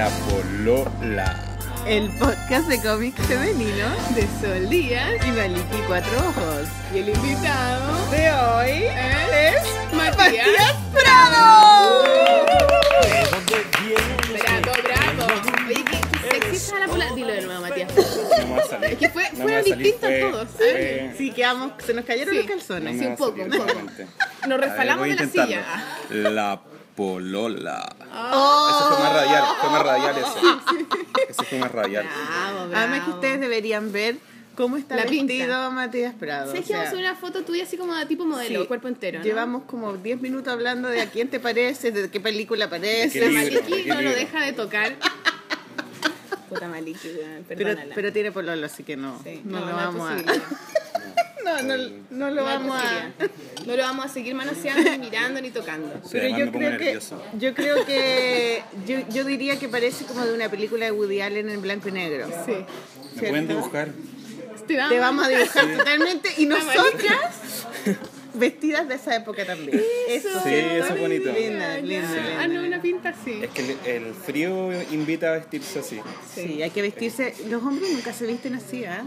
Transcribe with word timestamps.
La 0.00 0.08
Polola. 0.30 1.36
El 1.86 2.08
podcast 2.18 2.68
de 2.68 2.80
cómics 2.80 3.20
femenino 3.26 3.86
de 4.14 4.22
Sol 4.40 4.70
Díaz 4.70 5.10
y 5.26 5.30
Maliki 5.30 5.76
Cuatro 5.86 6.10
Ojos. 6.20 6.68
Y 6.94 7.00
el 7.00 7.10
invitado 7.10 8.10
De 8.10 8.32
hoy 8.32 8.84
es 8.86 9.62
Matías. 9.92 10.16
Matías 10.16 10.74
Prado. 10.94 12.02
Bravo, 14.32 14.72
bravo. 14.84 15.34
Oye, 15.66 15.84
qué, 15.84 16.00
qué 16.00 16.30
sexy 16.30 16.56
está 16.56 16.78
la 16.78 16.86
pola. 16.86 17.06
Dilo 17.14 17.32
de 17.34 17.42
nuevo, 17.42 17.60
Matías. 17.60 17.90
No 17.94 18.46
me 18.46 18.56
va 18.56 18.62
a 18.62 18.66
salir. 18.68 18.90
Es 18.92 18.98
que 18.98 19.08
fue- 19.10 19.30
No 19.32 19.42
fueron 19.42 19.64
distintos 19.64 20.00
fue- 20.00 20.20
todos, 20.20 20.48
¿eh? 20.60 21.10
fue- 21.10 21.14
Sí, 21.18 21.30
quedamos, 21.32 21.72
se 21.84 21.92
nos 21.92 22.06
cayeron 22.06 22.34
Sí. 22.34 22.38
los 22.40 22.46
calzones. 22.50 22.98
Sí, 22.98 23.04
un 23.04 23.16
poco, 23.16 23.42
un 23.42 23.50
poco. 23.50 23.74
Nos 24.48 24.60
resbalamos 24.60 25.06
de 25.08 25.14
la 25.14 25.26
silla. 25.26 25.62
La 26.08 26.58
Polola. 27.00 27.96
Oh. 28.14 28.68
Ese 28.70 28.94
fue 28.94 29.04
más 29.04 29.12
radial, 29.14 29.44
fue 29.58 29.70
más 29.70 29.82
radial 29.82 30.16
ese. 30.18 31.30
Ese 31.30 31.44
fue 31.44 31.58
más 31.58 31.72
radial. 31.72 32.04
Bravo, 32.04 32.68
bravo. 32.68 32.76
Además 32.76 33.04
que 33.06 33.10
ustedes 33.12 33.40
deberían 33.40 33.90
ver 33.90 34.16
cómo 34.54 34.76
está 34.76 34.96
La 34.96 35.04
pinta. 35.06 35.32
vestido 35.32 35.70
Matías 35.70 36.14
Prado. 36.14 36.48
¿Sabes 36.48 36.64
O 36.64 36.66
que 36.68 36.74
vamos 36.74 36.92
a 36.92 36.96
una 36.98 37.14
foto 37.14 37.42
tuya 37.42 37.62
así 37.64 37.78
como 37.78 37.94
de 37.94 38.04
tipo 38.04 38.26
modelo, 38.26 38.60
sí. 38.60 38.66
cuerpo 38.66 38.88
entero? 38.88 39.20
¿no? 39.20 39.24
Llevamos 39.24 39.62
como 39.64 39.94
10 39.94 40.20
minutos 40.20 40.52
hablando 40.52 40.88
de 40.90 41.00
a 41.00 41.08
quién 41.10 41.28
te 41.28 41.40
parece, 41.40 41.90
de 41.90 42.10
qué 42.10 42.20
película 42.20 42.66
¿De 42.66 42.70
parece. 42.70 43.18
qué 43.18 43.20
La 43.32 43.40
libro? 43.44 43.60
Maliki 43.62 43.76
¿De 43.76 43.82
qué 43.84 43.88
no 43.94 44.02
lo 44.02 44.10
deja 44.10 44.40
de 44.44 44.52
tocar. 44.52 44.96
Puta 46.50 46.68
Maliki, 46.68 47.08
weón, 47.08 47.44
Pero, 47.48 47.58
perdónala. 47.64 47.94
pero 47.94 48.12
tiene 48.12 48.30
pololo, 48.32 48.66
así 48.66 48.82
que 48.82 48.96
no, 48.98 49.18
Sí, 49.24 49.40
no, 49.44 49.60
lo 49.60 49.66
vamos 49.74 50.10
a... 50.10 50.16
No, 51.62 51.76
no, 51.76 51.92
no 52.10 52.30
lo 52.30 52.44
vamos 52.44 52.76
a... 52.80 53.10
No 53.66 53.76
lo 53.76 53.82
vamos 53.82 54.06
a 54.06 54.08
seguir 54.08 54.34
manoseando, 54.34 54.90
ni 54.90 54.98
mirando, 54.98 55.40
ni 55.42 55.50
tocando. 55.50 55.92
Sí, 56.02 56.08
Pero 56.12 56.28
yo 56.28 56.46
me 56.46 56.46
pongo 56.46 56.58
creo 56.58 56.78
que 56.78 56.84
nervioso. 56.86 57.22
yo 57.38 57.54
creo 57.54 57.84
que 57.84 58.62
yo, 58.86 59.00
yo 59.10 59.24
diría 59.24 59.58
que 59.58 59.68
parece 59.68 60.06
como 60.06 60.24
de 60.24 60.32
una 60.32 60.48
película 60.48 60.86
de 60.86 60.92
Woody 60.92 61.20
Allen 61.20 61.50
en 61.50 61.60
blanco 61.60 61.90
y 61.90 61.92
negro. 61.92 62.26
Sí. 62.46 62.54
¿Me 63.16 63.28
pueden 63.28 63.48
dibujar? 63.48 63.88
Te 64.66 64.98
vamos, 64.98 65.26
a 65.26 65.28
dibujar 65.28 65.76
totalmente 65.76 66.30
y 66.38 66.46
nosotras 66.46 67.66
vestidas 68.34 68.88
de 68.88 68.94
esa 68.94 69.16
época 69.16 69.44
también. 69.44 69.80
Eso, 70.08 70.28
Sí, 70.42 70.50
eso 70.54 70.94
es 70.94 71.00
bonito. 71.00 71.32
Linda, 71.32 71.78
linda. 71.78 72.08
Ah, 72.40 72.46
no, 72.48 72.62
una 72.64 72.80
pinta 72.82 73.10
así. 73.10 73.40
Es 73.42 73.50
que 73.50 73.62
el, 73.62 74.06
el 74.06 74.14
frío 74.14 74.70
invita 74.92 75.28
a 75.28 75.32
vestirse 75.38 75.78
así. 75.80 76.00
Sí, 76.34 76.62
hay 76.62 76.70
que 76.70 76.82
vestirse. 76.82 77.34
Los 77.48 77.62
hombres 77.62 77.92
nunca 77.92 78.12
se 78.12 78.26
visten 78.26 78.54
así, 78.54 78.84
¿ah? 78.84 79.04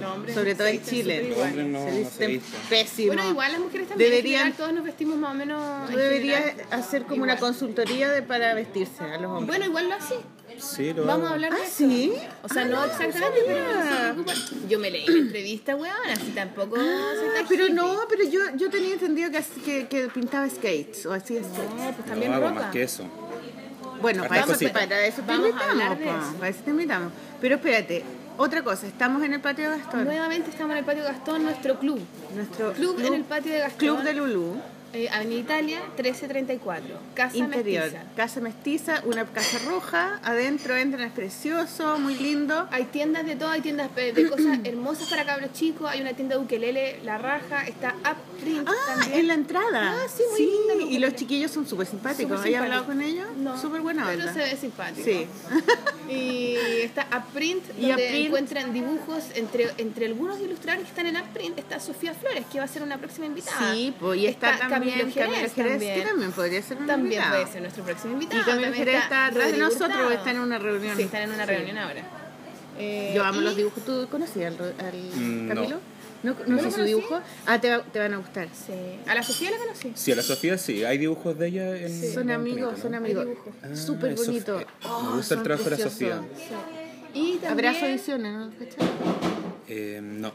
Los 0.00 0.10
hombres 0.10 0.34
Sobre 0.34 0.54
todo 0.54 0.66
en 0.68 0.78
visten 0.78 0.98
Chile. 0.98 1.28
Los 1.28 1.38
hombres 1.38 1.66
no, 1.66 1.78
se 1.78 1.84
no 1.84 1.92
se 1.92 1.98
visten 2.00 2.28
visten. 2.30 2.60
pésimo. 2.70 3.12
Bueno, 3.14 3.28
igual 3.30 3.52
las 3.52 3.60
mujeres 3.60 3.88
también. 3.88 4.10
Deberían- 4.10 4.38
general, 4.38 4.56
todos 4.56 4.72
nos 4.72 4.84
vestimos 4.84 5.16
más 5.18 5.30
o 5.32 5.34
menos. 5.34 5.90
General. 5.90 6.54
hacer 6.70 7.02
como 7.02 7.22
una 7.22 7.34
Igual. 7.34 7.38
consultoría 7.52 8.10
de 8.10 8.22
para 8.22 8.54
vestirse 8.54 9.04
a 9.04 9.18
los 9.18 9.30
hombres. 9.30 9.46
Bueno, 9.48 9.64
igual 9.66 9.88
lo 9.88 9.94
así. 9.96 10.14
Sí, 10.62 10.92
lo 10.92 11.04
Vamos 11.04 11.24
hago. 11.24 11.26
a 11.26 11.34
hablar 11.34 11.52
de 11.54 11.60
ah, 11.60 11.64
eso. 11.64 11.76
sí. 11.76 12.12
O 12.42 12.48
sea, 12.48 12.64
no 12.64 12.84
exactamente, 12.84 13.40
pero 13.46 13.60
no 14.14 14.14
preocupa. 14.24 14.32
Yo 14.68 14.78
me 14.78 14.90
leí 14.90 15.06
la 15.06 15.18
entrevista, 15.18 15.76
weón, 15.76 15.96
así 16.10 16.30
tampoco 16.34 16.76
soy 16.76 16.86
Ah, 16.88 17.44
Pero 17.48 17.64
hippie. 17.64 17.74
no, 17.74 17.98
pero 18.08 18.24
yo, 18.24 18.40
yo 18.56 18.70
tenía 18.70 18.94
entendido 18.94 19.30
que, 19.30 19.38
así- 19.38 19.60
que, 19.60 19.88
que 19.88 20.08
pintaba 20.08 20.48
skates 20.48 21.04
o 21.06 21.12
hacía 21.12 21.42
skates. 21.42 21.70
No, 21.70 21.76
pues 21.76 21.98
No 21.98 22.04
también 22.04 22.32
hago 22.32 22.48
ropa. 22.48 22.60
más 22.62 22.70
que 22.72 22.82
eso. 22.84 23.04
Bueno, 24.00 24.24
para 24.26 24.40
eso, 24.40 24.52
para 24.72 25.06
eso 25.06 25.22
te 25.22 25.32
invitamos, 25.34 25.98
de 25.98 26.06
para 26.38 26.48
eso 26.48 26.60
te 26.64 26.70
invitamos. 26.70 27.12
Pero 27.40 27.54
espérate, 27.56 28.02
otra 28.36 28.62
cosa, 28.64 28.86
estamos 28.86 29.22
en 29.22 29.34
el 29.34 29.40
patio 29.40 29.70
de 29.70 29.76
Gastón. 29.78 30.04
Nuevamente 30.04 30.50
estamos 30.50 30.72
en 30.72 30.78
el 30.78 30.84
patio 30.84 31.04
Gastón, 31.04 31.44
nuestro 31.44 31.78
club. 31.78 32.00
Nuestro 32.34 32.72
Club, 32.72 32.98
en 33.00 33.14
el 33.14 33.24
patio 33.24 33.52
de 33.52 33.58
Gastón. 33.60 33.78
Club 33.78 34.02
de 34.02 34.14
Lulú, 34.14 34.56
Eh, 34.94 35.08
Avenida 35.10 35.40
Italia, 35.40 35.80
1334. 35.96 36.98
Casa 37.14 37.36
interior, 37.36 37.84
Mestiza. 37.84 38.04
casa 38.14 38.40
mestiza, 38.40 39.02
una 39.06 39.24
casa 39.24 39.58
roja, 39.66 40.20
adentro 40.22 40.76
entran, 40.76 41.06
es 41.06 41.12
precioso, 41.12 41.98
muy 41.98 42.14
lindo. 42.16 42.68
Hay 42.70 42.84
tiendas 42.84 43.24
de 43.24 43.36
todo, 43.36 43.48
hay 43.48 43.62
tiendas 43.62 43.88
eh, 43.96 44.12
de 44.12 44.28
cosas 44.28 44.58
hermosas 44.64 45.08
para 45.08 45.24
cabros 45.24 45.52
chicos, 45.54 45.88
hay 45.90 46.00
una 46.02 46.12
tienda 46.12 46.36
de 46.36 46.42
ukelele, 46.42 47.00
La 47.04 47.16
Raja, 47.16 47.66
está 47.66 47.94
Upprint 48.00 48.68
Ah, 48.68 48.72
también. 48.88 49.20
en 49.20 49.28
la 49.28 49.34
entrada. 49.34 49.92
Ah, 49.94 50.06
sí, 50.14 50.22
muy 50.30 50.40
linda, 50.40 50.74
me 50.86 50.92
Y 50.92 50.98
los 50.98 51.14
chiquillos 51.14 51.50
son 51.50 51.66
súper 51.66 51.86
simpáticos. 51.86 52.38
Súper 52.40 52.54
¿Has 52.56 52.62
hablado 52.62 52.84
con 52.86 53.00
ellos? 53.00 53.28
No, 53.38 53.58
Súper 53.60 53.80
buena 53.80 54.04
pero 54.06 54.20
onda. 54.20 54.32
se 54.34 54.38
ve 54.40 54.56
simpático. 54.56 55.04
Sí. 55.04 55.26
Y 56.10 56.56
está 56.82 57.06
Upprint, 57.16 57.64
Y 57.78 57.86
donde 57.88 58.04
Upprint. 58.06 58.26
encuentran 58.26 58.72
dibujos 58.74 59.24
entre, 59.34 59.70
entre 59.78 60.06
algunos 60.06 60.38
ilustradores 60.40 60.84
que 60.84 60.90
están 60.90 61.06
en 61.06 61.16
Upprint. 61.22 61.58
Está 61.58 61.80
Sofía 61.80 62.12
Flores, 62.12 62.44
que 62.52 62.58
va 62.58 62.64
a 62.64 62.68
ser 62.68 62.82
una 62.82 62.98
próxima 62.98 63.26
invitada. 63.26 63.72
Sí, 63.72 63.94
pues 63.98 64.18
y 64.20 64.26
está, 64.26 64.58
también 64.58 64.81
Camilo 64.90 65.10
Jerez, 65.12 65.52
que 65.52 65.62
también. 65.64 66.04
también 66.04 66.32
podría 66.32 66.62
ser 66.62 66.76
un 66.78 66.86
También 66.86 67.12
invitado. 67.20 67.30
puede 67.42 67.52
ser 67.52 67.62
nuestro 67.62 67.84
próximo 67.84 68.12
invitado. 68.14 68.40
Y 68.40 68.44
Camilo 68.44 68.62
También 68.66 68.84
Jerez 68.86 69.02
está 69.02 69.26
atrás 69.26 69.52
de 69.52 69.58
nosotros 69.58 70.12
está 70.12 70.30
en 70.30 70.40
una 70.40 70.58
reunión. 70.58 70.96
Sí, 70.96 71.02
están 71.02 71.22
en 71.22 71.30
una 71.32 71.44
Sí. 71.46 71.50
reunión 71.52 71.78
ahora. 71.78 72.02
Eh, 72.78 73.12
Yo 73.14 73.24
amo 73.24 73.40
y- 73.40 73.44
los 73.44 73.56
dibujos. 73.56 73.84
¿Tú 73.84 74.08
conocías 74.10 74.54
al, 74.58 74.74
al 74.84 74.94
Mm, 75.14 75.46
no. 75.48 75.54
Camilo? 75.54 75.80
¿No, 76.22 76.36
no, 76.46 76.56
¿No 76.56 76.62
sé 76.62 76.70
su 76.70 76.82
dibujo? 76.84 77.20
Ah, 77.46 77.60
te, 77.60 77.68
va- 77.68 77.82
te 77.82 77.98
van 77.98 78.14
a 78.14 78.16
gustar. 78.18 78.46
Sí. 78.54 78.72
A 79.08 79.14
la 79.16 79.22
Sofía 79.24 79.50
la 79.50 79.56
conocí. 79.58 79.90
Sí, 79.96 80.12
a 80.12 80.16
la 80.16 80.22
Sofía 80.22 80.56
sí, 80.56 80.84
hay 80.84 80.96
dibujos 80.98 81.36
de 81.36 81.48
ella 81.48 81.76
en. 81.76 82.12
Son 82.14 82.22
en 82.22 82.30
amigos, 82.30 82.78
son 82.80 82.94
amigos. 82.94 83.26
Ah, 83.62 83.74
Súper 83.74 84.14
bonito. 84.14 84.60
eh, 84.60 84.66
Oh, 84.84 85.02
me 85.02 85.16
gusta 85.16 85.34
el 85.34 85.38
son 85.38 85.42
trabajo 85.42 85.64
de 85.64 85.70
la 85.70 85.76
preciosos. 85.76 85.92
Sofía. 85.92 86.20
Y 87.14 87.36
también... 87.38 87.68
Abrazo 87.68 87.86
ediciones, 87.86 88.32
¿no? 88.32 88.50
Eh, 89.68 90.00
no. 90.02 90.32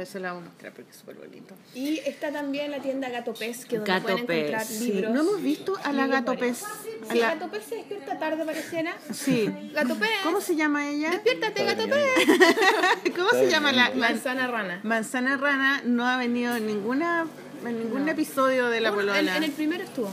Eso 0.00 0.18
la 0.18 0.32
vamos 0.32 0.46
a 0.46 0.50
mostrar 0.50 0.72
porque 0.72 0.90
es 0.90 0.96
súper 0.96 1.16
bonito. 1.16 1.54
Y 1.74 1.98
está 2.00 2.30
también 2.32 2.70
la 2.70 2.78
tienda 2.80 3.08
Gato 3.08 3.34
Pez, 3.34 3.64
que 3.64 3.76
donde 3.76 3.90
Gato 3.92 4.04
pueden 4.06 4.20
encontrar. 4.46 4.64
Sí. 4.66 4.92
libros. 4.92 5.12
No 5.14 5.20
hemos 5.20 5.42
visto 5.42 5.76
a 5.82 5.92
la 5.92 6.06
Gato. 6.06 6.36
Pez. 6.36 6.62
A 6.62 7.12
Sí, 7.12 7.18
la- 7.18 7.34
Gato 7.34 7.50
Pez 7.50 7.64
se 7.68 7.74
despierta 7.76 8.18
tarde, 8.18 8.44
pareciera. 8.44 8.96
Sí. 9.12 9.50
Gato 9.72 9.94
Pez. 9.96 10.10
¿Cómo 10.22 10.40
se 10.40 10.56
llama 10.56 10.88
ella? 10.88 11.10
Despiértate, 11.10 11.62
Está 11.66 11.74
Gato. 11.74 11.94
Pez. 11.94 13.14
¿Cómo 13.16 13.30
se 13.30 13.50
llama 13.50 13.72
la, 13.72 13.88
la- 13.90 13.94
Manzana 14.08 14.46
rana. 14.46 14.80
Manzana 14.82 15.36
Rana? 15.36 15.82
No 15.84 16.06
ha 16.06 16.16
venido 16.16 16.56
en 16.56 16.66
ninguna 16.66 17.26
en 17.66 17.78
ningún 17.78 18.08
episodio 18.08 18.68
de 18.68 18.80
La 18.80 18.92
Polona. 18.92 19.36
en 19.36 19.42
el 19.42 19.50
primero 19.52 19.84
estuvo 19.84 20.10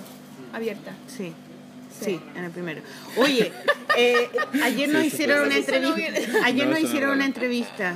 abierta. 0.54 0.94
Sí. 1.08 1.34
Sí. 2.00 2.20
En 2.36 2.46
el 2.46 2.52
primero. 2.52 2.82
Oye, 3.18 3.52
eh, 3.98 4.30
ayer 4.64 4.90
nos 4.90 5.02
Sí, 5.02 5.08
hicieron 5.10 5.46
una 5.48 5.58
entrevista. 5.58 6.46
Ayer 6.46 6.66
No, 6.66 6.72
nos 6.72 6.80
hicieron 6.82 7.12
una 7.12 7.26
entrevista. 7.26 7.94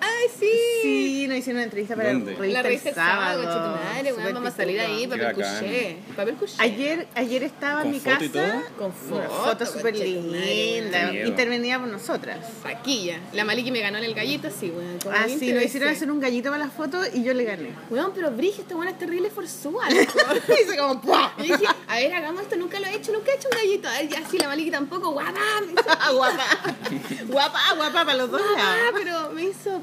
¡Ay, 0.00 0.26
sí! 0.38 0.50
Sí, 0.82 1.26
nos 1.28 1.38
hicieron 1.38 1.56
una 1.58 1.64
entrevista 1.64 1.96
para 1.96 2.12
¿Dónde? 2.12 2.32
la 2.32 2.38
revista, 2.38 2.52
La 2.52 2.62
revista 2.62 2.88
El 2.90 2.94
Sábado. 2.94 3.42
tu 3.42 3.84
madre, 3.94 4.12
weón, 4.12 4.34
vamos 4.34 4.48
a 4.52 4.56
salir 4.56 4.80
ahí, 4.80 5.06
papel 5.06 5.32
couché. 5.34 5.96
Papel 6.16 6.34
couché. 6.36 6.54
Ayer, 6.58 7.06
ayer 7.14 7.42
estaba 7.42 7.82
en 7.82 7.86
¿Con 7.88 7.92
mi 7.92 8.00
casa. 8.00 8.24
y 8.24 8.28
todo? 8.28 8.62
Con 8.78 8.86
Una 8.86 9.28
foto, 9.28 9.44
foto 9.44 9.66
súper 9.66 9.96
linda. 9.96 11.12
Intervenía 11.26 11.78
por 11.78 11.88
nosotras. 11.88 12.38
Paquilla. 12.62 13.20
La 13.32 13.44
Maliki 13.44 13.70
me 13.70 13.80
ganó 13.80 13.98
en 13.98 14.04
el 14.04 14.14
gallito, 14.14 14.48
sí, 14.50 14.70
weón. 14.74 14.98
Ah, 15.12 15.24
20 15.26 15.38
sí, 15.44 15.52
nos 15.52 15.64
hicieron 15.64 15.88
hacer 15.90 16.10
un 16.10 16.20
gallito 16.20 16.50
para 16.50 16.64
la 16.64 16.70
foto 16.70 17.00
y 17.14 17.22
yo 17.22 17.34
le 17.34 17.44
gané. 17.44 17.70
Weón, 17.90 18.12
pero 18.14 18.30
Brigitte, 18.30 18.60
esta 18.62 18.74
buena 18.76 18.90
es 18.92 18.98
terrible 18.98 19.30
forzuda, 19.30 19.88
loco. 19.90 20.18
Hice 20.62 20.76
como 20.76 21.00
¡pua! 21.00 21.32
Y 21.38 21.42
dije, 21.42 21.64
a 21.88 21.96
ver, 21.96 22.14
hagamos 22.14 22.42
esto, 22.42 22.56
nunca 22.56 22.78
lo 22.80 22.86
he 22.86 22.94
hecho, 22.94 23.12
nunca 23.12 23.30
he 23.32 23.34
hecho 23.36 23.48
un 23.52 23.58
gallito. 23.58 23.88
A 23.88 23.92
ver, 23.92 24.08
ya 24.08 24.28
sí, 24.28 24.38
la 24.38 24.48
Maliki 24.48 24.70
tampoco, 24.70 25.10
guapa. 25.12 25.32
Guapa. 26.12 26.44
guapa, 27.28 27.58
guapa 27.76 28.04
para 28.04 28.14
los 28.14 28.30
dos 28.30 28.40
Ah, 28.56 28.76
lados. 28.76 29.00
pero 29.02 29.30
me 29.32 29.44
hizo 29.44 29.80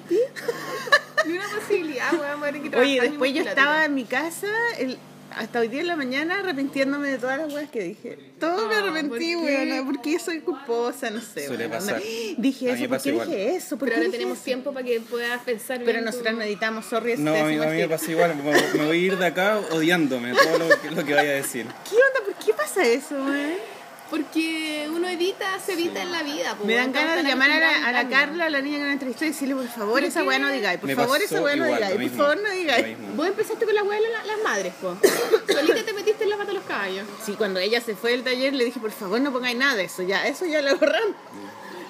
Ni 1.26 1.34
una 1.38 1.48
posibilidad, 1.60 2.12
weón, 2.14 2.70
que 2.72 2.78
Oye, 2.78 3.02
después 3.02 3.34
yo 3.34 3.44
estaba 3.44 3.86
en 3.86 3.94
mi 3.96 4.04
casa 4.06 4.48
el- 4.78 4.98
hasta 5.36 5.60
hoy 5.60 5.68
día 5.68 5.82
en 5.82 5.88
la 5.88 5.98
mañana 5.98 6.40
arrepintiéndome 6.40 7.10
de 7.10 7.18
todas 7.18 7.38
las 7.40 7.52
weas 7.54 7.70
que 7.70 7.82
dije. 7.82 8.18
Todo 8.40 8.68
me 8.70 8.76
Ah, 8.76 8.80
arrepentí, 8.80 9.36
¿por 9.36 9.44
weón, 9.44 9.86
porque 9.88 10.18
soy 10.20 10.40
culposa, 10.40 11.10
no 11.10 11.20
sé. 11.20 11.48
Suele 11.48 11.68
weón. 11.68 11.72
pasar. 11.80 12.02
Dije 12.38 12.72
eso, 12.72 12.88
¿por 12.88 13.02
qué 13.02 13.10
igual. 13.10 13.28
dije 13.28 13.56
eso? 13.56 13.78
¿Por 13.78 13.90
Pero 13.90 14.00
ahora 14.02 14.12
tenemos 14.12 14.38
eso? 14.38 14.46
tiempo 14.46 14.72
para 14.72 14.86
que 14.86 15.02
puedas 15.02 15.42
pensar 15.42 15.80
Pero 15.80 15.92
bien 15.92 16.06
nosotras 16.06 16.36
tu- 16.36 16.40
meditamos, 16.40 16.86
sorry, 16.86 17.18
No, 17.18 17.32
a 17.36 17.44
mí, 17.44 17.56
a 17.58 17.68
mí 17.68 17.78
me 17.78 17.90
pasa 17.90 18.12
igual. 18.12 18.34
Me, 18.38 18.44
me 18.80 18.86
voy 18.86 18.98
a 18.98 19.02
ir 19.02 19.18
de 19.18 19.26
acá 19.26 19.60
odiándome 19.72 20.34
todo 20.36 20.58
lo 20.70 20.70
que, 20.82 20.92
lo 20.92 21.04
que 21.04 21.14
vaya 21.16 21.32
a 21.32 21.34
decir. 21.34 21.66
¿Qué 21.90 21.96
onda? 21.96 22.24
¿Por 22.34 22.46
qué 22.46 22.54
pasa 22.54 22.86
eso, 22.86 23.16
weón? 23.16 23.75
Porque 24.16 24.88
uno 24.94 25.10
edita, 25.10 25.60
se 25.60 25.74
evita 25.74 26.02
en 26.02 26.12
la 26.12 26.24
vida. 26.24 26.56
po, 26.56 26.64
Me 26.66 26.76
dan 26.76 26.94
ganas 26.94 27.18
de 27.18 27.24
llamar 27.24 27.52
a 27.52 27.60
la, 27.92 28.00
a. 28.00 28.08
Carla, 28.10 28.46
a 28.46 28.50
la 28.50 28.62
niña 28.62 28.78
que 28.78 28.84
nos 28.84 28.94
entrevistó, 28.94 29.26
y 29.26 29.30
decirle, 29.30 29.56
por 29.56 29.68
favor, 29.68 29.96
¿Pero 29.96 30.08
esa 30.08 30.24
weá 30.24 30.40
no 30.40 30.50
digáis. 30.52 30.80
Por 30.80 30.92
favor, 30.96 31.22
esa 31.22 31.42
weá 31.42 31.56
no 31.58 31.66
digáis. 31.66 31.96
Por 32.12 32.18
favor, 32.18 32.38
no 32.42 32.50
digáis. 32.52 32.96
Vos 33.16 33.28
empezaste 33.28 33.66
con 33.66 33.76
la 33.76 33.84
weá 33.84 34.00
de 34.00 34.08
la- 34.10 34.24
las 34.24 34.38
madres, 34.44 34.74
po. 34.82 34.96
Solita 35.54 35.84
te 35.84 35.94
metiste 35.94 36.24
en 36.24 36.30
la 36.30 36.38
pata 36.38 36.48
de 36.50 36.54
los 36.56 36.64
caballos. 36.64 37.06
Sí, 37.26 37.34
cuando 37.34 37.60
ella 37.60 37.82
se 37.82 37.96
fue 37.96 38.12
del 38.12 38.24
taller 38.24 38.54
le 38.54 38.64
dije, 38.66 38.80
por 38.80 38.92
favor, 38.92 39.20
no 39.20 39.32
pongáis 39.34 39.58
nada 39.58 39.76
de 39.76 39.84
eso. 39.84 40.02
Ya, 40.04 40.26
eso 40.28 40.46
ya 40.46 40.62
lo 40.62 40.78
borramos. 40.78 41.16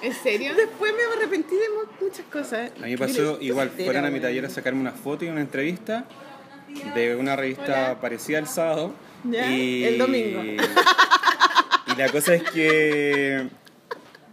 ¿En 0.02 0.12
serio? 0.14 0.54
Después 0.54 0.92
me 0.92 1.02
arrepentí 1.16 1.54
de 1.54 1.68
mu- 1.70 2.06
muchas 2.06 2.26
cosas. 2.26 2.70
A 2.76 2.84
mí 2.86 2.90
me 2.92 2.98
pasó 2.98 3.38
igual, 3.40 3.70
fueron 3.70 4.04
a 4.04 4.10
mi 4.10 4.20
taller 4.20 4.44
a 4.46 4.50
sacarme 4.50 4.80
una 4.80 4.92
foto 4.92 5.24
y 5.24 5.28
una 5.28 5.40
entrevista 5.40 6.04
de 6.94 7.14
una 7.16 7.36
revista 7.36 7.98
parecida 8.00 8.38
al 8.38 8.48
sábado. 8.48 8.92
Ya, 9.24 9.50
y, 9.50 9.84
el 9.84 9.98
domingo. 9.98 10.42
La 11.96 12.10
cosa 12.10 12.34
es 12.34 12.42
que 12.50 13.48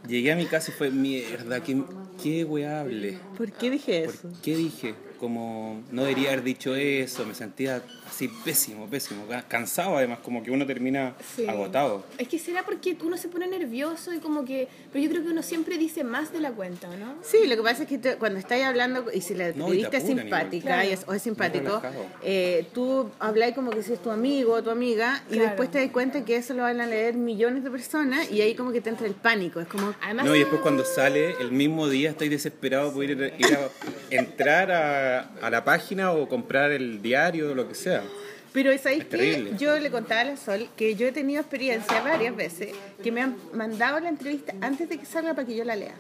llegué 0.08 0.32
a 0.32 0.36
mi 0.36 0.46
casa 0.46 0.72
y 0.72 0.74
fue, 0.74 0.92
mierda, 0.92 1.64
qué, 1.64 1.82
qué 2.22 2.44
weá 2.44 2.82
hablé. 2.82 3.18
¿Por 3.38 3.52
qué 3.52 3.70
dije 3.70 4.04
¿Por 4.06 4.14
eso? 4.14 4.30
qué 4.44 4.56
dije? 4.56 4.96
como 5.20 5.82
no 5.92 6.04
debería 6.04 6.34
haber 6.34 6.44
dicho 6.44 6.76
eso, 6.76 7.26
me 7.26 7.34
sentía 7.34 7.82
así 8.14 8.28
pésimo, 8.28 8.88
pésimo, 8.88 9.26
ca- 9.28 9.42
cansado 9.48 9.98
además, 9.98 10.20
como 10.24 10.44
que 10.44 10.52
uno 10.52 10.66
termina 10.68 11.16
Sí. 11.36 11.48
agotado. 11.48 12.04
Es 12.20 12.28
que 12.28 12.38
será 12.38 12.64
porque 12.64 12.96
uno 13.04 13.18
se 13.18 13.28
pone 13.28 13.48
nervioso 13.48 14.14
y 14.14 14.20
como 14.20 14.46
que... 14.46 14.68
Pero 14.92 15.04
yo 15.04 15.10
creo 15.10 15.24
que 15.24 15.30
uno 15.30 15.42
siempre 15.42 15.78
dice 15.80 16.04
más 16.04 16.32
de 16.32 16.40
la 16.40 16.52
cuenta, 16.52 16.90
¿o 16.90 16.96
¿no? 16.96 17.16
Sí, 17.24 17.48
lo 17.48 17.56
que 17.56 17.64
pasa 17.64 17.84
es 17.84 17.90
que 17.90 17.98
te- 17.98 18.16
cuando 18.18 18.38
estáis 18.38 18.66
hablando 18.66 19.06
y 19.12 19.22
si 19.22 19.34
la 19.34 19.48
No, 19.54 19.66
periodista 19.66 19.98
es 19.98 20.06
simpática 20.06 20.86
y 20.86 20.92
es, 20.92 21.04
o 21.08 21.14
es 21.14 21.22
simpático, 21.24 21.82
eh, 22.24 22.68
tú 22.74 23.10
habláis 23.20 23.56
como 23.56 23.72
que 23.72 23.82
si 23.82 23.94
es 23.94 24.02
tu 24.02 24.12
amigo 24.12 24.54
o 24.54 24.64
tu 24.64 24.70
amiga 24.70 25.24
y 25.30 25.34
Claro. 25.34 25.48
después 25.50 25.72
te 25.72 25.80
das 25.82 25.90
cuenta 25.92 26.24
que 26.24 26.36
eso 26.36 26.54
lo 26.54 26.64
van 26.64 26.82
a 26.82 26.86
leer 26.86 27.16
millones 27.16 27.64
de 27.64 27.72
personas 27.72 28.30
y 28.32 28.42
ahí 28.42 28.54
como 28.54 28.72
que 28.72 28.82
te 28.82 28.90
entra 28.92 29.08
el 29.08 29.16
pánico. 29.16 29.60
Es 29.60 29.68
como, 29.68 29.94
Además, 30.02 30.26
No, 30.26 30.36
y 30.36 30.40
después 30.40 30.62
cuando 30.62 30.86
sale, 30.86 31.32
el 31.42 31.52
mismo 31.52 31.90
día 31.90 32.12
estáis 32.12 32.30
desesperado 32.30 32.94
por 32.94 33.04
ir, 33.06 33.22
a- 33.24 33.28
ir 33.40 33.54
a 33.56 33.70
entrar 34.12 34.72
a, 34.72 35.20
a 35.42 35.50
la 35.50 35.64
página 35.64 36.12
o 36.12 36.28
comprar 36.30 36.72
el 36.72 37.02
diario 37.02 37.52
o 37.52 37.56
lo 37.56 37.68
que 37.68 37.74
sea. 37.76 38.04
Pero 38.54 38.72
¿sabéis 38.78 39.02
Es 39.02 39.06
qué? 39.10 39.18
terrible. 39.18 39.52
Yo 39.58 39.80
le 39.80 39.90
contaba 39.90 40.22
a 40.22 40.26
la 40.26 40.38
Sol 40.38 40.70
que 40.78 40.96
yo 40.96 41.08
he 41.08 41.12
tenido 41.12 41.42
experiencia 41.42 42.02
varias 42.02 42.36
veces 42.36 42.70
que 43.04 43.12
me 43.12 43.22
han 43.22 43.36
mandado 43.54 44.00
la 44.00 44.10
entrevista 44.10 44.54
antes 44.62 44.88
de 44.90 44.98
que 45.00 45.06
salga 45.06 45.34
para 45.34 45.48
que 45.48 45.56
yo 45.56 45.64
la 45.64 45.76
lea. 45.76 45.96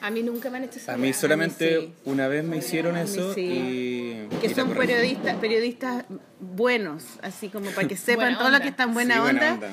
a 0.00 0.10
mí 0.10 0.22
nunca 0.22 0.48
me 0.50 0.56
han 0.56 0.64
hecho 0.64 0.78
esa 0.78 0.94
A 0.94 0.96
mí 0.96 1.12
solamente 1.12 1.80
sí. 1.80 1.94
una 2.06 2.26
vez 2.28 2.44
me 2.44 2.56
hicieron 2.56 2.96
eso 2.96 3.34
sí. 3.34 3.42
y... 3.42 4.36
Que 4.40 4.46
y 4.48 4.54
son 4.54 4.70
periodistas, 4.74 5.36
periodistas 5.36 6.04
buenos, 6.40 7.04
así 7.22 7.48
como 7.50 7.70
para 7.70 7.86
que 7.86 7.96
sepan 8.08 8.24
Buena 8.34 8.38
todo 8.38 8.50
lo 8.50 8.60
que 8.60 8.68
está 8.68 8.82
en 8.84 8.88
Sí, 8.88 8.94
buena, 8.94 9.20
buena 9.20 9.52
onda, 9.54 9.68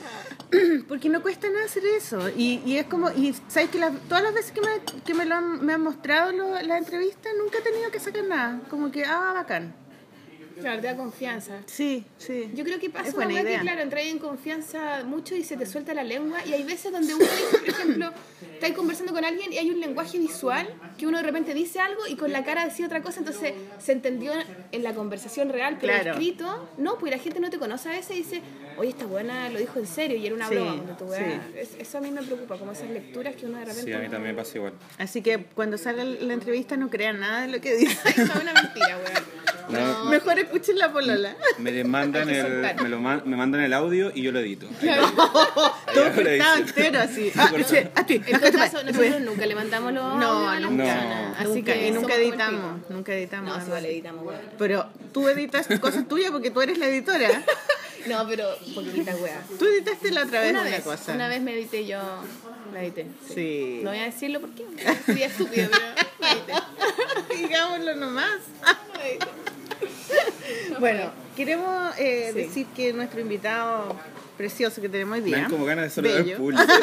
Porque 0.88 1.10
no 1.10 1.22
cuesta 1.22 1.48
nada 1.50 1.66
hacer 1.66 1.84
eso. 1.98 2.30
Y, 2.30 2.62
y 2.66 2.78
es 2.78 2.86
como, 2.88 3.10
y 3.12 3.34
sabes 3.48 3.70
que 3.70 3.78
las- 3.80 3.94
todas 4.08 4.24
las 4.24 4.34
veces 4.34 4.52
que 4.52 4.62
me, 4.62 4.68
que 5.06 5.14
me 5.14 5.26
lo 5.26 5.36
han, 5.36 5.64
me 5.66 5.74
han 5.74 5.82
mostrado 5.82 6.32
lo- 6.32 6.62
la 6.62 6.78
entrevista, 6.78 7.30
nunca 7.42 7.60
he 7.60 7.62
tenido 7.62 7.90
que 7.92 8.00
sacar 8.00 8.24
nada. 8.26 8.60
Como 8.70 8.92
que, 8.92 9.06
ah, 9.06 9.32
bacán. 9.36 9.74
Claro, 10.60 10.82
te 10.82 10.88
da 10.88 10.96
confianza. 10.96 11.62
Sí, 11.66 12.06
sí. 12.18 12.50
Yo 12.54 12.64
creo 12.64 12.80
que 12.80 12.90
pasa 12.90 13.16
una 13.16 13.28
weá 13.28 13.36
que, 13.44 13.50
idea. 13.50 13.62
claro, 13.62 13.82
entras 13.82 14.04
en 14.06 14.20
confianza 14.20 15.04
mucho 15.06 15.36
y 15.36 15.44
se 15.44 15.58
te 15.58 15.66
suelta 15.66 15.94
la 15.94 16.04
lengua. 16.04 16.40
Y 16.46 16.54
hay 16.54 16.64
veces 16.64 16.92
donde 16.92 17.14
uno 17.16 17.24
dice, 17.26 17.58
por 17.60 17.70
ejemplo, 17.70 18.12
estás 18.54 18.72
conversando 18.72 19.14
con 19.14 19.24
alguien 19.26 19.52
y 19.54 19.58
hay 19.58 19.70
un 19.70 19.80
lenguaje 19.80 20.18
visual 20.20 20.68
que 20.98 21.08
uno 21.08 21.18
de 21.18 21.24
repente 21.24 21.54
dice 21.54 21.80
algo 21.80 22.08
y 22.08 22.16
con 22.16 22.32
la 22.32 22.44
cara 22.44 22.66
decía 22.66 22.86
otra 22.86 23.02
cosa. 23.02 23.20
Entonces 23.20 23.54
se 23.80 23.92
entendió 23.92 24.32
en 24.72 24.84
la 24.84 24.94
conversación 24.94 25.50
real, 25.50 25.78
pero 25.80 25.94
Claro. 25.94 26.12
escrito, 26.12 26.70
no, 26.78 26.98
pues 26.98 27.12
la 27.12 27.20
gente 27.20 27.40
no 27.40 27.50
te 27.50 27.58
conoce 27.58 27.90
a 27.90 27.92
veces 27.94 28.12
y 28.16 28.20
dice, 28.20 28.42
oye, 28.78 28.90
esta 28.90 29.06
buena 29.06 29.50
lo 29.50 29.60
dijo 29.60 29.80
en 29.80 29.88
serio 29.88 30.18
y 30.18 30.26
era 30.26 30.36
una 30.36 30.48
Sí, 30.50 30.56
broma. 30.56 30.98
tu 30.98 31.08
sí. 31.08 31.22
es- 31.56 31.76
Eso 31.80 31.98
a 31.98 32.02
mí 32.02 32.12
me 32.12 32.22
preocupa, 32.22 32.58
como 32.58 32.72
esas 32.74 32.90
lecturas 32.90 33.36
que 33.36 33.46
uno 33.46 33.58
de 33.60 33.66
repente. 33.66 33.84
Sí, 33.86 33.94
a 33.94 34.00
mí 34.00 34.10
también 34.10 34.36
me 34.36 34.42
pasa 34.42 34.58
igual. 34.58 34.74
Así 34.98 35.22
que 35.22 35.46
cuando 35.56 35.78
salga 35.78 36.04
la 36.04 36.34
entrevista 36.34 36.76
no 36.78 36.90
crean 36.90 37.20
nada 37.20 37.42
de 37.42 37.48
lo 37.48 37.62
que 37.62 37.76
dice. 37.76 37.98
Es 38.10 38.18
una 38.36 38.54
mentira, 38.54 38.98
weón. 38.98 39.40
No, 39.70 40.06
Mejor 40.06 40.40
escuchen 40.40 40.78
la 40.78 40.92
polola. 40.92 41.36
me 41.58 41.72
demandan 41.72 42.30
el, 42.30 42.62
me, 42.82 42.90
lo 42.90 43.00
man- 43.00 43.22
me 43.26 43.36
mandan 43.38 43.62
el 43.62 43.74
audio 43.74 44.12
y 44.14 44.22
yo 44.24 44.32
lo 44.32 44.40
edito. 44.40 44.68
Ahí 44.82 44.90
Todo 45.94 46.04
la 46.04 46.10
estaba 46.10 46.30
edición. 46.56 46.60
entero 46.68 47.00
así. 47.00 47.32
Ah, 47.40 47.52
a 47.96 48.06
ti, 48.06 48.22
En 48.26 48.40
todo 48.40 48.52
caso, 48.52 48.84
nosotros 48.84 49.22
nunca 49.22 49.46
levantamos 49.46 49.94
los 49.94 50.04
audios 50.04 50.20
No, 50.20 50.50
a 50.50 50.60
nunca. 50.60 51.30
Así 51.38 51.48
nunca, 51.48 51.74
que 51.74 51.88
y 51.88 51.92
nunca 51.92 51.94
somos 51.94 52.02
como 52.02 52.14
el 52.16 52.22
editamos. 52.22 52.90
Nunca 52.90 53.14
editamos. 53.14 53.68
No, 53.68 53.80
sí, 53.80 53.86
editamos, 53.86 54.26
weón. 54.26 54.42
Pero 54.58 54.86
tú 55.14 55.28
editas 55.30 55.68
cosas 55.80 56.08
tuyas 56.08 56.32
porque 56.32 56.52
tú 56.52 56.62
eres 56.62 56.78
la 56.78 56.88
editora. 56.88 57.44
No, 58.08 58.26
pero 58.28 58.46
poquita 58.74 59.16
wea. 59.18 59.42
Tú 59.58 59.66
editaste 59.66 60.12
la 60.12 60.24
otra 60.24 60.42
vez 60.42 60.52
Una 60.52 60.62
una, 60.62 60.70
vez, 60.72 60.82
cosa. 60.82 61.14
una 61.14 61.28
vez 61.28 61.42
me 61.42 61.54
edité 61.54 61.86
yo, 61.86 62.00
la 62.74 62.82
edité. 62.84 63.08
Sí. 63.34 63.82
No 63.84 63.90
voy 63.92 64.00
a 64.00 64.04
decirlo 64.06 64.40
porque 64.40 64.66
sería 65.06 65.28
estúpido, 65.28 65.68
pero 65.70 65.84
la 66.22 66.32
edité. 66.32 66.54
Digámoslo 67.48 67.96
nomás. 67.96 68.38
La 68.98 69.08
edité. 69.08 69.26
Bueno, 70.80 71.12
queremos 71.36 71.94
eh, 71.98 72.32
Sí. 72.34 72.40
decir 72.40 72.66
que 72.76 72.94
nuestro 72.94 73.20
invitado 73.22 73.96
precioso 74.38 74.82
que 74.82 74.90
tenemos 74.90 75.16
hoy 75.16 75.22
Me 75.22 75.28
día. 75.28 75.38
dan 75.42 75.50
como 75.52 75.66
ganas 75.66 75.86
de 75.86 75.90
saludar 75.90 76.38
público. 76.38 76.64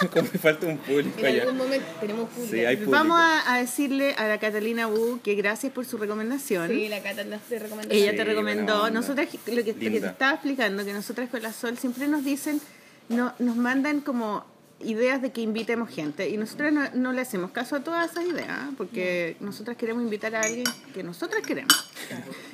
como 0.12 0.22
me 0.32 0.38
falta 0.38 0.66
un 0.66 0.78
público 0.78 1.18
En 1.18 1.26
allá. 1.26 1.42
algún 1.42 1.58
momento 1.58 1.86
tenemos 2.00 2.28
público. 2.30 2.52
Sí, 2.52 2.64
hay 2.64 2.76
público. 2.76 2.92
Vamos 2.92 3.18
a, 3.20 3.54
a 3.54 3.58
decirle 3.58 4.14
a 4.14 4.26
la 4.26 4.38
Catalina 4.38 4.88
Wu 4.88 5.20
que 5.22 5.34
gracias 5.34 5.72
por 5.72 5.84
su 5.84 5.98
recomendación. 5.98 6.68
Sí, 6.68 6.88
la 6.88 7.02
Cata 7.02 7.22
nos 7.24 7.42
te 7.42 7.58
recomendó. 7.58 7.94
Ella 7.94 8.10
Sí, 8.12 8.16
te 8.16 8.24
recomendó. 8.24 8.90
Nosotras, 8.90 9.28
lo 9.32 9.40
que, 9.42 9.56
lo 9.56 9.64
que 9.64 9.72
te 9.74 10.06
estaba 10.06 10.32
explicando, 10.32 10.84
que 10.84 10.92
nosotras 10.92 11.28
con 11.30 11.42
la 11.42 11.52
Sol 11.52 11.76
siempre 11.78 12.08
nos 12.08 12.24
dicen, 12.24 12.60
no, 13.08 13.34
nos 13.38 13.56
mandan 13.56 14.00
como 14.00 14.44
ideas 14.82 15.22
de 15.22 15.30
que 15.30 15.40
invitemos 15.40 15.90
gente. 15.90 16.28
Y 16.28 16.36
nosotras 16.36 16.72
no, 16.72 16.82
no 16.94 17.12
le 17.12 17.20
hacemos 17.20 17.50
caso 17.50 17.76
a 17.76 17.80
todas 17.80 18.10
esas 18.10 18.24
ideas, 18.24 18.58
porque 18.76 19.36
nosotras 19.40 19.76
queremos 19.76 20.02
invitar 20.02 20.34
a 20.34 20.42
alguien 20.42 20.64
que 20.94 21.02
nosotras 21.02 21.42
queremos, 21.42 21.90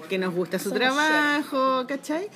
que 0.09 0.19
nos 0.19 0.35
gusta 0.35 0.59
su 0.59 0.71
trabajo, 0.73 1.87
¿cachai? 1.87 2.29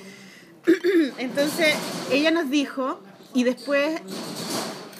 Entonces, 1.17 1.75
ella 2.11 2.31
nos 2.31 2.49
dijo, 2.49 3.01
y 3.33 3.43
después 3.43 4.01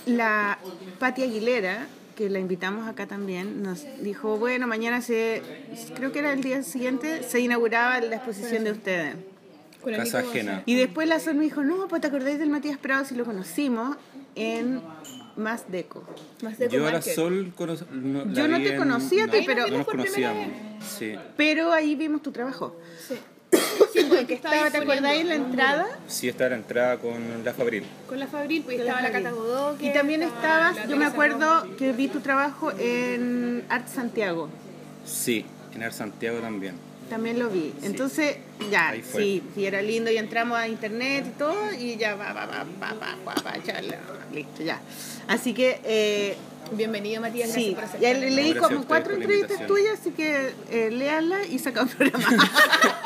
la 0.05 0.57
Patti 0.99 1.23
Aguilera, 1.23 1.87
que 2.15 2.29
la 2.29 2.39
invitamos 2.39 2.87
acá 2.87 3.07
también, 3.07 3.63
nos 3.63 3.85
dijo, 4.01 4.37
bueno, 4.37 4.67
mañana 4.67 5.01
se, 5.01 5.41
creo 5.95 6.11
que 6.11 6.19
era 6.19 6.33
el 6.33 6.41
día 6.41 6.63
siguiente, 6.63 7.23
se 7.23 7.39
inauguraba 7.39 7.99
la 8.01 8.17
exposición 8.17 8.63
de 8.63 8.71
ustedes. 8.71 9.15
Casa 9.83 10.19
ajena. 10.19 10.61
Y 10.67 10.75
después 10.75 11.07
la 11.07 11.19
Sol 11.19 11.35
me 11.35 11.43
dijo, 11.43 11.63
no, 11.63 11.87
pues 11.87 12.01
te 12.01 12.07
acordáis 12.07 12.37
del 12.37 12.49
Matías 12.49 12.77
Prado 12.77 13.03
si 13.05 13.15
lo 13.15 13.25
conocimos 13.25 13.97
en 14.35 14.81
Más 15.35 15.71
Deco. 15.71 16.03
Más 16.43 16.57
de 16.57 16.69
Yo 16.69 16.87
a 16.87 16.91
la. 16.91 17.01
Sol 17.01 17.53
no, 17.91 18.25
la 18.25 18.33
Yo 18.33 18.47
no 18.47 18.57
te 18.57 18.73
en- 18.73 18.77
conocía 18.77 19.25
a 19.25 19.27
ti, 19.27 19.39
no, 19.39 19.45
pero- 19.45 19.67
No 19.67 19.77
nos 19.79 19.87
conocíamos. 19.87 20.47
Sí. 20.97 21.15
Pero 21.37 21.71
ahí 21.73 21.95
vimos 21.95 22.21
tu 22.21 22.31
trabajo. 22.31 22.75
Sí. 23.07 23.15
Sí, 23.93 24.05
porque 24.07 24.25
Que 24.25 24.33
estaba 24.35 24.55
estaba, 24.55 24.71
¿te 24.71 24.77
acordáis 24.77 25.21
en 25.21 25.27
la 25.29 25.35
entrada? 25.35 25.85
Sí, 26.07 26.29
está 26.29 26.47
la 26.47 26.55
entrada 26.55 26.97
con 26.97 27.43
la 27.43 27.53
Fabril. 27.53 27.83
Con 28.07 28.19
la 28.19 28.27
Fabril, 28.27 28.61
pues 28.63 28.79
estaba 28.79 29.01
la. 29.01 29.11
Cata 29.11 29.31
Godoque. 29.31 29.85
Y 29.87 29.93
también 29.93 30.23
estaba 30.23 30.69
estabas, 30.69 30.89
yo 30.89 30.95
me 30.95 31.05
acuerdo 31.05 31.75
que 31.77 31.91
vi 31.91 32.07
tu 32.07 32.21
trabajo 32.21 32.71
en 32.79 33.65
Art 33.67 33.87
Santiago. 33.89 34.47
Sí, 35.05 35.45
en 35.75 35.83
Ar 35.83 35.91
Santiago 35.91 36.39
también. 36.39 36.75
También 37.11 37.39
lo 37.39 37.49
vi. 37.49 37.73
Entonces, 37.83 38.37
ya, 38.71 38.95
sí, 39.03 39.43
sí, 39.53 39.65
era 39.65 39.81
lindo 39.81 40.09
y 40.09 40.15
entramos 40.15 40.57
a 40.57 40.65
internet 40.69 41.25
y 41.27 41.37
todo 41.37 41.73
y 41.77 41.97
ya 41.97 42.15
va, 42.15 42.31
va, 42.31 42.45
va, 42.45 42.63
va, 42.81 42.93
va, 42.93 43.17
va, 43.27 43.33
va, 43.45 43.57
ya, 43.65 43.81
listo, 44.33 44.63
ya. 44.63 44.79
Así 45.27 45.53
que, 45.53 45.81
eh, 45.83 46.37
Bienvenido, 46.71 47.19
Matías. 47.21 47.51
sí, 47.51 47.73
Gracias 47.75 47.91
por 47.91 47.99
ya 47.99 48.11
aceptar. 48.11 48.29
le- 48.29 48.35
leí 48.35 48.53
como 48.55 48.85
cuatro 48.87 49.13
entrevistas 49.15 49.67
tuyas, 49.67 49.99
así 49.99 50.11
que 50.11 50.53
eh, 50.69 50.89
léanla 50.89 51.43
y 51.47 51.59
saca 51.59 51.81
un 51.83 51.89
programa. 51.89 52.25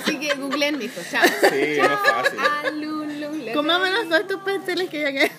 Así 0.00 0.20
que 0.20 0.34
googleen, 0.34 0.78
dijo. 0.78 1.00
Chao. 1.10 1.24
Sí, 1.24 1.78
no 1.78 1.84
es 1.84 2.00
fácil. 2.04 3.46
La- 3.46 3.52
Comámonos 3.54 4.04
todos 4.08 4.20
estos 4.20 4.42
pasteles 4.42 4.88
que 4.88 5.00
ya 5.00 5.10
quedan. 5.12 5.30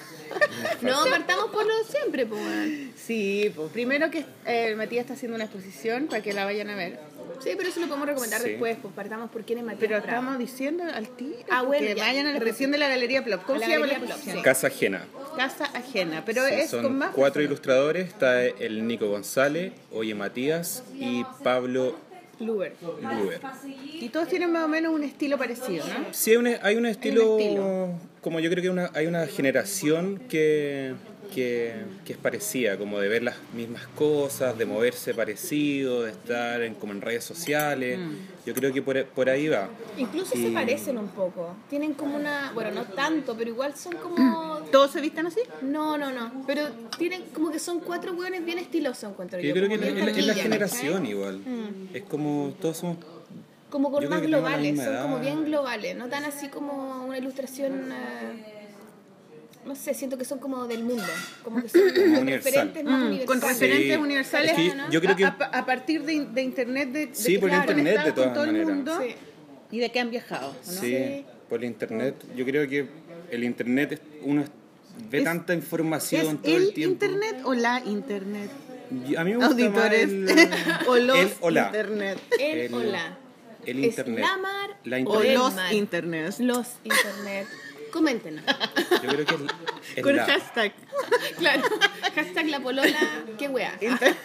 No, 0.81 1.05
partamos 1.05 1.51
por 1.51 1.65
lo 1.65 1.73
siempre, 1.87 2.25
pues. 2.25 2.41
Sí, 2.97 3.51
pues 3.55 3.71
primero 3.71 4.09
que 4.09 4.25
eh, 4.47 4.73
Matías 4.75 5.01
está 5.03 5.13
haciendo 5.13 5.35
una 5.35 5.43
exposición 5.45 6.07
para 6.07 6.23
que 6.23 6.33
la 6.33 6.45
vayan 6.45 6.69
a 6.71 6.75
ver. 6.75 6.99
Sí, 7.43 7.51
pero 7.57 7.69
eso 7.69 7.79
lo 7.79 7.87
podemos 7.87 8.07
recomendar 8.07 8.41
Sí. 8.41 8.49
después, 8.51 8.77
pues 8.81 8.93
partamos 8.93 9.29
por 9.31 9.43
quién 9.43 9.59
es 9.59 9.65
Matías 9.65 9.79
Pero 9.81 10.01
Prado. 10.01 10.17
estamos 10.19 10.39
diciendo 10.39 10.83
al 10.93 11.07
tiro 11.09 11.37
Ah, 11.49 11.61
bueno, 11.63 11.87
que 11.87 11.95
ya. 11.95 12.03
vayan 12.05 12.27
a 12.27 12.33
la 12.33 12.39
de 12.39 12.77
la 12.77 12.87
Galería 12.87 13.23
Plop. 13.23 13.43
¿Cómo 13.43 13.59
La 13.59 13.65
se 13.65 13.71
llama 13.73 13.87
la 13.87 13.93
exposición? 13.93 14.37
sí. 14.37 14.41
Casa 14.43 14.67
ajena. 14.67 15.05
Casa 15.37 15.65
ajena, 15.73 16.23
pero 16.25 16.45
Sí, 16.47 16.53
es 16.55 16.69
son 16.69 16.83
con 16.83 16.97
más 16.97 17.09
cuatro 17.09 17.33
personas. 17.41 17.45
ilustradores. 17.47 18.07
Está 18.07 18.43
el 18.45 18.87
Nico 18.87 19.09
González, 19.09 19.73
Oye 19.91 20.13
Matías 20.15 20.83
y 20.93 21.23
Pablo 21.43 21.95
Luber. 22.39 22.73
Luber. 22.81 23.39
Y 23.99 24.09
todos 24.09 24.27
tienen 24.27 24.51
más 24.51 24.63
o 24.63 24.67
menos 24.67 24.93
un 24.93 25.03
estilo 25.03 25.37
parecido, 25.37 25.85
¿no? 25.87 26.07
Sí, 26.11 26.31
hay 26.31 26.37
un, 26.37 26.47
hay 26.61 26.75
un 26.75 26.85
estilo, 26.87 27.37
estilo. 27.39 27.89
como 28.21 28.39
yo 28.39 28.49
creo 28.49 28.61
que 28.63 28.69
una, 28.69 28.89
hay 28.93 29.05
una 29.07 29.27
generación 29.27 30.19
que, 30.29 30.93
que, 31.33 31.73
que 32.05 32.13
es 32.13 32.19
parecida, 32.19 32.77
como 32.77 32.99
de 32.99 33.07
ver 33.07 33.23
las 33.23 33.35
mismas 33.53 33.87
cosas, 33.95 34.57
de 34.57 34.65
moverse 34.65 35.13
parecido, 35.13 36.03
de 36.03 36.11
estar 36.11 36.61
en, 36.61 36.75
como 36.75 36.93
en 36.93 37.01
redes 37.01 37.23
sociales. 37.23 37.97
Mm. 37.97 38.13
Yo 38.45 38.53
creo 38.53 38.73
que 38.73 38.81
por, 38.81 39.03
por 39.05 39.29
ahí 39.29 39.47
va. 39.47 39.69
Incluso 39.97 40.35
se 40.35 40.51
parecen 40.51 40.97
un 40.97 41.07
poco. 41.07 41.55
Tienen 41.69 41.93
como 41.93 42.15
una. 42.15 42.51
Bueno, 42.53 42.71
no 42.71 42.83
tanto, 42.85 43.35
pero 43.35 43.49
igual 43.49 43.75
son 43.75 43.95
como. 43.95 44.61
¿Todos 44.71 44.91
se 44.91 45.01
visten 45.01 45.27
así? 45.27 45.41
No, 45.61 45.97
no, 45.97 46.11
no. 46.11 46.43
Pero 46.45 46.67
tienen 46.97 47.23
como 47.33 47.51
que 47.51 47.59
son 47.59 47.79
cuatro 47.79 48.13
hueones 48.13 48.45
bien 48.45 48.59
estilosos, 48.59 49.11
encuentro 49.11 49.39
yo. 49.39 49.47
Yo 49.47 49.53
creo 49.53 49.69
que 49.69 50.19
es 50.19 50.25
la, 50.25 50.33
generación 50.33 51.05
igual. 51.05 51.39
Mm. 51.39 51.95
Es 51.95 52.03
como 52.03 52.53
todos 52.61 52.77
somos 52.77 52.97
Como 53.69 53.91
con 53.91 54.03
Yo 54.03 54.09
más 54.09 54.21
globales, 54.21 54.83
son 54.83 54.97
como 55.01 55.19
bien 55.19 55.45
globales, 55.45 55.95
no 55.95 56.07
tan 56.09 56.25
así 56.25 56.49
como 56.49 57.05
una 57.05 57.17
ilustración. 57.17 57.91
eh, 57.91 58.62
no 59.65 59.75
sé, 59.75 59.93
siento 59.93 60.17
que 60.17 60.25
son 60.25 60.39
como 60.39 60.65
del 60.67 60.83
mundo, 60.83 61.03
como 61.43 61.61
que 61.61 61.69
son 61.69 61.81
como 61.93 62.19
universal. 62.19 62.33
referentes 62.53 62.83
más 62.83 62.99
Mm, 62.99 63.05
universales. 63.07 63.25
con 63.25 63.41
referentes 63.49 63.95
Sí. 63.95 64.01
universales. 64.01 64.51
Es 64.51 64.57
que 64.57 64.75
¿no? 64.75 64.91
yo 64.91 65.01
creo 65.01 65.15
que 65.15 65.25
a, 65.25 65.27
a- 65.51 65.65
partir 65.65 66.03
de, 66.03 66.25
de 66.25 66.41
internet, 66.41 66.89
de, 66.91 67.07
de 67.07 67.15
Sí, 67.15 67.33
que 67.33 67.39
por 67.39 67.49
están 67.49 67.61
internet, 67.69 67.97
de 67.97 68.03
con 68.03 68.13
todas 68.15 68.33
todo 68.33 68.43
el 68.45 68.51
maneras. 68.51 68.75
mundo 68.75 68.99
Sí. 69.01 69.15
y 69.71 69.79
de 69.79 69.91
que 69.91 69.99
han 69.99 70.09
viajado, 70.11 70.49
¿o 70.49 70.53
¿no? 70.53 70.81
Sí, 70.81 70.95
Sí. 70.97 71.25
por 71.49 71.59
el 71.59 71.65
internet. 71.65 72.15
Yo 72.35 72.45
creo 72.45 72.67
que 72.67 72.87
el 73.31 73.43
internet, 73.43 73.91
es- 73.93 74.01
uno 74.21 74.43
ve 75.09 75.17
Es- 75.19 75.23
tanta 75.23 75.53
información 75.53 76.21
¿Es 76.37 76.41
todo 76.41 76.55
el, 76.57 76.63
el 76.63 76.73
tiempo. 76.73 77.05
internet 77.05 77.41
o 77.45 77.53
la 77.53 77.81
internet? 77.85 78.49
A 79.17 79.23
mí 79.23 79.31
me 79.31 79.37
gusta 79.37 79.51
auditores 79.51 80.07
más 80.11 80.31
el, 80.83 80.87
o 80.87 80.95
los 80.97 81.17
el 81.17 81.31
o 81.41 81.49
la. 81.49 81.65
internet. 81.67 82.19
El, 82.39 82.57
El- 82.59 82.73
hola. 82.75 83.17
el 83.65 83.79
¿Es 83.79 83.85
internet. 83.85 84.19
la 84.19 84.37
mar 84.37 84.69
La 84.83 84.97
O 84.97 84.99
internet. 84.99 85.25
el 85.29 85.33
los 85.33 85.71
internet. 85.71 86.35
Los 86.39 86.67
internet. 86.83 87.47
Coméntenos. 87.93 88.43
Yo 89.03 89.09
creo 89.09 89.25
que 89.25 89.35
es, 89.35 89.41
es 89.97 90.03
Con 90.03 90.15
la. 90.15 90.25
hashtag. 90.25 90.73
claro. 91.37 91.61
Hashtag 92.15 92.47
la 92.47 92.59
polola. 92.59 92.97
Qué 93.37 93.47
wea. 93.47 93.77
Inter- 93.79 94.15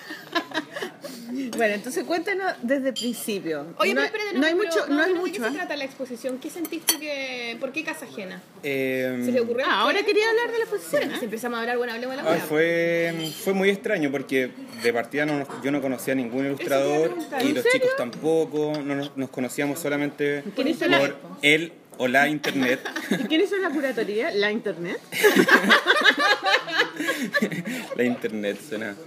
bueno, 1.57 1.75
entonces 1.75 2.05
cuéntanos 2.05 2.53
desde 2.63 2.89
el 2.89 2.95
principio. 2.95 3.67
Oye, 3.79 3.93
no, 3.95 4.01
pero 4.01 4.17
espérate, 4.17 4.39
no 4.39 4.47
hay 4.47 4.55
pero 4.55 4.65
mucho, 4.69 4.87
no 4.89 5.03
hay 5.03 5.13
¿De 5.13 5.19
mucho. 5.19 5.33
qué 5.35 5.39
se 5.41 5.47
¿ah? 5.47 5.53
trata 5.53 5.77
la 5.77 5.85
exposición? 5.85 6.39
¿Qué 6.39 6.51
sentiste 6.51 6.99
que.? 6.99 7.57
¿Por 7.61 7.73
qué 7.73 7.85
casa 7.85 8.07
ajena? 8.07 8.41
eh, 8.63 9.23
¿Se 9.25 9.33
le 9.33 9.41
ocurrió? 9.41 9.65
Ah, 9.69 9.81
ahora 9.83 10.03
quería 10.03 10.29
hablar 10.31 10.47
de 10.51 10.59
la 10.59 10.65
Bueno, 10.65 10.77
exposición. 10.77 11.11
que 11.13 11.19
si 11.19 11.25
empezamos 11.27 11.59
a 11.59 11.61
hablar, 11.63 11.77
bueno, 11.77 11.93
hablemos 11.93 12.17
de 12.17 12.23
la 12.23 12.33
Ah, 12.33 12.37
fue, 12.39 13.31
fue 13.45 13.53
muy 13.53 13.69
extraño 13.71 14.11
porque 14.11 14.51
de 14.83 14.93
partida 14.93 15.27
no 15.27 15.47
yo 15.63 15.71
no 15.71 15.81
conocía 15.83 16.13
a 16.15 16.17
ningún 16.17 16.47
ilustrador 16.47 17.15
y 17.43 17.49
¿En 17.49 17.55
los 17.55 17.63
serio? 17.65 17.71
chicos 17.73 17.91
tampoco, 17.97 18.73
no 18.83 18.95
nos, 18.95 19.17
nos 19.17 19.31
conocíamos 19.31 19.79
solamente 19.79 20.43
¿Quién 20.55 20.69
hizo 20.69 20.87
la- 20.89 20.99
por 20.99 21.17
él 21.43 21.73
o 21.99 22.09
la 22.09 22.29
internet. 22.29 22.81
¿Y 23.11 23.25
quién 23.25 23.41
hizo 23.43 23.57
la 23.59 23.71
curatoría? 23.71 24.31
¿La 24.31 24.51
internet? 24.53 24.99
la 27.97 28.05
internet 28.05 28.59
suena. 28.69 28.91
Aquí 28.91 28.99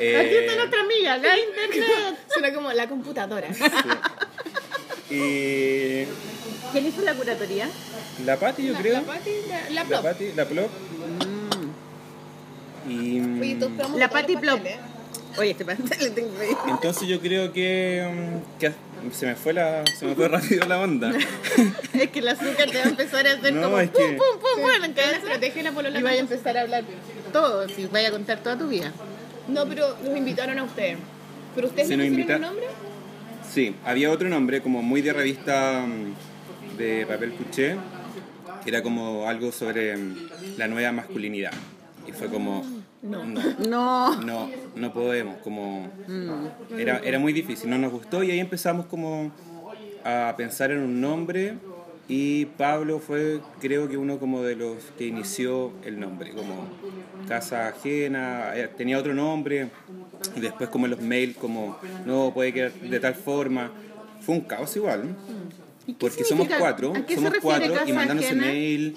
Eh, 0.00 0.38
está 0.44 0.56
nuestra 0.56 0.80
amiga, 0.80 1.18
la 1.18 1.36
internet. 1.38 2.18
Suena 2.32 2.52
como 2.54 2.72
la 2.72 2.88
computadora. 2.88 3.48
y 5.10 6.04
¿Quién 6.72 6.86
hizo 6.86 7.02
la 7.02 7.14
curatoría? 7.14 7.68
la 8.24 8.36
Pati 8.36 8.66
yo 8.66 8.72
La, 8.74 8.78
creo. 8.80 8.92
la 8.94 9.00
Pati, 9.02 9.30
la, 9.48 9.60
la 9.62 9.70
La 9.70 9.84
Plop. 9.84 10.02
Pati, 10.02 10.32
la 10.36 10.44
Plop. 10.44 10.70
Y 12.88 13.20
Oye, 13.20 13.58
La 13.96 14.08
Pati 14.08 14.36
Plop. 14.36 14.60
pasteles. 14.62 14.78
Oye, 15.38 15.50
este 15.52 15.64
pastel 15.64 15.98
le 16.00 16.10
tengo 16.10 16.30
ahí. 16.40 16.48
entonces 16.68 17.08
yo 17.08 17.20
creo 17.20 17.52
que, 17.52 18.06
mm, 18.12 18.58
que 18.58 18.72
se 19.12 19.26
me 19.26 19.36
fue 19.36 19.52
la 19.52 19.84
se 19.86 20.04
me 20.06 20.14
fue 20.14 20.28
rápido 20.28 20.66
la 20.66 20.80
onda. 20.80 21.12
Es 21.92 22.10
que 22.10 22.18
el 22.20 22.28
azúcar 22.28 22.70
te 22.70 22.78
va 22.78 22.84
a 22.84 22.88
empezar 22.88 23.26
a 23.26 23.32
hacer 23.32 23.52
No, 23.54 23.62
como 23.62 23.78
es 23.80 23.90
pum, 23.90 24.02
que- 24.02 24.16
pum, 24.16 24.40
pum, 24.40 24.62
pum 24.62 24.70
en 24.70 24.80
la 24.80 24.86
Es 24.86 24.96
la 25.24 25.38
cabeza. 25.40 25.62
la 25.62 25.72
polola. 25.72 25.98
Y 25.98 26.02
vaya 26.02 26.16
a 26.16 26.20
empezar 26.20 26.56
a 26.58 26.60
hablar 26.62 26.84
todo, 27.32 27.68
si 27.68 27.86
vaya 27.86 28.08
a 28.08 28.10
contar 28.12 28.38
toda 28.42 28.58
tu 28.58 28.68
vida. 28.68 28.92
No, 29.48 29.66
pero 29.66 29.96
nos 30.04 30.16
invitaron 30.16 30.58
a 30.58 30.64
ustedes. 30.64 30.98
¿Pero 31.54 31.68
ustedes 31.68 31.88
Sí, 31.88 31.96
no 31.96 32.04
invita- 32.04 32.34
el 32.36 32.40
nombre? 32.42 32.66
Sí, 33.52 33.74
había 33.84 34.10
otro 34.10 34.28
nombre 34.28 34.60
como 34.60 34.82
muy 34.82 35.00
de 35.02 35.12
revista 35.12 35.84
mm, 35.86 36.76
de 36.78 37.06
papel 37.06 37.32
cuché, 37.32 37.76
que 38.62 38.70
era 38.70 38.82
como 38.82 39.26
algo 39.28 39.50
sobre 39.52 39.96
mm, 39.96 40.16
la 40.58 40.68
nueva 40.68 40.92
masculinidad. 40.92 41.52
Y 42.06 42.12
fue 42.12 42.28
como, 42.28 42.64
no, 43.02 43.24
no, 43.24 43.40
No. 43.68 44.20
no, 44.22 44.50
no 44.74 44.92
podemos, 44.92 45.36
como 45.38 45.88
era, 46.76 46.98
era 46.98 47.18
muy 47.18 47.32
difícil, 47.32 47.70
no 47.70 47.78
nos 47.78 47.92
gustó 47.92 48.22
y 48.24 48.30
ahí 48.30 48.40
empezamos 48.40 48.86
como 48.86 49.30
a 50.04 50.34
pensar 50.36 50.70
en 50.70 50.78
un 50.78 51.00
nombre 51.00 51.54
y 52.08 52.46
Pablo 52.46 52.98
fue 53.00 53.40
creo 53.60 53.88
que 53.88 53.96
uno 53.98 54.18
como 54.18 54.42
de 54.42 54.56
los 54.56 54.76
que 54.96 55.06
inició 55.06 55.72
el 55.84 56.00
nombre, 56.00 56.30
como 56.32 56.66
Casa 57.28 57.68
Ajena, 57.68 58.52
eh, 58.56 58.68
tenía 58.76 58.98
otro 58.98 59.12
nombre 59.14 59.68
y 60.34 60.40
después 60.40 60.70
como 60.70 60.86
en 60.86 60.92
los 60.92 61.00
mails 61.00 61.36
como 61.36 61.78
no 62.06 62.32
puede 62.32 62.52
quedar 62.52 62.72
de 62.72 63.00
tal 63.00 63.14
forma, 63.14 63.70
fue 64.22 64.36
un 64.36 64.40
caos 64.42 64.74
igual. 64.76 65.14
¿Y 65.86 65.92
qué 65.92 65.98
Porque 66.00 66.24
somos 66.24 66.48
cuatro, 66.58 66.92
¿A 66.94 67.00
qué 67.06 67.14
se 67.14 67.22
somos 67.22 67.34
cuatro 67.40 67.74
y 67.86 67.92
mandándose 67.92 68.28
ajena? 68.30 68.46
mail. 68.46 68.96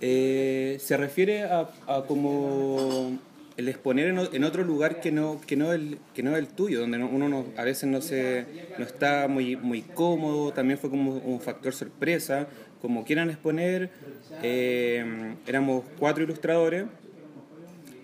Eh, 0.00 0.78
se 0.80 0.96
refiere 0.96 1.44
a, 1.44 1.70
a 1.86 2.04
como 2.06 3.18
el 3.56 3.68
exponer 3.68 4.08
en, 4.08 4.44
otro 4.44 4.64
lugar 4.64 5.00
que 5.00 5.12
no 5.12 5.40
que 5.46 5.56
no 5.56 5.72
el 5.72 5.98
que 6.14 6.22
no 6.22 6.36
el 6.36 6.48
tuyo, 6.48 6.80
donde 6.80 6.98
no- 6.98 7.08
uno 7.08 7.28
no- 7.28 7.46
a 7.56 7.64
veces 7.64 7.88
no 7.88 8.00
se 8.02 8.46
no 8.76 8.84
está 8.84 9.28
muy 9.28 9.56
muy 9.56 9.82
cómodo. 9.82 10.52
También 10.52 10.78
fue 10.78 10.90
como 10.90 11.16
un 11.16 11.40
factor 11.40 11.72
sorpresa. 11.74 12.48
Como 12.80 13.04
quieran 13.04 13.30
exponer, 13.30 13.90
eh, 14.40 15.36
éramos 15.46 15.84
cuatro 15.98 16.24
ilustradores 16.24 16.86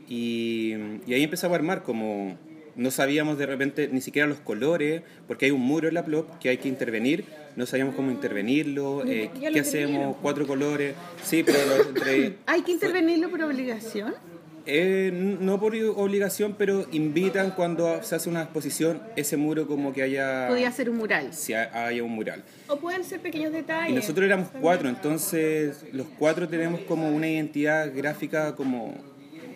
y, 0.06 0.72
ahí 1.08 1.22
empezamos 1.22 1.54
a 1.54 1.58
armar 1.58 1.82
como 1.82 2.37
no 2.76 2.90
sabíamos 2.90 3.38
de 3.38 3.46
repente 3.46 3.88
ni 3.92 4.00
siquiera 4.00 4.26
los 4.28 4.38
colores, 4.38 5.02
porque 5.26 5.46
hay 5.46 5.50
un 5.50 5.60
muro 5.60 5.88
en 5.88 5.94
la 5.94 6.04
plop 6.04 6.38
que 6.38 6.48
hay 6.48 6.58
que 6.58 6.68
intervenir, 6.68 7.24
no 7.56 7.66
sabíamos 7.66 7.94
cómo 7.94 8.10
intervenirlo, 8.10 9.04
eh, 9.06 9.30
qué 9.52 9.60
hacemos, 9.60 10.16
cuatro 10.22 10.46
colores, 10.46 10.94
sí, 11.22 11.42
pero 11.42 11.58
lo- 11.66 11.88
entre, 11.88 12.36
¿Hay 12.46 12.62
que 12.62 12.72
intervenirlo 12.72 13.30
por 13.30 13.42
obligación? 13.42 14.14
eh, 14.64 15.10
no 15.12 15.58
por 15.58 15.74
obligación, 15.74 16.54
pero 16.56 16.86
invitan 16.92 17.50
cuando 17.50 18.00
se 18.04 18.14
hace 18.14 18.28
una 18.28 18.42
exposición 18.42 19.02
ese 19.16 19.36
muro 19.36 19.66
como 19.66 19.92
que 19.92 20.02
haya, 20.02 20.46
Podía 20.48 20.70
ser 20.70 20.88
un 20.88 20.98
mural. 20.98 21.34
si 21.34 21.52
ha- 21.52 21.86
haya 21.86 22.02
un 22.04 22.12
mural. 22.12 22.44
O 22.68 22.76
pueden 22.76 23.02
ser 23.02 23.20
pequeños 23.20 23.52
detalles. 23.52 23.90
Y 23.90 23.94
nosotros 23.94 24.24
éramos 24.24 24.48
cuatro, 24.60 24.88
entonces 24.88 25.84
los 25.92 26.06
cuatro 26.18 26.48
tenemos 26.48 26.80
como 26.82 27.10
una 27.10 27.28
identidad 27.28 27.92
gráfica 27.92 28.54
como 28.54 28.94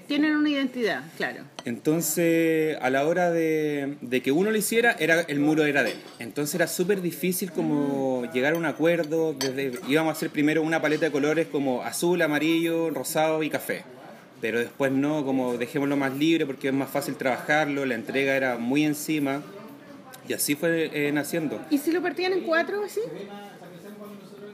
Tienen 0.07 0.37
una 0.37 0.49
identidad, 0.49 1.03
claro. 1.17 1.43
Entonces, 1.65 2.77
a 2.81 2.91
la 2.91 3.07
hora 3.07 3.31
de, 3.33 3.97
de 4.01 4.23
que 4.23 4.31
uno 4.31 4.51
lo 4.51 4.57
hiciera, 4.57 4.95
era, 4.99 5.23
el 5.23 5.41
muro 5.41 5.65
era 5.65 5.83
de 5.83 5.93
él. 5.93 5.99
Entonces 6.21 6.55
era 6.55 6.69
súper 6.69 7.01
difícil 7.03 7.51
como 7.51 8.31
llegar 8.33 8.55
a 8.55 8.57
un 8.57 8.67
acuerdo. 8.67 9.35
Desde, 9.35 9.73
íbamos 9.89 10.11
a 10.11 10.17
hacer 10.17 10.31
primero 10.31 10.63
una 10.63 10.81
paleta 10.81 11.07
de 11.07 11.13
colores 11.13 11.49
como 11.49 11.83
azul, 11.83 12.23
amarillo, 12.23 12.91
rosado 12.91 13.43
y 13.43 13.51
café. 13.51 13.83
Pero 14.41 14.61
después 14.61 14.93
no, 14.93 15.25
como 15.25 15.57
dejémoslo 15.57 15.97
más 15.97 16.15
libre 16.15 16.47
porque 16.47 16.69
es 16.69 16.75
más 16.75 16.91
fácil 16.91 17.17
trabajarlo, 17.17 17.85
la 17.85 17.95
entrega 17.95 18.37
era 18.37 18.59
muy 18.59 18.85
encima. 18.85 19.43
Y 20.29 20.33
así 20.35 20.55
fue 20.57 20.91
eh, 20.93 21.13
naciendo. 21.13 21.61
¿Y 21.71 21.79
si 21.79 21.93
lo 21.93 22.03
partían 22.03 22.33
en 22.33 22.41
cuatro 22.41 22.83
así? 22.85 23.01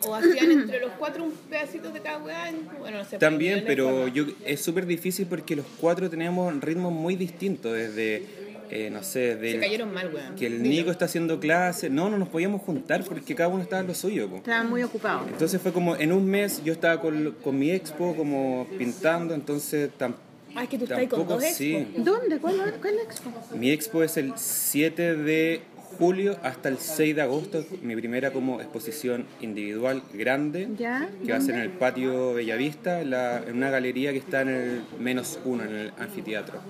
O 0.07 0.15
hacían 0.15 0.51
entre 0.51 0.81
los 0.81 0.91
cuatro 0.99 1.25
un 1.25 1.33
pedacito 1.49 1.91
de 1.91 2.01
cada 2.01 2.19
weá. 2.19 2.53
Bueno, 2.81 2.99
no 2.99 3.05
sé. 3.05 3.19
También, 3.19 3.65
pero 3.67 4.09
yo, 4.09 4.25
es 4.45 4.61
súper 4.61 4.87
difícil 4.87 5.27
porque 5.27 5.55
los 5.57 5.67
cuatro 5.81 6.09
tenemos 6.11 6.53
ritmos 6.61 6.93
muy 6.93 7.15
distintos. 7.17 7.73
Desde, 7.73 8.25
eh, 8.71 8.91
no 8.91 9.03
sé, 9.03 9.35
Se 9.35 9.37
del, 9.37 9.61
cayeron 9.61 9.93
mal, 9.93 10.13
weón. 10.13 10.35
que 10.35 10.47
el. 10.47 10.63
Nico 10.63 10.91
está 10.91 11.05
haciendo 11.05 11.39
clase. 11.39 11.89
No, 11.91 12.11
no 12.11 12.19
nos 12.19 12.29
podíamos 12.29 12.63
juntar 12.63 13.05
porque 13.05 13.35
cada 13.35 13.49
uno 13.49 13.63
estaba 13.63 13.81
en 13.83 13.87
lo 13.89 13.95
suyo. 13.95 14.29
po. 14.29 14.37
Estaban 14.39 14.69
muy 14.71 14.83
ocupados. 14.83 15.29
Entonces 15.29 15.61
fue 15.61 15.73
como 15.73 15.95
en 15.97 16.13
un 16.13 16.27
mes 16.29 16.63
yo 16.65 16.73
estaba 16.73 17.01
con, 17.01 17.37
con 17.43 17.59
mi 17.59 17.71
expo 17.71 18.17
como 18.17 18.67
pintando, 18.79 19.35
entonces 19.35 19.91
tam- 19.99 20.15
Ah, 20.55 20.65
es 20.65 20.69
que 20.69 20.77
tú 20.77 20.85
estás 20.85 20.99
ahí 20.99 21.07
con 21.07 21.21
tampoco 21.21 21.41
dos 21.41 21.51
sí. 21.55 21.87
¿Dónde? 21.97 22.37
¿Cuál, 22.39 22.75
cuál 22.83 22.95
expo? 23.03 23.31
Mi 23.57 23.71
expo 23.71 24.03
es 24.03 24.19
el 24.19 24.35
7 24.37 25.15
de 25.17 25.63
julio 25.99 26.37
hasta 26.43 26.69
el 26.69 26.79
6 26.79 27.17
de 27.17 27.23
agosto, 27.23 27.65
mi 27.83 27.95
primera 27.97 28.33
como 28.33 28.61
exposición 28.61 29.27
individual 29.41 30.03
grande, 30.13 30.69
¿Ya? 30.79 31.09
que 31.25 31.33
va 31.33 31.39
a 31.39 31.41
ser 31.41 31.55
en 31.57 31.61
el 31.63 31.71
patio 31.71 32.35
Bellavista, 32.35 33.01
en, 33.01 33.11
la- 33.11 33.39
en 33.47 33.57
una 33.57 33.71
galería 33.71 34.13
que 34.13 34.19
está 34.19 34.43
en 34.43 34.49
el 34.49 34.83
menos 34.99 35.39
uno, 35.45 35.65
en 35.65 35.75
el 35.75 35.93
anfiteatro. 35.99 36.61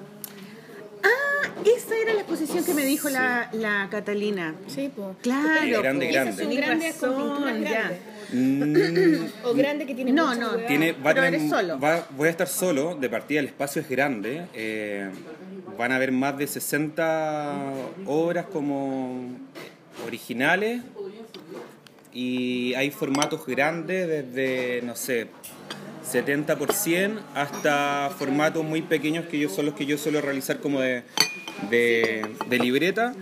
Ah, 1.02 1.49
esa 1.64 1.97
era 1.97 2.14
la 2.14 2.21
exposición 2.21 2.64
que 2.64 2.75
me 2.75 2.85
dijo 2.85 3.09
la, 3.09 3.49
la 3.52 3.88
Catalina. 3.91 4.55
Sí, 4.69 4.91
po. 4.95 5.17
Claro. 5.23 5.81
Grande, 5.83 6.07
grande. 6.11 6.61
Razón, 6.67 7.62
ya. 7.64 7.93
Mm, 8.33 9.17
O 9.45 9.55
grandes 9.55 9.87
que 9.87 9.95
tienen 9.95 10.15
No, 10.15 10.35
no, 10.35 10.53
weas. 10.53 10.67
Tiene, 10.67 10.93
va 10.93 11.11
a 11.11 11.15
Pero 11.15 11.27
tener- 11.27 11.35
eres 11.41 11.51
solo. 11.51 11.79
va- 11.79 12.07
voy 12.17 12.29
a 12.29 12.31
estar 12.31 12.47
solo, 12.49 12.95
de 12.95 13.09
partida 13.09 13.41
el 13.41 13.47
espacio 13.47 13.83
es 13.83 13.89
grande, 13.89 14.47
eh, 14.55 15.11
van 15.79 15.93
a 15.93 15.97
haber 15.97 16.12
más 16.12 16.37
de 16.39 16.47
60 16.47 17.73
obras 18.07 18.47
como 18.47 19.31
originales 20.07 20.83
y 22.12 22.75
hay 22.75 22.91
formatos 22.91 23.47
grandes 23.47 24.07
desde, 24.09 24.83
no 24.83 24.95
sé, 24.97 25.29
70 26.09 26.57
por 26.57 26.73
100 26.73 27.19
hasta 27.35 28.11
formatos 28.19 28.65
muy 28.65 28.83
pequeños 28.83 29.27
que 29.27 29.39
yo 29.39 29.49
son 29.49 29.67
los 29.67 29.75
que 29.75 29.87
yo 29.87 29.97
suelo 29.97 30.21
realizar 30.21 30.59
como 30.61 30.81
de, 30.81 31.05
de, 31.71 32.27
de 32.49 32.59
libreta. 32.59 33.15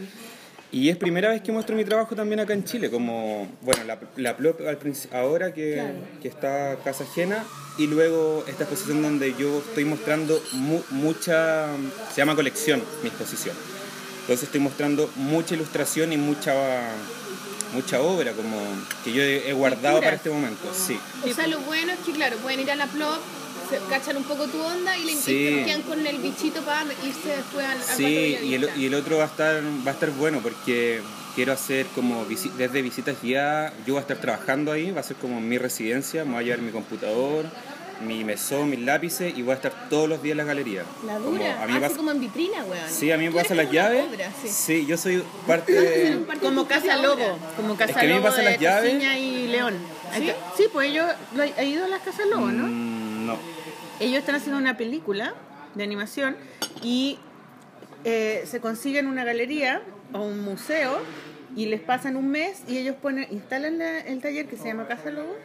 Y 0.72 0.88
es 0.88 0.96
primera 0.96 1.30
vez 1.30 1.42
que 1.42 1.50
muestro 1.50 1.74
mi 1.74 1.84
trabajo 1.84 2.14
también 2.14 2.38
acá 2.40 2.52
en 2.52 2.64
Chile, 2.64 2.90
como, 2.90 3.48
bueno, 3.62 3.82
la, 3.84 3.98
la 4.16 4.36
Plop 4.36 4.60
al 4.60 4.78
ahora 5.12 5.52
que, 5.52 5.74
Claro. 5.74 5.94
que 6.22 6.28
está 6.28 6.76
Casa 6.84 7.02
Ajena, 7.04 7.44
y 7.76 7.88
luego 7.88 8.44
esta 8.46 8.62
exposición 8.64 9.02
donde 9.02 9.34
yo 9.36 9.58
estoy 9.66 9.84
mostrando 9.84 10.40
mu- 10.52 10.82
mucha, 10.90 11.66
se 12.12 12.18
llama 12.18 12.36
colección 12.36 12.80
mi 13.02 13.08
exposición. 13.08 13.56
Entonces 14.20 14.44
estoy 14.44 14.60
mostrando 14.60 15.10
mucha 15.16 15.54
ilustración 15.54 16.12
y 16.12 16.16
mucha, 16.16 16.52
mucha 17.74 18.00
obra 18.00 18.32
como 18.32 18.56
que 19.02 19.12
yo 19.12 19.22
he, 19.22 19.50
he 19.50 19.52
guardado 19.52 19.98
para 20.00 20.14
este 20.14 20.30
momento, 20.30 20.72
sí. 20.72 20.96
O 21.28 21.34
sea, 21.34 21.48
lo 21.48 21.58
bueno 21.60 21.92
es 21.92 21.98
que, 22.00 22.12
claro, 22.12 22.36
pueden 22.36 22.60
ir 22.60 22.70
a 22.70 22.76
la 22.76 22.86
plop, 22.86 23.18
se 23.70 23.78
cachan 23.88 24.16
un 24.16 24.24
poco 24.24 24.46
tu 24.46 24.60
onda 24.60 24.96
y 24.98 25.04
le 25.04 25.14
Sí. 25.14 25.62
quedan 25.64 25.82
con 25.82 26.04
el 26.06 26.18
bichito 26.18 26.60
para 26.62 26.82
irse 26.84 27.28
después 27.36 27.64
al, 27.64 27.78
al 27.78 27.82
Sí, 27.96 28.36
y 28.42 28.54
el, 28.54 28.70
y 28.76 28.86
el 28.86 28.94
otro 28.94 29.18
va 29.18 29.24
a 29.24 29.26
estar 29.28 29.62
va 29.86 29.90
a 29.90 29.94
estar 29.94 30.10
bueno 30.10 30.40
porque 30.42 31.00
quiero 31.34 31.52
hacer 31.52 31.86
como 31.94 32.26
visi- 32.26 32.50
desde 32.52 32.82
visitas 32.82 33.16
guiadas, 33.22 33.72
yo 33.86 33.94
voy 33.94 33.98
a 33.98 34.02
estar 34.02 34.16
trabajando 34.18 34.72
ahí, 34.72 34.90
va 34.90 35.00
a 35.00 35.04
ser 35.04 35.16
como 35.16 35.40
mi 35.40 35.56
residencia, 35.58 36.24
me 36.24 36.32
voy 36.32 36.40
a 36.40 36.42
llevar 36.44 36.60
mi 36.62 36.72
computador, 36.72 37.46
mi 38.04 38.24
mesón, 38.24 38.70
mis 38.70 38.80
lápices 38.80 39.36
y 39.36 39.42
voy 39.42 39.52
a 39.52 39.56
estar 39.56 39.88
todos 39.90 40.08
los 40.08 40.22
días 40.22 40.32
en 40.32 40.38
la 40.38 40.44
galería. 40.44 40.84
La 41.06 41.14
Como 41.18 41.30
dura. 41.36 41.62
a 41.62 41.66
mí 41.66 41.72
me 41.72 41.78
Así 41.78 41.80
pasa- 41.84 41.96
como 41.96 42.10
en 42.10 42.20
vitrina, 42.20 42.64
weón. 42.64 42.82
Sí, 42.90 43.12
a 43.12 43.18
mí 43.18 43.26
me 43.28 43.32
pasan 43.34 43.58
las 43.58 43.66
como 43.66 43.74
llaves. 43.78 44.04
obra, 44.08 44.32
sí. 44.42 44.48
Sí, 44.48 44.86
yo 44.86 44.96
soy 44.96 45.22
parte 45.46 45.72
de... 45.72 46.18
Como 46.40 46.66
Casa 46.66 46.96
Lobo, 46.96 47.38
como 47.56 47.76
que 47.76 47.84
Casa 47.86 48.00
a 48.00 48.02
mí 48.04 48.14
me 48.14 48.20
pasan 48.22 48.44
las 48.46 48.58
llaves. 48.58 48.94
Y 49.18 49.46
León. 49.48 49.74
¿Sí? 50.16 50.32
Sí, 50.56 50.64
pues 50.72 50.90
ellos 50.90 51.06
lo, 51.36 51.42
ha 51.42 51.62
ido 51.62 51.84
a 51.84 51.88
las 51.88 52.00
Casas 52.00 52.26
Lobo, 52.26 52.46
¿no? 52.48 52.66
Mm, 52.66 53.26
no. 53.26 53.38
Ellos 54.00 54.18
están 54.18 54.34
haciendo 54.34 54.58
una 54.58 54.76
película 54.76 55.34
de 55.74 55.84
animación 55.84 56.36
y 56.82 57.18
eh, 58.04 58.42
se 58.46 58.60
consiguen 58.60 59.06
una 59.06 59.24
galería 59.24 59.82
o 60.12 60.20
un 60.22 60.40
museo 60.40 60.98
y 61.56 61.66
les 61.66 61.80
pasan 61.80 62.16
un 62.16 62.28
mes 62.28 62.62
y 62.68 62.78
ellos 62.78 62.96
ponen, 63.00 63.26
instalan 63.30 63.78
la- 63.78 64.00
el 64.00 64.20
taller 64.20 64.46
que 64.46 64.56
se 64.56 64.64
llama 64.68 64.86
Casa 64.88 65.10
Lobo 65.10 65.36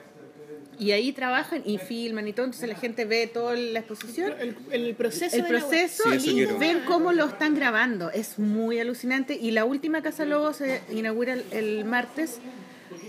y 0.79 0.91
ahí 0.91 1.13
trabajan 1.13 1.61
y 1.65 1.77
filman 1.77 2.27
y 2.27 2.33
todo, 2.33 2.45
entonces 2.47 2.67
la 2.67 2.75
gente 2.75 3.05
ve 3.05 3.27
toda 3.27 3.55
la 3.55 3.79
exposición. 3.79 4.33
El, 4.39 4.57
el 4.71 4.93
proceso 4.95 5.35
El 5.35 5.43
la 5.43 5.47
proceso 5.47 6.03
Sí, 6.19 6.31
y 6.41 6.45
ven 6.45 6.81
cómo 6.85 7.13
lo 7.13 7.25
están 7.25 7.55
grabando. 7.55 8.11
Es 8.11 8.37
muy 8.39 8.79
alucinante. 8.81 9.35
Y 9.41 9.51
la 9.51 9.63
última 9.63 10.01
Casa 10.01 10.25
Lobo 10.25 10.51
se 10.51 10.81
inaugura 10.91 11.31
el, 11.33 11.45
el 11.51 11.85
martes 11.85 12.39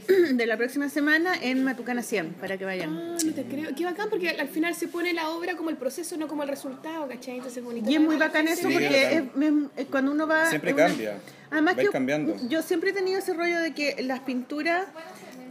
de 0.33 0.47
la 0.47 0.57
próxima 0.57 0.89
semana 0.89 1.33
en 1.41 1.65
Matucana 1.65 2.03
100, 2.03 2.35
para 2.35 2.57
que 2.59 2.65
vayan. 2.65 2.91
Ah, 2.97 3.17
no 3.25 3.33
te 3.33 3.45
creo. 3.45 3.75
Qué 3.77 3.85
bacán, 3.85 4.09
porque 4.11 4.31
al 4.31 4.49
final 4.49 4.75
se 4.75 4.89
pone 4.89 5.13
la 5.13 5.31
obra 5.31 5.57
como 5.57 5.71
el 5.71 5.77
proceso, 5.77 6.17
no 6.17 6.29
como 6.29 6.43
el 6.43 6.49
resultado, 6.49 7.09
¿cachai? 7.09 7.35
Entonces 7.37 7.59
es 7.59 7.65
bonito. 7.65 7.91
Y 7.91 7.95
es 7.95 8.01
muy 8.01 8.17
bacán 8.17 8.47
eso 8.49 8.69
Sí, 8.69 8.73
porque 8.75 9.03
es, 9.17 9.25
bacán. 9.35 9.71
es 9.77 9.87
cuando 9.87 10.13
uno 10.13 10.27
va... 10.27 10.49
Siempre 10.49 10.73
una- 10.73 10.87
cambia. 10.87 11.17
Además 11.49 11.77
que 11.77 11.87
cambiando. 11.91 12.37
yo 12.49 12.61
siempre 12.61 12.91
he 12.91 12.93
tenido 12.93 13.21
ese 13.21 13.33
rollo 13.33 13.59
de 13.61 13.73
que 13.73 14.03
las 14.03 14.19
pinturas 14.21 14.85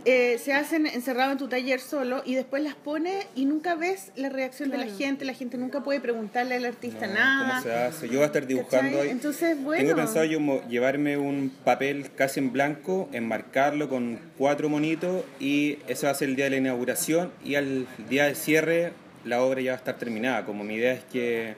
eh, 0.05 0.37
se 0.37 0.53
hacen 0.53 0.85
encerrado 0.87 1.31
en 1.31 1.37
tu 1.37 1.47
taller 1.47 1.79
solo 1.79 2.21
y 2.25 2.35
después 2.35 2.61
las 2.63 2.75
pones 2.75 3.25
y 3.35 3.45
nunca 3.45 3.75
ves 3.75 4.11
la 4.15 4.29
reacción 4.29 4.69
de 4.69 4.77
la 4.77 4.85
gente. 4.87 5.25
La 5.25 5.33
gente 5.33 5.57
nunca 5.57 5.83
puede 5.83 5.99
preguntarle 5.99 6.55
al 6.55 6.65
artista 6.65 7.07
No, 7.07 7.13
nada. 7.15 7.49
¿Cómo 7.49 7.61
se 7.63 7.73
hace? 7.73 8.07
Yo 8.07 8.13
voy 8.15 8.23
a 8.23 8.25
estar 8.27 8.45
dibujando 8.47 8.99
hoy. 8.99 9.09
Entonces, 9.09 9.61
bueno. 9.61 9.83
Tengo 9.83 9.95
pensado 9.95 10.25
yo 10.25 10.39
mo- 10.39 10.61
llevarme 10.69 11.17
un 11.17 11.51
papel 11.63 12.11
casi 12.15 12.39
en 12.39 12.51
blanco, 12.51 13.09
enmarcarlo 13.13 13.89
con 13.89 14.19
cuatro 14.37 14.69
monitos 14.69 15.23
y 15.39 15.79
eso 15.87 16.05
va 16.07 16.11
a 16.11 16.15
ser 16.15 16.29
el 16.29 16.35
día 16.35 16.45
de 16.45 16.51
la 16.51 16.57
inauguración 16.57 17.31
y 17.43 17.55
al 17.55 17.87
día 18.09 18.25
de 18.25 18.35
cierre 18.35 18.93
la 19.23 19.41
obra 19.41 19.59
ya 19.61 19.71
va 19.71 19.75
a 19.75 19.79
estar 19.79 19.97
terminada. 19.97 20.45
Como 20.45 20.63
mi 20.63 20.75
idea 20.75 20.93
es 20.93 21.03
que 21.11 21.55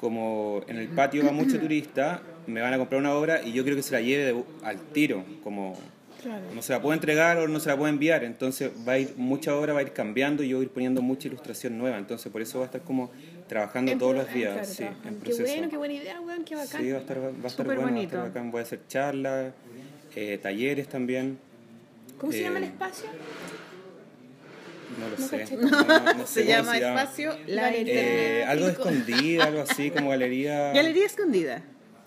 como 0.00 0.62
en 0.66 0.78
el 0.78 0.88
patio 0.88 1.24
va 1.24 1.32
mucho 1.32 1.58
turista, 1.60 2.22
me 2.46 2.60
van 2.62 2.72
a 2.72 2.78
comprar 2.78 3.00
una 3.00 3.12
obra 3.14 3.42
y 3.42 3.52
yo 3.52 3.64
creo 3.64 3.76
que 3.76 3.82
se 3.82 3.92
la 3.92 4.00
lleve 4.00 4.24
de- 4.32 4.44
al 4.62 4.78
tiro, 4.92 5.24
como 5.44 5.76
Claro. 6.22 6.42
no 6.54 6.60
se 6.62 6.72
la 6.72 6.82
puedo 6.82 6.92
entregar 6.94 7.38
o 7.38 7.48
no 7.48 7.60
se 7.60 7.68
la 7.68 7.76
puedo 7.76 7.88
enviar, 7.88 8.24
entonces 8.24 8.70
va 8.86 8.92
a 8.92 8.98
ir 8.98 9.14
mucha 9.16 9.54
obra 9.56 9.72
va 9.72 9.78
a 9.80 9.82
ir 9.82 9.92
cambiando 9.92 10.42
y 10.42 10.48
yo 10.50 10.56
voy 10.58 10.64
a 10.64 10.66
ir 10.66 10.72
poniendo 10.72 11.00
mucha 11.02 11.28
ilustración 11.28 11.78
nueva, 11.78 11.96
entonces 11.98 12.30
por 12.30 12.42
eso 12.42 12.58
va 12.58 12.64
a 12.64 12.66
estar 12.66 12.82
como 12.82 13.10
trabajando 13.48 13.90
En 13.92 13.98
todos 13.98 14.14
los 14.14 14.32
días, 14.32 14.52
claro, 14.52 14.66
sí, 14.68 14.82
en 14.84 15.14
Qué 15.16 15.20
proceso. 15.30 15.42
bueno, 15.52 15.70
qué 15.70 15.76
buena 15.76 15.94
idea, 15.94 16.20
weón, 16.20 16.44
qué 16.44 16.54
bacán. 16.56 16.80
Sí, 16.82 16.90
va 16.90 16.98
a 16.98 17.00
estar, 17.00 17.18
va 17.18 17.28
a 17.42 17.46
estar 17.46 17.66
bueno, 17.66 17.80
va 17.82 17.86
a 17.86 17.90
bonito. 17.90 18.08
estar 18.16 18.28
bacán. 18.28 18.50
Voy 18.50 18.60
a 18.60 18.62
hacer 18.62 18.80
charlas, 18.88 19.52
eh, 20.14 20.38
talleres 20.42 20.88
también. 20.88 21.38
¿Cómo 22.18 22.32
se 22.32 22.38
Eh, 22.40 22.42
llama 22.42 22.58
el 22.58 22.64
espacio? 22.64 23.06
No 24.98 25.08
lo 25.08 25.16
No 25.16 25.26
sé. 25.26 25.56
No, 25.56 26.14
no 26.18 26.26
sé 26.26 26.42
se 26.42 26.46
llama 26.46 26.76
Espacio 26.76 27.32
La. 27.46 27.70
Eh, 27.74 28.44
algo 28.46 28.68
Pico. 28.68 28.88
escondido, 28.88 29.42
algo 29.44 29.60
así, 29.62 29.90
como 29.90 30.10
galería. 30.10 30.72
Galería 30.74 31.06
escondida. 31.06 31.62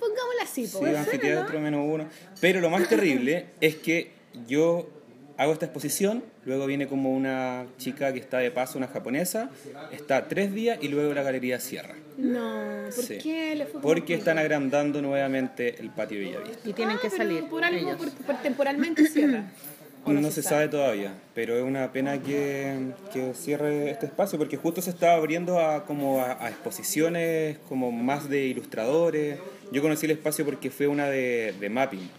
Pongámosla 0.08 0.44
así, 0.44 0.68
Sí, 0.68 0.78
po. 0.78 0.86
anfiteatro 0.86 1.60
menos 1.60 1.82
uno. 1.88 2.06
Pero 2.42 2.60
lo 2.62 2.70
más 2.70 2.88
terrible 2.90 3.46
es 3.62 3.76
que 3.76 4.12
yo 4.48 4.90
hago 5.38 5.54
esta 5.54 5.66
exposición, 5.66 6.24
luego 6.46 6.66
viene 6.66 6.88
como 6.88 7.12
una 7.14 7.66
chica 7.78 8.12
que 8.14 8.20
está 8.20 8.38
de 8.40 8.52
paso, 8.52 8.78
una 8.78 8.88
japonesa, 8.88 9.50
está 9.92 10.28
tres 10.28 10.54
días 10.54 10.78
y 10.82 10.90
luego 10.90 11.14
la 11.14 11.24
galería 11.24 11.60
cierra. 11.60 11.96
No, 12.18 12.84
¿por 12.96 13.04
Sí. 13.04 13.18
qué 13.18 13.56
le 13.56 13.66
fue 13.66 13.82
Porque 13.82 14.06
que- 14.06 14.14
están 14.16 14.38
agrandando 14.38 15.02
nuevamente 15.02 15.76
el 15.80 15.90
patio 15.90 16.20
Villavista. 16.20 16.70
Y 16.70 16.74
tienen 16.74 16.98
Ah, 16.98 17.02
que 17.02 17.10
salir. 17.10 17.46
Por 17.46 17.64
algo, 17.64 17.80
ellos. 17.80 17.98
por, 17.98 18.12
por 18.26 18.36
temporalmente 18.42 19.08
cierra. 19.08 19.46
¿O 20.06 20.12
No, 20.12 20.32
se 20.32 20.44
sabe 20.44 20.68
todavía, 20.68 21.14
pero 21.34 21.58
es 21.58 21.64
una 21.64 21.94
pena 21.94 22.22
que, 22.22 22.92
que 23.14 23.34
cierre 23.34 23.90
este 23.90 24.06
espacio 24.06 24.38
porque 24.38 24.58
justo 24.58 24.82
se 24.82 24.90
estaba 24.90 25.14
abriendo 25.14 25.60
a, 25.60 25.86
como 25.86 26.20
a, 26.20 26.44
a 26.44 26.50
exposiciones 26.50 27.58
como 27.70 27.92
más 27.92 28.28
de 28.28 28.46
ilustradores. 28.48 29.40
Yo 29.72 29.82
conocí 29.82 30.06
el 30.06 30.12
espacio 30.12 30.44
porque 30.44 30.70
fue 30.70 30.88
una 30.88 31.08
de, 31.08 31.54
de 31.58 31.70
mapping. 31.70 32.10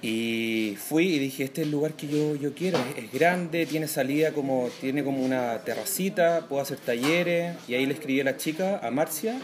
Y 0.00 0.76
fui 0.78 1.14
y 1.14 1.18
dije, 1.18 1.44
este 1.44 1.62
es 1.62 1.66
el 1.66 1.72
lugar 1.72 1.94
que 1.94 2.06
yo, 2.06 2.36
yo 2.36 2.54
quiero, 2.54 2.78
es, 2.78 3.04
es 3.04 3.12
grande, 3.12 3.64
tiene 3.66 3.88
salida 3.88 4.32
como, 4.32 4.68
tiene 4.80 5.02
como 5.02 5.24
una 5.24 5.58
terracita, 5.64 6.46
puedo 6.46 6.60
hacer 6.60 6.76
talleres. 6.76 7.56
Y 7.66 7.74
ahí 7.74 7.86
le 7.86 7.94
escribí 7.94 8.20
a 8.20 8.24
la 8.24 8.36
chica, 8.36 8.78
a 8.82 8.90
Marcia, 8.90 9.38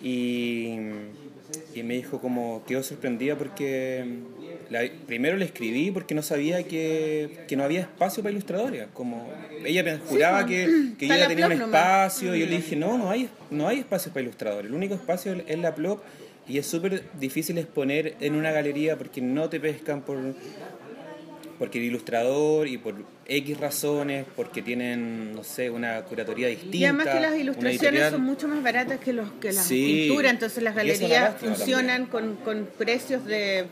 y, 0.00 0.76
y 1.74 1.82
me 1.82 1.94
dijo 1.94 2.20
como, 2.20 2.62
quedó 2.66 2.82
sorprendida 2.82 3.36
porque 3.36 4.04
la- 4.70 4.88
primero 5.06 5.36
le 5.36 5.44
escribí 5.44 5.90
porque 5.90 6.14
no 6.14 6.22
sabía 6.22 6.62
que, 6.64 7.44
que 7.48 7.56
no 7.56 7.64
había 7.64 7.80
espacio 7.80 8.22
para 8.22 8.32
ilustradores. 8.32 8.86
Como 8.92 9.30
ella 9.64 9.82
me 9.82 9.96
juraba 9.98 10.44
pues, 10.46 10.66
que, 10.68 10.96
que 10.98 11.06
yo 11.08 11.14
ya 11.14 11.20
la 11.20 11.28
tenía 11.28 11.46
un 11.46 11.58
nomás. 11.58 11.66
espacio 11.68 12.34
y 12.36 12.40
yo 12.40 12.46
le 12.46 12.56
dije, 12.56 12.76
no, 12.76 12.98
no 12.98 13.10
hay, 13.10 13.28
no 13.50 13.68
hay 13.68 13.78
espacio 13.80 14.12
para 14.12 14.22
ilustradores. 14.22 14.68
El 14.70 14.74
único 14.76 14.94
espacio 14.94 15.36
es 15.46 15.58
la 15.58 15.74
Plop 15.74 16.02
y 16.48 16.58
es 16.58 16.66
súper 16.66 17.02
difícil 17.18 17.58
exponer 17.58 18.14
en 18.20 18.34
una 18.34 18.50
galería 18.52 18.96
porque 18.96 19.20
no 19.20 19.48
te 19.48 19.58
pescan 19.60 20.02
por 20.02 20.18
porque 21.58 21.78
el 21.78 21.84
ilustrador 21.84 22.68
y 22.68 22.76
por 22.76 22.94
X 23.26 23.58
razones, 23.58 24.26
porque 24.36 24.60
tienen, 24.60 25.34
no 25.34 25.42
sé, 25.42 25.70
una 25.70 26.02
curatoría 26.02 26.48
distinta. 26.48 26.76
Y 26.76 26.84
además 26.84 27.08
que 27.08 27.20
las 27.20 27.34
ilustraciones 27.38 28.10
son 28.10 28.20
mucho 28.20 28.46
más 28.46 28.62
baratas 28.62 29.00
que, 29.00 29.14
los, 29.14 29.30
que 29.40 29.52
las 29.52 29.64
Sí. 29.64 30.04
pinturas, 30.06 30.32
entonces 30.32 30.62
las 30.62 30.74
galerías 30.74 31.10
lástima 31.10 31.54
funcionan 31.54 32.06
con, 32.06 32.36
con 32.36 32.68
precios 32.76 33.24
de 33.24 33.64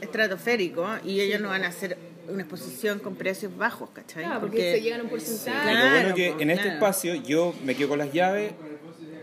estratosférico 0.00 0.86
y 1.04 1.20
ellos 1.20 1.40
no 1.40 1.48
van 1.48 1.64
a 1.64 1.68
hacer 1.68 1.96
una 2.28 2.42
exposición 2.42 2.98
con 2.98 3.14
precios 3.14 3.56
bajos, 3.56 3.90
¿cachai? 3.90 4.24
Claro, 4.24 4.40
porque, 4.40 4.72
se 4.72 4.82
llegan 4.82 5.00
a 5.00 5.02
un 5.04 5.10
porcentaje. 5.10 5.74
Lo 5.74 5.90
bueno 5.90 6.14
que 6.14 6.30
pues, 6.30 6.42
en 6.42 6.50
este 6.50 6.62
claro. 6.62 6.76
espacio 6.76 7.14
yo 7.14 7.54
me 7.64 7.74
quedo 7.74 7.90
con 7.90 7.98
las 7.98 8.12
llaves, 8.12 8.52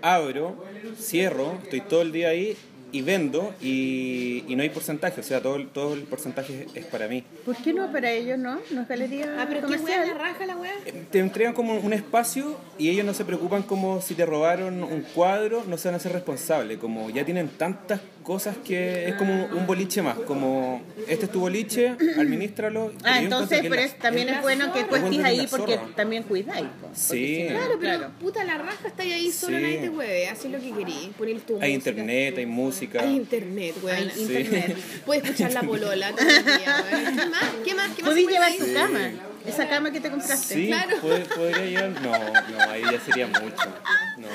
abro, 0.02 0.64
cierro, 0.98 1.60
estoy 1.64 1.82
todo 1.82 2.02
el 2.02 2.12
día 2.12 2.30
ahí 2.30 2.58
y 2.94 3.02
vendo 3.02 3.54
y, 3.62 4.46
y 4.48 4.56
no 4.56 4.64
hay 4.64 4.70
porcentaje, 4.70 5.20
o 5.20 5.24
sea, 5.24 5.42
todo, 5.42 5.58
el- 5.58 5.68
todo 5.68 5.94
el 5.96 6.04
porcentaje 6.04 6.68
es 6.74 6.86
para 6.86 7.08
mí. 7.10 7.24
¿Por 7.44 7.58
qué 7.58 7.74
no 7.74 7.92
para 7.92 8.12
ellos, 8.12 8.38
no? 8.38 8.60
No 8.72 8.82
es 8.84 8.88
galería 8.88 9.36
Ah, 9.40 9.46
pero 9.50 9.62
qué 9.68 9.76
comercial. 9.78 10.08
la 10.08 10.14
raja 10.14 10.46
la 10.46 10.56
weá. 10.56 10.72
Te 11.12 11.20
entregan 11.20 11.54
como 11.54 11.76
un 11.76 11.92
espacio 11.92 12.56
y 12.78 12.90
ellos 12.90 13.06
no 13.06 13.14
se 13.14 13.26
preocupan 13.26 13.64
como 13.64 14.00
si 14.02 14.14
te 14.16 14.26
robaron 14.26 14.84
un 14.84 15.02
cuadro, 15.14 15.64
no 15.68 15.78
se 15.78 15.90
van 15.90 15.96
a 15.96 15.98
hacer 15.98 16.14
responsables, 16.14 16.78
como 16.78 17.10
ya 17.10 17.26
tienen 17.26 17.50
tantas 17.50 18.00
cosas 18.24 18.56
que 18.64 19.10
es 19.10 19.16
como 19.16 19.48
un 19.48 19.68
boliche 19.68 20.02
más, 20.02 20.18
como 20.20 20.82
este 21.10 21.26
es 21.26 21.32
tu 21.32 21.42
boliche, 21.42 21.90
administralo. 22.18 22.94
Ah, 23.04 23.20
entonces 23.22 23.68
la- 23.70 23.82
eso 23.82 23.96
también 24.02 24.30
es 24.30 24.36
es 24.38 24.42
bueno 24.42 24.72
que 24.72 24.84
tú 24.86 24.96
estés 24.96 25.24
ahí 25.26 25.46
porque 25.50 25.78
también 25.96 26.24
cuidáis. 26.24 26.64
po. 26.68 26.88
Porque 26.88 26.96
Sí. 27.00 27.36
si 27.36 27.44
no- 27.44 27.50
Claro, 27.60 27.78
pero 27.82 27.98
claro. 27.98 28.14
puta 28.22 28.44
la 28.46 28.58
raja 28.60 28.88
está 28.88 29.04
ahí 29.04 29.32
solo, 29.32 29.58
Sí. 29.58 29.64
nadie 29.64 29.78
te 29.80 29.90
hueve, 29.90 30.28
así 30.30 30.48
es 30.48 30.54
lo 30.54 30.60
que 30.60 30.72
querís, 30.72 31.10
poner 31.18 31.42
tu 31.42 31.54
Hay 31.60 31.74
música. 31.74 31.90
internet, 31.90 32.38
hay 32.38 32.46
música. 32.46 32.83
Hay 33.00 33.16
internet. 33.16 33.76
Hay 33.90 34.10
Sí. 34.12 34.22
internet. 34.22 34.78
Puedes 35.06 35.24
escuchar 35.24 35.54
la 35.54 35.62
polola 35.62 36.12
todo 36.12 36.28
el 36.28 36.46
día, 36.46 36.86
weón. 36.92 37.16
¿Qué 37.16 37.26
más? 37.30 37.44
¿Qué 37.66 37.74
más? 37.76 37.90
¿Qué 37.96 38.02
más? 38.04 38.10
Podéis 38.10 38.28
se 38.28 38.34
llevar 38.34 38.52
tu 38.58 38.74
cama, 38.74 39.12
esa 39.46 39.68
cama 39.70 39.92
que 39.92 40.00
te 40.00 40.10
compraste. 40.10 40.54
Sí, 40.56 40.68
Claro. 40.68 40.98
pod- 41.02 41.26
podría 41.36 41.66
llevar. 41.66 42.02
No, 42.02 42.12
no, 42.12 42.72
ahí 42.72 42.82
ya 42.84 43.00
sería 43.06 43.28
mucho. 43.28 43.74
No. 44.18 44.28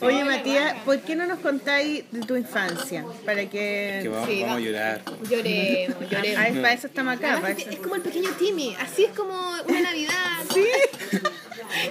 Oye. 0.00 0.24
Matías, 0.24 0.74
¿por 0.84 1.00
qué 1.00 1.16
no 1.16 1.26
nos 1.26 1.38
contáis 1.40 2.04
de 2.10 2.20
tu 2.20 2.36
infancia? 2.36 3.04
Para 3.24 3.42
que... 3.48 4.00
Que 4.02 4.08
vamos, 4.08 4.28
Sí, 4.28 4.40
vamos 4.42 4.56
a 4.56 4.60
llorar. 4.60 5.02
Lloremos, 5.28 5.96
Ah, 6.00 6.04
lloremos. 6.10 6.46
es 6.46 6.56
para 6.56 6.72
eso 6.72 6.86
estamos 6.86 7.16
acá. 7.16 7.32
Además, 7.32 7.42
para 7.42 7.52
es, 7.54 7.60
eso. 7.60 7.70
es 7.70 7.78
como 7.78 7.94
el 7.96 8.02
pequeño 8.02 8.30
Timmy, 8.38 8.76
así 8.80 9.04
es 9.04 9.12
como 9.12 9.34
una 9.66 9.80
Navidad. 9.80 10.14
Sí. 10.54 10.64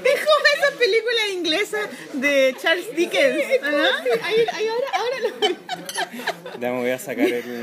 Es 0.04 0.20
como 0.22 0.46
esa 0.56 0.78
película 0.80 1.28
inglesa 1.34 1.78
de 2.14 2.56
Charles 2.60 2.96
Dickens, 2.96 3.44
¿no? 3.62 4.24
Ahí, 4.24 4.36
ahí 4.52 4.68
ahora, 4.68 4.88
ahora 4.96 5.16
lo... 5.22 6.60
Ya 6.60 6.72
me 6.72 6.80
voy 6.80 6.90
a 6.90 6.98
sacar 6.98 7.26
el. 7.28 7.62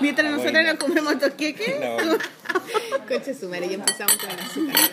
Mientras 0.00 0.30
nosotros 0.30 0.62
nos 0.64 0.74
comemos 0.74 1.18
toqueques. 1.18 1.80
La 1.80 1.94
boina. 1.94 2.18
Concha 3.08 3.32
su 3.32 3.48
madre, 3.48 3.68
ya 3.68 3.74
empezamos 3.74 4.14
con 4.16 4.30
el 4.30 4.40
azúcar. 4.40 4.90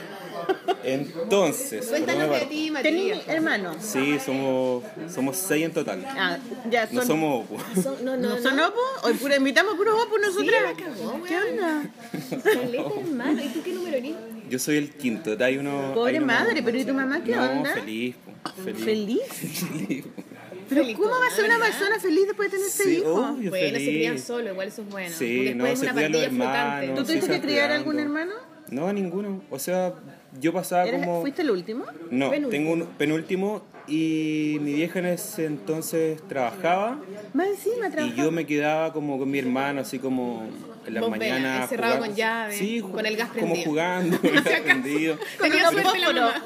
Entonces, 0.83 1.85
Cuéntanos 1.87 2.29
de 2.31 2.39
ti, 2.45 2.71
¿Tení 2.81 3.09
Matías. 3.11 3.27
hermanos? 3.27 3.77
Sí, 3.79 4.17
somos, 4.23 4.83
somos 5.13 5.37
seis 5.37 5.65
en 5.65 5.73
total. 5.73 6.03
Ah, 6.07 6.37
ya 6.69 6.87
son... 6.87 6.95
No 6.95 7.05
somos 7.05 7.45
Opu. 7.45 7.81
Son- 7.81 8.03
no, 8.05 8.17
no, 8.17 8.29
¿No 8.29 8.35
no. 8.37 8.41
son 8.41 8.59
opos? 8.59 8.81
Hoy 9.03 9.13
puro, 9.13 9.35
invitamos 9.35 9.75
puros 9.75 9.95
opos 10.03 10.19
nosotras. 10.21 10.61
Sí, 10.77 10.83
cagó, 10.83 11.23
¿Qué 11.23 11.37
onda? 11.37 11.91
Caleta, 12.43 12.89
hermano. 12.99 13.41
¿Y 13.43 13.47
tú 13.49 13.61
qué 13.63 13.73
número 13.73 13.97
eres? 13.97 14.13
Yo 14.49 14.59
soy 14.59 14.77
el 14.77 14.89
quinto. 14.91 15.35
Hay 15.43 15.57
uno, 15.57 15.91
Pobre 15.93 16.13
hay 16.13 16.17
uno- 16.17 16.27
madre, 16.27 16.61
pero 16.63 16.77
¿y 16.77 16.85
tu 16.85 16.93
mamá 16.93 17.23
qué 17.23 17.35
no, 17.35 17.49
onda? 17.51 17.73
feliz. 17.73 18.15
Feliz. 18.63 18.83
¿Feliz? 18.83 19.21
¿Pero 20.69 20.83
Feliz 20.83 20.97
cómo 20.97 21.09
va 21.11 21.27
a 21.27 21.29
ser 21.31 21.43
una 21.45 21.57
madre, 21.57 21.73
persona 21.73 21.99
feliz 21.99 22.27
después 22.27 22.49
de 22.49 22.57
tener 22.57 22.67
ese 22.71 22.83
Sí, 22.85 22.97
hijo? 22.99 23.13
obvio, 23.13 23.49
Bueno, 23.49 23.65
se 23.67 23.71
feliz. 23.73 23.87
crían 23.89 24.19
solo, 24.19 24.51
igual 24.51 24.67
eso 24.69 24.81
es 24.83 24.89
bueno. 24.89 25.13
Sí, 25.17 25.37
Porque 25.37 25.55
no, 25.55 25.63
después 25.65 25.79
se 25.79 25.85
una 25.85 25.93
cuidan 25.93 26.11
los 26.13 26.21
pastilla 26.21 26.35
flotante. 26.45 26.85
hermanos. 26.85 26.95
¿Tú 26.95 27.03
tuviste 27.11 27.25
se 27.27 27.31
que 27.33 27.41
criar 27.41 27.65
cuidando. 27.67 27.75
algún 27.75 27.99
hermano? 27.99 28.33
No, 28.71 28.91
ninguno. 28.91 29.41
O 29.51 29.59
sea, 29.59 29.93
yo 30.39 30.53
pasaba 30.53 30.85
¿Eres- 30.85 31.01
como... 31.05 31.21
¿Fuiste 31.21 31.41
el 31.41 31.51
último? 31.51 31.85
No, 32.09 32.29
Penúltimo. 32.29 32.49
tengo 32.49 32.71
un 32.73 32.85
penúltimo 32.97 33.61
y 33.87 34.57
mi 34.61 34.73
vieja 34.73 34.99
en 34.99 35.07
ese 35.07 35.45
entonces 35.45 36.21
trabajaba 36.27 36.99
Más 37.33 37.47
encima 37.47 37.87
y 38.05 38.13
yo 38.13 38.31
me 38.31 38.45
quedaba 38.45 38.93
como 38.93 39.19
con 39.19 39.29
mi 39.29 39.39
hermano, 39.39 39.81
así 39.81 39.99
como 39.99 40.43
en 40.85 40.93
las 40.93 41.09
mañanas. 41.09 41.69
jugando. 41.69 41.99
con 42.05 42.15
llave, 42.15 42.55
Sí, 42.55 42.81
con 42.81 43.05
el 43.05 43.15
gas 43.17 43.29
Como 43.29 43.39
prendido. 43.47 43.65
jugando, 43.69 44.19
con 44.19 44.29
el 44.37 44.43
gas 44.43 44.59
prendido. 44.65 45.17
Tenía 45.41 45.69
unos 45.69 45.71
suerte 45.81 45.99
la 45.99 46.05
fósforos. 46.07 46.33
mamá. 46.35 46.45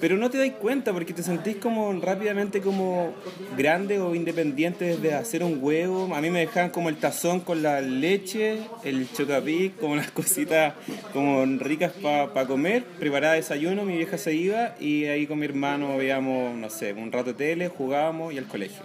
Pero 0.00 0.16
no 0.16 0.30
te 0.30 0.38
das 0.38 0.50
cuenta 0.58 0.94
porque 0.94 1.12
te 1.12 1.22
sentís 1.22 1.56
como 1.56 1.92
rápidamente 2.00 2.62
como 2.62 3.12
grande 3.54 3.98
o 3.98 4.14
independiente 4.14 4.86
desde 4.96 5.12
hacer 5.14 5.44
un 5.44 5.58
huevo. 5.60 6.14
A 6.14 6.22
mí 6.22 6.30
me 6.30 6.38
dejaban 6.40 6.70
como 6.70 6.88
el 6.88 6.96
tazón 6.96 7.40
con 7.40 7.62
la 7.62 7.82
leche, 7.82 8.60
el 8.82 9.12
chocapic, 9.12 9.76
como 9.78 9.96
las 9.96 10.10
cositas 10.12 10.72
como 11.12 11.44
ricas 11.58 11.92
para 11.92 12.46
comer. 12.46 12.82
Preparaba 12.98 13.34
desayuno, 13.34 13.84
mi 13.84 13.98
vieja 13.98 14.16
se 14.16 14.32
iba 14.34 14.74
y 14.80 15.04
ahí 15.04 15.26
con 15.26 15.38
mi 15.38 15.44
hermano 15.44 15.98
veíamos, 15.98 16.56
no 16.56 16.70
sé, 16.70 16.94
un 16.94 17.12
rato 17.12 17.34
de 17.34 17.34
tele, 17.34 17.68
jugábamos 17.68 18.32
y 18.32 18.38
al 18.38 18.46
colegio. 18.46 18.82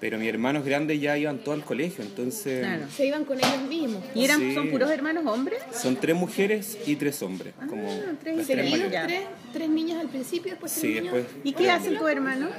Pero 0.00 0.18
mis 0.18 0.28
hermanos 0.28 0.64
grandes 0.64 1.00
ya 1.00 1.16
iban 1.16 1.38
todos 1.38 1.58
al 1.58 1.64
colegio, 1.64 2.04
entonces 2.04 2.60
Claro. 2.60 2.84
Se 2.94 3.06
iban 3.06 3.24
con 3.24 3.38
ellos 3.38 3.62
mismos. 3.68 4.02
¿Y 4.14 4.24
eran, 4.24 4.40
Sí. 4.40 4.54
son 4.54 4.68
puros 4.70 4.90
hermanos 4.90 5.24
hombres? 5.26 5.60
son 5.72 5.96
tres 5.96 6.14
mujeres 6.16 6.78
y 6.86 6.96
tres 6.96 7.22
hombres. 7.22 7.54
Como 7.68 7.90
Ah, 7.90 7.94
las 8.06 8.18
tres. 8.20 8.46
tres. 8.46 8.70
Tres, 9.06 9.20
tres 9.52 9.68
niñas 9.68 10.00
al 10.00 10.08
principio, 10.08 10.50
después 10.52 10.72
tres 10.72 10.80
Sí, 10.82 11.00
niños. 11.00 11.14
después. 11.14 11.36
¿Y 11.44 11.52
qué 11.52 11.70
hacen 11.70 11.96
tus 11.96 12.10
hermanos? 12.10 12.50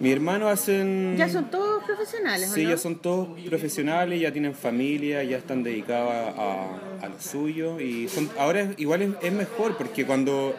Mis 0.00 0.12
hermanos 0.12 0.50
hacen. 0.50 1.14
Ya 1.16 1.28
son 1.28 1.50
todos 1.52 1.84
profesionales, 1.84 2.50
¿o 2.50 2.54
Sí, 2.54 2.64
no? 2.64 2.70
ya 2.70 2.78
son 2.78 2.98
todos 2.98 3.28
profesionales, 3.42 4.20
ya 4.20 4.32
tienen 4.32 4.52
familia, 4.54 5.22
ya 5.22 5.36
están 5.36 5.62
dedicados 5.62 6.10
a, 6.12 6.80
a 7.00 7.08
lo 7.08 7.20
suyo 7.20 7.78
y 7.78 8.08
son, 8.08 8.28
ahora 8.36 8.62
es- 8.62 8.70
igual 8.78 9.02
es, 9.02 9.10
es 9.22 9.32
mejor 9.32 9.76
porque 9.76 10.04
cuando 10.04 10.56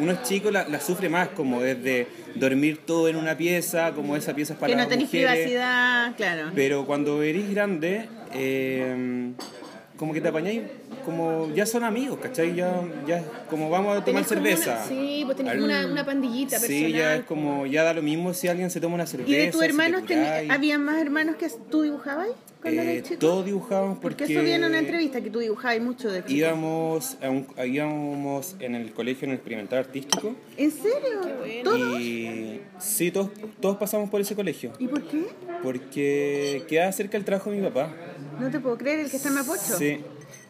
uno 0.00 0.12
es 0.12 0.22
chico 0.22 0.50
la, 0.50 0.66
la 0.68 0.80
sufre 0.80 1.08
más, 1.08 1.28
como 1.28 1.60
desde 1.60 2.06
dormir 2.34 2.78
todo 2.86 3.08
en 3.08 3.16
una 3.16 3.36
pieza, 3.36 3.92
como 3.92 4.16
esa 4.16 4.34
pieza 4.34 4.54
es 4.54 4.58
para 4.58 4.70
Que 4.72 4.76
no 4.76 4.82
mujeres. 4.84 5.08
privacidad, 5.10 6.16
claro. 6.16 6.50
Pero 6.54 6.86
cuando 6.86 7.22
eres 7.22 7.50
grande, 7.50 8.08
eh, 8.34 9.32
como 9.96 10.12
que 10.12 10.20
te 10.20 10.28
apañáis, 10.28 10.62
como 11.08 11.48
ya 11.54 11.64
son 11.64 11.84
amigos, 11.84 12.18
¿cachai? 12.22 12.54
Ya, 12.54 12.82
ya 13.06 13.24
como 13.48 13.70
vamos 13.70 13.96
a 13.96 14.04
tomar 14.04 14.24
cerveza. 14.24 14.72
una- 14.76 14.84
sí, 14.86 15.22
pues 15.24 15.36
tenés 15.38 15.56
una, 15.62 15.86
una 15.86 16.04
pandillita 16.04 16.58
personal. 16.60 16.86
Sí, 16.86 16.92
ya 16.92 17.14
es 17.16 17.24
como, 17.24 17.64
ya 17.66 17.82
da 17.82 17.94
lo 17.94 18.02
mismo 18.02 18.34
si 18.34 18.46
alguien 18.48 18.70
se 18.70 18.78
toma 18.80 18.96
una 18.96 19.06
cerveza. 19.06 19.30
¿Y 19.30 19.34
de 19.34 19.46
tus 19.50 19.60
si 19.60 19.66
hermanos 19.66 20.02
curáis. 20.02 20.50
habían 20.50 20.84
más 20.84 21.00
hermanos 21.00 21.36
que 21.36 21.48
tú 21.70 21.80
dibujabas 21.82 22.28
cuando 22.60 22.82
Eh, 22.82 22.92
eras 22.96 23.08
chico? 23.08 23.20
todos 23.20 23.46
dibujábamos 23.46 23.98
porque 24.00 24.24
Porque 24.24 24.32
eso 24.34 24.42
viene 24.42 24.56
en 24.56 24.64
una 24.70 24.80
entrevista 24.80 25.20
que 25.22 25.30
tú 25.30 25.38
dibujabas 25.38 25.80
mucho 25.80 26.10
de 26.10 26.18
chico. 26.20 26.32
íbamos, 26.32 27.16
a 27.22 27.30
un- 27.30 27.46
íbamos 27.64 28.56
en 28.60 28.74
el 28.74 28.92
colegio 28.92 29.24
en 29.24 29.30
el 29.30 29.36
experimental 29.36 29.78
artístico 29.78 30.34
¿En 30.58 30.70
serio? 30.70 31.20
bueno. 31.38 31.62
¿Todos? 31.64 32.00
y 32.00 32.60
sí, 32.78 33.10
todos, 33.10 33.30
todos 33.60 33.76
pasamos 33.78 34.10
por 34.10 34.20
ese 34.20 34.34
colegio 34.34 34.72
¿Y 34.78 34.88
por 34.88 35.02
qué? 35.04 35.22
porque 35.62 36.64
queda 36.68 36.90
cerca 36.92 37.16
el 37.16 37.24
trabajo 37.24 37.50
de 37.50 37.56
mi 37.58 37.62
papá. 37.66 37.94
No 38.40 38.50
te 38.50 38.60
puedo 38.60 38.76
creer, 38.76 39.00
el 39.00 39.10
que 39.10 39.16
está 39.16 39.28
en 39.30 39.34
Mapocho. 39.36 39.76
Sí, 39.78 39.98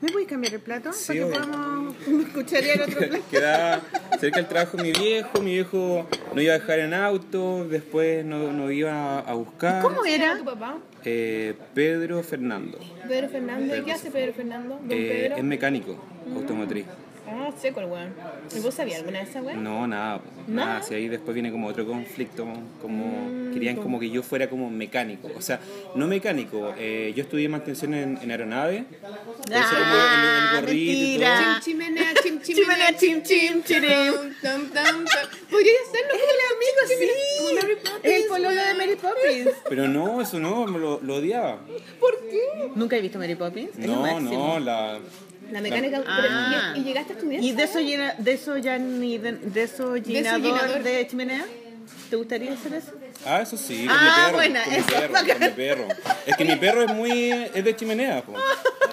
¿Me 0.00 0.10
puedes 0.12 0.28
cambiar 0.28 0.54
el 0.54 0.60
plato? 0.60 0.92
Sí, 0.92 1.18
para 1.18 1.18
que 1.18 1.26
podamos 1.32 1.94
escucharear 2.26 2.82
otro 2.82 2.98
plato. 2.98 3.24
queda 3.30 3.80
cerca 4.20 4.36
del 4.36 4.46
trabajo 4.46 4.76
mi 4.78 4.92
viejo. 4.92 5.40
Mi 5.40 5.52
viejo 5.54 6.06
no 6.34 6.40
iba 6.40 6.54
a 6.54 6.58
dejar 6.58 6.78
en 6.78 6.94
auto, 6.94 7.66
después 7.68 8.24
no, 8.24 8.52
no 8.52 8.70
iba 8.70 9.18
a 9.18 9.34
buscar. 9.34 9.82
¿Cómo 9.82 10.02
¿Quién 10.02 10.22
era? 10.22 10.38
tu 10.38 10.44
papá? 10.44 10.78
Eh, 11.04 11.54
Pedro 11.74 12.22
Fernando. 12.22 12.78
Pedro 13.08 13.28
Fernando. 13.28 13.76
¿Y 13.76 13.82
qué 13.82 13.92
hace 13.92 14.10
Pedro 14.10 14.32
Fernando? 14.34 14.78
Don 14.82 14.92
Eh, 14.92 15.20
Pedro. 15.22 15.36
es 15.36 15.44
mecánico 15.44 15.96
automotriz. 16.34 16.86
Ah, 17.30 17.50
seco 17.60 17.80
el 17.80 17.86
weón. 17.86 18.14
¿Y 18.56 18.60
vos 18.60 18.74
sabías 18.74 18.98
alguna 18.98 19.18
de 19.18 19.24
esas 19.24 19.44
weón? 19.44 19.62
No, 19.62 19.86
nada, 19.86 20.20
nada. 20.46 20.66
Nada. 20.66 20.82
Si 20.82 20.94
ahí 20.94 21.08
después 21.08 21.34
viene 21.34 21.50
como 21.50 21.66
otro 21.68 21.86
conflicto, 21.86 22.46
como 22.80 23.52
querían 23.52 23.76
como 23.76 23.98
que 24.00 24.10
yo 24.10 24.22
fuera 24.22 24.48
como 24.48 24.70
mecánico. 24.70 25.28
O 25.36 25.40
sea, 25.42 25.60
no 25.94 26.06
mecánico. 26.06 26.74
eh, 26.78 27.12
yo 27.16 27.22
estudié 27.22 27.48
mantención 27.48 27.94
en, 27.94 28.18
en 28.22 28.30
aeronave. 28.30 28.84
Como 29.00 29.34
Ah, 29.52 30.52
el, 30.52 30.56
el 30.56 30.60
gorrito 30.62 30.92
y 30.92 31.18
todo. 31.18 31.28
Chim, 31.38 31.60
chimenea, 31.64 32.14
chim, 32.22 32.40
Chimenea, 32.42 32.96
chim, 32.96 33.22
chim, 33.22 33.62
chirim. 33.62 34.14
Tam, 34.42 34.68
tam, 34.70 35.04
tam. 35.04 35.26
Podría 35.50 35.72
serlo 35.90 36.14
Es 36.14 36.22
el 36.34 36.40
amigo, 36.54 36.80
sí. 36.88 37.38
Como 37.38 37.54
Mary 37.54 37.76
Poppins, 37.76 38.04
Es 38.04 38.22
el 38.22 38.28
pololo 38.28 38.50
de 38.64 38.74
Mary 38.74 38.96
Poppins. 38.96 39.56
Pero 39.68 39.88
no, 39.88 40.20
eso 40.20 40.38
no, 40.38 40.66
me 40.66 40.78
lo, 40.78 41.00
lo 41.00 41.14
odiaba. 41.16 41.58
¿Por 42.00 42.18
qué? 42.28 42.70
¿Nunca 42.74 42.96
he 42.96 43.00
visto 43.00 43.18
Mary 43.18 43.34
Poppins? 43.34 43.76
No, 43.78 44.20
no, 44.20 44.58
la... 44.58 44.98
La 45.50 45.60
mecánica. 45.60 46.02
Ah. 46.06 46.18
pero, 46.72 46.76
¿y, 46.76 46.80
y 46.80 46.84
llegaste 46.84 47.12
a 47.12 47.16
estudiar? 47.16 47.42
¿Y 47.42 47.52
de 47.52 47.62
eso, 47.64 47.80
llena, 47.80 48.14
de 48.18 48.32
eso 48.32 48.56
ya 48.58 48.78
ni 48.78 49.18
de, 49.18 49.32
de 49.32 49.62
eso 49.62 49.96
llenador 49.96 50.40
llenador. 50.42 50.82
de 50.82 51.06
chimenea? 51.06 51.44
¿Te 52.10 52.16
gustaría 52.16 52.52
hacer 52.52 52.74
eso? 52.74 52.92
Ah, 53.26 53.40
eso 53.42 53.56
sí, 53.56 53.86
con 53.86 53.96
Ah, 53.98 54.02
mi 54.02 54.22
perro. 54.24 54.36
buena, 54.36 54.62
con 54.64 54.72
mi 54.72 54.78
eso, 54.78 54.86
perro, 54.88 55.12
bacán. 55.12 55.38
con 55.38 55.40
mi 55.48 55.54
perro. 55.54 55.88
Es 56.26 56.36
que 56.36 56.44
mi 56.44 56.56
perro 56.56 56.82
es 56.82 56.94
muy... 56.94 57.30
es 57.54 57.64
de 57.64 57.76
chimenea, 57.76 58.22
po. 58.22 58.34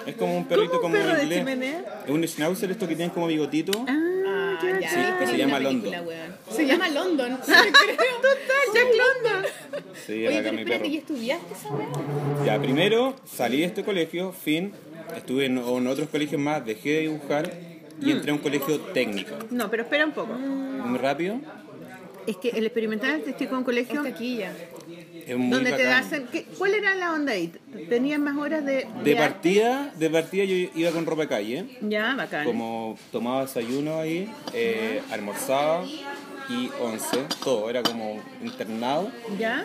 Es 0.06 0.14
como 0.16 0.36
un 0.36 0.44
perrito 0.46 0.80
¿Cómo 0.80 0.86
un 0.88 0.92
como 0.92 1.04
perro 1.04 1.16
de 1.16 1.22
inglés. 1.24 1.38
chimenea? 1.40 2.02
Es 2.04 2.10
un 2.10 2.26
schnauzer, 2.26 2.70
esto 2.70 2.86
que 2.88 2.94
tienen 2.96 3.12
como 3.12 3.26
bigotito. 3.26 3.84
Ah, 3.88 4.12
Ah, 4.58 4.78
ya, 4.80 4.88
Sí, 4.90 4.96
que 5.18 5.26
se 5.26 5.36
llama 5.36 5.60
London. 5.60 6.06
weón. 6.06 6.34
Se 6.50 6.66
llama 6.66 6.88
London. 6.88 7.38
sí, 7.44 7.52
creo. 7.52 7.96
Total, 8.16 8.74
Jack 8.74 8.86
London. 8.96 9.50
Sí, 10.06 10.12
Oye, 10.26 10.40
pero 10.42 10.52
mi 10.54 10.62
espérate, 10.62 10.68
perro. 10.78 10.86
¿y 10.86 10.96
estudiaste 10.96 11.54
esa? 11.54 12.44
Ya, 12.46 12.58
primero 12.60 13.16
salí 13.26 13.58
de 13.60 13.66
este 13.66 13.84
colegio, 13.84 14.32
fin, 14.32 14.72
estuve 15.16 15.46
en, 15.46 15.58
en 15.58 15.86
otros 15.86 16.08
colegios 16.08 16.40
más, 16.40 16.64
dejé 16.64 16.90
de 16.90 17.00
dibujar 17.02 17.52
y 18.00 18.10
entré 18.10 18.30
a 18.30 18.34
un 18.34 18.40
colegio 18.40 18.78
técnico. 18.80 19.34
No, 19.50 19.70
pero 19.70 19.82
espera 19.84 20.04
un 20.06 20.12
poco. 20.12 20.32
Muy 20.34 20.98
rápido, 20.98 21.40
Es 22.26 22.36
que 22.38 22.50
el 22.50 22.64
experimental 22.64 23.10
artístico 23.12 23.52
en 23.52 23.58
un 23.58 23.64
colegio 23.64 24.02
es 24.04 25.36
muy 25.36 25.50
donde 25.50 25.72
te 25.72 25.84
bacán. 25.84 26.04
hacen... 26.04 26.26
¿qué- 26.30 26.44
¿Cuál 26.58 26.74
era 26.74 26.94
la 26.94 27.12
onda 27.12 27.32
ahí? 27.32 27.52
¿Tenías 27.88 28.20
más 28.20 28.36
horas 28.36 28.64
de, 28.64 28.86
De 29.02 29.16
partida, 29.16 29.92
de 29.96 30.10
partida 30.10 30.44
yo 30.44 30.54
iba 30.74 30.90
con 30.92 31.04
ropa 31.06 31.22
de 31.22 31.28
calle, 31.28 31.64
Ya, 31.80 32.14
bacán. 32.14 32.44
como 32.44 32.96
tomaba 33.10 33.42
desayuno 33.42 33.98
ahí, 33.98 34.30
eh, 34.54 35.02
almorzaba 35.10 35.84
y 36.48 36.70
once, 36.80 37.18
todo, 37.42 37.68
era 37.70 37.82
como 37.82 38.20
internado. 38.42 39.10
¿Ya? 39.38 39.64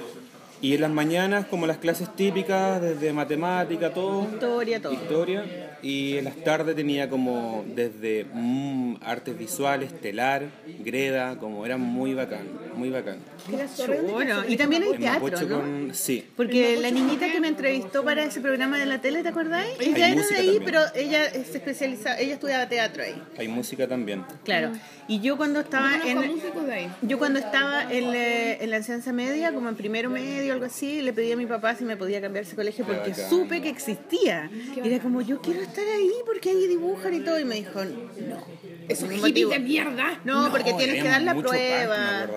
Y 0.61 0.75
en 0.75 0.81
las 0.81 0.91
mañanas 0.91 1.47
como 1.47 1.65
las 1.65 1.77
clases 1.77 2.15
típicas, 2.15 2.81
desde 2.81 3.11
matemática, 3.13 3.93
todo, 3.93 4.23
Historia, 4.23 4.81
todo. 4.81 4.93
historia 4.93 5.77
y 5.81 6.17
en 6.17 6.25
las 6.25 6.35
tardes 6.35 6.75
tenía 6.75 7.09
como 7.09 7.65
desde 7.75 8.25
mm, 8.31 8.97
artes 9.01 9.37
visuales, 9.37 9.99
telar, 9.99 10.49
greda, 10.83 11.37
como 11.37 11.65
era 11.65 11.77
muy 11.77 12.13
bacán, 12.13 12.47
muy 12.75 12.89
bacán. 12.89 13.17
Clase, 13.47 13.99
y 14.47 14.57
también 14.57 14.83
hay 14.83 14.97
teatro, 14.97 15.41
¿no? 15.47 15.59
con- 15.61 15.89
sí, 15.93 16.25
Porque 16.37 16.77
la 16.79 16.91
niñita 16.91 17.31
que 17.31 17.39
me 17.39 17.47
entrevistó 17.47 18.03
para 18.03 18.23
ese 18.23 18.39
programa 18.41 18.77
de 18.77 18.85
la 18.85 19.01
tele, 19.01 19.23
¿te 19.23 19.29
acordáis? 19.29 19.79
Hay 19.79 19.87
Ella 19.89 20.09
era 20.09 20.27
de 20.27 20.35
ahí, 20.35 20.45
también. 20.57 20.63
pero 20.65 20.81
ella 20.95 21.29
se 21.31 21.57
especializa, 21.57 22.19
ella 22.19 22.33
estudiaba 22.35 22.67
teatro 22.69 23.03
ahí. 23.03 23.21
hay 23.37 23.47
música 23.47 23.87
también. 23.87 24.23
Claro. 24.43 24.71
Y 25.07 25.19
yo 25.19 25.35
cuando 25.37 25.59
estaba 25.61 25.97
en 26.05 26.17
músicos 26.17 26.65
de 26.65 26.73
ahí. 26.73 26.91
yo 27.01 27.17
cuando 27.17 27.39
estaba 27.39 27.91
en, 27.91 28.11
la- 28.11 28.53
en 28.53 28.69
la 28.69 28.77
enseñanza 28.77 29.11
media, 29.11 29.53
como 29.53 29.67
en 29.69 29.75
primero 29.75 30.09
medio, 30.09 30.53
algo 30.53 30.65
así, 30.65 31.01
le 31.01 31.11
pedí 31.13 31.31
a 31.31 31.37
mi 31.37 31.45
papá 31.45 31.75
si 31.75 31.83
me 31.83 31.97
podía 31.97 32.21
cambiar 32.21 32.45
ese 32.45 32.55
colegio 32.55 32.85
porque 32.85 33.13
supe 33.13 33.61
que 33.61 33.69
existía. 33.69 34.49
Y 34.83 34.87
era 34.87 34.99
como, 35.01 35.21
yo 35.21 35.41
quiero 35.41 35.61
estar 35.61 35.83
ahí 35.85 36.11
porque 36.25 36.49
ahí 36.51 36.67
dibujan 36.67 37.13
y 37.13 37.19
todo. 37.21 37.39
Y 37.39 37.45
me 37.45 37.55
dijo, 37.55 37.83
no. 37.83 38.61
Ningún 38.91 39.07
hippies 39.09 39.21
motivo. 39.21 39.49
de 39.51 39.59
mierda. 39.59 40.19
No, 40.25 40.49
porque 40.51 40.73
tienes 40.73 40.95
que 40.95 41.01
había 41.01 41.11
dar 41.11 41.21
la 41.21 41.35
prueba. 41.35 42.27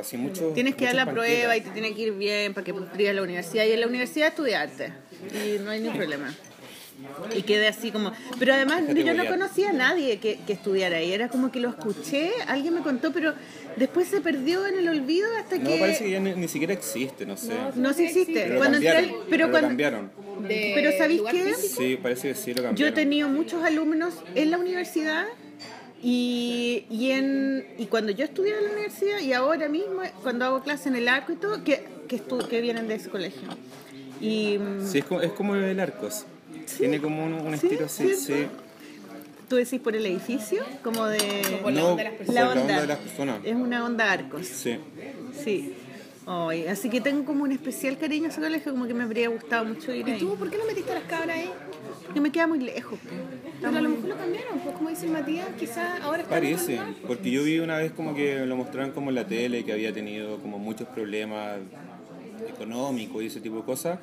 tienes 0.54 0.74
que 0.76 0.86
la 0.94 1.10
prueba 1.10 1.56
y 1.56 1.60
te 1.60 1.70
tiene 1.70 1.94
que 1.94 2.02
ir 2.02 2.12
bien 2.12 2.54
para 2.54 2.64
que 2.64 2.72
puedas 2.74 2.98
ir 2.98 3.08
a 3.08 3.12
la 3.12 3.22
universidad. 3.22 3.64
Y 3.64 3.72
en 3.72 3.80
la 3.80 3.86
universidad 3.86 4.28
estudiarte. 4.28 4.92
Y 5.32 5.58
no 5.58 5.70
hay 5.70 5.80
ningún 5.80 5.96
problema. 5.98 6.34
Y 7.36 7.42
quedé 7.42 7.66
así 7.68 7.90
como... 7.90 8.12
Pero 8.38 8.54
además 8.54 8.82
yo 8.94 9.14
no 9.14 9.26
conocía 9.26 9.70
a 9.70 9.72
nadie 9.72 10.18
que, 10.18 10.38
que 10.46 10.52
estudiara 10.52 10.98
ahí. 10.98 11.12
Era 11.12 11.28
como 11.28 11.50
que 11.50 11.58
lo 11.60 11.68
escuché, 11.70 12.30
alguien 12.46 12.74
me 12.74 12.80
contó, 12.82 13.12
pero 13.12 13.34
después 13.76 14.06
se 14.08 14.20
perdió 14.20 14.66
en 14.66 14.78
el 14.78 14.88
olvido 14.88 15.28
hasta 15.36 15.56
No, 15.58 15.68
que... 15.68 15.78
parece 15.78 16.04
que 16.04 16.10
ya 16.12 16.20
ni, 16.20 16.32
ni 16.34 16.46
siquiera 16.48 16.72
existe, 16.72 17.26
no 17.26 17.36
sé. 17.36 17.52
No 17.74 17.92
se 17.92 18.04
existe. 18.06 18.44
Pero 18.46 18.58
Cuando 18.58 18.76
entré 18.78 18.92
cambiaron, 18.92 19.20
al- 19.22 19.26
pero 19.28 19.50
cuando- 19.50 19.68
cambiaron. 19.68 20.10
De 20.48 20.72
Pero 20.74 20.90
¿sabéis 20.98 21.22
qué? 21.30 21.42
físico. 21.54 21.80
Sí, 21.82 21.98
parece 22.00 22.28
que 22.28 22.34
sí 22.34 22.50
lo 22.54 22.56
Yo 22.56 22.62
he 22.62 22.66
cambiaron. 22.66 22.94
tenido 22.94 23.28
muchos 23.28 23.62
alumnos 23.64 24.14
en 24.34 24.50
la 24.50 24.58
universidad 24.58 25.24
y, 26.04 26.84
y, 26.90 27.10
en, 27.12 27.66
y 27.78 27.86
cuando 27.86 28.12
yo 28.12 28.24
estudié 28.26 28.56
en 28.58 28.64
la 28.66 28.72
universidad 28.72 29.20
y 29.20 29.32
ahora 29.32 29.68
mismo 29.70 30.02
cuando 30.22 30.44
hago 30.44 30.62
clase 30.62 30.90
en 30.90 30.96
el 30.96 31.08
arco 31.08 31.32
y 31.32 31.36
todo, 31.36 31.64
que, 31.64 31.82
que, 32.08 32.16
estu- 32.22 32.46
que 32.46 32.60
vienen 32.60 32.86
de 32.88 32.96
ese 32.96 33.08
colegio. 33.08 33.48
Y 34.20 34.58
mm, 34.58 34.86
Sí, 34.86 34.98
es 34.98 35.04
como, 35.06 35.20
es 35.22 35.32
como 35.32 35.56
el 35.56 35.80
Arcos. 35.80 36.26
Tiene 36.78 37.00
como 37.00 37.24
un, 37.24 37.32
un 37.34 37.58
Sí, 37.58 37.66
estilo 37.66 37.86
así, 37.86 38.14
sí. 38.16 38.46
tú 39.48 39.56
decís 39.56 39.80
por 39.80 39.96
el 39.96 40.04
edificio, 40.06 40.62
como 40.82 41.06
de... 41.06 41.18
Por 41.62 41.72
la 41.72 41.80
No, 41.80 41.88
onda 41.92 42.02
de 42.02 42.04
las 42.10 42.14
personas. 42.14 42.34
La 42.34 42.40
la 42.42 42.50
onda. 42.50 42.62
onda 42.62 42.80
de 42.82 42.86
las 42.86 42.98
personas. 42.98 43.38
Es 43.44 43.54
una 43.54 43.84
onda 43.84 44.12
arcos. 44.12 44.46
Sí. 44.46 44.76
Sí. 45.42 45.74
Ay, 46.26 46.66
así 46.66 46.88
que 46.88 47.00
tengo 47.02 47.24
como 47.24 47.44
un 47.44 47.52
especial 47.52 47.98
cariño 47.98 48.26
a 48.26 48.28
ese 48.30 48.40
colegio, 48.40 48.72
como 48.72 48.86
que 48.86 48.94
me 48.94 49.04
habría 49.04 49.28
gustado 49.28 49.64
mucho 49.66 49.92
ir 49.92 50.08
¿Y 50.08 50.12
ahí. 50.12 50.18
tú 50.18 50.34
por 50.36 50.50
qué 50.50 50.56
no 50.56 50.64
metiste 50.64 50.90
a 50.92 50.94
las 50.94 51.04
cabras 51.04 51.36
ahí? 51.36 51.50
Porque 52.06 52.20
me 52.20 52.32
queda 52.32 52.46
muy 52.46 52.60
lejos. 52.60 52.98
Pero 53.60 53.76
a 53.76 53.80
lo 53.80 53.88
mejor 53.90 54.08
lo 54.08 54.16
cambiaron, 54.16 54.58
pues 54.60 54.74
como 54.74 54.88
dice 54.88 55.04
el 55.06 55.12
Matías, 55.12 55.46
quizás 55.58 56.00
ahora 56.02 56.22
está 56.22 56.30
Parece, 56.34 56.80
porque 57.06 57.30
yo 57.30 57.42
vi 57.44 57.58
una 57.58 57.76
vez 57.78 57.92
como 57.92 58.14
que 58.14 58.46
lo 58.46 58.56
mostraron 58.56 58.92
como 58.92 59.10
en 59.10 59.16
la 59.16 59.26
tele, 59.26 59.64
que 59.64 59.72
había 59.72 59.92
tenido 59.92 60.38
como 60.38 60.58
muchos 60.58 60.88
problemas 60.88 61.58
económicos 62.48 63.22
y 63.22 63.26
ese 63.26 63.40
tipo 63.40 63.56
de 63.56 63.62
cosas, 63.62 63.98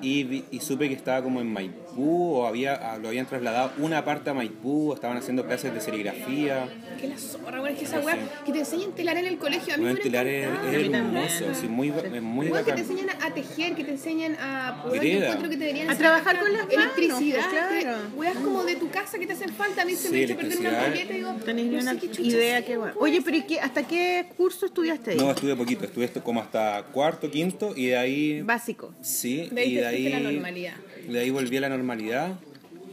y, 0.00 0.24
vi- 0.24 0.44
y 0.50 0.60
supe 0.60 0.88
que 0.88 0.94
estaba 0.94 1.22
como 1.22 1.40
en 1.40 1.52
Maipú, 1.52 1.76
o 1.96 2.46
había, 2.46 2.74
a- 2.74 2.98
lo 2.98 3.08
habían 3.08 3.26
trasladado 3.26 3.72
una 3.78 4.04
parte 4.04 4.30
a 4.30 4.34
Maipú, 4.34 4.92
estaban 4.94 5.16
haciendo 5.16 5.44
clases 5.46 5.72
de 5.74 5.80
serigrafía. 5.80 6.68
Que 7.00 7.08
la 7.08 7.18
zorra, 7.18 7.60
bueno, 7.60 7.74
es 7.74 7.78
que 7.78 7.84
esa 7.84 8.00
weá, 8.00 8.16
que 8.44 8.52
te 8.52 8.58
enseñen 8.60 8.92
telar 8.92 9.16
en 9.18 9.26
el 9.26 9.38
colegio, 9.38 9.74
a 9.74 9.76
mí 9.76 9.82
Bueno, 9.84 9.94
me 9.98 10.00
el 10.00 10.10
telar 10.10 10.26
es, 10.26 10.48
es 10.74 10.88
hermoso, 10.94 11.54
sí, 11.60 11.66
muy, 11.68 11.88
es 11.90 12.22
muy 12.22 12.46
Igual 12.46 12.64
que 12.64 12.72
te 12.72 12.82
bacán. 12.82 12.98
enseñan 12.98 13.22
a 13.22 13.34
tejer, 13.34 13.74
que 13.74 13.84
te 13.84 13.90
enseñan 13.92 14.36
a 14.40 14.84
Greda. 14.90 15.24
encuentro 15.26 15.48
que 15.50 15.56
te 15.56 15.64
deberían 15.64 15.90
A 15.90 15.96
trabajar 15.98 16.38
con 16.40 16.52
las 16.52 16.66
manos, 16.66 16.74
electricidad, 16.74 17.50
que- 17.70 17.80
claro. 17.80 17.98
weas 18.16 18.36
como 18.36 18.64
de 18.64 18.76
tu 18.76 18.90
casa 18.90 19.18
que 19.18 19.26
te 19.26 19.32
hacen 19.32 19.50
falta, 19.52 19.82
a 19.82 19.84
mí 19.84 19.94
se 19.94 20.08
Sí, 20.08 20.14
me 20.14 20.22
echa 20.22 20.36
perder 20.36 20.58
una 20.58 20.84
ampolleta 20.84 21.12
y 21.12 21.16
digo, 21.16 21.32
ni 21.54 21.62
no 21.64 21.80
sé 21.80 21.88
una 21.90 22.00
qué 22.00 22.10
chucha 22.10 22.22
idea 22.22 22.64
qué 22.64 22.76
bueno. 22.76 22.94
¿cómo 22.94 23.04
Oye, 23.04 23.22
pero 23.22 23.36
¿y 23.36 23.42
qué, 23.42 23.60
hasta 23.60 23.82
qué 23.86 24.26
curso 24.36 24.66
estudiaste 24.66 25.12
ahí? 25.12 25.16
No, 25.18 25.30
estuve 25.30 25.54
poquito, 25.56 25.84
estuve 25.84 26.04
esto 26.04 26.22
como 26.22 26.40
hasta 26.40 26.82
cuarto, 26.92 27.30
quinto, 27.30 27.72
y 27.76 27.86
de 27.86 27.96
ahí... 27.96 28.42
Básico, 28.42 28.94
Sí, 29.00 29.48
De 29.50 29.60
ahí 29.62 29.72
y 29.72 29.74
te 29.76 29.80
de 29.82 29.88
fuiste 29.90 30.06
a 30.08 30.10
la 30.20 30.28
ahí... 30.28 30.34
normalidad. 30.34 30.74
De 31.08 31.20
ahí 31.20 31.30
volví 31.30 31.56
a 31.56 31.60
la 31.62 31.68
normalidad. 31.68 32.32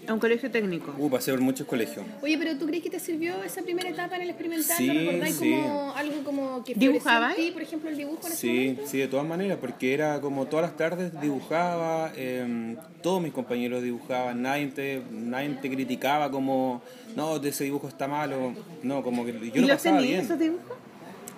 a 0.07 0.13
un 0.13 0.19
colegio 0.19 0.49
técnico. 0.51 0.93
Uh, 0.97 1.09
pasé 1.09 1.31
por 1.31 1.39
muchos 1.41 1.65
colegios. 1.67 2.05
Oye, 2.21 2.37
pero 2.37 2.57
¿tú 2.57 2.65
crees 2.65 2.83
que 2.83 2.89
te 2.89 2.99
sirvió 2.99 3.41
esa 3.43 3.61
primera 3.61 3.87
etapa 3.87 4.15
en 4.17 4.23
el 4.23 4.29
experimental? 4.31 4.75
Sí, 4.77 4.87
¿Lo 4.87 4.93
recordáis 4.93 5.35
sí. 5.35 5.51
como 5.51 5.93
algo 5.95 6.23
como 6.23 6.63
que 6.63 6.73
ti, 6.75 6.89
por 7.53 7.61
ejemplo, 7.61 7.89
el 7.89 7.97
dibujo 7.97 8.27
en 8.27 8.33
Sí, 8.33 8.77
sí, 8.85 8.97
de 8.97 9.07
todas 9.07 9.25
maneras, 9.25 9.57
porque 9.61 9.93
era 9.93 10.19
como 10.19 10.47
todas 10.47 10.65
las 10.65 10.75
tardes 10.75 11.19
dibujaba, 11.21 12.11
eh, 12.15 12.75
todos 13.03 13.21
mis 13.21 13.31
compañeros 13.31 13.83
dibujaban, 13.83 14.41
nadie 14.41 14.67
te, 14.67 15.01
nadie 15.11 15.49
te 15.61 15.69
criticaba 15.69 16.29
como, 16.31 16.81
no, 17.15 17.37
de 17.39 17.49
ese 17.49 17.63
dibujo 17.65 17.87
está 17.87 18.07
malo, 18.07 18.53
no, 18.83 19.03
como 19.03 19.23
que 19.23 19.31
¿Y 19.31 19.51
yo 19.51 19.61
lo 19.61 19.67
los 19.67 19.77
pasaba 19.77 19.97
tenías 19.99 20.09
bien. 20.13 20.25
esos 20.25 20.39
dibujos? 20.39 20.77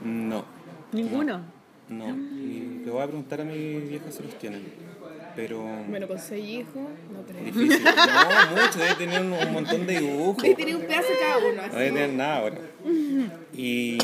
No, 0.03 0.45
Ninguno. 0.93 1.41
no, 1.89 2.07
y 2.09 2.81
le 2.85 2.91
voy 2.91 3.01
a 3.01 3.05
preguntar 3.07 3.41
a 3.41 3.43
mi 3.43 3.75
vieja 3.81 4.05
si 4.11 4.23
los 4.23 4.37
tienen, 4.39 4.63
pero 5.35 5.63
Bueno, 5.89 6.07
con 6.07 6.19
seis 6.19 6.45
hijos, 6.47 6.83
no 7.11 7.21
creo. 7.27 7.43
difícil, 7.45 7.83
no, 7.83 8.61
mucho, 8.61 8.79
debe 8.79 8.95
tener 8.95 9.21
un, 9.21 9.33
un 9.33 9.53
montón 9.53 9.85
de 9.87 9.99
dibujos, 9.99 10.41
Debe 10.43 10.55
tener 10.55 10.75
un 10.75 10.81
pedazo 10.83 11.07
cada 11.21 11.37
uno. 11.39 11.61
así. 11.61 11.71
no 11.73 11.77
debe 11.79 11.91
tener 11.91 12.09
nada 12.13 12.37
ahora. 12.37 12.57
Y, 13.53 13.97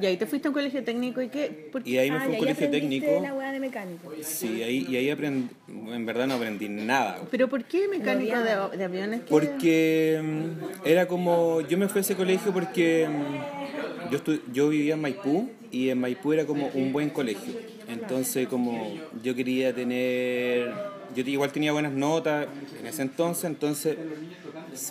Y 0.00 0.06
ahí 0.06 0.16
te 0.16 0.26
fuiste 0.26 0.48
a 0.48 0.50
un 0.50 0.54
colegio 0.54 0.82
técnico 0.82 1.22
y 1.22 1.28
qué. 1.28 1.68
¿Por 1.70 1.82
qué? 1.84 1.90
y 1.90 1.98
ahí 1.98 2.10
me 2.10 2.16
Ah, 2.16 2.20
fui 2.20 2.30
a 2.30 2.32
un 2.34 2.38
colegio 2.40 2.70
técnico, 2.70 3.20
la 3.22 3.34
weá 3.34 3.52
de 3.52 3.60
mecánico. 3.60 4.12
sí, 4.22 4.62
ahí, 4.62 4.84
y 4.88 4.96
ahí 4.96 5.10
aprendí, 5.10 5.48
en 5.68 6.04
verdad 6.06 6.26
no 6.26 6.34
aprendí 6.34 6.68
nada. 6.68 7.20
¿Pero 7.30 7.48
por 7.48 7.62
qué 7.64 7.86
mecánico 7.88 8.36
de, 8.40 8.84
aviones? 8.84 9.20
que- 9.20 9.26
Porque 9.30 10.20
mm, 10.22 10.86
era 10.88 11.06
como, 11.06 11.60
yo 11.60 11.78
me 11.78 11.88
fui 11.88 11.98
a 11.98 12.02
ese 12.02 12.16
colegio 12.16 12.52
porque 12.52 13.06
mm, 13.08 14.10
yo, 14.10 14.18
estu- 14.18 14.40
yo 14.52 14.70
vivía 14.70 14.94
en 14.94 15.00
Maipú 15.02 15.48
y 15.70 15.90
en 15.90 16.00
Maipú 16.00 16.32
era 16.32 16.46
como 16.46 16.66
un 16.74 16.92
buen 16.92 17.10
colegio. 17.10 17.52
Entonces 17.92 18.48
como 18.48 18.94
yo 19.22 19.34
quería 19.34 19.74
tener, 19.74 20.72
yo 21.14 21.22
igual 21.24 21.52
tenía 21.52 21.72
buenas 21.72 21.92
notas 21.92 22.46
en 22.80 22.86
ese 22.86 23.02
entonces, 23.02 23.44
entonces 23.44 23.96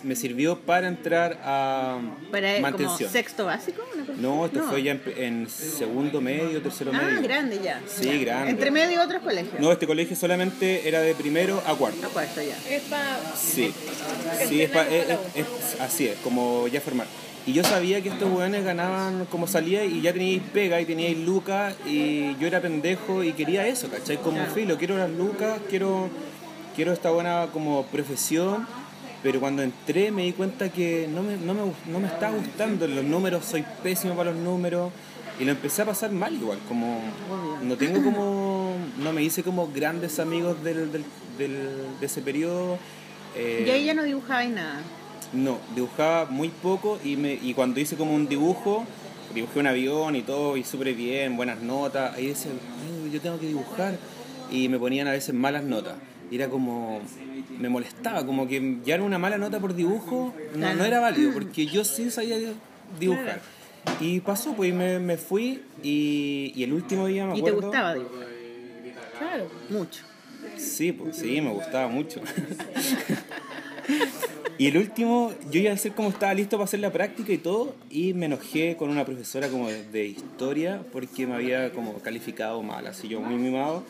me 0.04 0.14
sirvió 0.14 0.58
para 0.60 0.86
entrar 0.86 1.40
a 1.42 1.98
Para 2.30 2.50
como 2.52 2.62
mantención. 2.62 3.10
sexto 3.10 3.46
básico? 3.46 3.82
No, 4.18 4.46
esto 4.46 4.62
fue 4.64 4.82
ya 4.82 4.92
en, 4.92 5.02
en 5.16 5.48
segundo 5.50 6.20
medio, 6.20 6.62
tercero 6.62 6.92
Ah, 6.94 7.02
medio. 7.02 7.22
grande 7.22 7.60
ya. 7.62 7.80
Sí, 7.86 8.20
grande. 8.20 8.50
Entre 8.50 8.70
medio 8.70 9.02
otros 9.02 9.22
colegios. 9.22 9.58
No, 9.58 9.72
este 9.72 9.86
colegio 9.86 10.14
solamente 10.14 10.86
era 10.86 11.00
de 11.00 11.14
primero 11.14 11.60
a 11.66 11.74
cuarto. 11.74 12.06
A 12.06 12.10
cuarto 12.10 12.40
ya. 12.40 12.56
Es 12.72 12.82
para 12.82 13.18
Sí, 13.34 13.72
sí 14.48 14.62
es, 14.62 14.70
pa- 14.70 14.86
es- 14.88 15.08
es- 15.10 15.18
es- 15.34 15.80
así 15.80 16.06
es, 16.06 16.16
como 16.18 16.68
ya 16.68 16.80
formar. 16.80 17.06
Y 17.44 17.52
yo 17.54 17.64
sabía 17.64 18.00
que 18.00 18.08
estos 18.08 18.30
weones 18.30 18.64
ganaban 18.64 19.26
como 19.26 19.46
salía 19.48 19.84
y 19.84 20.00
ya 20.00 20.12
teníais 20.12 20.42
pega 20.52 20.80
y 20.80 20.84
teníais 20.84 21.18
lucas 21.18 21.74
y 21.84 22.36
yo 22.38 22.46
era 22.46 22.60
pendejo 22.60 23.24
y 23.24 23.32
quería 23.32 23.66
eso, 23.66 23.88
¿cachai? 23.88 24.18
Como 24.18 24.38
filo, 24.54 24.78
quiero 24.78 24.96
las 24.96 25.10
lucas, 25.10 25.60
quiero, 25.68 26.08
quiero 26.76 26.92
esta 26.92 27.10
buena 27.10 27.48
como 27.52 27.82
profesión, 27.86 28.64
pero 29.24 29.40
cuando 29.40 29.62
entré 29.62 30.12
me 30.12 30.22
di 30.22 30.32
cuenta 30.32 30.68
que 30.68 31.08
no 31.12 31.22
me, 31.24 31.36
no 31.36 31.52
me, 31.54 31.62
no 31.90 31.98
me 31.98 32.06
estaba 32.06 32.36
gustando 32.36 32.86
los 32.86 33.04
números, 33.04 33.44
soy 33.44 33.64
pésimo 33.82 34.14
para 34.14 34.30
los 34.30 34.40
números 34.40 34.92
y 35.40 35.44
lo 35.44 35.50
empecé 35.50 35.82
a 35.82 35.86
pasar 35.86 36.12
mal 36.12 36.32
igual, 36.32 36.58
como 36.68 37.00
no 37.60 37.76
tengo 37.76 38.04
como, 38.04 38.76
no 38.98 39.12
me 39.12 39.20
hice 39.24 39.42
como 39.42 39.66
grandes 39.66 40.20
amigos 40.20 40.62
del, 40.62 40.92
del, 40.92 41.04
del- 41.38 41.98
de 41.98 42.06
ese 42.06 42.22
periodo. 42.22 42.78
eh, 43.34 43.64
Y 43.66 43.70
ahí 43.70 43.84
ya 43.86 43.94
no 43.94 44.04
dibujabais 44.04 44.50
nada. 44.50 44.80
No, 45.32 45.58
dibujaba 45.74 46.26
muy 46.26 46.48
poco 46.48 46.98
y, 47.04 47.16
me, 47.16 47.34
y 47.34 47.54
cuando 47.54 47.80
hice 47.80 47.96
como 47.96 48.14
un 48.14 48.28
dibujo, 48.28 48.84
dibujé 49.34 49.60
un 49.60 49.66
avión 49.66 50.16
y 50.16 50.22
todo, 50.22 50.56
y 50.56 50.64
súper 50.64 50.94
bien, 50.94 51.36
buenas 51.36 51.60
notas, 51.62 52.14
ahí 52.14 52.28
decía, 52.28 52.50
"Ay, 52.52 53.10
yo 53.10 53.20
tengo 53.20 53.38
que 53.40 53.46
dibujar, 53.46 53.96
y 54.50 54.68
me 54.68 54.78
ponían 54.78 55.08
a 55.08 55.12
veces 55.12 55.34
malas 55.34 55.64
notas. 55.64 55.94
Y 56.30 56.36
era 56.36 56.48
como, 56.48 57.00
me 57.58 57.68
molestaba, 57.68 58.24
como 58.26 58.46
que 58.46 58.78
ya 58.84 58.94
era 58.94 59.02
una 59.02 59.18
mala 59.18 59.38
nota 59.38 59.60
por 59.60 59.74
dibujo, 59.74 60.34
no, 60.56 60.74
no 60.74 60.84
era 60.84 61.00
válido, 61.00 61.30
porque 61.32 61.66
yo 61.66 61.84
sí 61.84 62.10
sabía 62.10 62.36
dibujar. 63.00 63.40
Y 64.00 64.20
pasó, 64.20 64.54
pues 64.54 64.70
y 64.70 64.72
me, 64.72 64.98
me 64.98 65.16
fui 65.16 65.62
y, 65.82 66.52
y 66.54 66.62
el 66.62 66.72
último 66.72 67.06
día 67.06 67.26
me 67.26 67.38
¿Y 67.38 67.42
te 67.42 67.50
acuerdo... 67.50 67.68
gustaba 67.68 67.94
dibujar? 67.94 68.26
Claro. 69.18 69.46
Mucho. 69.70 70.04
Sí, 70.56 70.92
pues 70.92 71.16
sí, 71.16 71.40
me 71.40 71.50
gustaba 71.50 71.88
mucho. 71.88 72.20
y 74.62 74.66
el 74.68 74.76
último, 74.76 75.32
yo 75.50 75.60
iba 75.60 75.70
a 75.70 75.74
hacer 75.74 75.92
como 75.92 76.08
estaba 76.10 76.32
listo 76.34 76.56
para 76.56 76.64
hacer 76.66 76.78
la 76.80 76.92
práctica 76.92 77.32
y 77.32 77.38
todo, 77.38 77.74
y 77.90 78.14
me 78.14 78.26
enojé 78.26 78.76
con 78.76 78.90
una 78.90 79.04
profesora 79.04 79.48
como 79.48 79.68
de, 79.68 79.82
de 79.90 80.06
historia 80.06 80.82
porque 80.92 81.26
me 81.26 81.34
había 81.34 81.72
como 81.72 81.94
calificado 81.94 82.62
mal, 82.62 82.86
así 82.86 83.08
yo 83.08 83.20
muy 83.20 83.34
mimado, 83.36 83.82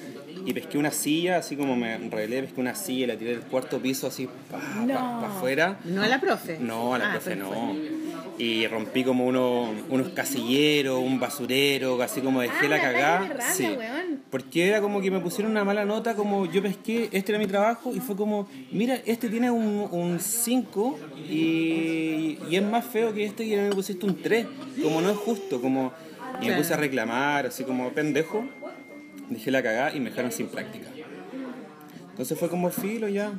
y 0.47 0.53
pesqué 0.55 0.79
una 0.79 0.91
silla, 0.91 1.37
así 1.39 1.57
como 1.57 1.77
me 1.77 1.95
enredé, 1.95 2.43
pesqué 2.43 2.61
una 2.61 2.75
silla 2.75 3.05
y 3.05 3.07
la 3.09 3.17
tiré 3.17 3.33
del 3.33 3.41
cuarto 3.43 3.81
piso 3.81 4.07
así 4.07 4.29
para 4.51 4.65
No. 4.87 5.27
afuera. 5.27 5.79
No 5.85 6.03
a 6.03 6.09
la 6.09 6.21
profe. 6.21 6.59
No, 6.59 6.95
a 6.95 6.99
la 6.99 7.09
Ah, 7.09 7.13
profe 7.13 7.37
no. 7.37 7.49
fue. 7.51 7.93
Y 8.39 8.67
rompí 8.67 9.05
como 9.05 9.27
unos, 9.27 9.69
unos 9.91 10.09
casilleros, 10.09 10.99
un 11.01 11.21
basurero, 11.21 12.01
así 12.03 12.21
como 12.23 12.41
dejé 12.41 12.65
Ah, 12.67 12.69
la 12.69 12.81
cagada. 12.81 13.53
Sí. 13.53 13.65
weón. 13.65 14.02
Porque 14.33 14.67
era 14.67 14.81
como 14.81 15.03
que 15.03 15.11
me 15.11 15.21
pusieron 15.21 15.51
una 15.51 15.63
mala 15.63 15.85
nota, 15.85 16.15
como 16.17 16.47
yo 16.47 16.63
pesqué, 16.63 17.11
este 17.13 17.33
era 17.33 17.39
mi 17.39 17.47
trabajo, 17.47 17.95
y 17.95 18.01
fue 18.01 18.17
como, 18.17 18.49
mira, 18.71 18.99
este 19.05 19.29
tiene 19.29 19.51
un 19.51 20.19
5 20.19 20.99
y, 21.29 22.39
y 22.49 22.57
es 22.57 22.63
más 22.63 22.83
feo 22.87 23.13
que 23.13 23.27
este 23.27 23.45
y 23.45 23.55
me 23.55 23.69
pusiste 23.69 24.07
un 24.07 24.23
3, 24.23 24.47
como 24.83 25.03
no 25.03 25.11
es 25.11 25.19
justo, 25.19 25.61
como... 25.61 25.93
Y 26.41 26.47
me 26.49 26.57
puse 26.57 26.73
a 26.73 26.79
reclamar, 26.79 27.45
así 27.45 27.63
como 27.65 27.91
pendejo, 27.91 28.47
dejé 29.29 29.51
la 29.51 29.63
cagada 29.63 29.95
y 29.95 30.01
me 30.01 30.09
dejaron 30.09 30.33
sin 30.33 30.47
práctica. 30.49 30.89
Entonces 32.09 32.39
fue 32.39 32.49
como 32.49 32.71
filo 32.71 33.09
ya, 33.09 33.35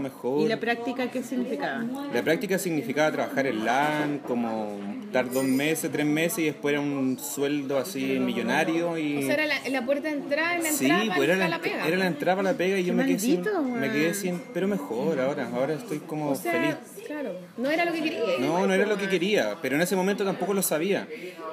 mejor. 0.00 0.40
¿Y 0.44 0.48
la 0.48 0.58
práctica 0.58 1.10
qué 1.10 1.22
significaba? 1.22 1.84
La 2.12 2.22
práctica 2.22 2.58
significaba 2.58 3.12
trabajar 3.12 3.46
en 3.46 3.64
LAN, 3.64 4.18
como 4.26 4.78
estar 5.04 5.30
dos 5.30 5.44
meses, 5.44 5.90
tres 5.90 6.04
meses 6.04 6.38
y 6.40 6.44
después 6.44 6.72
era 6.72 6.80
un 6.80 7.18
sueldo 7.18 7.78
así 7.78 8.18
millonario 8.18 8.98
y... 8.98 9.18
O 9.18 9.22
sea, 9.22 9.34
era 9.34 9.46
la, 9.46 9.68
la 9.68 9.86
puerta 9.86 10.08
de 10.08 10.14
entrada, 10.14 10.58
la 10.58 10.70
sí, 10.70 10.84
entrada 10.84 11.04
pues 11.06 11.18
para 11.18 11.24
era 11.24 11.36
la, 11.36 11.48
la 11.48 11.60
pega. 11.60 11.86
era 11.86 11.96
la 11.96 12.06
entrada 12.06 12.36
para 12.36 12.52
la 12.52 12.58
pega 12.58 12.78
y 12.78 12.84
yo 12.84 12.92
me 12.92 13.06
quedé, 13.06 13.18
sin, 13.18 13.42
maldito, 13.42 13.62
me 13.62 13.90
quedé 13.90 14.14
sin... 14.14 14.40
Pero 14.52 14.68
mejor 14.68 15.18
ahora, 15.20 15.48
ahora 15.54 15.74
estoy 15.74 15.98
como 16.00 16.30
O 16.30 16.34
sea, 16.34 16.52
feliz. 16.52 16.74
Claro, 17.08 17.34
no 17.56 17.70
era 17.70 17.84
lo 17.84 17.92
que 17.92 18.02
quería. 18.02 18.20
No, 18.38 18.66
no 18.66 18.72
era 18.72 18.86
lo 18.86 18.96
que 18.96 19.08
quería, 19.08 19.56
pero 19.60 19.74
en 19.76 19.82
ese 19.82 19.96
momento 19.96 20.24
tampoco 20.24 20.54
lo 20.54 20.62
sabía. 20.62 21.08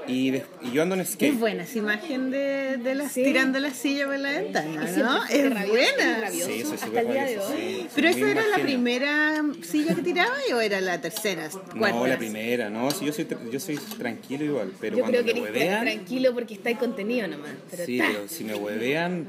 Y, 0.08 0.30
des- 0.30 0.44
y 0.62 0.72
yo 0.72 0.84
ando 0.84 0.94
en 0.94 1.04
skate. 1.06 1.34
buena 1.40 1.64
esa 1.64 1.80
imagen 1.80 2.30
de, 2.30 2.78
de 2.78 2.94
las 2.94 3.12
Sí. 3.12 3.24
tirando 3.24 3.60
la 3.60 3.72
silla 3.74 4.06
por 4.06 4.20
la 4.20 4.32
ventana, 4.32 4.86
¿no? 4.98 5.26
Es 5.26 5.52
rabioso, 5.52 5.72
buena. 5.72 6.30
Sí, 6.30 6.42
soy 6.62 6.62
hasta 6.74 6.86
súper 6.86 7.06
el 7.06 7.12
día 7.12 7.26
de 7.26 7.40
hoy. 7.40 7.54
sí, 7.58 7.88
¿Pero 7.96 8.08
eso 8.10 8.26
era 8.28 8.48
la 8.48 8.58
primera 8.64 9.44
silla 9.64 9.96
que 9.96 10.02
tiraba 10.04 10.36
o 10.54 10.60
era 10.60 10.80
la 10.82 11.02
tercera? 11.02 11.50
No, 11.74 12.06
la 12.06 12.18
primera, 12.18 12.70
no, 12.70 12.92
sí, 12.92 13.06
yo 13.06 13.14
soy, 13.14 13.28
yo 13.52 13.60
soy 13.60 13.78
tranquilo 13.98 14.46
igual, 14.46 14.72
pero 14.80 14.98
Yo 14.98 15.04
cuando 15.04 15.22
creo 15.22 15.34
que 15.34 15.42
me 15.42 15.48
eres 15.48 15.62
huevean... 15.64 15.82
tranquilo 15.86 16.34
porque 16.34 16.54
está 16.54 16.70
en 16.70 16.78
contenido 16.78 17.28
nomás. 17.28 17.52
Pero 17.72 17.86
Sí, 17.86 17.98
ta. 17.98 18.06
pero 18.08 18.28
si 18.28 18.44
me 18.44 18.54
huevean, 18.56 19.28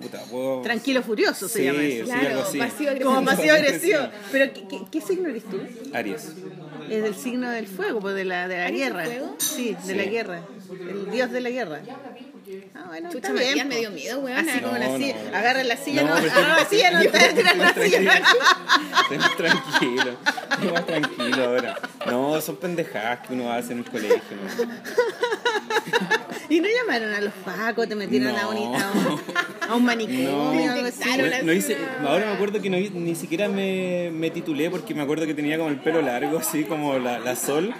puta, 0.00 0.20
puedo... 0.30 0.60
Tranquilo 0.62 1.02
Furioso 1.02 1.48
se 1.48 1.58
Sí, 1.58 1.64
llama 1.64 1.82
eso. 1.82 2.04
sí, 2.06 2.10
algo 2.12 2.20
Claro, 2.26 2.40
así. 2.42 2.58
pasivo 2.58 2.90
agresivo. 2.90 3.14
Como 3.14 3.26
pasivo 3.26 3.54
agresivo. 3.54 3.98
Pero 4.32 4.52
¿qué, 4.52 4.68
qué, 4.68 4.80
qué 4.90 5.00
signo 5.00 5.28
eres 5.28 5.44
tú? 5.44 5.58
Aries. 5.92 6.32
Es 6.90 7.02
del 7.02 7.14
signo 7.14 7.50
del 7.50 7.66
fuego, 7.66 8.00
pues 8.00 8.14
de 8.14 8.24
la, 8.24 8.46
de 8.48 8.56
la 8.58 8.66
¿Aries 8.66 8.86
guerra. 8.92 9.04
Sí, 9.38 9.74
de 9.74 9.82
Sí. 9.82 9.94
la 9.94 10.04
guerra. 10.04 10.42
El 10.88 11.10
dios 11.10 11.30
de 11.32 11.40
la 11.40 11.50
guerra. 11.50 11.80
Ah, 12.74 12.84
bueno, 12.86 13.10
Chucha, 13.10 13.28
está 13.28 13.40
bien, 13.54 13.66
me 13.68 13.76
dio 13.78 13.90
miedo, 13.90 14.20
weona. 14.20 14.40
Así 14.52 14.60
como 14.60 14.76
la 14.78 14.86
no. 14.88 14.96
silla. 14.98 15.16
Agarra 15.34 15.64
la 15.64 15.76
silla, 15.76 16.02
No, 16.02 16.14
la 16.14 16.64
silla, 16.68 16.90
no 16.92 17.00
te 17.00 17.42
la 17.42 17.54
tranquilo. 17.74 17.82
silla. 17.82 18.22
Estoy 19.02 19.18
más 19.18 19.36
tranquilo. 19.36 20.16
Estoy 20.52 20.72
más 20.72 20.86
tranquilo 20.86 21.44
ahora. 21.44 21.78
No, 22.06 22.40
son 22.40 22.56
pendejadas 22.56 23.26
que 23.26 23.34
uno 23.34 23.52
hace 23.52 23.72
en 23.72 23.78
el 23.80 23.84
colegio. 23.84 24.20
¿no? 24.30 24.74
Y 26.48 26.60
no 26.60 26.68
llamaron 26.68 27.12
a 27.12 27.20
los 27.20 27.32
pacos, 27.44 27.88
te 27.88 27.96
metieron 27.96 28.36
a, 28.36 28.48
un, 28.48 28.54
No. 28.54 28.78
a, 28.78 28.92
un, 28.92 29.20
a 29.70 29.74
un 29.74 29.84
manicomio 29.84 30.30
No. 30.30 30.50
o 30.52 30.72
algo 30.72 30.86
así. 30.86 31.02
Claro, 31.02 31.26
la 31.26 31.42
No 31.42 31.52
hice- 31.52 31.74
ciudad. 31.74 32.06
ahora 32.06 32.26
me 32.26 32.32
acuerdo 32.34 32.62
que 32.62 32.70
ni 32.70 33.14
siquiera 33.16 33.48
me, 33.48 34.10
me 34.12 34.30
titulé 34.30 34.70
porque 34.70 34.94
me 34.94 35.02
acuerdo 35.02 35.26
que 35.26 35.34
tenía 35.34 35.58
como 35.58 35.70
el 35.70 35.80
pelo 35.80 36.02
largo, 36.02 36.38
así 36.38 36.62
como 36.62 36.98
la, 37.00 37.18
la 37.18 37.34
sol, 37.34 37.74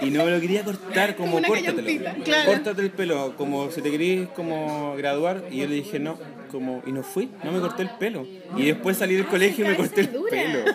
y 0.00 0.10
no 0.10 0.24
me 0.24 0.30
lo 0.30 0.40
quería 0.40 0.62
cortar, 0.64 1.16
como, 1.16 1.32
Como 1.42 1.48
córtatelo. 1.48 2.12
Claro. 2.24 2.52
Córtate 2.52 2.82
el 2.82 2.90
pelo, 2.92 3.34
como 3.36 3.70
si 3.72 3.82
te 3.82 3.90
como 4.34 4.94
graduar, 4.96 5.44
y 5.50 5.58
yo 5.58 5.66
le 5.66 5.74
dije 5.74 5.98
no, 5.98 6.18
como, 6.50 6.82
y 6.86 6.92
no 6.92 7.02
fui, 7.02 7.30
no 7.44 7.52
me 7.52 7.60
corté 7.60 7.82
el 7.82 7.90
pelo. 7.90 8.26
Y 8.56 8.66
después 8.66 8.96
salí 8.96 9.14
del 9.14 9.26
colegio 9.26 9.64
y 9.64 9.68
me 9.68 9.76
corté 9.76 10.02
el 10.02 10.08
pelo. 10.08 10.64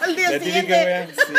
Al 0.00 0.14
día 0.14 0.30
La 0.30 0.38
típica 0.38 0.60
siguiente. 0.60 0.72
wea, 0.72 1.08
sí. 1.08 1.32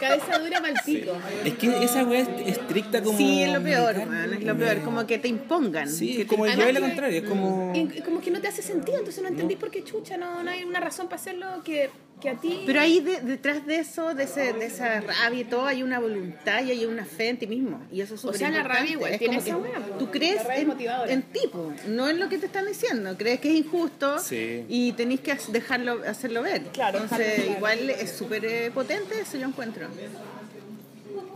Cabeza 0.00 0.38
dura 0.38 0.62
el 0.66 0.74
pico. 0.86 1.12
Es 1.44 1.54
que 1.54 1.84
esa 1.84 2.04
wea 2.04 2.20
es 2.20 2.28
estricta 2.46 3.02
como. 3.02 3.18
Sí, 3.18 3.42
es 3.42 3.52
lo 3.52 3.62
peor, 3.62 4.06
man, 4.06 4.32
es 4.32 4.44
lo 4.44 4.56
peor, 4.56 4.80
como 4.82 5.06
que 5.06 5.18
te 5.18 5.28
impongan. 5.28 5.88
Sí, 5.88 6.22
es 6.22 6.26
como 6.26 6.46
llevar 6.46 6.72
la 6.72 6.80
contraria, 6.80 7.18
es 7.18 7.28
como. 7.28 7.72
Y 7.74 8.00
como 8.00 8.20
que 8.22 8.30
no 8.30 8.40
te 8.40 8.48
hace 8.48 8.62
sentido, 8.62 8.98
entonces 8.98 9.22
no 9.22 9.28
entendís 9.28 9.58
por 9.58 9.70
qué 9.70 9.84
chucha, 9.84 10.16
no, 10.16 10.42
no 10.42 10.50
hay 10.50 10.64
una 10.64 10.80
razón 10.80 11.08
para 11.08 11.20
hacerlo 11.20 11.46
que, 11.62 11.90
que 12.20 12.30
a 12.30 12.34
ti. 12.34 12.62
Pero 12.66 12.80
ahí 12.80 13.00
de- 13.00 13.20
detrás 13.20 13.66
de 13.66 13.76
eso, 13.78 14.14
de, 14.14 14.24
ese, 14.24 14.52
de 14.54 14.66
esa 14.66 15.00
rabia 15.00 15.40
y 15.40 15.44
todo, 15.44 15.66
hay 15.66 15.82
una 15.82 15.98
voluntad 15.98 16.62
y 16.64 16.70
hay 16.70 16.84
una 16.86 17.04
fe 17.04 17.28
en 17.28 17.36
ti 17.38 17.46
mismo. 17.46 17.82
Y 17.92 18.00
eso 18.00 18.14
es 18.14 18.24
O 18.24 18.32
sea, 18.32 18.50
la 18.50 18.62
rabia 18.62 18.92
igual 18.92 19.12
Es 19.12 19.18
tiene 19.18 19.36
como 19.42 19.66
esa 19.66 19.78
que. 19.84 19.90
Tú 19.98 20.10
crees 20.10 20.40
en, 20.54 20.70
en 21.10 21.22
ti, 21.22 21.40
po, 21.52 21.72
no 21.88 22.08
en 22.08 22.18
lo 22.18 22.28
que 22.28 22.38
te 22.38 22.46
están 22.46 22.66
diciendo. 22.66 23.16
Crees 23.18 23.40
que 23.40 23.50
es 23.50 23.56
injusto 23.56 24.18
Sí. 24.18 24.64
y 24.68 24.92
tenés 24.92 25.20
que 25.20 25.36
dejarlo, 25.48 26.02
hacerlo 26.06 26.42
ver. 26.42 26.62
Claro, 26.72 27.00
Entonces, 27.02 27.50
igual 27.56 27.90
es 27.90 28.10
súper 28.12 28.44
eh, 28.46 28.70
potente, 28.72 29.20
eso 29.20 29.36
yo 29.36 29.46
encuentro. 29.46 29.86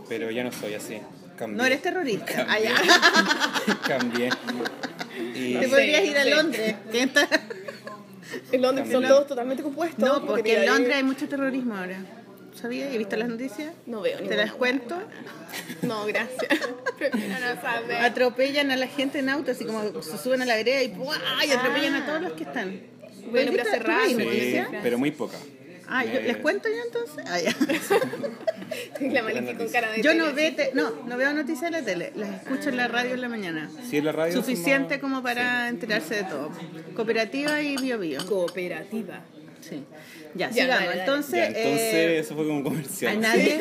Pero 0.09 0.31
ya 0.31 0.43
no 0.43 0.51
soy 0.51 0.73
así. 0.73 0.97
Cambié. 1.37 1.57
No 1.57 1.65
eres 1.65 1.81
terrorista. 1.81 2.45
Ah. 2.49 3.77
Cambié. 3.87 4.29
Y 5.35 5.55
Te 5.55 5.67
podrías 5.69 6.03
ir 6.05 6.17
a. 6.17 6.25
Londres. 6.25 6.75
En 8.51 8.61
Londres 8.61 8.89
son 8.91 9.03
todos 9.07 9.27
totalmente 9.27 9.63
compuestos. 9.63 9.99
No, 9.99 10.25
porque 10.25 10.57
en 10.57 10.65
Londres 10.65 10.95
hay 10.95 11.03
mucho 11.03 11.27
terrorismo 11.27 11.75
ahora. 11.75 12.03
¿Sabías? 12.53 12.93
¿Y 12.93 12.97
visto 12.97 13.15
las 13.15 13.29
noticias? 13.29 13.73
No 13.85 14.01
veo 14.01 14.19
¿Te 14.19 14.35
las 14.35 14.51
cuento? 14.53 15.01
No, 15.81 16.05
gracias. 16.05 16.59
No. 17.01 18.05
Atropellan 18.05 18.69
a 18.69 18.75
la 18.75 18.85
gente 18.85 19.17
en 19.19 19.29
auto, 19.29 19.51
así 19.51 19.65
como 19.65 20.03
se 20.03 20.17
suben 20.19 20.43
a 20.43 20.45
la 20.45 20.55
vereda 20.55 20.83
y, 20.83 20.89
¡buah! 20.89 21.17
y 21.47 21.49
atropellan 21.49 21.95
a 21.95 22.05
todos 22.05 22.21
los 22.21 22.33
que 22.33 22.43
están. 22.43 22.79
Bueno, 23.31 23.51
pero 23.55 23.63
pero 24.83 24.97
muy 24.99 25.09
poca. 25.09 25.37
Ah, 25.93 26.05
¿yo- 26.05 26.19
Eh, 26.19 26.23
¿les 26.27 26.37
cuento 26.37 26.69
yo 26.69 26.75
entonces? 26.85 27.25
Ah, 27.27 27.39
ya. 27.39 27.55
La 29.11 29.23
Maliki 29.23 29.55
con 29.55 29.67
cara 29.69 29.91
de 29.91 30.01
Yo 30.01 30.13
no, 30.13 30.25
tele. 30.33 30.49
ve 30.49 30.51
te- 30.51 30.71
no, 30.73 30.91
no 31.05 31.17
veo 31.17 31.33
noticias 31.33 31.63
en 31.65 31.71
la 31.73 31.81
tele, 31.81 32.13
las 32.15 32.41
escucho 32.43 32.69
en 32.69 32.77
la 32.77 32.87
radio 32.87 33.13
en 33.15 33.21
la 33.21 33.27
mañana. 33.29 33.69
Sí, 33.89 33.97
en 33.97 34.05
la 34.05 34.11
radio. 34.13 34.33
Suficiente 34.33 34.99
como 34.99 35.21
para 35.21 35.67
enterarse 35.67 36.15
de 36.15 36.23
todo. 36.23 36.49
Cooperativa 36.95 37.61
y 37.61 37.75
bio 37.77 37.99
bio. 37.99 38.25
Cooperativa. 38.25 39.19
Sí. 39.61 39.83
Ya, 40.33 40.47
Ya, 40.49 40.53
sigamos. 40.53 40.75
dale, 40.75 40.87
dale. 40.87 40.99
Entonces, 41.01 41.33
Ya, 41.35 41.45
entonces, 41.47 41.93
eh, 41.93 42.19
eso 42.19 42.35
fue 42.35 42.47
como 42.47 42.63
comercial. 42.63 43.11
a 43.17 43.19
nadie, 43.19 43.59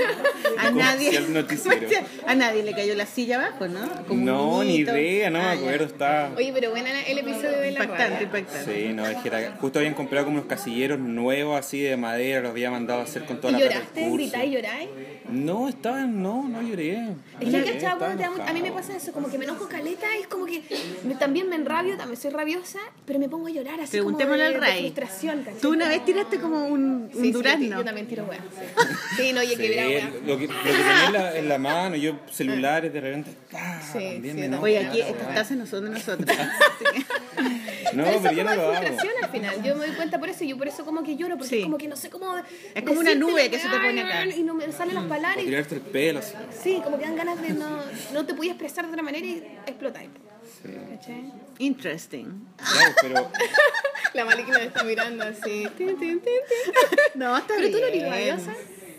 a 0.59 0.71
nadie, 0.71 1.19
a 2.27 2.35
nadie 2.35 2.63
le 2.63 2.75
cayó 2.75 2.95
la 2.95 3.07
silla 3.07 3.37
abajo, 3.47 3.67
¿no? 3.69 3.81
Como 4.07 4.25
No, 4.25 4.65
ni 4.65 4.77
idea, 4.77 5.31
no 5.31 5.39
Ah, 5.41 5.55
me 5.55 5.61
acuerdo, 5.61 5.85
está. 5.87 6.33
Oye, 6.37 6.53
pero 6.53 6.71
bueno 6.71 6.89
el 7.07 7.19
episodio 7.19 7.59
de 7.59 7.73
la 7.73 7.81
Impactante, 7.85 8.25
impactante. 8.25 8.87
Sí, 8.87 8.93
no, 8.93 9.07
es 9.07 9.17
que 9.19 9.29
era, 9.29 9.57
justo 9.61 9.79
habían 9.79 9.95
comprado 9.95 10.27
como 10.27 10.39
unos 10.39 10.49
casilleros 10.49 10.99
nuevos 10.99 11.59
así 11.59 11.81
de 11.81 11.97
madera, 11.97 12.41
los 12.43 12.51
había 12.51 12.71
mandado 12.71 13.01
a 13.01 13.05
hacer 13.05 13.25
con 13.25 13.41
toda 13.41 13.51
¿Y 13.51 13.53
la 13.55 13.69
lloraste? 13.69 14.11
¿Gritáis, 14.11 14.53
lloráis? 14.53 14.89
No, 15.29 15.69
estaban, 15.69 16.23
no, 16.23 16.49
no 16.49 16.61
lloré. 16.61 16.93
Es 16.95 17.07
que 17.39 17.47
lloré, 17.47 17.65
¿cachai? 17.65 17.77
estaba 17.77 17.99
Cuando 17.99 18.17
te 18.17 18.23
da 18.25 18.31
mu- 18.31 18.43
a 18.43 18.53
mí 18.53 18.63
me 18.63 18.73
pasa 18.73 18.97
eso, 18.97 19.13
como 19.13 19.31
que 19.31 19.39
me 19.39 19.45
enojo 19.45 19.69
caleta, 19.69 20.07
es 20.19 20.27
como 20.27 20.45
que 20.47 20.63
me- 21.05 21.15
también 21.15 21.49
me 21.49 21.55
enrabio, 21.57 21.97
también 21.97 22.21
soy 22.21 22.31
rabiosa, 22.33 22.81
pero 23.07 23.19
me 23.21 23.29
pongo 23.29 23.47
a 23.47 23.51
llorar 23.51 23.81
así 23.81 23.99
como 23.99 24.11
de, 24.19 24.25
Preguntémosle 24.25 24.45
al 24.47 24.53
de 24.55 24.59
Ray. 24.61 24.81
frustración. 24.83 25.43
¿cachai? 25.45 25.61
Tú 25.61 25.71
una 25.71 25.89
vez 25.89 26.05
tiraste 26.05 26.39
como 26.41 26.60
un, 26.65 26.83
un 26.83 27.11
Sí, 27.13 27.19
sí, 27.21 27.27
yo, 27.33 27.39
durazno. 27.39 27.77
yo 27.79 27.85
también 27.85 28.07
tiro 28.07 28.25
weá. 28.25 28.41
Sí, 28.41 29.23
sí 29.23 29.33
no, 29.33 29.41
oye, 29.41 29.51
Sí, 29.51 29.57
que 29.57 29.69
mira 29.69 29.87
weá. 29.87 30.11
lo, 30.27 30.39
que, 30.39 30.47
lo 30.47 30.53
que 30.63 30.69
tenía 30.69 31.07
en 31.07 31.13
la, 31.13 31.37
en 31.39 31.49
la 31.49 31.59
mano, 31.59 31.97
yo 31.97 32.19
celulares 32.31 32.93
de 32.93 33.01
repente. 33.01 33.31
Ah, 33.53 33.81
Sí, 33.93 33.99
también 33.99 34.35
sí, 34.35 34.41
me 34.41 34.47
enojo. 34.47 34.65
Oye, 34.65 34.79
aquí 34.79 35.01
estas 35.01 35.35
tazas 35.35 35.57
no 35.57 35.67
son 35.67 35.85
de 35.85 35.91
nosotros. 35.91 36.37
No, 37.93 38.05
pero 38.05 38.21
pero 38.23 38.31
es 38.31 38.37
no 38.37 38.43
lo 38.45 38.51
hago. 38.63 38.73
frustración 38.87 39.13
al 39.23 39.31
final. 39.31 39.63
Yo 39.63 39.75
me 39.77 39.87
doy 39.87 39.97
cuenta 39.97 40.19
por 40.21 40.29
eso 40.29 40.45
y 40.45 40.49
yo 40.49 40.57
por 40.59 40.69
eso 40.69 40.85
como 40.85 41.03
que 41.03 41.17
lloro, 41.17 41.37
porque 41.37 41.49
Sí. 41.51 41.59
es 41.59 41.65
como 41.65 41.79
que 41.79 41.89
no 41.89 41.97
sé 41.97 42.09
cómo. 42.11 42.35
Es 42.75 42.83
como 42.85 43.01
una 43.01 43.15
nube 43.15 43.51
que 43.51 43.59
se 43.59 43.69
te 43.69 43.77
pone 43.79 44.01
acá. 44.03 44.27
Y 44.27 44.43
no 44.43 44.55
me 44.55 44.71
salen 44.73 44.95
las 44.95 45.05
O 45.05 45.09
palabras. 45.09 45.43
y- 45.43 45.47
tirarte 45.47 45.75
el 45.77 45.81
pelo. 45.81 46.21
Sí, 46.63 46.81
como 46.85 46.99
que 46.99 47.05
dan 47.05 47.17
ganas 47.17 47.41
de 47.43 47.51
no. 47.51 47.79
No 48.13 48.27
te 48.27 48.35
podías 48.35 48.55
expresar 48.55 48.85
de 48.85 48.91
otra 48.93 49.03
manera 49.03 49.27
y 49.27 49.43
Interesting. 51.59 52.27
Claro, 52.57 52.95
pero 53.03 53.31
La 54.15 54.25
Maliki 54.25 54.51
nos 54.51 54.63
está 54.63 54.83
mirando 54.85 55.25
así. 55.25 55.67
Tin, 55.79 55.89
tin, 55.89 55.99
tin, 55.99 56.21
tin. 56.21 56.33
No, 57.15 57.37
está 57.37 57.55
Pero 57.57 57.71
tú 57.71 57.79
no 57.79 57.87
bien. 57.93 58.07
eres 58.07 58.11
rabiosa. 58.11 58.55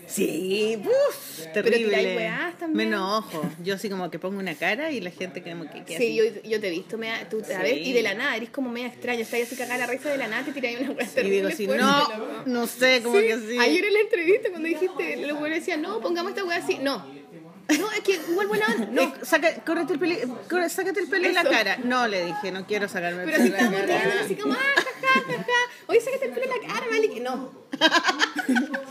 Sí, 0.06 0.76
uff, 0.84 1.40
Pero 1.54 1.70
terrible. 1.70 1.96
tiráis 1.96 2.16
weás 2.16 2.58
también. 2.58 2.76
Me 2.90 2.94
enojo. 2.94 3.48
Yo 3.62 3.74
así 3.76 3.88
como 3.88 4.10
que 4.10 4.18
pongo 4.18 4.38
una 4.40 4.54
cara 4.54 4.90
y 4.90 5.00
la 5.00 5.10
gente 5.10 5.42
como 5.42 5.64
que 5.70 5.84
queda 5.84 5.96
Sí, 5.98 6.18
así. 6.20 6.40
yo, 6.42 6.42
yo 6.50 6.60
te 6.60 6.68
he 6.68 6.70
visto, 6.70 6.98
me 6.98 7.08
da- 7.08 7.28
tú 7.28 7.40
Sí. 7.46 7.52
y 7.78 7.92
de 7.94 8.02
la 8.02 8.14
nada 8.14 8.36
eres 8.36 8.50
como 8.50 8.68
media 8.70 8.88
extraña, 8.88 9.20
estás 9.22 9.40
así 9.42 9.56
cagada 9.56 9.78
la 9.78 9.86
risa 9.86 10.10
de 10.10 10.18
la 10.18 10.26
nada, 10.28 10.44
te 10.44 10.52
tiras 10.52 10.74
una 10.80 10.90
hueá 10.90 11.04
Y 11.04 11.08
terrible 11.08 11.36
digo 11.36 11.48
así, 11.48 11.66
no, 11.66 12.44
no 12.46 12.66
sé, 12.66 13.00
como 13.02 13.16
Sí, 13.18 13.26
que 13.26 13.38
sí. 13.38 13.58
Ayer 13.58 13.84
en 13.86 13.92
la 13.94 14.00
entrevista 14.00 14.50
cuando 14.50 14.68
dijiste, 14.68 15.16
los 15.26 15.38
buenos 15.38 15.58
decían, 15.60 15.80
no, 15.82 16.00
pongamos 16.00 16.32
esta 16.32 16.44
hueá 16.44 16.58
así, 16.58 16.78
no. 16.78 17.21
No, 17.78 17.90
es 17.92 18.00
que 18.00 18.12
igual 18.30 18.46
buena 18.48 18.66
onda. 18.66 18.86
No, 18.90 19.02
Eh, 19.02 19.12
saca, 19.22 19.54
córrete 19.64 19.92
el 19.94 19.98
peli, 19.98 20.18
corre- 20.48 20.68
sácate 20.68 21.00
el 21.00 21.08
pelo 21.08 21.28
de 21.28 21.34
la 21.34 21.44
cara. 21.44 21.78
No, 21.84 22.06
le 22.08 22.24
dije, 22.26 22.50
no 22.52 22.66
quiero 22.66 22.88
sacarme 22.88 23.22
el 23.24 23.30
pero 23.30 23.42
así 23.42 23.50
pelo 23.50 23.70
de 23.70 23.76
estamos 23.80 23.88
la 23.88 23.98
cara. 24.10 24.20
así 24.24 24.36
como, 24.36 24.54
ah, 24.54 24.58
jaja, 25.00 25.20
jaja. 25.26 25.44
Oye, 25.86 26.00
sácate 26.00 26.24
el 26.26 26.32
pelo 26.32 26.44
en 26.54 26.62
la 26.62 26.74
cara, 26.74 26.86
Malik. 26.90 27.12
No. 27.22 27.50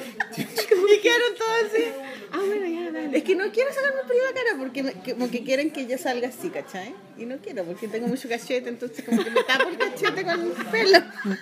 Y 0.93 0.99
quedaron 0.99 1.35
todos 1.37 1.57
así. 1.71 1.85
Ah, 2.33 2.39
bueno, 2.45 2.65
ya, 2.65 2.91
dale. 2.91 3.17
Es 3.17 3.23
que 3.23 3.35
no 3.35 3.51
quiero 3.51 3.71
sacarme 3.73 4.01
el 4.01 4.07
pelo 4.07 4.19
de 4.19 4.25
la 4.29 4.33
cara 4.33 4.57
porque 4.57 4.83
me- 4.83 4.93
que- 4.93 5.13
como 5.13 5.29
que 5.29 5.43
quieren 5.43 5.71
que 5.71 5.85
yo 5.85 5.97
salga 5.97 6.29
así, 6.29 6.49
¿cachai? 6.49 6.93
Y 7.17 7.25
no 7.25 7.37
quiero 7.37 7.63
porque 7.65 7.87
tengo 7.87 8.07
mucho 8.07 8.29
cachete, 8.29 8.69
entonces 8.69 9.03
como 9.03 9.23
que 9.23 9.29
me 9.31 9.43
tapo 9.43 9.67
el 9.69 9.77
cachete 9.77 10.23
con 10.23 10.39
el 10.41 10.51
pelo. 10.71 10.99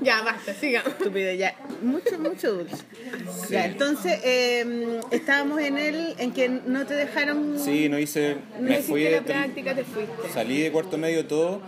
Ya, 0.00 0.22
basta, 0.22 0.52
sigamos. 0.54 0.88
Estúpido, 0.92 1.32
ya. 1.32 1.54
Mucho, 1.82 2.18
mucho 2.18 2.52
dulce. 2.52 2.76
Ya, 3.50 3.64
entonces 3.66 4.20
eh, 4.24 5.00
estábamos 5.10 5.60
en 5.60 5.78
el 5.78 6.14
en 6.18 6.32
que 6.32 6.48
no 6.48 6.86
te 6.86 6.94
dejaron. 6.94 7.58
sí, 7.58 7.88
no 7.88 7.98
hice. 7.98 8.36
No 8.60 8.68
Me 8.68 8.78
fui 8.82 9.04
la 9.08 9.22
práctica, 9.22 9.74
te 9.74 9.84
fuiste. 9.84 10.12
salí 10.32 10.60
de 10.60 10.70
cuarto 10.70 10.98
medio 10.98 11.26
todo 11.26 11.60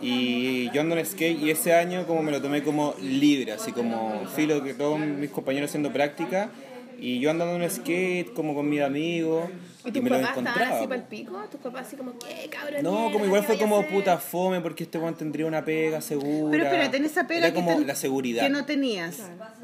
y 0.00 0.70
yo 0.72 0.80
ando 0.80 0.96
en 0.96 1.04
skate 1.06 1.38
y 1.40 1.50
ese 1.50 1.74
año 1.74 2.06
como 2.06 2.22
me 2.22 2.32
lo 2.32 2.40
tomé 2.40 2.62
como 2.62 2.94
libre, 3.00 3.52
así 3.52 3.72
como 3.72 4.26
filo 4.34 4.62
que 4.62 4.74
todos 4.74 4.98
mis 4.98 5.30
compañeros 5.30 5.70
haciendo 5.70 5.92
práctica 5.92 6.50
y 6.98 7.18
yo 7.20 7.30
andando 7.30 7.62
en 7.62 7.70
skate 7.70 8.32
como 8.32 8.54
con 8.54 8.68
mis 8.68 8.80
amigos 8.80 9.48
¿Y 9.84 9.88
y, 9.88 9.92
tus 9.92 10.02
me 10.02 10.10
lo 10.10 10.16
papás 10.20 10.30
encontraba. 10.38 10.76
así 10.78 10.86
para 10.86 11.00
el 11.00 11.06
pico? 11.08 11.42
¿Tus 11.50 11.60
papás 11.60 11.86
así 11.88 11.96
como, 11.96 12.12
qué 12.18 12.48
cabrón? 12.48 12.82
No, 12.84 12.92
mierda, 12.92 13.12
como 13.12 13.24
igual 13.24 13.42
fue 13.44 13.58
como 13.58 13.78
hacer?" 13.80 13.90
puta 13.90 14.18
fome 14.18 14.60
porque 14.60 14.84
este 14.84 14.98
weón 14.98 15.14
tendría 15.16 15.46
una 15.46 15.64
pega 15.64 16.00
segura. 16.00 16.50
Pero 16.52 16.64
espérate, 16.64 16.96
en 16.98 17.04
esa 17.04 17.26
pega 17.26 17.46
Era 17.46 17.54
como 17.54 17.70
que, 17.70 17.74
ten- 17.78 17.86
la 17.88 17.94
seguridad. 17.96 18.42
que 18.44 18.50
no 18.50 18.64
tenías, 18.64 19.18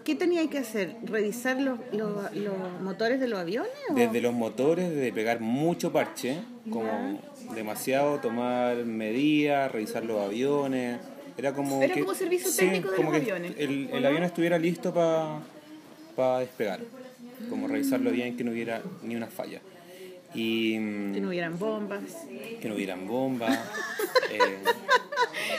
¿qué 0.04 0.16
tenías 0.16 0.48
que 0.48 0.58
hacer? 0.58 0.96
¿Revisar 1.04 1.60
los, 1.60 1.78
los, 1.92 2.34
los 2.34 2.54
motores 2.82 3.20
de 3.20 3.28
los 3.28 3.38
aviones? 3.38 3.70
O? 3.90 3.94
Desde 3.94 4.20
los 4.20 4.34
motores, 4.34 4.92
de 4.94 5.12
pegar 5.12 5.38
mucho 5.40 5.92
parche, 5.92 6.38
como 6.70 7.20
demasiado, 7.54 8.18
tomar 8.18 8.76
medidas, 8.84 9.70
revisar 9.70 10.04
los 10.04 10.20
aviones. 10.20 10.98
Era 11.36 11.52
como. 11.54 11.80
Era 11.80 11.94
que, 11.94 12.00
como 12.00 12.14
servicio 12.14 12.50
sí, 12.50 12.58
técnico 12.58 12.90
de 12.90 12.96
como 12.96 13.12
los 13.12 13.20
que 13.20 13.30
aviones, 13.30 13.52
El, 13.56 14.04
avión 14.04 14.24
estuviera 14.24 14.58
listo 14.58 14.92
para 14.92 16.40
despegar. 16.40 16.80
Como 17.48 17.68
revisarlo 17.68 18.10
bien, 18.10 18.36
que 18.36 18.44
no 18.44 18.50
hubiera 18.52 18.82
ni 19.02 19.16
una 19.16 19.26
falla. 19.28 19.60
Y 20.34 20.76
mm, 20.78 21.14
Que 21.14 21.20
no 21.20 21.28
hubieran 21.28 21.58
bombas. 21.58 22.02
que 22.60 22.68
no 22.68 22.74
hubieran 22.74 23.06
bombas. 23.06 23.58
eh, 24.30 24.58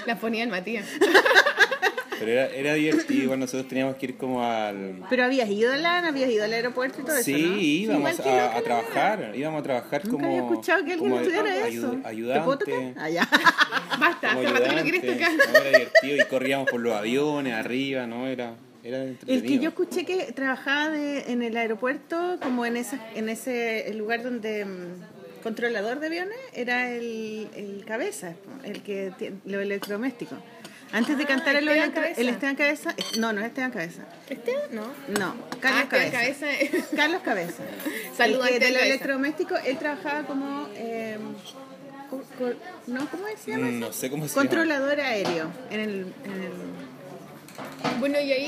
La 0.06 0.20
ponía 0.20 0.44
el 0.44 0.50
Matías. 0.50 0.86
pero 2.20 2.32
era, 2.32 2.48
era 2.48 2.74
divertido, 2.76 3.24
igual 3.24 3.40
nosotros 3.40 3.68
teníamos 3.68 3.96
que 3.96 4.08
ir 4.08 4.18
como 4.18 4.44
al. 4.44 5.04
Pero 5.10 5.24
habías 5.24 5.50
ido 5.50 5.72
a 5.74 5.78
LAN, 5.78 6.06
habías 6.06 6.30
ido 6.30 6.44
al 6.44 6.54
aeropuerto 6.54 7.02
y 7.02 7.06
todo 7.06 7.16
Sí, 7.24 7.34
eso, 7.84 7.94
¿no? 7.94 8.00
íbamos 8.00 8.20
que 8.20 8.30
a, 8.30 8.58
a 8.58 8.62
trabajar, 8.62 9.32
íbamos 9.36 9.62
a 9.62 9.64
trabajar 9.64 10.06
Nunca 10.06 10.18
como. 10.18 10.28
había 10.28 10.40
escuchado 10.50 10.86
que 10.86 10.94
alguien 10.94 11.14
estudiara 11.14 11.68
eso. 11.68 11.90
¿Te 11.92 11.98
puedo 11.98 12.08
Ayudante. 12.08 12.66
tocar? 12.66 12.94
Ah, 12.98 13.10
ya. 13.10 13.28
Basta, 14.00 14.32
hace 14.34 14.44
rato 14.44 14.64
ayudante. 14.66 14.84
quieres 14.84 15.18
tocar. 15.18 15.32
No, 15.34 15.60
era 15.60 15.70
divertido 15.80 16.16
y 16.18 16.26
corríamos 16.30 16.70
por 16.70 16.80
los 16.82 16.94
aviones 16.94 17.54
arriba, 17.54 18.06
¿no? 18.06 18.28
Era, 18.28 18.54
El 19.28 19.44
que 19.44 19.60
yo 19.60 19.70
escuché 19.70 20.06
que 20.06 20.32
trabajaba 20.34 20.90
de- 20.90 21.32
en 21.32 21.42
el 21.44 21.56
aeropuerto, 21.58 22.38
como 22.42 22.66
en, 22.66 22.78
esa, 22.78 23.00
en 23.16 23.30
ese 23.30 23.94
lugar 23.96 24.24
donde 24.24 24.66
mm, 24.66 25.42
controlador 25.44 26.00
de 26.00 26.08
aviones, 26.08 26.38
era 26.54 26.92
el, 26.92 27.48
el 27.56 27.84
cabeza, 27.86 28.34
el 28.64 28.82
que 28.84 29.12
tiene 29.18 29.38
lo 29.46 29.60
electrodoméstico. 29.62 30.36
Antes 30.92 31.18
de 31.20 31.24
Ah, 31.26 31.28
cantar 31.28 31.56
el, 31.56 31.68
Esteban 31.68 31.92
Cabeza. 31.92 32.22
el 32.22 32.30
Esteban 32.30 32.56
Cabeza, 32.56 32.96
no, 33.20 33.32
no 33.32 33.42
es 33.42 33.48
Esteban 33.48 33.70
Cabeza, 33.72 34.02
¿Este? 34.28 34.54
No. 34.72 34.88
no, 35.20 35.36
Carlos 35.60 35.82
Ah, 35.82 35.84
Esteban 35.84 36.12
Cabeza. 36.12 36.46
Cabeza. 36.48 36.88
Carlos 36.96 37.22
Cabeza. 37.24 37.64
Saludos 38.18 38.48
El 38.48 38.54
que 38.54 38.60
de 38.60 38.66
Esteban 38.66 38.74
lo 38.74 38.94
electrodoméstico, 38.94 39.56
él 39.68 39.78
trabajaba 39.78 40.24
como 40.26 40.68
eh, 40.76 41.18
co- 42.10 42.24
¿no? 42.88 43.08
¿Cómo 43.12 43.24
se 43.38 43.52
llama? 43.52 43.68
Mm, 43.68 43.80
No 43.80 43.94
sé 43.94 44.10
cómo 44.10 44.28
se 44.28 44.34
llama. 44.36 44.50
Controlador 44.50 45.00
aéreo. 45.00 45.52
En 45.70 45.80
el, 45.80 45.90
en 46.26 46.32
el- 46.32 46.89
Bueno, 48.00 48.20
y 48.20 48.32
ahí, 48.32 48.46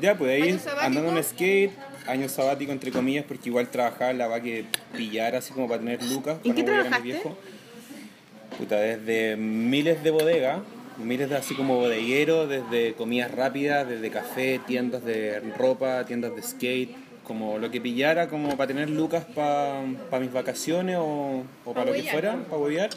Ya, 0.00 0.16
pues 0.16 0.30
ahí 0.30 0.58
andando 0.80 1.16
en 1.16 1.24
skate, 1.24 1.72
año 2.06 2.28
sabático 2.28 2.72
entre 2.72 2.90
comillas, 2.90 3.24
porque 3.26 3.48
igual 3.48 3.68
trabajaba 3.68 4.12
la 4.12 4.28
va 4.28 4.40
que 4.40 4.64
pillara 4.96 5.38
así 5.38 5.52
como 5.52 5.68
para 5.68 5.80
tener 5.80 6.02
lucas. 6.04 6.38
¿En 6.44 6.54
qué 6.54 6.62
trabajaste? 6.62 7.02
viejo. 7.02 7.36
Puta, 8.58 8.76
desde 8.76 9.36
miles 9.36 10.02
de 10.02 10.10
bodegas, 10.10 10.60
miles 10.98 11.30
de 11.30 11.36
así 11.36 11.54
como 11.54 11.76
bodegueros, 11.76 12.48
desde 12.48 12.94
comidas 12.94 13.30
rápidas, 13.30 13.88
desde 13.88 14.10
café, 14.10 14.60
tiendas 14.66 15.04
de 15.04 15.40
ropa, 15.56 16.04
tiendas 16.04 16.36
de 16.36 16.42
skate, 16.42 16.94
como 17.24 17.58
lo 17.58 17.70
que 17.70 17.80
pillara 17.80 18.28
como 18.28 18.56
para 18.56 18.66
tener 18.66 18.90
lucas 18.90 19.24
para 19.34 19.82
mis 20.20 20.32
vacaciones 20.32 20.96
o, 20.98 21.44
o 21.64 21.72
para 21.72 21.86
Pa' 21.86 21.96
lo 21.96 22.02
que 22.02 22.10
fuera, 22.10 22.36
para 22.44 22.58
huevear, 22.58 22.90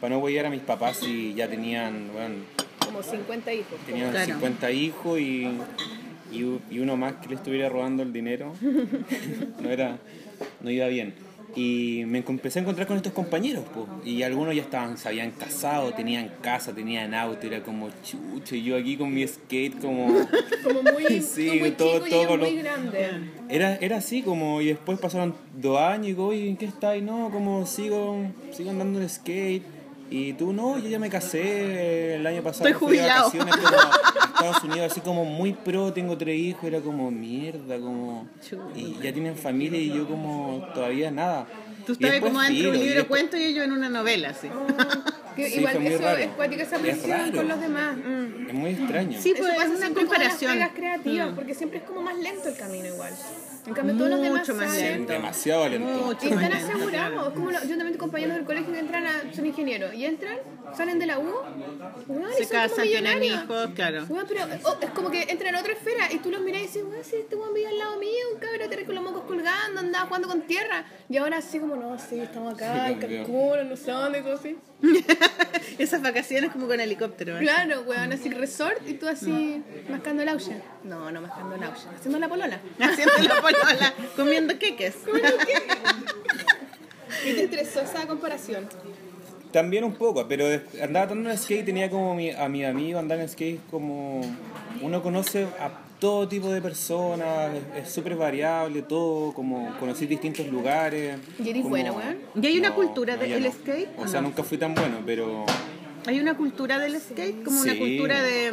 para 0.00 0.14
no 0.14 0.20
huevear 0.20 0.46
a 0.46 0.50
mis 0.50 0.62
papás 0.62 0.98
si 0.98 1.34
ya 1.34 1.48
tenían, 1.48 2.10
bueno, 2.12 2.36
como 2.86 3.02
50 3.02 3.52
hijos. 3.52 3.78
tenían 3.86 4.10
Claro. 4.10 4.26
50 4.26 4.70
hijos 4.70 5.20
y, 5.20 5.48
y, 6.32 6.78
uno 6.78 6.96
más 6.96 7.14
que 7.14 7.28
le 7.28 7.34
estuviera 7.34 7.68
robando 7.68 8.02
el 8.02 8.12
dinero. 8.12 8.52
no 9.62 9.70
era 9.70 9.98
no 10.60 10.70
iba 10.70 10.86
bien. 10.86 11.14
Y 11.54 12.02
me 12.06 12.18
empecé 12.18 12.58
a 12.58 12.62
encontrar 12.62 12.86
con 12.86 12.98
estos 12.98 13.14
compañeros, 13.14 13.64
po. 13.72 13.88
y 14.04 14.22
algunos 14.22 14.54
ya 14.54 14.60
estaban, 14.60 14.98
se 14.98 15.08
habían 15.08 15.30
casado, 15.30 15.94
tenían 15.94 16.30
casa, 16.42 16.74
tenían 16.74 17.14
auto, 17.14 17.46
era 17.46 17.62
como 17.62 17.88
chucho, 18.04 18.54
y 18.56 18.62
yo 18.62 18.76
aquí 18.76 18.98
con 18.98 19.14
mi 19.14 19.26
skate 19.26 19.78
como... 19.80 20.06
Como 20.64 20.82
muy, 20.82 21.04
Sí, 21.22 21.46
como 21.48 21.60
muy 21.60 21.70
todo- 21.70 21.94
chico 22.04 22.08
todo 22.10 22.18
ellos 22.20 22.26
con 22.28 22.40
muy 22.40 22.56
lo- 22.56 22.62
grande. 22.62 23.08
Era, 23.48 23.76
era 23.76 23.96
así 23.96 24.20
como, 24.20 24.60
y 24.60 24.66
después 24.66 24.98
pasaron 24.98 25.34
dos 25.56 25.78
años 25.80 26.04
y 26.04 26.08
digo, 26.08 26.26
oye, 26.26 26.46
¿en 26.46 26.58
qué 26.58 26.66
estás? 26.66 26.98
Y 26.98 27.00
no, 27.00 27.30
como 27.30 27.64
sigo, 27.64 28.18
sigo 28.52 28.68
andando 28.70 29.00
en 29.00 29.08
skate. 29.08 29.62
Y 30.10 30.34
tú, 30.34 30.52
no, 30.52 30.78
yo 30.78 30.88
ya 30.88 30.98
me 30.98 31.10
casé 31.10 32.14
el 32.16 32.26
año 32.26 32.42
pasado. 32.42 32.68
Estoy 32.68 32.78
fui 32.88 32.96
de 32.96 33.02
jubilado. 33.02 33.24
vacaciones 33.30 33.56
como 33.56 33.76
a 33.76 34.26
Estados 34.26 34.64
Unidos, 34.64 34.92
así 34.92 35.00
como 35.00 35.24
muy 35.24 35.52
pro, 35.52 35.92
tengo 35.92 36.16
tres 36.16 36.38
hijos, 36.38 36.64
era 36.64 36.80
como 36.80 37.10
mierda, 37.10 37.78
como... 37.80 38.28
Y 38.74 38.94
ya 39.02 39.12
tienen 39.12 39.36
familia 39.36 39.80
y 39.80 39.88
yo 39.92 40.06
como 40.06 40.64
todavía 40.74 41.10
nada. 41.10 41.46
Tú 41.84 41.92
estabas 41.92 42.12
después 42.14 42.32
como 42.32 42.42
dentro 42.42 42.62
de 42.62 42.68
un 42.70 42.74
libro 42.84 42.94
después- 43.00 43.06
cuento 43.22 43.36
y 43.36 43.44
ellos 43.44 43.64
en 43.64 43.72
una 43.72 43.88
novela, 43.88 44.30
así. 44.30 44.48
Que 45.36 45.50
Sí, 45.50 45.58
igual 45.58 45.72
fue 45.74 45.82
muy 45.82 45.92
eso 45.92 46.02
raro. 46.02 46.18
es 46.18 46.28
cuática 46.28 46.62
esa 46.62 46.76
Es 46.76 46.82
presión 46.82 47.32
con 47.32 47.48
los 47.48 47.60
demás. 47.60 47.96
Mm. 47.96 48.46
Es 48.48 48.54
muy 48.54 48.70
extraño. 48.70 49.20
Sí, 49.20 49.30
Eso 49.32 49.42
pues 49.42 49.54
pasa 49.54 49.72
es 49.74 49.80
una 49.80 49.90
comparación. 49.94 50.52
pegas 50.54 50.70
creativas, 50.74 51.28
porque 51.34 51.54
siempre 51.54 51.78
es 51.80 51.84
como 51.84 52.00
más 52.02 52.16
lento 52.16 52.48
el 52.48 52.56
camino 52.56 52.86
igual. 52.86 53.12
En 53.66 53.74
cambio, 53.74 53.96
todos 53.96 54.10
los 54.10 54.20
demás 54.22 54.40
Mucho 54.40 54.54
más 54.54 54.70
salen 54.70 54.92
lento. 54.92 55.12
Demasiado 55.12 55.68
lento. 55.68 55.88
Mucho. 55.88 56.26
y 56.26 56.28
están 56.32 56.50
lento, 56.50 56.66
asegurados. 56.66 57.28
Es 57.28 57.34
como 57.34 57.50
yo 57.50 57.58
también 57.58 57.86
tengo 57.86 57.98
compañeros 57.98 58.36
del 58.36 58.44
colegio 58.44 58.72
que 58.72 58.78
entran 58.78 59.06
a, 59.06 59.32
son 59.34 59.46
ingenieros 59.46 59.94
y 59.94 60.04
entran, 60.04 60.38
salen 60.76 60.98
de 60.98 61.06
la 61.06 61.18
U, 61.18 61.34
weón, 62.06 62.30
y 62.30 62.34
Se 62.34 62.44
son 62.44 62.56
como 62.58 62.70
casan, 62.70 62.84
tienen 62.86 63.20
millonarios. 63.20 63.44
hijos, 63.44 63.70
claro. 63.74 64.04
Weón, 64.08 64.26
pero 64.28 64.40
oh, 64.64 64.76
es 64.80 64.90
como 64.90 65.10
que 65.10 65.22
entran 65.22 65.54
a 65.56 65.60
otra 65.60 65.72
esfera 65.72 66.12
y 66.12 66.18
tú 66.18 66.30
los 66.30 66.40
miras 66.40 66.62
y 66.62 66.66
dices, 66.66 66.84
weón, 66.84 67.04
si 67.04 67.16
este 67.16 67.34
weón 67.34 67.54
vive 67.54 67.68
al 67.68 67.78
lado 67.78 67.98
mío, 67.98 68.10
un 68.32 68.38
cabrón 68.38 68.70
te 68.70 68.84
con 68.84 68.94
los 68.94 69.04
mocos 69.04 69.22
colgando, 69.24 69.80
andaba 69.80 70.06
jugando 70.06 70.28
con 70.28 70.42
tierra. 70.42 70.84
Y 71.08 71.16
ahora 71.16 71.38
así 71.38 71.58
como, 71.58 71.76
no, 71.76 71.98
sí, 71.98 72.20
estamos 72.20 72.54
acá, 72.54 72.88
en 72.90 72.98
cambió. 72.98 73.24
Cancún, 73.24 73.58
en 73.58 73.68
los 73.70 73.88
Andes, 73.88 74.22
todo 74.22 74.34
así. 74.34 74.56
Esas 75.78 76.02
vacaciones 76.02 76.50
como 76.52 76.66
con 76.66 76.78
helicóptero. 76.80 77.36
¿eh? 77.36 77.40
Claro, 77.40 77.82
weón, 77.82 78.12
así 78.12 78.28
resort 78.30 78.86
y 78.86 78.94
tú 78.94 79.08
así 79.08 79.62
mascando 79.88 80.22
el 80.22 80.28
auge. 80.28 80.60
No, 80.84 81.10
no 81.10 81.20
mascando 81.20 81.56
el 81.56 81.62
auge, 81.62 81.88
haciendo 81.94 82.18
la 82.18 82.28
polola. 82.28 82.60
Haciendo 82.78 83.14
la 83.22 83.40
polola, 83.60 83.94
comiendo 84.16 84.58
queques. 84.58 84.94
¿Y 87.26 87.32
te 87.34 87.42
interesó 87.42 87.80
esa 87.80 88.06
comparación? 88.06 88.68
También 89.52 89.84
un 89.84 89.94
poco, 89.94 90.26
pero 90.28 90.44
andaba 90.82 91.08
tanto 91.08 91.30
en 91.30 91.38
skate, 91.38 91.64
tenía 91.64 91.88
como 91.88 92.14
mi, 92.14 92.30
a 92.30 92.48
mi 92.48 92.64
amigo 92.64 92.98
andar 92.98 93.18
en 93.20 93.28
skate 93.28 93.60
como... 93.70 94.20
Uno 94.82 95.02
conoce 95.02 95.44
a 95.58 95.70
todo 95.98 96.28
tipo 96.28 96.52
de 96.52 96.60
personas, 96.60 97.50
es- 97.74 97.88
súper 97.90 98.16
variable 98.16 98.82
todo, 98.82 99.32
como 99.32 99.74
conocí 99.80 100.04
distintos 100.06 100.46
lugares. 100.48 101.16
¿Y 101.42 101.48
eres 101.48 101.62
como- 101.62 101.70
bueno, 101.70 101.94
weón? 101.94 102.18
¿Y 102.42 102.46
hay 102.46 102.58
una 102.58 102.74
cultura 102.74 103.16
del 103.16 103.50
skate, 103.50 103.88
O 103.98 104.06
sea, 104.06 104.20
no? 104.20 104.28
nunca 104.28 104.42
fui 104.42 104.58
tan 104.58 104.74
bueno, 104.74 104.98
pero... 105.06 105.46
Hay 106.06 106.20
una 106.20 106.36
cultura 106.36 106.78
del 106.78 107.00
skate, 107.00 107.42
como 107.42 107.60
una 107.62 107.76
cultura 107.78 108.22
de, 108.22 108.52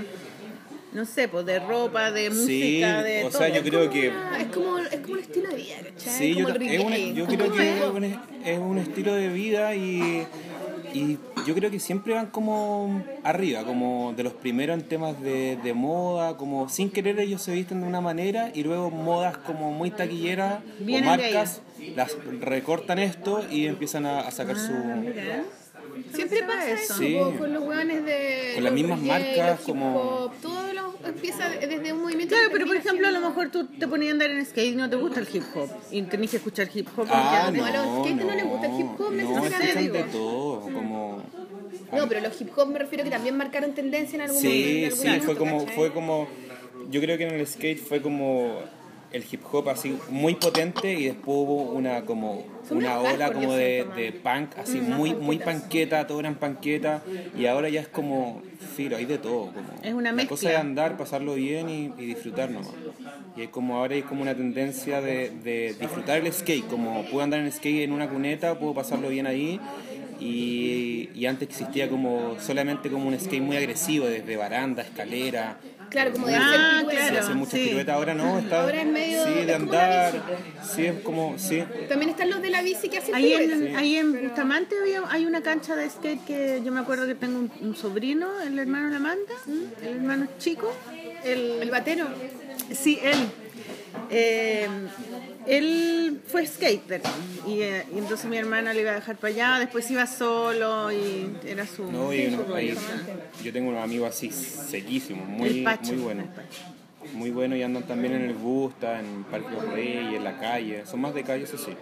no 0.94 1.06
sé, 1.06 1.28
pues 1.28 1.46
de 1.46 1.60
ropa, 1.60 2.12
de 2.12 2.30
música, 2.30 2.46
Sí, 2.46 2.80
de 3.04 3.24
o 3.26 3.30
todo. 3.30 3.39
sea, 3.39 3.50
yo 3.50 3.64
creo 3.64 3.89
que... 3.89 4.12
Ah, 4.12 4.38
es, 4.41 4.48
como, 4.48 4.78
es 4.78 4.98
como 5.00 5.14
un 5.14 5.20
estilo 5.20 5.50
de 5.50 5.56
vida, 5.56 5.76
¿cachai? 5.84 6.14
Sí, 6.18 6.36
yo, 6.36 6.48
el 6.48 6.62
es 6.62 7.16
yo 7.16 7.26
creo 7.26 7.52
que 7.52 7.78
es 7.78 7.84
un, 7.86 8.04
es 8.04 8.60
un 8.60 8.78
estilo 8.78 9.14
de 9.16 9.30
vida 9.30 9.76
y, 9.76 10.26
y 10.94 11.18
yo 11.48 11.56
creo 11.56 11.72
que 11.72 11.80
siempre 11.80 12.14
van 12.14 12.28
como 12.28 13.04
arriba, 13.24 13.64
como 13.64 14.14
de 14.16 14.24
los 14.24 14.34
primeros 14.34 14.78
en 14.80 14.88
temas 14.88 15.20
de, 15.22 15.58
de 15.64 15.74
moda, 15.74 16.38
como 16.38 16.70
sin 16.70 16.89
querer 16.91 17.20
ellos 17.20 17.41
se 17.41 17.52
visten 17.54 17.82
de 17.82 17.88
una 17.88 18.02
manera 18.02 18.52
y 18.54 18.64
luego 18.64 18.91
modas 18.91 19.38
como 19.38 19.72
muy 19.72 19.89
taquilleras 19.91 20.60
o 20.60 20.84
Vienen 20.84 21.06
marcas 21.06 21.62
las 21.96 22.16
recortan 22.39 23.00
esto 23.00 23.44
y 23.50 23.66
empiezan 23.66 24.06
a, 24.06 24.22
a 24.22 24.32
sacar 24.32 24.58
su... 24.58 24.72
Mira. 24.72 25.44
Siempre 26.14 26.44
pasa 26.44 26.72
eso. 26.72 26.94
Sí. 26.96 27.18
con 27.38 27.54
los 27.54 27.64
weones 27.64 28.06
de. 28.06 28.52
Con 28.56 28.64
las 28.64 28.74
mismas 28.74 29.02
marcas, 29.02 29.60
como- 29.62 30.32
todo 30.41 30.74
lo, 30.74 30.96
empieza 31.08 31.50
desde 31.50 31.94
un 31.94 32.02
movimiento. 32.02 32.36
Claro, 32.36 32.50
pero 32.52 32.66
por 32.66 32.76
ejemplo, 32.76 33.08
a 33.08 33.12
lo 33.12 33.20
mejor 33.20 33.50
tú 33.52 33.68
te 33.68 33.88
ponías 33.88 34.12
a 34.12 34.14
andar 34.14 34.32
en 34.32 34.46
skate 34.46 34.74
y 34.74 34.76
no 34.76 34.89
te 34.89 34.96
gusta 34.96 35.20
el 35.20 35.28
hip 35.34 35.44
hop. 35.56 35.70
Y 35.91 36.02
tenés 36.04 36.32
que 36.32 36.38
escuchar 36.38 36.70
hip 36.74 36.88
hop. 36.96 37.08
Ah, 37.10 37.52
no, 37.54 37.66
a 37.66 37.72
los 37.72 38.06
skaters 38.06 38.26
no 38.26 38.36
les 38.36 38.46
gusta 38.46 38.68
el 38.68 38.80
hip 38.80 39.00
hop, 39.00 39.12
no, 39.12 39.12
necesariamente, 39.12 39.82
digo. 39.82 39.94
de 39.94 40.04
todo, 40.04 40.62
como... 40.62 41.24
No, 41.91 42.08
pero 42.08 42.22
los 42.22 42.41
hip 42.41 42.50
hop 42.58 42.68
me 42.70 42.80
refiero 42.80 43.04
que 43.04 43.10
también 43.12 43.38
marcaron 43.38 43.74
tendencia 43.74 44.16
en 44.16 44.22
algún 44.22 44.38
momento. 44.44 44.96
Sí, 44.96 45.06
en 45.06 45.10
algún 45.10 45.20
sí, 45.22 45.26
fue 45.26 45.36
como, 45.36 45.68
fue 45.68 45.91
como, 45.94 46.28
yo 46.89 47.02
creo 47.02 47.18
que 47.18 47.28
en 47.28 47.36
el 47.36 47.46
skate 47.48 47.80
fue 47.80 48.02
como 48.02 48.60
el 49.12 49.24
hip 49.30 49.41
hop 49.52 49.70
así 49.70 49.98
muy 50.10 50.36
potente 50.36 50.91
y 50.91 51.06
después 51.06 51.28
hubo 51.28 51.62
una 51.72 52.04
como 52.04 52.46
una 52.70 52.99
ola 52.99 53.32
como 53.34 53.53
de, 53.53 53.86
de 53.95 54.11
punk 54.14 54.57
así 54.57 54.80
Mm, 54.80 54.89
muy 54.91 55.14
muy 55.16 55.38
panqueta, 55.38 56.07
todo 56.07 56.20
eran 56.20 56.36
panqueta 56.36 57.01
y 57.38 57.45
ahora 57.45 57.70
ya 57.70 57.82
es 57.82 57.88
como 57.88 58.41
filo, 58.76 58.97
hay 58.97 59.05
de 59.05 59.18
todo, 59.18 59.51
como 59.53 59.68
Es 59.84 59.93
una 59.93 60.11
la 60.11 60.28
cosa 60.28 60.43
mezcla. 60.47 60.51
es 60.51 60.57
andar, 60.57 60.97
pasarlo 60.97 61.36
bien 61.36 61.70
y, 61.70 61.86
y 61.97 62.05
disfrutar 62.05 62.49
nomás. 62.49 62.72
Y 63.36 63.41
es 63.43 63.49
como 63.49 63.78
ahora 63.78 63.95
hay 63.95 64.03
como 64.03 64.22
una 64.22 64.36
tendencia 64.36 65.01
de, 65.01 65.32
de 65.43 65.76
disfrutar 65.80 66.20
el 66.20 66.32
skate, 66.32 66.68
como 66.68 67.03
puedo 67.05 67.24
andar 67.24 67.39
en 67.39 67.51
skate 67.51 67.84
en 67.84 67.91
una 67.91 68.07
cuneta, 68.07 68.57
puedo 68.59 68.74
pasarlo 68.74 69.09
bien 69.09 69.26
ahí 69.28 69.59
y, 70.20 71.09
y 71.16 71.26
antes 71.26 71.49
existía 71.49 71.89
como 71.89 72.38
solamente 72.39 72.89
como 72.89 73.07
un 73.07 73.20
skate 73.20 73.41
muy 73.41 73.57
agresivo, 73.57 74.05
desde 74.07 74.38
baranda, 74.38 74.84
escalera. 74.84 75.57
Claro, 75.94 76.12
como 76.12 76.28
de 76.28 76.36
Ah, 76.36 76.48
hacer 76.50 76.60
piruetas. 76.80 77.04
Se 77.06 77.10
claro. 77.12 77.26
hace 77.26 77.34
muchas 77.36 77.54
sí. 77.60 77.66
piruetas, 77.68 77.96
ahora 77.96 78.14
no, 78.16 78.39
está 78.39 78.62
Ahora 78.64 78.82
es 78.82 78.88
medio- 78.88 79.24
sí, 79.26 79.34
de 79.34 79.44
es 79.44 79.56
andar, 79.56 80.12
bici, 80.14 80.74
sí, 80.76 80.86
es 80.88 81.00
como, 81.02 81.38
sí, 81.39 81.64
También 81.88 82.10
están 82.10 82.30
los 82.32 82.41
de 82.41 82.50
la 82.50 82.62
bici 82.64 82.89
que 82.89 82.98
hacen 82.98 83.14
Ahí 83.16 83.26
piruetas. 83.38 83.62
en, 83.62 83.76
ahí 83.78 83.96
en 83.98 84.24
Bustamante 84.24 84.76
había, 84.82 85.04
hay 85.10 85.26
una 85.26 85.41
cancha 85.41 85.76
de 85.76 85.89
skate 85.89 86.26
que 86.26 86.62
yo 86.66 86.72
me 86.74 86.80
acuerdo 86.82 87.06
que 87.08 87.16
tengo 87.16 87.38
un, 87.39 87.52
un 87.62 87.76
sobrino, 87.76 88.41
el 88.41 88.58
hermano 88.60 88.89
de 88.89 88.96
Amanda, 88.98 89.34
el 89.84 89.88
hermano 89.98 90.28
chico. 90.39 90.74
El, 91.24 91.60
El 91.62 91.72
batero. 91.72 92.08
Sí, 92.74 93.00
él. 93.02 93.16
Eh, 94.10 94.68
él 95.48 96.22
fue 96.28 96.46
skater 96.46 97.02
y, 97.48 97.62
eh, 97.62 97.86
y 97.94 97.98
entonces 97.98 98.26
mi 98.30 98.38
hermana 98.38 98.74
le 98.74 98.82
iba 98.82 98.91
a 98.91 98.96
dejar 98.96 99.18
para 99.18 99.34
allá, 99.34 99.60
después 99.60 99.89
iba 99.91 100.06
solo 100.08 100.91
y 100.91 101.32
era 101.46 101.66
su... 101.68 101.91
no, 101.91 102.14
y 102.14 102.28
uno- 102.28 102.56
ahí- 102.56 102.76
yo 103.44 103.52
tengo 103.54 103.70
unos 103.70 103.84
amigos 103.84 104.10
así 104.10 104.32
sequísimos, 104.32 105.28
muy, 105.28 105.50
el 105.60 105.64
Pacho. 105.64 105.94
muy 105.94 106.02
buenos, 106.04 106.26
el 107.06 107.18
muy 107.18 107.30
buenos 107.32 107.58
y 107.60 107.64
andan 107.64 107.84
también 107.84 108.14
en 108.14 108.22
el 108.24 108.34
Busta, 108.34 109.00
en 109.00 109.24
Parque 109.26 109.50
Los 109.52 109.68
Reyes, 109.74 110.14
en 110.16 110.24
la 110.24 110.38
calle, 110.39 110.86
son 110.86 111.02
más 111.02 111.14
de 111.14 111.24
calle, 111.24 111.44
eso 111.44 111.58
sí. 111.58 111.74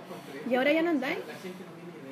¿Y 0.49 0.55
ahora 0.55 0.71
ya 0.73 0.81
no 0.81 0.89
andáis? 0.89 1.19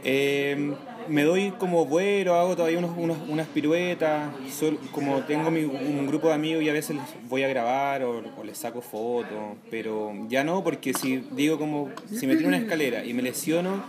Eh, 0.03 0.73
me 1.09 1.23
doy 1.23 1.51
como 1.51 1.85
vuelo, 1.85 2.35
hago 2.35 2.55
todavía 2.55 2.77
unos, 2.79 2.91
unos- 2.97 3.17
unas 3.27 3.47
piruetas, 3.47 4.29
sol- 4.51 4.79
como 4.91 5.19
tengo 5.23 5.51
mi- 5.51 5.63
un 5.63 6.07
grupo 6.07 6.27
de 6.29 6.33
amigos 6.35 6.63
y 6.63 6.69
a 6.69 6.73
veces 6.73 6.95
les 6.97 7.29
voy 7.29 7.43
a 7.43 7.47
grabar 7.47 8.03
o, 8.03 8.21
o 8.37 8.43
les 8.43 8.57
saco 8.57 8.81
fotos, 8.81 9.57
pero 9.69 10.13
ya 10.29 10.43
no, 10.43 10.63
porque 10.63 10.93
si 10.93 11.17
digo 11.31 11.57
como, 11.57 11.89
si 12.13 12.27
me 12.27 12.35
tiro 12.35 12.47
una 12.47 12.57
escalera 12.57 13.03
y 13.03 13.13
me 13.13 13.21
lesiono 13.21 13.83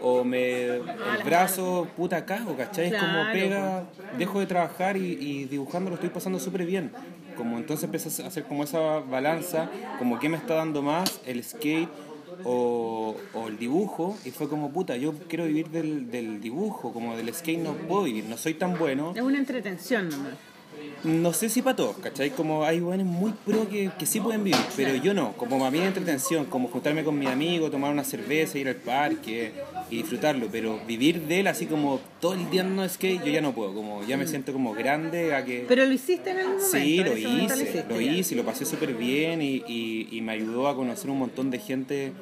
o 0.00 0.24
me 0.24 0.64
el 0.76 0.82
brazo, 1.24 1.86
puta 1.96 2.24
cago, 2.24 2.56
¿cachai? 2.56 2.86
Es 2.86 2.94
como 2.94 3.22
pega, 3.32 3.84
dejo 4.18 4.40
de 4.40 4.46
trabajar 4.46 4.96
y, 4.96 5.12
y 5.20 5.44
dibujando 5.44 5.90
lo 5.90 5.94
estoy 5.94 6.10
pasando 6.10 6.38
súper 6.40 6.66
bien. 6.66 6.90
Como 7.36 7.56
entonces 7.56 7.84
empecé 7.84 8.22
a 8.22 8.26
hacer 8.26 8.44
como 8.44 8.64
esa 8.64 8.78
balanza, 9.00 9.70
como 9.98 10.18
qué 10.18 10.28
me 10.28 10.36
está 10.36 10.54
dando 10.54 10.82
más, 10.82 11.20
el 11.26 11.42
skate 11.42 11.88
o, 12.44 13.16
o 13.34 13.48
el 13.48 13.58
dibujo 13.58 14.16
y 14.24 14.30
fue 14.30 14.48
como 14.48 14.70
puta 14.72 14.96
yo 14.96 15.14
quiero 15.28 15.44
vivir 15.46 15.68
del, 15.68 16.10
del 16.10 16.40
dibujo 16.40 16.92
como 16.92 17.16
del 17.16 17.32
skate 17.34 17.60
no 17.60 17.72
puedo 17.74 18.04
vivir 18.04 18.24
no 18.24 18.36
soy 18.36 18.54
tan 18.54 18.78
bueno 18.78 19.12
Es 19.14 19.22
una 19.22 19.38
entretención 19.38 20.08
nomás. 20.08 20.32
No 21.04 21.32
sé 21.32 21.48
si 21.48 21.62
para 21.62 21.76
todos, 21.76 21.96
¿cachai? 21.98 22.30
Como 22.30 22.64
hay 22.64 22.80
buenos 22.80 23.06
muy 23.06 23.32
pro 23.44 23.68
que, 23.68 23.90
que 23.98 24.06
sí 24.06 24.20
pueden 24.20 24.42
vivir, 24.42 24.58
pero 24.76 24.94
yo 24.96 25.12
no. 25.14 25.32
Como 25.34 25.58
para 25.58 25.70
mí 25.70 25.78
es 25.78 25.86
entretención, 25.86 26.46
como 26.46 26.68
juntarme 26.68 27.04
con 27.04 27.18
mi 27.18 27.26
amigo, 27.26 27.70
tomar 27.70 27.92
una 27.92 28.04
cerveza, 28.04 28.58
ir 28.58 28.68
al 28.68 28.76
parque 28.76 29.52
y 29.90 29.96
disfrutarlo. 29.98 30.46
Pero 30.50 30.80
vivir 30.86 31.20
de 31.22 31.40
él 31.40 31.46
así 31.48 31.66
como 31.66 32.00
todo 32.20 32.34
el 32.34 32.48
día 32.50 32.62
andando 32.62 32.88
skate, 32.88 33.22
yo 33.24 33.30
ya 33.30 33.40
no 33.40 33.52
puedo. 33.52 33.74
Como 33.74 34.02
ya 34.06 34.16
me 34.16 34.26
siento 34.26 34.52
como 34.52 34.72
grande 34.72 35.34
a 35.34 35.44
que... 35.44 35.64
Pero 35.68 35.84
lo 35.84 35.92
hiciste 35.92 36.30
en 36.30 36.38
algún 36.38 36.54
momento. 36.54 36.76
Sí, 36.78 36.96
lo 37.04 37.16
hice, 37.16 37.84
lo 37.88 38.00
hice 38.00 38.34
y 38.34 38.36
lo 38.38 38.44
pasé 38.44 38.64
súper 38.64 38.94
bien 38.94 39.42
y, 39.42 39.62
y- 39.68 40.08
y 40.10 40.20
me 40.22 40.32
ayudó 40.32 40.68
a 40.68 40.74
conocer 40.76 41.10
un 41.10 41.18
montón 41.18 41.50
de 41.50 41.58
gente 41.58 42.12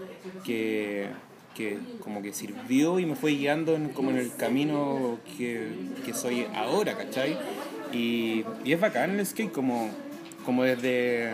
que, 0.44 1.08
que 1.54 1.78
como 2.02 2.22
que 2.22 2.32
sirvió 2.32 2.98
y 2.98 3.06
me 3.06 3.16
fue 3.16 3.32
guiando 3.32 3.74
en, 3.74 3.90
como 3.90 4.10
en 4.10 4.18
el 4.18 4.34
camino 4.34 5.18
que, 5.36 5.68
que 6.04 6.14
soy 6.14 6.46
ahora, 6.54 6.96
¿cachai? 6.96 7.38
Y, 7.92 8.44
y 8.64 8.72
es 8.72 8.80
bacán 8.80 9.18
el 9.18 9.26
skate 9.26 9.52
como, 9.52 9.90
como 10.44 10.64
desde, 10.64 11.32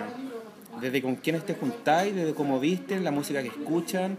desde 0.80 1.02
con 1.02 1.16
quiénes 1.16 1.44
te 1.44 1.54
juntáis, 1.54 2.14
desde 2.14 2.34
cómo 2.34 2.60
visten, 2.60 3.04
la 3.04 3.10
música 3.10 3.42
que 3.42 3.48
escuchan, 3.48 4.16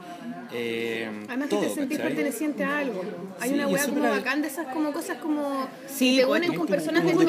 eh, 0.53 1.09
Además 1.27 1.49
todo, 1.49 1.61
que 1.61 1.67
te 1.67 1.73
sentís 1.73 1.97
¿cachai? 1.97 2.13
perteneciente 2.13 2.63
a 2.63 2.77
algo. 2.79 3.03
Hay 3.39 3.49
Sí, 3.49 3.55
una 3.55 3.69
y 3.69 3.73
weá 3.73 3.85
como 3.85 4.01
bacán 4.01 4.41
de 4.41 4.47
esas 4.47 4.67
como 4.67 4.93
cosas 4.93 5.17
como 5.17 5.67
Sí, 5.87 6.17
te 6.17 6.25
pues, 6.25 6.39
unen 6.39 6.57
con 6.57 6.67
personas 6.67 7.03
de 7.03 7.11
tu 7.11 7.21
es 7.21 7.27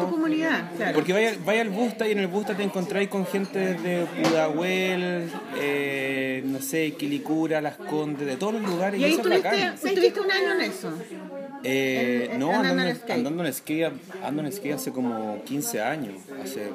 tu 0.00 0.10
comunidad, 0.10 0.70
claro. 0.76 0.94
Porque 0.94 1.12
vaya, 1.12 1.34
vaya 1.44 1.60
al 1.62 1.70
Busta 1.70 2.06
y 2.08 2.12
en 2.12 2.20
el 2.20 2.28
Busta 2.28 2.56
te 2.56 2.62
encontráis 2.62 3.08
con 3.08 3.26
gente 3.26 3.58
de 3.74 4.06
Pudahuel, 4.06 5.30
eh, 5.58 6.42
no 6.46 6.60
sé, 6.60 6.92
Quilicura, 6.92 7.60
Las 7.60 7.76
Condes, 7.76 8.26
de 8.26 8.36
todos 8.36 8.54
los 8.54 8.62
lugares. 8.62 9.00
Y 9.00 9.04
ahí 9.04 9.12
eso 9.14 9.22
es 9.30 10.18
un 10.18 10.30
año 10.30 10.52
en 10.52 10.60
eso. 10.60 10.92
Eh, 11.64 12.28
en- 12.32 12.38
no, 12.40 12.52
andando 12.54 12.82
en 12.82 12.96
skate. 12.96 13.12
andando 13.12 13.44
en 13.44 13.52
skate, 13.52 13.92
ando 14.22 14.42
en 14.42 14.52
skate 14.52 14.74
hace 14.74 14.92
como 14.92 15.42
15 15.44 15.80
años. 15.80 16.14
Hace, 16.42 16.70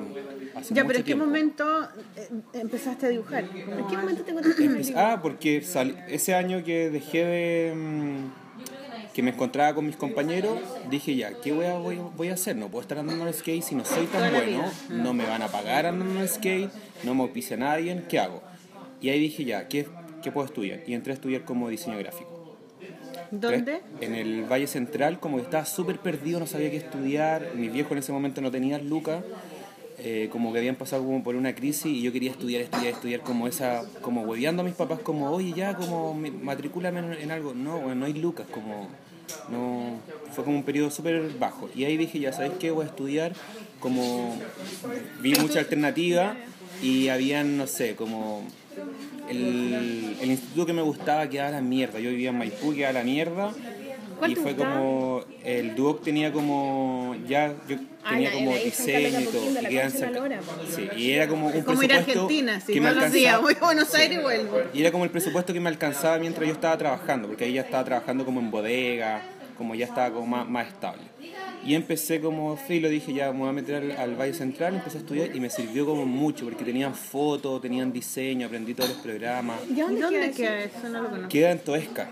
hace 0.56 0.74
Ya, 0.74 0.84
mucho 0.84 0.88
pero 0.88 1.00
¿en 1.00 1.04
qué 1.04 1.04
tiempo. 1.04 1.26
momento 1.26 1.84
eh, 2.16 2.30
empezaste 2.54 3.06
a 3.06 3.10
dibujar? 3.10 3.44
¿En 3.44 3.88
qué 3.88 3.98
momento 3.98 4.24
te 4.24 4.32
encontraste? 4.32 4.94
Ah, 4.96 5.20
porque 5.22 5.62
sal- 5.62 6.04
ese 6.08 6.34
año 6.36 6.64
que 6.64 6.90
dejé 6.90 7.26
de... 7.26 7.74
mm, 7.76 9.14
que 9.14 9.24
me 9.24 9.32
encontraba 9.32 9.74
con 9.74 9.88
mis 9.88 9.96
compañeros, 9.96 10.60
dije 10.92 11.16
ya, 11.16 11.32
¿qué 11.42 11.52
voy 11.52 11.66
a, 11.66 11.74
voy, 11.74 12.00
voy 12.16 12.30
a 12.30 12.36
hacer? 12.36 12.56
No 12.56 12.68
puedo 12.70 12.84
estar 12.84 13.00
andando 13.00 13.26
en 13.28 13.34
skate 13.34 13.64
si 13.64 13.74
no 13.74 13.84
soy 13.84 14.06
tan 14.06 14.32
bueno, 14.32 14.64
no 14.90 15.14
me 15.16 15.26
van 15.26 15.42
a 15.42 15.48
pagar 15.48 15.88
andando 15.88 16.22
en 16.22 16.28
skate, 16.28 16.70
no 17.04 17.16
me 17.16 17.24
auspicia 17.24 17.58
nadie, 17.58 18.04
¿qué 18.08 18.20
hago? 18.20 18.44
Y 19.02 19.10
ahí 19.10 19.20
dije 19.20 19.44
ya, 19.44 19.68
¿qué, 19.68 19.88
¿qué 20.22 20.32
puedo 20.32 20.46
estudiar? 20.46 20.82
Y 20.86 20.94
entré 20.94 21.14
a 21.14 21.16
estudiar 21.16 21.44
como 21.46 21.68
diseño 21.68 21.98
gráfico. 21.98 22.37
¿Dónde? 23.32 23.82
En 24.02 24.16
el 24.16 24.44
Valle 24.46 24.68
Central, 24.68 25.20
como 25.20 25.38
que 25.38 25.44
estaba 25.44 25.66
súper 25.66 26.00
perdido, 26.00 26.40
no 26.40 26.48
sabía 26.48 26.72
qué 26.72 26.78
estudiar. 26.78 27.54
Mis 27.56 27.72
viejos 27.72 27.92
en 27.94 27.98
ese 28.00 28.12
momento 28.12 28.42
no 28.42 28.52
tenían 28.52 28.88
lucas, 28.90 29.24
eh, 30.00 30.30
como 30.32 30.54
que 30.54 30.60
habían 30.60 30.76
pasado 30.76 31.04
como 31.04 31.24
por 31.24 31.36
una 31.36 31.56
crisis 31.56 31.88
y 31.88 32.02
yo 32.02 32.12
quería 32.12 32.32
estudiar, 32.32 32.62
estudiar, 32.62 32.94
estudiar, 32.94 33.22
como 33.22 33.48
esa, 33.48 33.84
como 34.02 34.22
hueveando 34.22 34.62
a 34.62 34.66
mis 34.66 34.76
papás, 34.76 35.00
como, 35.00 35.32
oye, 35.32 35.54
ya, 35.54 35.76
como 35.76 36.14
matricúlame 36.14 37.00
en, 37.00 37.14
en 37.14 37.32
algo. 37.32 37.54
No, 37.54 37.80
bueno, 37.80 37.96
no 37.96 38.06
hay 38.06 38.14
lucas, 38.14 38.48
como, 38.52 38.88
no. 39.50 40.00
Fue 40.34 40.44
como 40.44 40.58
un 40.58 40.64
periodo 40.64 40.92
súper 40.92 41.32
bajo. 41.40 41.70
Y 41.76 41.86
ahí 41.86 41.98
dije, 41.98 42.20
ya, 42.20 42.32
¿sabes 42.32 42.52
qué? 42.60 42.72
Voy 42.72 42.86
a 42.86 42.90
estudiar, 42.90 43.34
como. 43.80 44.38
Vi 45.22 45.34
mucha 45.36 45.60
alternativa 45.60 46.36
y 46.82 47.10
habían, 47.10 47.58
no 47.58 47.68
sé, 47.68 47.96
como 47.96 48.44
el, 49.30 50.18
el 50.22 50.32
instituto 50.32 50.66
que 50.66 50.74
me 50.74 50.82
gustaba 50.82 51.30
quedaba 51.30 51.50
a 51.50 51.52
la 51.54 51.62
mierda. 51.62 52.00
Yo 52.00 52.10
vivía 52.10 52.30
en 52.30 52.38
Maipú, 52.38 52.74
quedaba 52.74 52.90
a 52.92 52.94
la 52.94 53.04
mierda. 53.04 53.52
¿Cuál 54.20 54.32
Y 54.32 54.36
te 54.36 54.42
fue 54.42 54.54
gustaba? 54.54 54.76
como. 54.78 55.22
El 55.44 55.76
Duoc 55.76 56.04
tenía 56.04 56.32
como. 56.34 57.16
Ya, 57.28 57.54
yo 57.70 57.76
Ah, 58.04 58.10
tenía 58.12 58.30
la- 58.30 58.36
como 58.36 58.52
la- 58.52 58.58
en 58.58 58.64
diseño 58.64 59.20
y 59.22 59.24
todo. 59.26 59.52
La 59.52 59.62
y 59.62 59.66
quedaban 59.68 59.92
concha 59.92 60.06
cerca- 60.06 60.20
lora, 60.20 60.40
po. 60.40 60.54
Sí, 60.76 60.90
y 60.98 61.12
era 61.12 61.28
como 61.28 61.48
un 61.48 61.62
Como 61.62 61.84
ir 61.84 61.92
a 61.94 61.96
presupuesto 61.98 62.22
Argentina, 62.24 62.60
sí, 62.60 62.74
que 62.74 62.82
me 62.82 62.90
todos 62.90 63.02
los 63.04 63.12
días. 63.12 63.34
alcanzaba. 63.36 63.44
Voy 63.44 63.54
a 63.62 63.66
Buenos 63.74 63.94
Aires 63.94 64.18
y 64.18 64.22
vuelvo. 64.22 64.58
Y 64.74 64.82
era 64.82 64.92
como 64.92 65.04
el 65.04 65.10
presupuesto 65.12 65.54
que 65.54 65.60
me 65.60 65.70
alcanzaba 65.70 66.18
mientras 66.18 66.48
yo 66.48 66.54
estaba 66.54 66.76
trabajando, 66.78 67.28
porque 67.28 67.44
ahí 67.44 67.54
ya 67.54 67.62
estaba 67.62 67.84
trabajando 67.84 68.26
como 68.26 68.40
en 68.40 68.50
bodega, 68.50 69.22
como 69.56 69.76
ya 69.76 69.86
estaba 69.86 70.12
como 70.12 70.26
más, 70.26 70.50
más 70.50 70.68
estable. 70.68 71.04
Y 71.66 71.76
empecé 71.76 72.22
como 72.22 72.56
filo, 72.56 72.88
dije 72.88 73.14
ya 73.14 73.32
me 73.34 73.40
voy 73.40 73.50
a 73.50 73.52
meter 73.52 73.76
al, 73.76 73.92
al 73.92 74.16
Valle 74.16 74.34
Central, 74.34 74.76
empecé 74.76 74.98
a 74.98 75.02
estudiar 75.02 75.36
y 75.36 75.40
me 75.40 75.50
sirvió 75.50 75.86
como 75.86 76.06
mucho, 76.06 76.46
porque 76.46 76.64
tenían 76.64 76.94
fotos, 76.96 77.62
tenían 77.62 77.92
diseño, 77.92 78.48
aprendí 78.48 78.74
todos 78.74 78.90
los 78.92 79.00
programas. 79.00 79.60
¿Y 79.70 79.74
a 79.74 79.76
¿Y 79.76 79.80
dónde, 79.82 80.02
dónde 80.02 80.20
queda 80.20 80.32
queda 80.34 80.60
eso? 80.64 80.78
eso? 80.78 80.90
No 80.90 81.02
lo 81.02 81.10
conozco. 81.10 81.30
Queda 81.30 81.52
en 81.52 81.60
Toesca. 81.60 82.10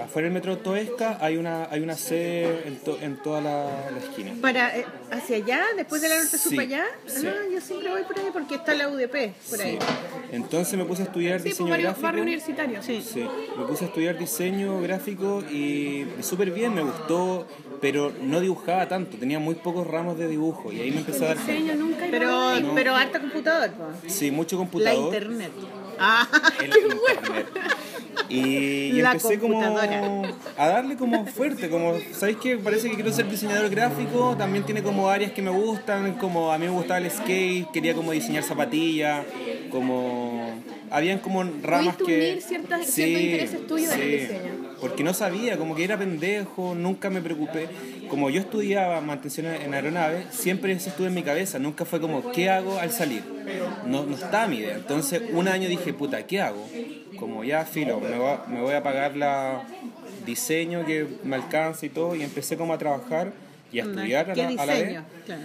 Afuera 0.00 0.26
del 0.26 0.34
metro 0.34 0.58
Toesca 0.58 1.18
hay 1.20 1.36
una, 1.36 1.68
hay 1.70 1.80
una 1.80 1.96
sede 1.96 2.62
en, 2.66 2.76
to- 2.78 2.98
en 3.00 3.16
toda 3.22 3.40
la, 3.40 3.90
la 3.90 3.98
esquina. 3.98 4.32
Para, 4.40 4.76
eh, 4.76 4.84
¿Hacia 5.10 5.36
allá? 5.36 5.62
¿Después 5.76 6.02
de 6.02 6.08
la 6.08 6.16
Norte 6.16 6.38
Sur 6.38 6.50
Sí, 6.50 6.56
para 6.56 6.66
allá? 6.68 6.84
sí. 7.06 7.26
Ah, 7.26 7.34
yo 7.52 7.60
siempre 7.60 7.90
voy 7.90 8.02
por 8.02 8.18
ahí 8.18 8.26
porque 8.32 8.54
está 8.56 8.74
la 8.74 8.88
UDP 8.88 9.32
por 9.50 9.60
ahí. 9.60 9.78
Entonces 10.32 10.76
me 10.78 10.84
puse 10.84 11.02
a 11.02 11.04
estudiar 11.04 11.38
Sí, 11.40 11.44
pues 11.50 11.58
diseño 11.58 11.76
gráfico. 11.78 12.02
barrio 12.02 12.22
universitario. 12.22 12.82
Sí. 12.82 13.00
Sí, 13.02 13.26
me 13.58 13.64
puse 13.66 13.84
a 13.84 13.88
estudiar 13.88 14.18
diseño 14.18 14.80
gráfico 14.80 15.42
y 15.50 16.06
súper 16.20 16.50
bien, 16.50 16.74
me 16.74 16.82
gustó, 16.82 17.46
pero 17.80 18.12
no 18.22 18.40
dibujaba 18.40 18.88
tanto, 18.88 19.16
tenía 19.18 19.38
muy 19.38 19.54
pocos 19.56 19.86
ramos 19.86 20.18
de 20.18 20.26
dibujo 20.28 20.72
y 20.72 20.80
ahí 20.80 20.90
me 20.90 20.98
empecé 20.98 21.24
a 21.24 21.28
dar 21.28 21.38
Diseño 21.38 21.74
nunca 21.74 22.06
Pero, 22.10 22.60
No. 22.60 22.74
pero 22.74 22.94
harta 22.96 23.20
computador. 23.20 23.70
Sí, 24.08 24.30
mucho 24.30 24.56
La 24.56 24.60
computador. 24.60 25.04
internet. 25.04 25.52
Ah, 25.98 26.26
el 26.60 26.66
internet. 26.66 27.46
Y, 28.28 28.98
empecé 29.00 29.38
como 29.38 29.60
a 30.56 30.66
darle 30.68 30.96
como 30.96 31.26
fuerte, 31.26 31.68
como, 31.68 31.94
¿sabéis 32.12 32.38
qué? 32.42 32.56
Parece 32.56 32.88
que 32.88 32.94
quiero 32.94 33.12
ser 33.12 33.28
diseñador 33.28 33.68
gráfico, 33.70 34.34
también 34.36 34.64
tiene 34.64 34.82
como 34.82 35.08
áreas 35.08 35.32
que 35.32 35.42
me 35.42 35.50
gustan, 35.50 36.14
como 36.14 36.52
a 36.52 36.58
mí 36.58 36.66
me 36.66 36.72
gustaba 36.72 36.98
el 36.98 37.10
skate, 37.10 37.70
quería 37.72 37.94
como 37.94 38.12
diseñar 38.12 38.42
zapatillas, 38.44 39.24
como... 39.70 40.62
Habían 40.90 41.20
como 41.20 41.42
ramas 41.62 41.96
que... 41.96 42.38
ciertas- 42.42 42.86
ciertos 42.86 43.22
intereses 43.22 43.66
tuyos 43.66 43.92
en 43.94 44.00
el 44.00 44.06
sí, 44.06 44.16
diseño. 44.18 44.71
Porque 44.82 45.02
no 45.04 45.14
sabía, 45.14 45.56
como 45.56 45.74
que 45.76 45.84
era 45.84 45.96
pendejo, 45.96 46.74
nunca 46.74 47.08
me 47.08 47.22
preocupé. 47.22 47.68
Como 48.10 48.28
yo 48.28 48.40
estudiaba 48.40 49.00
mantención 49.00 49.46
en 49.46 49.72
aeronave, 49.72 50.26
siempre 50.30 50.72
eso 50.72 50.90
estuvo 50.90 51.06
en 51.06 51.14
mi 51.14 51.22
cabeza, 51.22 51.58
nunca 51.58 51.84
fue 51.86 52.00
como, 52.00 52.32
¿qué 52.32 52.50
hago 52.50 52.78
al 52.78 52.90
salir? 52.90 53.22
No, 53.86 54.04
no 54.04 54.14
estaba 54.16 54.46
mi 54.48 54.56
idea. 54.58 54.74
Entonces, 54.74 55.22
un 55.32 55.46
año 55.48 55.68
dije, 55.68 55.94
puta, 55.94 56.26
¿qué 56.26 56.40
hago? 56.42 56.68
Como 57.16 57.44
ya, 57.44 57.64
filo, 57.64 58.00
me, 58.00 58.18
va- 58.18 58.44
me 58.48 58.60
voy 58.60 58.74
a 58.74 58.82
pagar 58.82 59.16
la 59.16 59.62
diseño 60.26 60.84
que 60.84 61.06
me 61.24 61.36
alcanza 61.36 61.86
y 61.86 61.88
todo, 61.88 62.14
y 62.16 62.22
empecé 62.22 62.56
como 62.56 62.72
a 62.74 62.78
trabajar 62.78 63.32
y 63.72 63.78
a 63.80 63.84
estudiar 63.84 64.30
a 64.30 64.34
¿Qué 64.34 64.42
la, 64.42 64.62
a 64.62 64.66
la 64.66 64.74
vez. 64.74 64.98
Claro. 65.24 65.42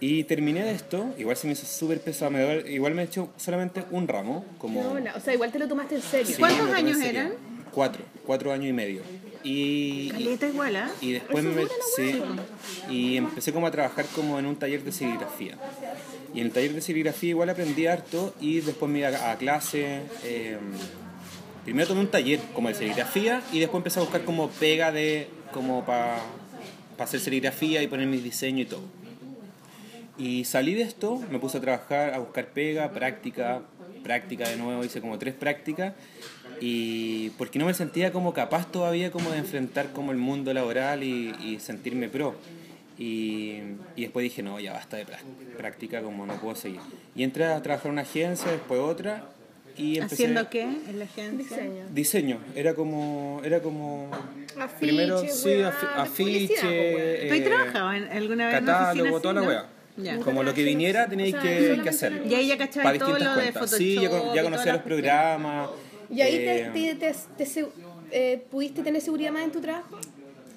Y 0.00 0.24
terminé 0.24 0.64
de 0.64 0.72
esto, 0.72 1.14
igual 1.16 1.36
se 1.36 1.46
me 1.46 1.52
hizo 1.52 1.64
súper 1.64 2.00
pesado, 2.00 2.32
me 2.32 2.40
duele- 2.42 2.68
igual 2.72 2.94
me 2.94 3.02
he 3.02 3.04
hecho 3.04 3.30
solamente 3.36 3.84
un 3.92 4.08
ramo, 4.08 4.44
como... 4.58 4.80
Hola, 4.80 5.14
O 5.16 5.20
sea, 5.20 5.32
igual 5.34 5.52
te 5.52 5.60
lo 5.60 5.68
tomaste 5.68 5.94
en 5.94 6.02
serio. 6.02 6.26
Sí, 6.26 6.34
¿Cuántos 6.40 6.72
años 6.72 6.98
serio. 6.98 7.20
eran? 7.20 7.32
Cuatro, 7.70 8.02
cuatro 8.26 8.52
años 8.52 8.70
y 8.70 8.72
medio. 8.72 9.02
Y, 9.44 10.10
Caleta 10.10 10.46
igual, 10.46 10.76
¿ah? 10.76 10.90
y 11.00 11.12
después 11.12 11.42
me 11.42 11.64
sí, 11.96 12.22
y 12.88 13.16
empecé 13.16 13.52
como 13.52 13.66
a 13.66 13.70
trabajar 13.70 14.06
como 14.14 14.38
en 14.38 14.46
un 14.46 14.56
taller 14.56 14.84
de 14.84 14.92
serigrafía. 14.92 15.58
Y 16.34 16.40
en 16.40 16.46
el 16.46 16.52
taller 16.52 16.72
de 16.72 16.80
serigrafía 16.80 17.30
igual 17.30 17.50
aprendí 17.50 17.86
harto 17.86 18.34
y 18.40 18.60
después 18.60 18.90
me 18.90 19.00
iba 19.00 19.08
a, 19.08 19.32
a 19.32 19.36
clase. 19.36 20.02
eh, 20.24 20.58
primero 21.64 21.88
tomé 21.88 22.00
un 22.00 22.08
taller 22.08 22.40
como 22.54 22.68
de 22.68 22.74
serigrafía 22.74 23.42
y 23.52 23.58
después 23.60 23.80
empecé 23.80 23.98
a 23.98 24.02
buscar 24.02 24.24
como 24.24 24.48
pega 24.48 24.92
de 24.92 25.28
como 25.52 25.84
para 25.84 26.18
hacer 26.98 27.20
serigrafía 27.20 27.82
y 27.82 27.88
poner 27.88 28.06
mis 28.06 28.22
diseños 28.22 28.66
y 28.66 28.70
todo. 28.70 28.82
Y 30.18 30.44
salí 30.44 30.74
de 30.74 30.82
esto, 30.82 31.20
me 31.30 31.38
puse 31.38 31.58
a 31.58 31.60
trabajar, 31.60 32.14
a 32.14 32.18
buscar 32.18 32.46
pega, 32.48 32.92
práctica, 32.92 33.62
práctica 34.02 34.48
de 34.48 34.56
nuevo, 34.56 34.84
hice 34.84 35.00
como 35.00 35.18
tres 35.18 35.34
prácticas 35.34 35.94
y 36.60 37.30
porque 37.30 37.58
no 37.58 37.66
me 37.66 37.74
sentía 37.74 38.12
como 38.12 38.32
capaz 38.34 38.70
todavía 38.70 39.10
como 39.10 39.30
de 39.30 39.38
enfrentar 39.38 39.92
como 39.92 40.12
el 40.12 40.18
mundo 40.18 40.52
laboral 40.54 41.02
y, 41.02 41.34
y 41.42 41.58
sentirme 41.60 42.08
pro. 42.08 42.34
Y, 42.98 43.58
y 43.96 44.02
después 44.02 44.22
dije, 44.22 44.42
no, 44.42 44.60
ya 44.60 44.74
basta 44.74 44.96
de 44.96 45.06
prá- 45.06 45.18
práctica, 45.56 46.02
como 46.02 46.26
no 46.26 46.34
puedo 46.40 46.54
seguir. 46.54 46.80
Y 47.16 47.22
entré 47.24 47.46
a 47.46 47.60
trabajar 47.62 47.86
en 47.86 47.92
una 47.92 48.02
agencia, 48.02 48.52
después 48.52 48.78
otra, 48.80 49.24
y 49.76 49.96
empecé... 49.98 50.24
¿Haciendo 50.24 50.48
qué 50.50 50.62
en 50.62 50.98
la 50.98 51.06
agencia? 51.06 51.56
Diseño. 51.56 51.84
Diseño, 51.92 52.38
era 52.54 52.74
como... 52.74 53.40
Era 53.42 53.60
como 53.60 54.08
Afiche, 54.60 54.78
primero, 54.86 55.18
sí, 55.26 55.48
weá, 55.48 55.70
publicidad, 55.72 56.00
afiche... 56.00 57.26
¿Tú 57.28 57.32
ahí 57.34 57.40
eh, 57.40 57.44
trabajabas 57.44 57.96
en- 57.96 58.08
alguna 58.12 58.46
vez 58.48 58.56
en 58.58 58.62
una 58.64 58.72
catálogo, 58.72 59.02
oficina 59.16 59.20
toda 59.22 59.34
la 59.34 59.42
weá. 59.48 59.66
No? 59.96 60.04
Ya. 60.04 60.18
Como 60.20 60.42
lo 60.42 60.54
que 60.54 60.62
viniera 60.64 61.06
teníais 61.08 61.34
O 61.34 61.40
sea, 61.40 61.50
que, 61.76 61.80
que 61.82 61.88
hacer. 61.88 62.12
lo- 62.12 62.26
Y 62.26 62.34
ahí 62.34 62.46
ya 62.48 62.58
cachabas 62.58 62.84
Para 62.92 62.98
todo 62.98 63.18
lo 63.18 63.24
de 63.30 63.34
cuentas. 63.34 63.54
Photoshop. 63.54 63.78
Sí, 63.78 63.94
ya, 64.00 64.34
ya 64.34 64.42
conocía 64.42 64.72
los 64.74 64.82
programas. 64.82 65.70
¿Y 66.10 66.20
ahí 66.20 66.36
te, 66.38 66.60
eh, 66.60 66.70
te- 66.72 66.94
te- 67.12 67.14
te 67.38 67.46
se- 67.46 67.66
eh, 68.10 68.42
pudiste 68.50 68.82
tener 68.82 69.00
seguridad 69.02 69.32
más 69.32 69.42
en 69.44 69.52
tu 69.52 69.60
trabajo? 69.60 69.98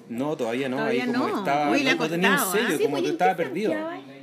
No, 0.08 0.36
todavía 0.36 0.68
no. 0.68 0.76
Todavía 0.76 1.04
ahí 1.04 1.10
como 1.12 1.28
no. 1.28 1.38
estaba, 1.38 1.70
Uy, 1.70 1.82
le 1.82 1.94
no, 1.94 1.96
no 2.02 2.08
tenía 2.08 2.28
en 2.28 2.34
costado, 2.36 2.52
serio, 2.52 2.68
¿ah? 2.68 2.76
Sí, 2.78 2.82
como 2.84 2.90
pues, 2.90 3.02
que 3.02 3.06
¿y 3.06 3.08
en 3.08 3.12
estaba 3.14 3.36
perdido. 3.36 3.72
franqueabas? 3.72 4.15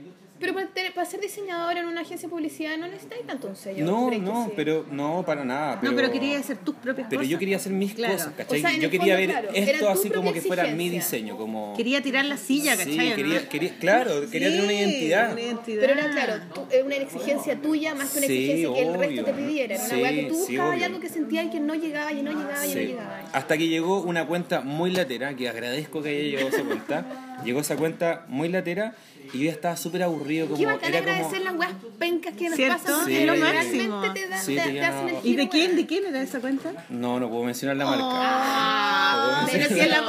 Pero 0.44 0.56
para, 0.56 0.68
tener- 0.68 0.94
para 0.94 1.10
ser 1.10 1.22
diseñadora 1.22 1.80
en 1.80 1.86
una 1.86 2.02
agencia 2.02 2.28
de 2.28 2.32
publicidad 2.36 2.76
no 2.78 2.86
necesitáis 2.86 3.26
tanto 3.26 3.48
un 3.48 3.56
sello. 3.56 3.86
No, 3.86 4.08
¿crees 4.08 4.22
que 4.22 4.30
no, 4.30 4.46
sí? 4.48 4.52
pero 4.58 4.86
no, 4.92 5.24
para 5.26 5.46
nada. 5.46 5.80
Pero, 5.80 5.92
no, 5.94 5.96
pero 5.96 6.12
quería 6.12 6.38
hacer 6.38 6.58
tus 6.58 6.76
propias 6.76 7.08
Pero 7.10 7.22
cosas. 7.22 7.32
yo 7.32 7.40
quería 7.40 7.56
hacer 7.56 7.72
mis 7.72 7.94
Claro. 7.94 8.14
cosas, 8.16 8.34
¿cachai? 8.36 8.58
O 8.60 8.62
sea, 8.62 8.74
en 8.76 8.82
yo 8.82 8.90
quería 8.90 9.16
fondo, 9.16 9.18
ver 9.18 9.30
claro, 9.30 9.50
esto 9.54 9.90
así 9.90 10.10
como 10.10 10.34
que 10.34 10.42
fuera 10.42 10.68
mi 10.68 10.90
diseño, 10.90 11.38
como... 11.38 11.74
Quería 11.78 12.02
tirar 12.02 12.26
la 12.26 12.36
silla, 12.36 12.76
Sí, 12.76 12.78
¿cachai? 12.90 13.10
no? 13.12 13.16
quería, 13.16 13.48
quería, 13.48 13.76
claro, 13.80 14.30
quería 14.30 14.50
tener 14.50 14.64
una 14.66 14.72
Sí, 14.74 14.78
identidad. 14.80 15.32
una 15.32 15.42
identidad. 15.42 15.80
Pero 15.80 15.94
era, 15.94 16.12
claro, 16.12 16.34
tú- 16.54 16.66
era 16.70 16.84
una 16.86 16.96
exigencia 16.98 17.62
tuya 17.62 17.96
más 17.96 18.12
que 18.12 18.18
una 18.18 18.28
Sí, 18.28 18.34
exigencia 18.52 18.74
que 18.74 18.82
el 18.90 18.94
resto 19.00 19.24
te 19.24 19.34
pidiera. 19.34 19.76
Era 19.76 19.84
una 19.86 19.96
Sí, 19.96 20.02
weá 20.02 20.12
que 20.12 20.24
tú 20.24 20.34
sí, 20.36 20.40
buscabas 20.58 20.78
y 20.80 20.84
algo 20.84 21.00
que 21.00 21.08
sentías 21.10 21.46
y 21.46 21.50
que 21.52 21.60
no 21.62 21.76
llegaba 21.76 22.12
y 22.12 22.22
no 22.22 22.32
llegaba 22.32 22.66
y 22.66 22.68
no 22.68 22.74
Sí. 22.74 22.86
llegaba. 22.88 23.22
Hasta 23.32 23.58
que 23.58 23.68
llegó 23.70 24.02
una 24.02 24.28
cuenta 24.28 24.60
muy 24.60 24.92
latera, 24.92 25.34
que 25.38 25.48
agradezco 25.48 26.02
que 26.04 26.10
haya 26.10 26.20
llegado 26.20 26.50
esa 26.50 26.64
cuenta. 26.64 27.06
Llegó 27.46 27.62
esa 27.62 27.78
cuenta 27.78 28.26
muy 28.28 28.50
latera 28.50 28.94
y 29.34 29.40
yo 29.40 29.46
ya 29.46 29.52
estaba 29.52 29.76
súper 29.76 30.04
aburrido. 30.04 30.46
Como, 30.48 30.58
Qué 30.60 30.66
bacán 30.66 30.90
era 30.90 31.00
agradecer 31.00 31.40
como, 31.44 31.44
las 31.44 31.56
weas 31.56 31.72
pencas 32.00 32.34
que 32.36 32.46
nos 32.50 32.56
¿Cierto? 32.56 32.78
pasan 32.84 32.96
porque 33.00 33.18
Sí. 33.18 33.26
lo 33.26 33.34
Es 33.34 33.40
lo 33.40 33.46
máximo. 33.46 34.02
realmente 34.02 34.20
te, 34.22 34.28
da, 34.30 34.38
Sí, 34.42 34.56
te, 34.56 34.62
te 34.62 34.72
te 34.72 34.82
hacen 34.86 35.00
el 35.08 35.14
llama- 35.16 35.20
¿Y 35.28 35.36
de 35.36 35.50
quién, 35.50 35.76
de 35.76 35.86
quién 35.88 36.06
era 36.06 36.22
esa 36.22 36.40
cuenta? 36.40 36.72
No, 36.90 37.20
no 37.20 37.30
puedo 37.30 37.44
mencionar 37.44 37.78
la 37.78 37.86
marca. 37.86 38.04
Ah, 38.06 39.42
Puedo 39.46 39.52
pero 39.52 39.68
si 39.68 39.74
mencionar- 39.74 39.86
es 39.86 39.92
la 39.92 40.02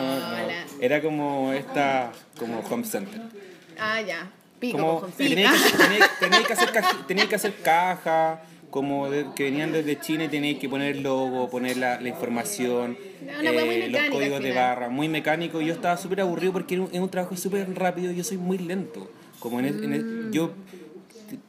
no, 0.00 0.06
no, 0.06 0.20
No, 0.20 0.26
bola. 0.42 0.64
Era 0.80 1.02
como 1.02 1.52
esta, 1.52 2.12
como 2.38 2.58
home 2.60 2.84
center. 2.84 3.20
Ah, 3.78 4.00
ya. 4.00 4.28
Pico, 4.58 4.78
como 4.78 5.00
con 5.00 5.12
que, 6.44 6.52
hacer- 6.52 6.72
caja, 6.72 7.06
que 7.28 7.34
hacer 7.34 7.54
caja 7.62 8.40
como 8.72 9.08
de- 9.10 9.26
que 9.36 9.44
venían 9.44 9.70
desde 9.70 10.00
China 10.00 10.24
y 10.24 10.28
tenéis 10.28 10.58
que 10.58 10.68
poner 10.68 10.96
el 10.96 11.02
logo, 11.04 11.48
poner 11.48 11.76
la, 11.76 12.00
la 12.00 12.08
información, 12.08 12.96
eh, 13.52 13.88
los 13.90 14.00
códigos 14.10 14.42
de 14.42 14.48
barra, 14.56 14.88
muy 14.88 15.08
mecánico. 15.08 15.60
Yo 15.60 15.72
estaba 15.74 15.96
súper 15.96 16.22
aburrido 16.22 16.52
porque 16.52 16.74
es 16.92 17.00
un 17.00 17.08
trabajo 17.10 17.36
súper 17.36 17.72
rápido 17.78 18.10
y 18.10 18.16
yo 18.16 18.24
soy 18.24 18.38
muy 18.38 18.58
lento. 18.58 19.08
Como 19.40 19.60
en 19.60 19.66
el- 19.66 19.84
en 19.84 19.92
el- 19.92 20.06
yo 20.32 20.52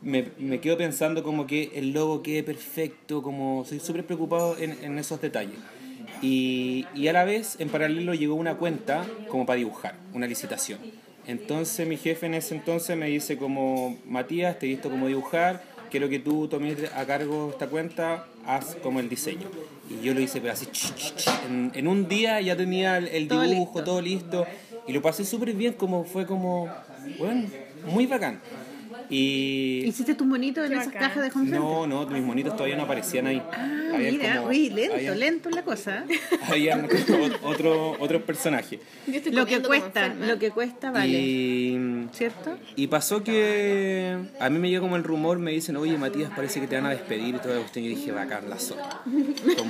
me, 0.01 0.25
me 0.37 0.59
quedo 0.59 0.77
pensando 0.77 1.23
como 1.23 1.47
que 1.47 1.71
el 1.75 1.91
logo 1.93 2.21
quede 2.23 2.43
perfecto, 2.43 3.21
como 3.23 3.65
soy 3.65 3.79
súper 3.79 4.05
preocupado 4.05 4.57
en, 4.57 4.77
en 4.83 4.99
esos 4.99 5.21
detalles. 5.21 5.57
Y, 6.21 6.85
y 6.95 7.07
a 7.07 7.13
la 7.13 7.23
vez, 7.25 7.55
en 7.59 7.69
paralelo, 7.69 8.13
llegó 8.13 8.35
una 8.35 8.55
cuenta 8.55 9.09
como 9.27 9.45
para 9.45 9.57
dibujar, 9.57 9.95
una 10.13 10.27
licitación. 10.27 10.79
Entonces 11.27 11.87
mi 11.87 11.95
jefe 11.97 12.25
en 12.25 12.33
ese 12.33 12.55
entonces 12.55 12.97
me 12.97 13.07
dice 13.07 13.37
como, 13.37 13.97
Matías, 14.05 14.59
te 14.59 14.65
he 14.65 14.69
visto 14.69 14.89
como 14.89 15.07
dibujar, 15.07 15.61
quiero 15.93 16.09
que 16.09 16.17
tú 16.17 16.47
tomes 16.47 16.91
a 16.95 17.05
cargo 17.05 17.51
esta 17.51 17.67
cuenta, 17.67 18.25
haz 18.47 18.75
como 18.81 18.99
el 18.99 19.07
diseño. 19.09 19.47
Y 19.91 20.03
yo 20.03 20.15
lo 20.15 20.21
hice, 20.21 20.41
pero 20.41 20.53
así, 20.53 20.65
ch, 20.65 20.95
ch, 20.95 21.15
ch. 21.17 21.29
En, 21.47 21.71
en 21.75 21.87
un 21.87 22.07
día 22.07 22.41
ya 22.41 22.57
tenía 22.57 22.97
el, 22.97 23.07
el 23.09 23.27
Todo 23.27 23.41
dibujo, 23.43 23.73
listo. 23.77 23.83
todo 23.83 24.01
listo, 24.01 24.47
y 24.87 24.91
lo 24.93 25.03
pasé 25.03 25.23
súper 25.23 25.53
bien, 25.53 25.73
como 25.73 26.03
fue 26.03 26.25
como, 26.25 26.67
bueno, 27.19 27.47
muy 27.85 28.07
bacán. 28.07 28.41
Y... 29.15 29.83
¿Hiciste 29.85 30.15
tus 30.15 30.25
monitos 30.25 30.65
en 30.65 30.73
esas 30.73 30.91
cajas 30.91 31.21
de 31.23 31.29
home 31.29 31.45
center? 31.45 31.59
No, 31.59 31.85
no, 31.85 32.07
mis 32.07 32.23
monitos 32.23 32.53
todavía 32.55 32.75
no 32.75 32.83
aparecían 32.83 33.27
ahí. 33.27 33.41
Ah, 33.51 33.95
mira, 33.97 34.37
como- 34.37 34.47
uy, 34.49 34.69
lento, 34.71 34.95
habían- 34.95 35.19
lento 35.19 35.49
la 35.51 35.61
cosa. 35.63 36.03
Habían 36.49 36.87
como 36.87 37.25
otro. 37.43 37.95
Yo 39.07 39.13
estoy 39.17 39.31
Lo 39.31 39.45
que 39.45 39.61
cuesta, 39.61 40.07
lo 40.07 40.39
que 40.39 40.49
cuesta 40.49 40.89
vale. 40.89 41.09
Y, 41.19 42.07
¿Cierto? 42.11 42.57
y 42.75 42.87
pasó 42.87 43.23
que 43.23 44.17
a 44.39 44.49
mí 44.49 44.57
me 44.59 44.69
llegó 44.69 44.83
como 44.85 44.95
el 44.95 45.03
rumor, 45.03 45.37
me 45.37 45.51
dicen, 45.51 45.77
oye 45.77 45.95
Matías, 45.97 46.31
parece 46.35 46.59
que 46.59 46.67
te 46.67 46.75
van 46.75 46.87
a 46.87 46.89
despedir 46.89 47.35
y 47.35 47.37
cuestión. 47.59 47.85
Y 47.85 47.89
yo 47.91 47.95
dije, 47.97 48.11
bacán, 48.11 48.49
la 48.49 48.57
zona. 48.59 49.01
Como, 49.03 49.69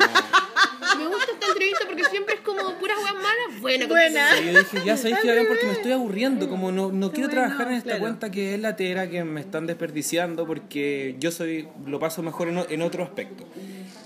Me 1.04 1.10
gusta 1.16 1.32
esta 1.34 1.48
entrevista 1.48 1.86
porque 1.88 2.04
siempre 2.06 2.36
es 2.36 2.42
como 2.42 2.74
puras 2.80 2.98
weas 2.98 3.16
malas. 3.16 3.62
Bueno, 3.62 3.88
Buena. 3.88 4.40
yo 4.42 4.60
dije, 4.60 4.78
ya 4.86 4.98
sabéis 4.98 5.18
que 5.20 5.28
bacán 5.30 5.48
porque 5.48 5.66
me 5.66 5.72
estoy 5.74 5.92
aburriendo, 5.92 6.50
como 6.50 6.72
no, 6.72 6.92
no 6.92 7.12
quiero 7.12 7.30
bueno, 7.30 7.42
trabajar 7.44 7.68
en 7.68 7.74
esta 7.78 7.90
claro. 7.92 8.02
cuenta 8.02 8.32
que 8.32 8.54
es 8.56 8.60
latera, 8.60 9.10
que 9.10 9.24
me 9.24 9.42
están 9.42 9.68
desperdiciando 9.68 10.46
porque 10.46 11.16
yo 11.20 11.32
soy 11.32 11.68
lo 11.86 12.00
paso 12.00 12.22
mejor 12.24 12.48
en, 12.50 12.60
en 12.70 12.82
otro 12.82 13.04
aspecto. 13.04 13.46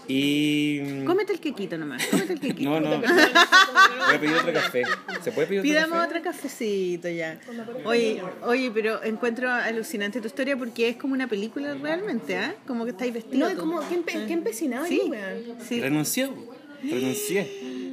Y... 0.10 1.04
Cómete 1.04 1.34
el 1.34 1.40
quequito 1.42 1.78
nomás, 1.78 2.06
cómete 2.08 2.34
el 2.34 2.40
quequito. 2.40 2.70
No, 2.70 2.80
no. 2.80 2.90
Voy 3.00 4.16
a 4.16 4.20
pedir 4.20 4.36
otro 4.36 4.54
café. 4.54 4.84
¿Se 5.22 5.32
puede 5.34 5.48
pedir 5.48 5.60
otro 5.60 5.70
Pidamos 5.70 5.98
café? 6.00 6.10
otro 6.10 6.22
cafecito 6.24 7.10
ya. 7.10 7.40
Oye, 7.84 8.22
oye, 8.44 8.72
pero 8.74 9.04
encuentro 9.04 9.50
alucinante 9.52 10.22
tu 10.22 10.28
historia 10.28 10.56
porque 10.56 10.90
es 10.90 10.96
como 10.96 11.14
una 11.14 11.28
película 11.28 11.74
realmente, 11.74 12.38
¿ah? 12.38 12.56
Como 12.66 12.86
que 12.86 12.92
estáis 12.92 13.14
vestido. 13.14 13.40
No, 13.40 13.48
es 13.50 13.58
como, 13.58 13.88
qué, 13.90 13.96
empe 13.96 14.14
qué 14.28 14.34
empecinado 14.34 14.86
Sí, 14.86 15.02
ahí, 15.04 15.10
weón. 15.10 15.58
sí. 16.06 16.24
Renuncié. 16.84 17.48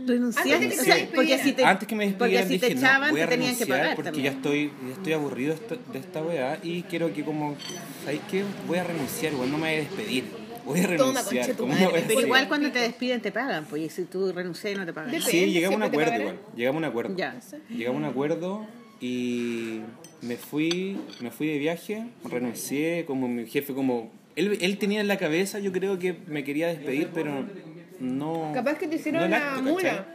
Renuncié. 0.06 0.54
Antes 0.54 0.70
que 0.70 0.76
te 0.76 0.82
Renuncié. 0.82 1.08
Porque 1.14 1.38
si 1.38 1.52
te, 1.52 1.64
Antes 1.64 1.88
que 1.88 1.94
me 1.94 2.10
porque 2.10 2.34
despidieran 2.34 2.48
si 2.48 2.58
te 2.58 2.66
dije, 2.66 2.80
no, 2.80 2.86
echaban 2.86 3.10
voy 3.10 3.20
a 3.20 3.24
te 3.24 3.30
tenían 3.30 3.56
que 3.56 3.64
renunciar 3.64 3.80
pagar 3.80 3.96
porque 3.96 4.10
también. 4.10 4.32
ya 4.32 4.36
estoy, 4.38 4.72
ya 4.86 4.92
estoy 4.92 5.12
aburrido 5.12 5.56
de 5.92 5.98
esta, 5.98 6.22
weá 6.22 6.58
y 6.62 6.82
quiero 6.82 7.12
que 7.12 7.24
como, 7.24 7.56
¿sabes 8.04 8.20
qué? 8.30 8.44
Voy 8.66 8.78
a 8.78 8.84
renunciar, 8.84 9.32
igual 9.32 9.50
no 9.50 9.58
me 9.58 9.68
voy 9.70 9.76
a 9.76 9.80
despedir. 9.80 10.24
Voy 10.64 10.80
a 10.80 10.86
renunciar. 10.86 11.24
concha 11.24 11.52
tu 11.52 11.56
¿cómo 11.58 11.72
madre. 11.72 11.84
no 11.84 11.90
voy 11.90 11.98
a 11.98 12.02
Pero 12.02 12.08
decir? 12.14 12.26
igual 12.26 12.48
cuando 12.48 12.72
te 12.72 12.78
despiden 12.78 13.20
te 13.20 13.32
pagan, 13.32 13.66
pues 13.66 13.82
y 13.82 13.88
si 13.88 14.04
tú 14.04 14.32
renuncias 14.32 14.72
y 14.72 14.76
no 14.76 14.86
te 14.86 14.92
pagan. 14.92 15.10
Depende. 15.10 15.30
Sí, 15.30 15.52
llegamos 15.52 15.80
a 15.80 15.84
un 15.84 15.90
¿Siempre 15.90 16.04
te 16.06 16.14
acuerdo 16.14 16.30
igual. 16.32 16.56
Llegamos 16.56 16.76
a 16.76 16.78
un 16.78 16.84
acuerdo. 16.84 17.16
Ya. 17.16 17.40
Llegamos 17.70 18.02
a 18.02 18.04
un 18.04 18.10
acuerdo 18.10 18.66
y 19.00 19.80
me 20.22 20.36
fui, 20.36 20.96
me 21.20 21.30
fui 21.30 21.48
de 21.48 21.58
viaje, 21.58 22.06
renuncié, 22.24 23.04
como 23.06 23.28
mi 23.28 23.46
jefe, 23.46 23.74
como... 23.74 24.10
Él, 24.36 24.58
él 24.60 24.78
tenía 24.78 25.00
en 25.00 25.06
la 25.08 25.18
cabeza, 25.18 25.58
yo 25.60 25.70
creo 25.70 25.98
que 25.98 26.16
me 26.26 26.42
quería 26.42 26.68
despedir, 26.68 27.10
pero 27.14 27.46
no... 28.00 28.50
Capaz 28.54 28.74
que 28.78 28.88
te 28.88 28.96
hicieron 28.96 29.22
no 29.22 29.28
la 29.28 29.50
acto, 29.54 29.62
mula. 29.62 30.06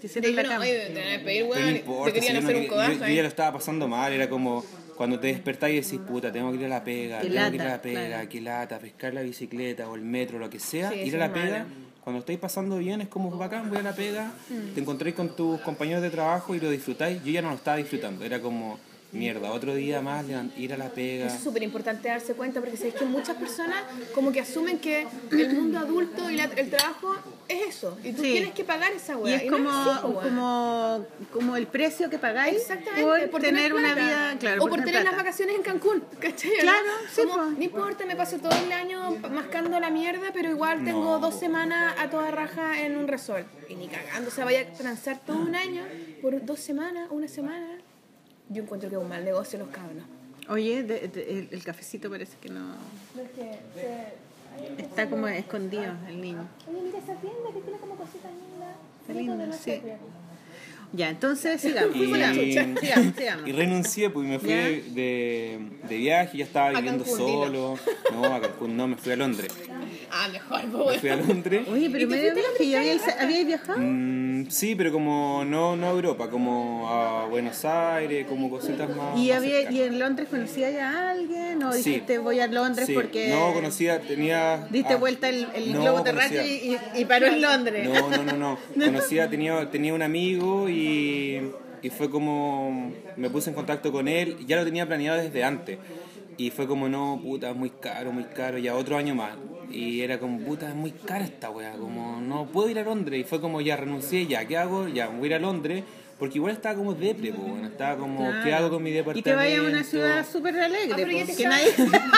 Te 0.00 0.06
hicieron 0.06 0.36
la 0.36 0.42
cama. 0.44 0.64
no 0.64 1.70
importa, 1.70 2.12
Te 2.12 2.20
querían 2.20 2.22
si 2.22 2.26
yo, 2.28 2.32
no 2.32 2.38
hacer 2.38 2.56
un 2.56 2.62
quería- 2.62 2.68
codazo 2.68 2.92
yo- 2.92 2.98
yo 2.98 3.04
ahí. 3.04 3.16
ya 3.16 3.22
lo 3.22 3.28
estaba 3.28 3.52
pasando 3.58 3.88
mal, 3.88 4.12
era 4.12 4.28
como 4.28 4.64
cuando 4.96 5.18
te 5.20 5.28
despertás 5.28 5.70
y 5.70 5.74
decís, 5.76 5.98
puta, 6.06 6.32
tengo 6.32 6.50
que 6.52 6.58
ir 6.58 6.64
a 6.64 6.68
la 6.68 6.84
pega, 6.84 7.20
Qué 7.20 7.28
tengo 7.30 7.50
que 7.50 7.54
ir 7.56 7.62
a 7.62 7.64
la 7.68 7.82
pega, 7.82 8.06
claro. 8.06 8.28
qué 8.28 8.40
lata, 8.40 8.78
pescar 8.78 9.14
la 9.14 9.22
bicicleta 9.22 9.88
o 9.88 9.94
el 9.94 10.02
metro, 10.02 10.38
lo 10.38 10.50
que 10.50 10.58
sea, 10.58 10.90
Sí, 10.90 10.96
ir 11.00 11.14
a 11.16 11.18
la 11.18 11.32
pega. 11.32 11.66
Cuando 12.02 12.20
estáis 12.20 12.38
pasando 12.38 12.78
bien 12.78 13.00
es 13.02 13.08
como 13.08 13.30
bacán, 13.36 13.68
voy 13.68 13.78
a 13.78 13.82
la 13.82 13.92
pega, 13.94 14.32
Mm. 14.48 14.74
te 14.74 14.80
encontráis 14.80 15.14
con 15.14 15.36
tus 15.36 15.60
compañeros 15.60 16.02
de 16.02 16.10
trabajo 16.10 16.54
y 16.54 16.60
lo 16.60 16.70
disfrutáis. 16.70 17.22
Yo 17.22 17.30
ya 17.32 17.42
no 17.42 17.50
lo 17.50 17.56
estaba 17.56 17.76
disfrutando, 17.76 18.24
era 18.24 18.40
como, 18.40 18.78
mierda, 19.12 19.52
otro 19.52 19.74
día 19.74 20.00
más, 20.02 20.24
ir 20.56 20.72
a 20.72 20.76
la 20.76 20.90
pega. 20.90 21.26
Eso 21.26 21.36
es 21.36 21.42
súper 21.42 21.62
importante 21.62 22.08
darse 22.08 22.34
cuenta 22.34 22.60
porque 22.60 22.76
sabéis 22.76 22.94
que 22.94 23.04
muchas 23.06 23.36
personas 23.36 23.76
como 24.14 24.32
que 24.32 24.40
asumen 24.40 24.78
que 24.78 25.06
el 25.30 25.54
mundo 25.54 25.78
adulto 25.78 26.30
y 26.30 26.36
la- 26.36 26.44
el 26.44 26.68
trabajo 26.70 27.14
es 27.48 27.76
eso. 27.76 27.96
Y 28.04 28.12
tú 28.12 28.22
Sí. 28.22 28.32
tienes 28.32 28.52
que 28.52 28.64
pagar 28.64 28.92
esa 28.92 29.14
Y 29.14 29.16
weá. 29.16 29.36
es 29.36 29.50
no 29.50 29.56
como, 29.56 30.20
como, 30.20 31.06
como 31.32 31.56
el 31.56 31.66
precio 31.66 32.10
que 32.10 32.18
pagáis 32.18 32.56
Exactamente, 32.58 33.28
por, 33.28 33.40
tener 33.40 33.72
una 33.72 33.94
vida, 33.94 34.36
claro, 34.38 34.62
o 34.64 34.68
por 34.68 34.84
tener 34.84 35.02
las 35.04 35.16
vacaciones 35.16 35.56
en 35.56 35.62
Cancún, 35.62 36.04
¿cachai? 36.20 36.50
¿O 36.58 36.60
Claro, 36.60 36.86
no? 36.86 37.08
sí, 37.10 37.22
Como, 37.22 37.36
no 37.50 37.62
importa, 37.62 38.04
me 38.04 38.14
paso 38.16 38.36
todo 38.38 38.52
el 38.62 38.70
año 38.72 39.10
mascando 39.32 39.80
la 39.80 39.88
mierda, 39.90 40.30
pero 40.34 40.50
igual 40.50 40.84
tengo 40.84 40.98
No, 41.04 41.18
dos 41.18 41.38
semanas 41.38 41.94
a 41.98 42.10
toda 42.10 42.30
raja 42.30 42.82
en 42.82 42.96
un 42.98 43.08
resort. 43.08 43.46
Y 43.70 43.74
ni 43.76 43.88
cagando, 43.88 44.28
o 44.28 44.32
sea, 44.32 44.44
vaya 44.44 44.60
a 44.60 44.64
transar 44.74 45.18
todo 45.24 45.38
un 45.38 45.54
año 45.54 45.82
por 46.20 46.44
dos 46.44 46.60
semanas, 46.60 47.08
una 47.10 47.28
semana. 47.28 47.66
Yo 48.50 48.62
encuentro 48.62 48.88
que 48.88 48.96
es 48.96 49.02
un 49.02 49.08
mal 49.08 49.24
negocio 49.24 49.58
los 49.58 49.68
cabros. 49.68 50.02
Oye, 50.48 50.82
de- 50.82 51.08
de- 51.08 51.38
el, 51.40 51.48
el 51.52 51.64
cafecito 51.64 52.08
parece 52.10 52.36
que 52.40 52.48
no... 52.48 52.74
Está 54.78 55.08
como 55.08 55.28
escondido 55.28 55.92
el 56.08 56.20
niño. 56.20 56.48
Oye, 56.68 56.80
mira 56.82 56.98
esa 56.98 57.14
tienda 57.16 57.52
que 57.52 57.60
tiene 57.60 57.78
como 57.78 57.94
cositas 57.96 58.32
lindas. 58.32 58.76
Está 59.02 59.12
lindo, 59.12 59.52
sí. 59.52 59.82
Ya, 60.92 61.10
entonces 61.10 61.60
sigamos. 61.60 61.94
Y, 61.96 62.06
sigamos, 62.06 63.14
y 63.46 63.52
renuncié, 63.52 64.08
pues 64.10 64.26
y 64.26 64.30
me 64.30 64.38
fui 64.38 64.48
de, 64.48 64.82
de, 64.94 65.58
de 65.88 65.96
viaje, 65.96 66.38
ya 66.38 66.44
estaba 66.44 66.70
viviendo 66.70 67.04
Cancún, 67.04 67.26
dilo. 67.26 67.44
solo. 67.44 67.78
No, 68.12 68.24
a 68.34 68.40
Cancún 68.40 68.76
no, 68.76 68.88
me 68.88 68.96
fui 68.96 69.12
a 69.12 69.16
Londres. 69.16 69.52
Ah, 70.10 70.28
mejor, 70.32 70.64
Me 70.66 70.70
pues. 70.84 71.00
fui 71.00 71.10
a 71.10 71.16
Londres. 71.16 71.68
Oye, 71.70 71.90
pero 71.90 72.04
¿Y 72.04 72.08
te 72.08 72.16
medio 72.16 72.34
viaje, 72.34 72.68
¿ya 72.70 72.80
Londres, 72.82 73.14
habíais, 73.20 73.46
viajado? 73.46 73.78
Mm, 73.80 74.46
sí, 74.48 74.74
pero 74.74 74.90
como 74.90 75.44
no, 75.44 75.76
no 75.76 75.86
a 75.86 75.90
Europa, 75.90 76.30
como 76.30 76.88
a 76.88 77.26
Buenos 77.26 77.62
Aires, 77.66 78.26
como 78.26 78.48
cositas 78.48 78.88
más. 78.96 79.18
¿Y, 79.18 79.28
más 79.28 79.36
había. 79.38 79.70
¿Y 79.70 79.82
en 79.82 79.98
Londres 79.98 80.28
conocías 80.30 80.72
ya 80.72 80.90
a 80.90 81.10
alguien? 81.10 81.62
¿O 81.62 81.72
Sí. 81.72 81.90
dijiste 81.90 82.16
voy 82.18 82.40
a 82.40 82.46
Londres 82.46 82.86
Sí, 82.86 82.94
porque 82.94 83.28
No, 83.28 83.52
conocía, 83.52 84.00
tenía. 84.00 84.66
diste 84.70 84.94
ah, 84.94 84.96
vuelta 84.96 85.28
el, 85.28 85.46
el 85.54 85.72
no, 85.74 85.82
globo 85.82 86.02
terráqueo 86.02 86.42
y- 86.46 86.78
y 86.94 87.04
paró 87.04 87.26
en 87.26 87.42
Londres? 87.42 87.86
No, 87.86 88.08
no, 88.10 88.24
no, 88.24 88.36
no. 88.38 88.58
Conocía, 88.74 89.28
tenía, 89.28 89.70
tenía 89.70 89.92
un 89.92 90.00
amigo 90.02 90.68
y, 90.70 90.77
y 90.78 91.90
fue 91.90 92.10
como. 92.10 92.92
Me 93.16 93.30
puse 93.30 93.50
en 93.50 93.56
contacto 93.56 93.92
con 93.92 94.08
él, 94.08 94.36
ya 94.46 94.56
lo 94.56 94.64
tenía 94.64 94.86
planeado 94.86 95.20
desde 95.20 95.44
antes. 95.44 95.78
Y 96.36 96.50
fue 96.50 96.68
como, 96.68 96.88
no, 96.88 97.18
puta, 97.20 97.50
es 97.50 97.56
muy 97.56 97.70
caro, 97.70 98.12
muy 98.12 98.24
caro, 98.24 98.58
ya 98.58 98.76
otro 98.76 98.96
año 98.96 99.14
más. 99.14 99.36
Y 99.70 100.00
era 100.00 100.20
como, 100.20 100.38
puta, 100.38 100.68
es 100.68 100.74
muy 100.74 100.92
cara 100.92 101.24
esta 101.24 101.50
weá, 101.50 101.72
como, 101.72 102.20
no 102.20 102.46
puedo 102.46 102.70
ir 102.70 102.78
a 102.78 102.84
Londres. 102.84 103.20
Y 103.20 103.24
fue 103.24 103.40
como, 103.40 103.60
ya 103.60 103.76
renuncié, 103.76 104.26
ya, 104.26 104.46
¿qué 104.46 104.56
hago? 104.56 104.86
Ya, 104.86 105.08
voy 105.08 105.24
a 105.24 105.26
ir 105.26 105.34
a 105.34 105.38
Londres. 105.40 105.82
Porque 106.18 106.38
igual 106.38 106.52
estaba 106.52 106.74
como 106.74 106.94
depre, 106.94 107.32
po, 107.32 107.42
bueno, 107.42 107.68
estaba 107.68 107.96
como, 107.96 108.26
¿qué 108.32 108.40
Claro. 108.42 108.56
hago 108.56 108.70
con 108.70 108.82
mi 108.82 108.90
Y 108.90 108.94
departamento? 108.94 109.30
te 109.30 109.36
vayas 109.36 109.60
a 109.60 109.62
una 109.62 109.84
ciudad 109.84 110.26
súper 110.30 110.58
alegre, 110.58 110.88
Ah, 110.92 110.96
pero 110.96 111.10
ya 111.12 111.24
te 111.26 111.36
que 111.36 111.42
sabes. 111.44 111.78
nadie... 111.78 112.00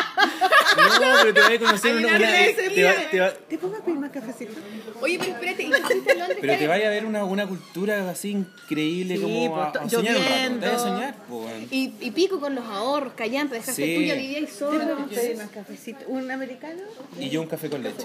No, 0.70 0.84
pero 1.22 1.34
te 1.34 1.40
voy 1.42 1.54
a 1.56 1.58
conocer 1.58 1.96
una, 1.96 2.08
una- 2.16 2.18
te, 2.28 2.82
va- 2.84 2.92
te 3.10 3.20
va- 3.20 3.32
¿Te 3.34 3.58
puedo 3.58 3.82
pedir 3.82 3.98
más 3.98 4.10
cafecito? 4.10 4.52
Oye, 5.00 5.18
pero 5.18 5.32
espérate, 5.32 5.62
¿y 5.64 5.68
tú 5.70 5.74
a 5.74 5.80
Londres? 5.80 6.38
pero 6.40 6.52
te 6.52 6.58
¿Qué- 6.60 6.66
vaya 6.68 6.86
a 6.86 6.90
ver 6.90 7.04
una, 7.06 7.24
una 7.24 7.46
cultura 7.48 8.08
así 8.08 8.30
increíble 8.30 9.16
Sí, 9.16 9.22
como 9.22 9.56
a, 9.60 9.72
pues, 9.72 9.84
a 9.84 9.88
soñar 9.90 10.16
un 10.16 10.22
rato. 10.22 10.60
Te 10.60 10.66
vas 10.68 10.74
a 10.74 10.78
soñar, 10.78 11.14
pues. 11.28 11.44
weón. 11.46 11.68
Y, 11.72 11.92
y 12.00 12.10
pico 12.12 12.38
con 12.40 12.54
los 12.54 12.64
ahorros, 12.64 13.12
callantes, 13.14 13.58
dejaste 13.60 13.84
Sí. 13.84 13.94
tuya, 13.96 14.14
vivía 14.14 14.38
y 14.38 14.44
¿Te 14.46 14.50
solo. 14.52 14.78
podemos 14.80 15.12
pedir 15.12 15.36
más 15.38 15.50
cafecito? 15.50 16.04
¿Un 16.06 16.30
americano? 16.30 16.82
Y 17.18 17.28
yo 17.30 17.42
un 17.42 17.48
café 17.48 17.68
con 17.68 17.82
leche. 17.82 18.04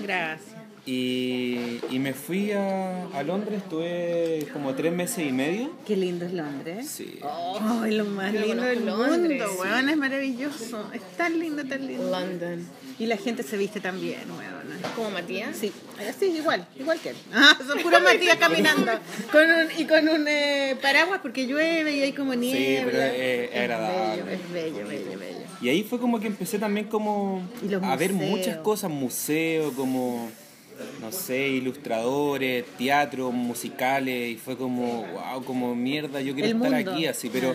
Gracias. 0.00 0.61
Y, 0.84 1.78
y 1.90 1.98
me 2.00 2.12
fui 2.12 2.50
a, 2.50 3.04
a 3.14 3.22
Londres, 3.22 3.58
estuve 3.62 4.48
como 4.52 4.74
tres 4.74 4.92
meses 4.92 5.24
y 5.28 5.32
medio. 5.32 5.70
Qué 5.86 5.94
lindo 5.96 6.24
es 6.24 6.32
Londres. 6.32 6.88
Sí. 6.88 7.20
Oh, 7.22 7.84
es 7.84 7.94
lo 7.94 8.04
más 8.04 8.32
lindo 8.32 8.62
del 8.64 8.84
Londres, 8.84 9.38
mundo, 9.40 9.44
sí. 9.48 9.58
weón, 9.60 9.88
es 9.88 9.96
maravilloso. 9.96 10.90
Es 10.92 11.02
tan 11.16 11.38
lindo, 11.38 11.64
tan 11.64 11.86
lindo. 11.86 12.10
London. 12.10 12.66
Y 12.98 13.06
la 13.06 13.16
gente 13.16 13.44
se 13.44 13.56
viste 13.56 13.78
tan 13.80 14.00
bien, 14.00 14.22
weón. 14.30 14.62
¿Como 14.96 15.10
Matías? 15.10 15.56
Sí, 15.56 15.70
sí, 16.18 16.26
igual, 16.36 16.66
igual 16.78 16.98
que 16.98 17.10
él. 17.10 17.16
Ah, 17.32 17.56
son 17.64 17.78
puros 17.80 18.02
Matías 18.02 18.36
caminando. 18.38 18.90
Con 19.30 19.44
un, 19.44 19.66
y 19.78 19.84
con 19.84 20.08
un 20.08 20.26
eh, 20.26 20.76
paraguas 20.82 21.20
porque 21.22 21.46
llueve 21.46 21.94
y 21.96 22.02
hay 22.02 22.12
como 22.12 22.34
niebla. 22.34 22.90
pero 22.90 23.02
es- 23.04 23.50
es 23.52 23.56
agradable. 23.56 24.22
bello, 24.22 24.32
es 24.32 24.52
bello, 24.52 24.88
bello, 24.88 25.18
bello. 25.18 25.38
Y 25.60 25.68
ahí 25.68 25.84
fue 25.84 26.00
como 26.00 26.18
que 26.18 26.26
empecé 26.26 26.58
también 26.58 26.88
como 26.88 27.40
a 27.82 27.94
ver 27.96 28.12
muchas 28.12 28.56
cosas, 28.58 28.90
museos, 28.90 29.72
como, 29.76 30.28
no 31.00 31.10
sé, 31.12 31.48
ilustradores, 31.48 32.64
teatro, 32.78 33.30
musicales, 33.32 34.32
y 34.32 34.36
fue 34.36 34.56
como, 34.56 35.04
wow, 35.04 35.44
como 35.44 35.74
mierda, 35.74 36.20
yo 36.20 36.34
quiero 36.34 36.48
estar 36.56 36.74
aquí 36.74 37.06
así, 37.06 37.28
pero 37.32 37.54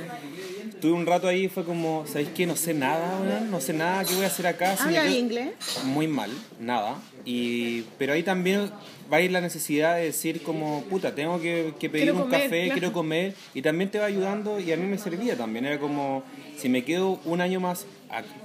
estuve 0.69 0.91
un 0.93 1.05
rato 1.05 1.27
ahí 1.27 1.45
y 1.45 1.47
fue 1.49 1.63
como, 1.63 2.05
¿sabéis 2.07 2.29
qué? 2.35 2.45
No 2.45 2.55
sé 2.55 2.73
nada, 2.73 3.19
no 3.49 3.59
sé 3.61 3.73
nada, 3.73 4.03
¿qué 4.05 4.13
voy 4.15 4.23
a 4.25 4.27
hacer 4.27 4.47
acá? 4.47 4.75
¿Habla 4.79 5.03
quedo- 5.03 5.17
inglés? 5.17 5.49
Muy 5.85 6.07
mal, 6.07 6.29
nada. 6.59 6.95
Y, 7.25 7.81
pero 7.97 8.13
ahí 8.13 8.23
también 8.23 8.69
va 9.11 9.17
a 9.17 9.21
ir 9.21 9.31
la 9.31 9.41
necesidad 9.41 9.95
de 9.95 10.03
decir 10.05 10.43
como, 10.43 10.83
puta, 10.83 11.13
tengo 11.15 11.41
que, 11.41 11.73
que 11.79 11.89
pedir 11.89 12.05
Quiero 12.05 12.17
un 12.17 12.23
comer, 12.23 12.41
café, 12.43 12.65
claro. 12.65 12.79
quiero 12.79 12.93
comer, 12.93 13.33
y 13.53 13.61
también 13.61 13.89
te 13.89 13.99
va 13.99 14.05
ayudando 14.05 14.59
y 14.59 14.71
a 14.71 14.77
mí 14.77 14.85
me 14.85 14.97
servía 14.97 15.35
también. 15.35 15.65
Era 15.65 15.79
como, 15.79 16.23
si 16.57 16.69
me 16.69 16.83
quedo 16.83 17.19
un 17.25 17.41
año 17.41 17.59
más, 17.59 17.85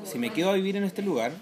si 0.04 0.18
me 0.18 0.30
quedo 0.30 0.50
a 0.50 0.54
vivir 0.54 0.76
en 0.76 0.84
este 0.84 1.02
lugar, 1.02 1.32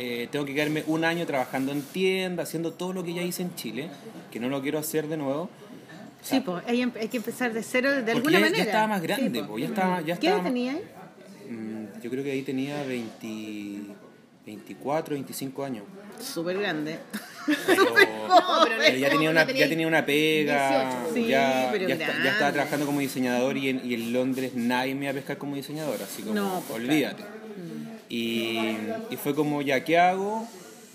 eh, 0.00 0.28
tengo 0.30 0.44
que 0.46 0.54
quedarme 0.54 0.84
un 0.86 1.04
año 1.04 1.26
trabajando 1.26 1.72
en 1.72 1.82
tienda, 1.82 2.44
haciendo 2.44 2.72
todo 2.72 2.92
lo 2.92 3.02
que 3.04 3.12
ya 3.14 3.22
hice 3.22 3.42
en 3.42 3.54
Chile, 3.56 3.90
que 4.30 4.38
no 4.40 4.48
lo 4.48 4.62
quiero 4.62 4.78
hacer 4.78 5.08
de 5.08 5.16
nuevo. 5.16 5.50
Sí, 6.22 6.40
pues 6.40 6.62
hay, 6.66 6.82
hay 6.82 7.08
que 7.08 7.16
empezar 7.18 7.52
de 7.52 7.62
cero 7.62 7.90
de 8.02 8.12
alguna 8.12 8.32
ya, 8.34 8.38
ya 8.38 8.44
manera. 8.46 8.64
estaba 8.64 8.86
más 8.86 9.02
grande, 9.02 9.38
Sí, 9.40 9.44
po. 9.44 9.48
po, 9.52 9.58
ya 9.58 9.66
estaba, 9.66 10.00
ya 10.00 10.04
¿Qué 10.06 10.12
estaba 10.12 10.34
edad 10.34 10.42
más- 10.42 10.52
tenía 10.52 10.72
ahí? 10.72 10.82
Mm, 11.50 12.00
yo 12.02 12.10
creo 12.10 12.24
que 12.24 12.30
ahí 12.32 12.42
tenía 12.42 12.82
20, 12.84 13.80
24, 14.46 15.14
25 15.14 15.64
años. 15.64 15.84
Súper 16.20 16.58
grande. 16.58 16.98
Pero, 17.66 17.84
No, 18.28 18.64
pero 18.66 18.96
ya 18.98 19.08
tenía 19.10 19.30
una, 19.30 19.46
ya 19.50 19.68
tenía 19.68 19.86
una 19.88 20.04
pega, 20.04 20.90
18. 21.04 21.14
Sí, 21.14 21.26
ya, 21.26 21.68
pero 21.72 21.88
ya, 21.88 21.94
está- 21.94 22.22
ya 22.24 22.30
estaba 22.32 22.52
trabajando 22.52 22.86
como 22.86 23.00
diseñador 23.00 23.56
y 23.56 23.68
en, 23.70 23.80
y 23.84 23.94
en 23.94 24.12
Londres 24.12 24.52
nadie 24.54 24.94
me 24.94 25.04
iba 25.06 25.12
a 25.12 25.14
pescar 25.14 25.38
como 25.38 25.56
diseñador, 25.56 26.00
así 26.02 26.22
como, 26.22 26.34
No, 26.34 26.62
pues, 26.68 26.80
olvídate. 26.82 27.22
Y, 28.08 28.76
y 29.10 29.16
fue 29.16 29.34
como, 29.34 29.62
ya, 29.62 29.84
¿qué 29.84 29.98
hago? 29.98 30.46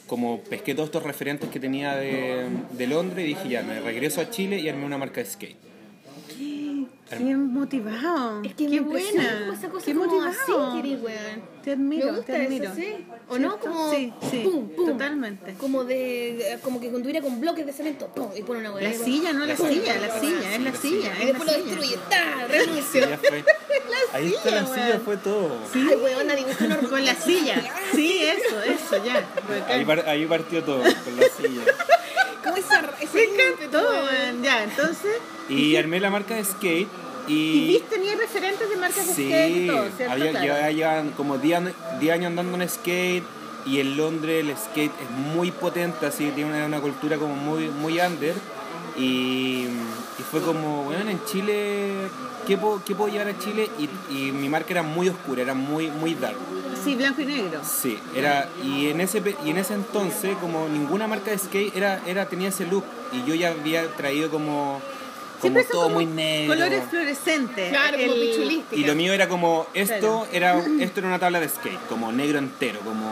Como 0.07 0.39
pesqué 0.41 0.73
todos 0.75 0.87
estos 0.87 1.03
referentes 1.03 1.49
que 1.49 1.59
tenía 1.59 1.95
de, 1.95 2.45
de 2.71 2.87
Londres 2.87 3.25
y 3.25 3.29
dije, 3.29 3.49
ya, 3.49 3.63
me 3.63 3.79
regreso 3.79 4.21
a 4.21 4.29
Chile 4.29 4.59
y 4.59 4.69
armé 4.69 4.85
una 4.85 4.97
marca 4.97 5.21
de 5.21 5.29
skate. 5.29 5.72
Qué 7.17 7.35
motivado. 7.35 8.41
Es 8.43 8.53
que 8.55 8.67
qué 8.67 8.79
buena. 8.79 9.39
como 9.41 9.53
esa 9.53 9.69
cosa 9.69 9.85
qué 9.85 9.93
como 9.93 10.05
motivado. 10.05 10.71
así. 10.71 10.97
Te 11.63 11.71
admiro, 11.71 12.05
Me 12.07 12.11
gusta 12.17 12.33
te 12.33 12.45
admiro. 12.45 12.65
eso, 12.65 12.75
¿sí? 12.75 12.95
¿O 13.29 13.37
no? 13.37 13.57
Como 13.57 13.91
sí, 13.91 14.11
sí, 14.29 14.41
pum, 14.43 14.67
pum. 14.69 14.85
totalmente. 14.87 15.53
Como 15.53 15.85
de 15.85 16.59
como 16.61 16.81
que 16.81 16.91
conduira 16.91 17.21
con 17.21 17.39
bloques 17.39 17.65
de 17.65 17.71
cemento, 17.71 18.07
pum, 18.07 18.29
y 18.35 18.41
pone 18.43 18.59
una 18.59 18.71
weá. 18.73 18.89
La 18.89 18.93
silla, 18.93 19.31
no 19.31 19.45
la 19.45 19.55
silla, 19.55 19.95
la 19.97 20.19
silla, 20.19 20.55
es 20.55 20.61
la 20.61 20.73
silla, 20.75 21.11
Y 21.17 21.21
es 21.21 21.27
después 21.27 21.51
la 21.51 21.57
lo 21.57 21.63
silla. 21.63 21.75
destruye, 21.77 21.97
¡ta! 22.09 22.47
Renuncio. 22.47 23.05
Sí. 23.05 23.43
Ahí 24.13 24.33
está 24.33 24.51
la 24.51 24.65
silla, 24.65 24.99
fue 25.03 25.17
todo. 25.17 25.57
Ay, 25.73 25.95
weón, 25.95 26.27
dibuja 26.35 26.65
una 26.65 26.77
Con 26.77 27.05
la 27.05 27.15
silla. 27.15 27.61
Sí, 27.93 28.19
eso, 28.23 28.61
eso, 28.61 29.03
ya. 29.05 29.25
Ahí, 29.69 29.85
par- 29.85 30.07
ahí 30.07 30.25
partió 30.25 30.63
todo, 30.63 30.81
con 30.83 31.15
la 31.15 31.23
silla. 31.37 31.61
Como 32.43 32.57
esa, 32.57 32.83
ese 32.99 33.15
Me 33.37 33.43
encantó. 33.53 33.81
Ya, 34.43 34.63
entonces. 34.65 35.15
Y 35.47 35.77
armé 35.77 36.01
la 36.01 36.09
marca 36.09 36.35
de 36.35 36.43
skate 36.43 36.89
Y 37.27 37.33
y... 37.33 37.67
viste, 37.67 37.95
tenía 37.95 38.15
referentes 38.15 38.69
de 38.69 38.75
marcas 38.75 39.07
de 39.07 39.13
Sí, 39.13 39.27
skate 39.27 39.57
y 39.57 39.67
todo, 39.67 39.85
¿cierto? 39.95 40.13
había, 40.13 40.29
Claro. 40.31 40.45
llevaba 40.45 40.71
ya 40.71 41.03
como 41.15 41.37
10 41.37 41.57
años 41.57 41.73
10 41.99 42.13
años 42.13 42.27
andando 42.27 42.61
en 42.61 42.69
skate 42.69 43.23
y 43.65 43.79
en 43.79 43.95
Londres 43.97 44.45
el 44.45 44.57
skate 44.57 44.91
es 45.01 45.09
muy 45.35 45.51
potente, 45.51 46.05
así 46.05 46.29
tiene 46.35 46.51
una, 46.51 46.65
una 46.65 46.81
cultura 46.81 47.17
como 47.17 47.35
muy, 47.35 47.69
muy 47.69 47.99
under 47.99 48.35
y, 48.97 49.65
y 50.19 50.23
fue 50.29 50.41
como, 50.41 50.83
bueno, 50.83 51.09
en 51.09 51.23
Chile, 51.25 51.91
¿qué 52.45 52.57
puedo, 52.57 52.81
qué 52.85 52.93
puedo 52.93 53.11
llevar 53.11 53.29
a 53.29 53.39
Chile? 53.39 53.67
Y, 53.79 54.13
y 54.15 54.31
mi 54.31 54.49
marca 54.49 54.67
era 54.71 54.83
muy 54.83 55.09
oscura, 55.09 55.41
era 55.41 55.53
muy, 55.55 55.87
muy 55.89 56.13
dark. 56.13 56.35
Sí, 56.83 56.95
blanco 56.95 57.21
y 57.21 57.25
negro. 57.25 57.61
Sí, 57.63 57.97
era, 58.15 58.49
y 58.63 58.87
en 58.89 58.99
ese 59.01 59.23
y 59.45 59.49
en 59.49 59.57
ese 59.57 59.73
entonces 59.75 60.35
como 60.37 60.67
ninguna 60.67 61.07
marca 61.07 61.31
de 61.31 61.37
skate 61.39 61.75
era, 61.75 62.01
era 62.05 62.27
tenía 62.27 62.49
ese 62.49 62.67
look 62.67 62.83
y 63.13 63.23
yo 63.27 63.33
ya 63.33 63.49
había 63.51 63.87
traído 63.95 64.29
como, 64.29 64.81
como 65.43 65.53
Siempre 65.59 65.63
todo 65.71 65.83
como 65.83 65.95
muy 65.95 66.05
negro. 66.07 66.53
Colores 66.55 66.83
fluorescentes. 66.89 67.69
Claro, 67.69 67.97
como. 67.97 68.13
Y 68.71 68.83
lo 68.85 68.95
mío 68.95 69.13
era 69.13 69.27
como, 69.29 69.67
esto 69.75 70.27
Claro. 70.27 70.27
era 70.31 70.59
esto 70.83 70.99
era 71.01 71.07
una 71.09 71.19
tabla 71.19 71.39
de 71.39 71.49
skate, 71.49 71.85
como 71.87 72.11
negro 72.11 72.39
entero, 72.39 72.79
como 72.79 73.05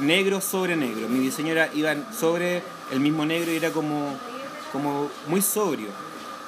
negro 0.00 0.40
sobre 0.40 0.76
negro. 0.76 1.08
Mi 1.08 1.18
diseño 1.18 1.52
era, 1.52 1.68
iba 1.74 1.94
sobre 2.16 2.62
el 2.92 3.00
mismo 3.00 3.24
negro 3.26 3.50
y 3.52 3.56
era 3.56 3.70
como, 3.70 4.14
como 4.72 5.10
muy 5.26 5.42
sobrio. 5.42 5.88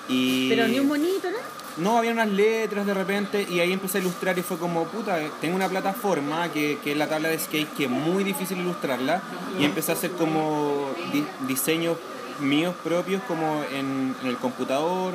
Y 0.09 0.49
Pero 0.49 0.67
ni 0.69 0.79
un 0.81 0.89
bonito, 0.89 1.29
¿no? 1.31 1.39
no, 1.77 1.99
había 1.99 2.11
unas 2.13 2.29
letras 2.29 2.85
de 2.85 2.93
repente 2.95 3.47
y 3.49 3.61
ahí 3.61 3.73
empecé 3.73 3.99
a 3.99 4.01
ilustrar 4.01 4.37
y 4.39 4.43
fue 4.43 4.59
como, 4.59 4.85
puta, 4.85 5.19
tengo 5.41 5.55
una 5.57 5.69
plataforma 5.69 6.51
que, 6.53 6.79
que 6.83 6.93
es 6.93 6.97
la 6.97 7.09
tabla 7.09 7.29
de 7.29 7.39
skate 7.39 7.73
que 7.75 7.85
es 7.85 7.91
muy 7.91 8.25
difícil 8.25 8.59
ilustrarla 8.59 9.23
y 9.59 9.65
empecé 9.65 9.93
a 9.93 9.95
hacer 9.95 10.11
como 10.13 10.91
di- 11.13 11.25
diseños 11.47 11.97
míos 12.41 12.75
propios 12.83 13.23
como 13.29 13.63
en, 13.73 14.15
en 14.23 14.29
el 14.29 14.37
computador 14.37 15.15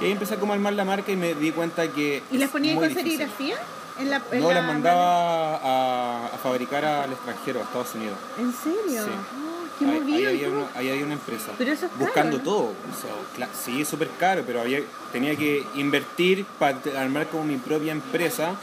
y 0.00 0.04
ahí 0.04 0.12
empecé 0.12 0.36
como 0.36 0.52
a 0.52 0.56
armar 0.56 0.74
la 0.74 0.84
marca 0.84 1.10
y 1.10 1.16
me 1.16 1.34
di 1.34 1.52
cuenta 1.52 1.88
que... 1.88 2.22
¿Y 2.30 2.38
las 2.38 2.50
ponía 2.50 2.74
con 2.74 2.92
serigrafía? 2.92 3.56
En 3.98 4.10
la, 4.10 4.20
en 4.30 4.40
No, 4.40 4.48
la 4.48 4.56
las 4.56 4.66
mandaba 4.66 5.56
a, 5.56 6.26
a 6.26 6.38
fabricar 6.38 6.84
al 6.84 7.12
extranjero, 7.12 7.60
a 7.60 7.62
Estados 7.62 7.94
Unidos. 7.94 8.18
¿En 8.38 8.52
serio? 8.52 9.04
Sí. 9.04 9.10
Oh, 9.10 9.78
qué 9.78 10.14
Ahí, 10.14 10.26
había 10.26 10.50
una, 10.50 10.66
ahí 10.74 10.90
había 10.90 11.04
una 11.04 11.14
empresa. 11.14 11.52
Pero 11.56 11.72
eso 11.72 11.86
es 11.86 11.92
caro, 11.92 12.04
buscando 12.04 12.38
todo. 12.40 12.64
O 12.64 13.36
sea, 13.36 13.48
sí, 13.54 13.80
es 13.80 13.88
súper 13.88 14.10
caro, 14.20 14.42
pero 14.46 14.60
había, 14.60 14.80
tenía 15.12 15.34
que 15.34 15.64
invertir 15.76 16.44
para 16.58 16.78
armar 16.98 17.28
como 17.28 17.44
mi 17.44 17.56
propia 17.56 17.92
empresa. 17.92 18.54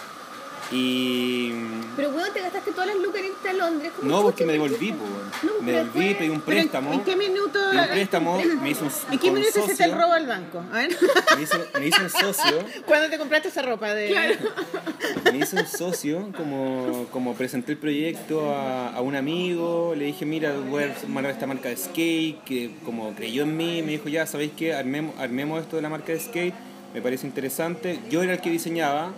Y. 0.71 1.51
Pero 1.95 2.09
weón, 2.09 2.33
te 2.33 2.41
gastaste 2.41 2.71
todas 2.71 2.87
las 2.87 2.97
lucas 2.97 3.21
en 3.21 3.25
irte 3.27 3.49
a 3.49 3.53
Londres. 3.53 3.91
¿cómo 3.95 4.09
No, 4.11 4.21
porque 4.23 4.45
me 4.45 4.53
devolví, 4.53 4.91
po, 4.91 5.05
No, 5.43 5.61
Me 5.61 5.71
devolví, 5.73 6.15
pedí 6.15 6.29
un 6.29 6.41
préstamo. 6.41 6.93
¿En 6.93 7.03
qué 7.03 7.15
minuto? 7.15 7.59
Pedí 7.69 7.79
un 7.79 7.87
préstamo, 7.87 8.41
me 8.61 8.69
hizo 8.69 8.85
un, 8.85 8.91
¿En 9.11 9.19
qué 9.19 9.31
minuto 9.31 9.49
hiciste 9.49 9.71
el 9.71 9.77
socio, 9.91 9.95
robo 9.95 10.13
al 10.13 10.27
banco? 10.27 10.63
A 10.71 10.77
ver. 10.77 10.97
Me 11.35 11.41
hizo, 11.43 11.57
me 11.79 11.87
hizo 11.87 12.01
un 12.01 12.09
socio. 12.09 12.65
¿Cuándo 12.85 13.09
te 13.09 13.17
compraste 13.17 13.49
esa 13.49 13.61
ropa? 13.61 13.93
De... 13.93 14.37
me 15.31 15.37
hizo 15.37 15.57
un 15.57 15.67
socio, 15.67 16.31
como, 16.35 17.07
como 17.11 17.35
presenté 17.35 17.73
el 17.73 17.77
proyecto 17.77 18.55
a, 18.55 18.89
a 18.89 19.01
un 19.01 19.15
amigo, 19.15 19.93
le 19.95 20.05
dije, 20.05 20.25
mira, 20.25 20.53
voy 20.53 20.83
a 20.83 20.95
armar 20.95 21.25
esta 21.27 21.45
marca 21.45 21.69
de 21.69 21.77
skate, 21.77 22.43
que 22.43 22.71
como 22.83 23.13
creyó 23.15 23.43
en 23.43 23.55
mí, 23.55 23.81
me 23.83 23.91
dijo, 23.91 24.09
ya, 24.09 24.25
¿sabéis 24.25 24.53
qué? 24.57 24.73
Armemos, 24.73 25.13
armemos 25.19 25.61
esto 25.61 25.75
de 25.75 25.81
la 25.83 25.89
marca 25.89 26.11
de 26.11 26.19
skate, 26.19 26.55
me 26.93 27.01
parece 27.01 27.27
interesante. 27.27 27.99
Yo 28.09 28.23
era 28.23 28.33
el 28.33 28.41
que 28.41 28.49
diseñaba, 28.49 29.11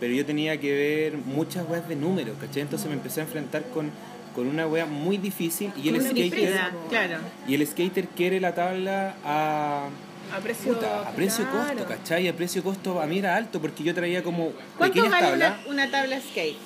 pero 0.00 0.12
yo 0.14 0.24
tenía 0.26 0.58
que 0.58 0.72
ver 0.74 1.16
muchas 1.18 1.68
weas 1.68 1.86
de 1.88 1.94
números, 1.96 2.36
¿cachai? 2.40 2.62
Entonces 2.62 2.88
me 2.88 2.94
empecé 2.94 3.20
a 3.20 3.24
enfrentar 3.24 3.64
con, 3.74 3.90
con 4.34 4.46
una 4.48 4.66
wea 4.66 4.86
muy 4.86 5.18
difícil 5.18 5.70
y 5.76 5.90
el 5.90 6.00
skater... 6.00 6.58
Claro. 6.88 7.18
Y 7.46 7.54
el 7.54 7.66
skater 7.66 8.08
quiere 8.08 8.40
la 8.40 8.54
tabla 8.54 9.14
a... 9.24 9.88
A 10.32 10.38
precio, 10.38 10.74
Puta, 10.74 11.08
a 11.08 11.10
precio 11.10 11.44
claro. 11.50 11.78
costo, 11.78 11.86
¿cachai? 11.88 12.28
A 12.28 12.36
precio 12.36 12.62
costo 12.62 13.00
a 13.02 13.06
mí 13.06 13.18
era 13.18 13.34
alto 13.36 13.60
porque 13.60 13.82
yo 13.82 13.92
traía 13.94 14.22
como 14.22 14.52
¿Cuánto 14.78 15.02
vale 15.10 15.26
tablas. 15.26 15.54
una, 15.66 15.84
una 15.84 15.90
tabla 15.90 16.20
skate? 16.20 16.56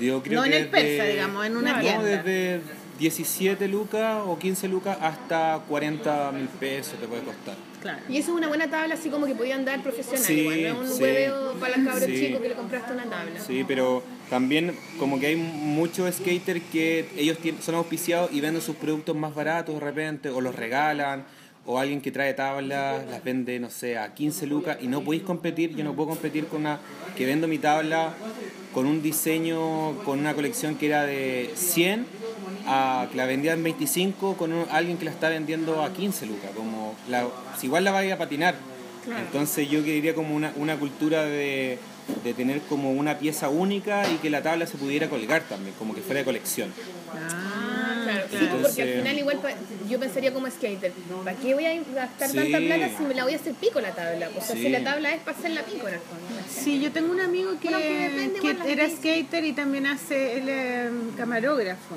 Yo 0.00 0.22
creo 0.22 0.40
No 0.40 0.44
en 0.44 0.50
que 0.50 0.58
el 0.58 0.68
persa, 0.68 1.04
digamos, 1.04 1.46
en 1.46 1.56
una 1.56 1.74
no, 1.74 1.80
tienda. 1.80 2.02
desde 2.02 2.60
17 2.98 3.68
lucas 3.68 4.22
o 4.26 4.36
15 4.38 4.68
lucas 4.68 4.98
hasta 5.00 5.60
40 5.68 6.32
mil 6.32 6.48
pesos 6.48 6.98
te 6.98 7.06
puede 7.06 7.22
costar. 7.22 7.54
Claro. 7.86 8.02
Y 8.08 8.16
eso 8.18 8.32
es 8.32 8.36
una 8.38 8.48
buena 8.48 8.68
tabla 8.68 8.94
así 8.94 9.08
como 9.10 9.26
que 9.26 9.34
podía 9.34 9.54
andar 9.54 9.82
profesional 9.82 10.24
Sí, 10.24 10.40
igual, 10.40 10.62
no 10.62 10.82
es 10.84 10.90
un 10.90 10.96
sí. 10.96 11.02
hueveo 11.02 11.52
para 11.54 11.76
los 11.76 11.86
cabros 11.86 12.04
Sí. 12.04 12.20
chicos 12.26 12.40
que 12.42 12.48
le 12.48 12.54
compraste 12.54 12.92
una 12.92 13.04
tabla. 13.04 13.40
Sí, 13.46 13.64
pero 13.66 14.02
también 14.28 14.76
como 14.98 15.20
que 15.20 15.26
hay 15.26 15.36
muchos 15.36 16.12
skaters 16.16 16.62
que 16.72 17.08
ellos 17.16 17.38
son 17.60 17.76
auspiciados 17.76 18.32
y 18.32 18.40
venden 18.40 18.60
sus 18.62 18.76
productos 18.76 19.14
más 19.14 19.34
baratos 19.34 19.74
de 19.76 19.80
repente 19.80 20.30
o 20.30 20.40
los 20.40 20.54
regalan 20.56 21.24
o 21.64 21.78
alguien 21.80 22.00
que 22.00 22.12
trae 22.12 22.32
tablas 22.34 23.04
las 23.10 23.24
vende, 23.24 23.58
no 23.60 23.70
sé, 23.70 23.98
a 23.98 24.14
15 24.14 24.46
lucas 24.46 24.78
y 24.80 24.86
no 24.88 25.02
podéis 25.02 25.22
competir, 25.24 25.74
yo 25.74 25.82
no 25.84 25.94
puedo 25.94 26.10
competir 26.10 26.46
con 26.46 26.60
una 26.60 26.78
que 27.16 27.26
vendo 27.26 27.48
mi 27.48 27.58
tabla 27.58 28.14
con 28.76 28.84
un 28.84 29.00
diseño, 29.00 29.96
con 30.04 30.18
una 30.18 30.34
colección 30.34 30.74
que 30.74 30.84
era 30.84 31.06
de 31.06 31.50
100, 31.56 32.04
a 32.66 33.08
que 33.10 33.16
la 33.16 33.24
vendía 33.24 33.54
en 33.54 33.62
25 33.62 34.36
con 34.36 34.52
un- 34.52 34.66
alguien 34.70 34.98
que 34.98 35.06
la 35.06 35.12
está 35.12 35.30
vendiendo 35.30 35.82
a 35.82 35.94
15 35.94 36.26
lucas. 36.26 36.50
Como 36.54 36.94
la, 37.08 37.26
si 37.58 37.68
igual 37.68 37.84
la 37.84 37.92
vaya 37.92 38.12
a 38.16 38.18
patinar. 38.18 38.54
Entonces 39.18 39.70
yo 39.70 39.82
quería 39.82 40.14
como 40.14 40.36
una, 40.36 40.52
una 40.56 40.76
cultura 40.76 41.24
de, 41.24 41.78
de 42.22 42.34
tener 42.34 42.60
como 42.68 42.92
una 42.92 43.18
pieza 43.18 43.48
única 43.48 44.06
y 44.12 44.16
que 44.16 44.28
la 44.28 44.42
tabla 44.42 44.66
se 44.66 44.76
pudiera 44.76 45.08
colgar 45.08 45.40
también, 45.48 45.74
como 45.78 45.94
que 45.94 46.02
fuera 46.02 46.18
de 46.18 46.24
colección. 46.26 46.70
Ah, 47.14 47.75
Claro, 48.12 48.26
sí, 48.30 48.48
porque 48.62 48.82
al 48.82 48.88
final 48.98 49.18
igual 49.18 49.40
yo 49.88 50.00
pensaría 50.00 50.32
como 50.32 50.50
skater, 50.50 50.92
¿para 51.24 51.36
qué 51.36 51.54
voy 51.54 51.64
a 51.66 51.74
gastar 51.94 52.30
Sí. 52.30 52.36
tanta 52.36 52.58
plata 52.58 52.90
si 52.96 53.02
me 53.04 53.14
la 53.14 53.24
voy 53.24 53.32
a 53.32 53.36
hacer 53.36 53.54
pico 53.54 53.80
la 53.80 53.92
tabla? 53.92 54.28
O 54.36 54.40
sea, 54.40 54.56
Sí. 54.56 54.62
si 54.62 54.68
la 54.68 54.82
tabla 54.84 55.12
es 55.14 55.20
para 55.22 55.36
hacer 55.38 55.50
la 55.52 55.62
pico 55.62 55.88
el 55.88 55.94
fondo. 55.94 56.42
Sí, 56.48 56.80
yo 56.80 56.92
tengo 56.92 57.12
un 57.12 57.20
amigo 57.20 57.58
que, 57.60 57.68
Bueno, 57.70 58.62
que 58.64 58.72
era 58.72 58.88
skater 58.88 59.44
y 59.44 59.52
también 59.52 59.86
hace, 59.86 60.38
él 60.38 60.48
es 60.48 60.90
camarógrafo. 61.16 61.96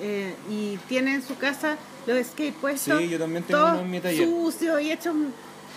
Eh, 0.00 0.34
y 0.50 0.76
tiene 0.88 1.14
en 1.14 1.22
su 1.22 1.36
casa 1.36 1.76
los 2.06 2.26
skate 2.26 2.54
puestos. 2.56 2.98
Sí, 3.00 3.08
yo 3.08 3.18
también 3.18 3.44
tengo 3.44 3.60
todos 3.60 3.72
uno 3.74 3.82
en 3.82 3.90
mi 3.90 4.00
taller. 4.00 4.24
sucios 4.24 4.82
y 4.82 4.90
hechos 4.90 5.14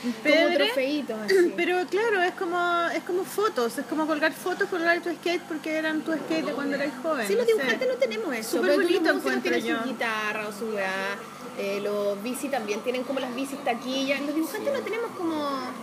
un 0.04 0.10
un 0.10 0.14
Como 0.44 0.56
trofeitos 0.56 1.20
así. 1.22 1.54
Pero 1.58 1.86
claro, 1.88 2.22
es 2.24 2.34
como, 2.34 2.86
es 2.94 3.04
como 3.04 3.24
fotos, 3.24 3.78
es 3.78 3.86
como 3.86 4.06
colgar 4.08 4.34
fotos, 4.34 4.70
colgar 4.70 5.02
tu 5.02 5.10
skate 5.14 5.42
porque 5.44 5.78
eran 5.78 6.02
tu 6.02 6.14
skate 6.14 6.46
de 6.46 6.52
cuando 6.54 6.76
eras 6.76 6.90
joven. 7.02 7.28
Sí, 7.28 7.34
los 7.34 7.44
no 7.44 7.48
sé. 7.48 7.54
dibujantes 7.54 7.88
no 7.88 7.96
tenemos 7.96 8.36
eso. 8.36 8.58
Súper 8.58 8.72
pero 8.76 8.84
bonito 8.84 9.10
encuentro 9.12 9.42
tienen 9.52 9.66
yo. 9.66 9.80
su 9.82 9.88
guitarra 9.90 10.48
o 10.48 10.52
su 10.52 10.66
weá. 10.76 11.16
Eh, 11.58 11.80
los 11.82 12.22
bici 12.22 12.50
también 12.50 12.82
tienen 12.82 13.04
como 13.04 13.22
las 13.22 13.34
bicis 13.34 13.58
taquillas. 13.64 14.20
Los 14.22 14.36
dibujantes 14.36 14.74
no 14.74 14.80
tenemos 14.82 15.12
como. 15.18 15.36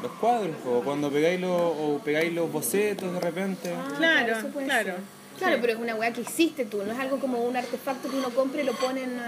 Los 0.02 0.12
cuadros, 0.20 0.54
o 0.66 0.80
cuando 0.82 1.10
pegáis 1.10 1.40
los, 1.40 1.50
o 1.50 2.00
pegáis 2.04 2.32
los 2.34 2.52
bocetos 2.52 3.12
de 3.12 3.20
repente. 3.20 3.72
Ah, 3.74 3.94
Claro, 3.96 4.36
claro. 4.64 4.94
Claro, 5.38 5.56
pero 5.60 5.72
es 5.72 5.78
una 5.80 5.94
weá 5.96 6.12
que 6.12 6.20
hiciste 6.20 6.66
tú, 6.66 6.82
no 6.84 6.92
es 6.92 6.98
algo 6.98 7.18
como 7.18 7.42
un 7.42 7.56
artefacto 7.56 8.08
que 8.08 8.16
uno 8.16 8.28
compra 8.30 8.60
y 8.60 8.64
lo 8.64 8.74
pone 8.74 9.02
en. 9.04 9.18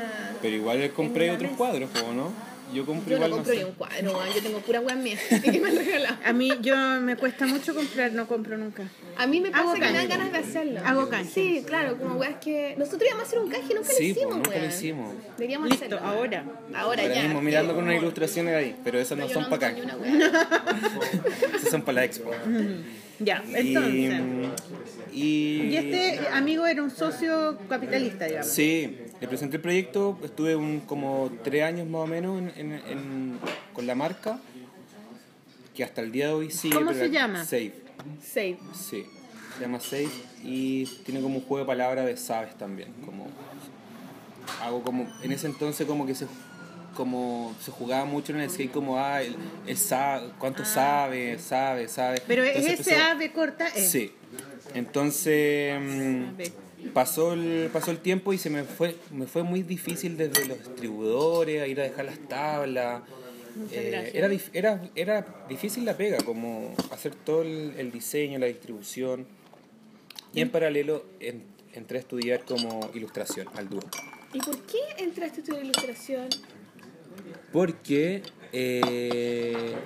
Pero 0.42 0.54
igual 0.54 0.92
compré 0.92 1.30
otros 1.30 1.52
cuadros, 1.56 1.88
¿o 2.06 2.12
no? 2.12 2.30
Yo 2.74 2.84
compré 2.84 3.12
Yo 3.14 3.20
no 3.20 3.30
compro 3.30 3.52
sé. 3.52 3.58
ni 3.60 3.64
un 3.64 3.72
cuadro, 3.72 4.12
yo 4.34 4.42
tengo 4.42 4.58
pura 4.58 4.80
weá 4.80 4.96
mía 4.96 5.16
que 5.42 5.60
me 5.60 5.68
han 5.68 5.76
regalado. 5.76 6.16
A 6.24 6.32
mí 6.32 6.50
yo 6.60 6.76
me 7.00 7.16
cuesta 7.16 7.46
mucho 7.46 7.74
comprar, 7.74 8.12
no 8.12 8.26
compro 8.26 8.58
nunca. 8.58 8.82
A 9.16 9.26
mí 9.28 9.40
me 9.40 9.50
pasa 9.50 9.62
Hago 9.62 9.74
que 9.74 9.80
me 9.80 9.92
dan 9.92 10.08
ganas 10.08 10.32
de 10.32 10.38
hacerlo. 10.38 10.80
Hago 10.84 11.08
canje. 11.08 11.30
Sí, 11.32 11.62
claro, 11.66 11.96
como 11.98 12.16
weas 12.16 12.36
que. 12.42 12.74
Nosotros 12.76 13.02
íbamos 13.06 13.24
a 13.24 13.26
hacer 13.28 13.38
un 13.38 13.50
canje 13.50 13.72
y 13.72 13.74
nunca 13.76 13.88
Sí, 13.90 13.94
lo 14.02 14.10
hicimos, 14.10 14.24
pues, 14.34 14.36
nunca 14.48 14.58
lo 14.58 14.66
hicimos. 14.66 15.14
Deberíamos 15.38 15.70
Listo, 15.70 15.84
hacerlo. 15.86 16.06
ahora. 16.06 16.44
Ahora, 16.74 17.02
Ahora 17.02 17.14
ya. 17.14 17.22
mismo 17.22 17.40
mirando 17.40 17.74
con 17.74 17.84
unas 17.84 17.96
ilustraciones 17.96 18.54
ahí, 18.56 18.76
pero 18.82 18.98
esas 18.98 19.16
no 19.16 19.28
son 19.28 19.48
para 19.48 19.68
acá. 19.68 19.76
Esas 21.56 21.70
son 21.70 21.82
para 21.82 21.94
la 21.96 22.04
expo. 22.04 22.30
Ya, 23.20 23.42
entonces. 23.54 24.20
y, 25.12 25.62
Y 25.70 25.76
este 25.76 26.20
amigo 26.32 26.66
era 26.66 26.82
un 26.82 26.90
socio 26.90 27.56
capitalista, 27.68 28.24
digamos. 28.26 28.48
Sí, 28.50 28.98
le 29.20 29.28
presenté 29.28 29.56
el 29.56 29.62
proyecto, 29.62 30.18
estuve 30.24 30.56
un, 30.56 30.80
como 30.80 31.30
tres 31.44 31.62
años 31.62 31.88
más 31.88 32.02
o 32.02 32.06
menos 32.06 32.38
en, 32.40 32.48
en- 32.56 32.72
en- 32.88 33.38
con 33.72 33.86
la 33.86 33.94
marca, 33.94 34.40
que 35.74 35.84
hasta 35.84 36.00
el 36.00 36.10
día 36.12 36.28
de 36.28 36.32
hoy 36.34 36.50
sigue. 36.50 36.74
¿Cómo 36.74 36.92
se 36.92 37.10
llama? 37.10 37.44
Safe, 37.44 37.72
Save. 38.22 38.58
sí. 38.74 39.04
Se 39.56 39.60
llama 39.60 39.78
Safe 39.78 40.08
y 40.42 40.84
tiene 41.04 41.20
como 41.20 41.36
un 41.36 41.42
juego 41.42 41.58
de 41.64 41.66
palabras 41.66 42.06
de 42.06 42.16
sabes 42.16 42.56
también. 42.58 42.92
Como, 43.04 43.28
hago 44.60 44.82
como, 44.82 45.06
en 45.22 45.30
ese 45.30 45.46
entonces 45.46 45.86
como 45.86 46.04
que 46.06 46.14
se 46.16 46.26
como 46.94 47.54
se 47.62 47.70
jugaba 47.70 48.04
mucho 48.04 48.32
en 48.32 48.40
el 48.40 48.50
skate 48.50 48.70
como 48.72 48.98
ah 48.98 49.22
él, 49.22 49.36
él 49.66 49.76
sabe 49.76 50.30
cuánto 50.38 50.64
sabe 50.64 51.38
sabe 51.38 51.88
sabe 51.88 52.18
Ah. 52.20 52.24
Pero 52.26 52.42
es 52.44 52.56
ese 52.56 52.70
empezó- 52.92 53.02
ave 53.10 53.32
corta 53.32 53.68
E. 53.68 53.86
Sí. 53.86 54.12
Entonces 54.74 55.78
mm, 55.80 56.88
pasó 56.92 57.32
el, 57.32 57.70
pasó 57.72 57.90
el 57.90 57.98
tiempo 57.98 58.32
y 58.32 58.38
se 58.38 58.50
me 58.50 58.64
fue, 58.64 58.96
me 59.10 59.26
fue 59.26 59.42
muy 59.42 59.62
difícil 59.62 60.16
desde 60.16 60.46
los 60.46 60.58
distribuidores 60.58 61.62
a 61.62 61.66
ir 61.66 61.80
a 61.80 61.84
dejar 61.84 62.04
las 62.06 62.18
tablas. 62.28 63.02
Eh, 63.70 64.10
era, 64.14 64.28
era, 64.52 64.82
era 64.96 65.26
difícil 65.48 65.84
la 65.84 65.96
pega, 65.96 66.18
como 66.24 66.74
hacer 66.90 67.14
todo 67.14 67.42
el, 67.42 67.74
el 67.78 67.92
diseño, 67.92 68.38
la 68.38 68.46
distribución. 68.46 69.26
Y 70.34 70.40
en 70.40 70.50
paralelo 70.50 71.04
en- 71.20 71.44
entré 71.72 71.98
a 71.98 72.00
estudiar 72.00 72.44
como 72.44 72.90
ilustración 72.94 73.46
al 73.54 73.68
dúo. 73.68 73.80
¿Y 74.32 74.40
por 74.40 74.58
qué 74.62 74.78
entraste 74.98 75.38
a 75.38 75.42
estudiar 75.44 75.64
ilustración? 75.64 76.28
Porque 77.54 78.20
eh, 78.52 79.76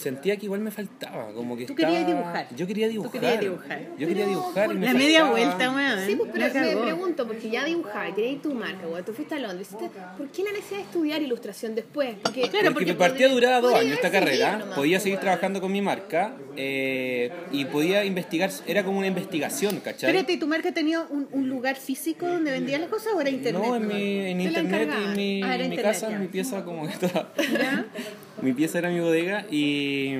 sentía 0.00 0.36
que 0.36 0.46
igual 0.46 0.60
me 0.60 0.70
faltaba, 0.70 1.32
como 1.32 1.56
que 1.56 1.66
Tú 1.66 1.74
querías 1.74 2.00
estaba- 2.00 2.16
dibujar. 2.20 2.56
Yo 2.56 2.66
quería 2.66 2.88
dibujar. 2.88 3.12
querías 3.12 3.40
dibujar. 3.40 3.80
Yo 3.98 4.08
quería 4.08 4.24
Pero, 4.24 4.28
dibujar 4.40 4.70
y 4.72 4.74
me 4.78 4.86
La 4.86 4.94
media 4.94 5.24
vuelta, 5.24 5.70
weón. 5.70 6.06
Sí, 6.06 6.16
pues, 6.16 6.30
pero 6.32 6.44
me 6.46 6.52
cagó. 6.52 6.82
pregunto, 6.82 7.26
porque 7.26 7.50
ya 7.50 7.64
dibujabas, 7.64 8.14
querías 8.14 8.42
tu 8.42 8.54
marca, 8.54 8.86
weón, 8.88 9.04
tú 9.04 9.12
fuiste 9.12 9.34
a 9.34 9.38
Londres, 9.38 9.68
¿por 10.16 10.28
qué 10.28 10.42
la 10.44 10.52
necesidad 10.52 10.78
de 10.78 10.84
estudiar 10.84 11.22
ilustración 11.22 11.74
después? 11.74 12.14
Porque, 12.22 12.40
Claro, 12.42 12.50
porque, 12.52 12.70
porque 12.72 12.92
mi 12.92 12.98
partida 12.98 13.28
podría- 13.28 13.34
duraba 13.34 13.60
dos 13.60 13.74
años 13.74 13.92
esta 13.94 14.10
carrera, 14.10 14.58
nomás, 14.58 14.74
podía 14.76 14.96
pues, 14.96 15.02
seguir 15.02 15.16
weón. 15.16 15.20
trabajando 15.26 15.60
con 15.60 15.72
mi 15.72 15.82
marca 15.82 16.34
eh, 16.56 17.30
y 17.52 17.64
podía 17.66 18.04
investigar, 18.04 18.50
era 18.66 18.84
como 18.84 18.98
una 18.98 19.06
investigación, 19.06 19.76
¿cachai? 19.80 20.10
Espérate, 20.10 20.32
¿y 20.32 20.36
tu 20.38 20.46
marca 20.46 20.72
tenía 20.72 21.00
un, 21.02 21.28
un 21.32 21.48
lugar 21.48 21.76
físico 21.76 22.26
donde 22.26 22.50
vendías 22.52 22.80
las 22.80 22.88
cosas 22.90 23.12
o 23.14 23.20
era 23.20 23.30
internet? 23.30 23.62
no, 23.64 23.76
en, 23.76 23.86
mi, 23.86 24.30
internet, 24.44 24.90
en 24.92 25.12
mi, 25.16 25.42
Ah, 25.42 25.54
era 25.54 25.64
en 25.64 25.70
mi 25.70 25.76
internet, 25.76 25.82
casa, 25.82 26.10
ya. 26.10 26.18
mi 26.18 26.26
pieza 26.28 26.64
como 26.64 26.86
que 26.86 26.92
estaba... 26.94 27.32
¿Ya? 27.52 27.86
mi 28.42 28.52
pieza 28.52 28.78
era 28.78 28.90
mi 28.90 29.00
bodega 29.00 29.46
y, 29.50 30.14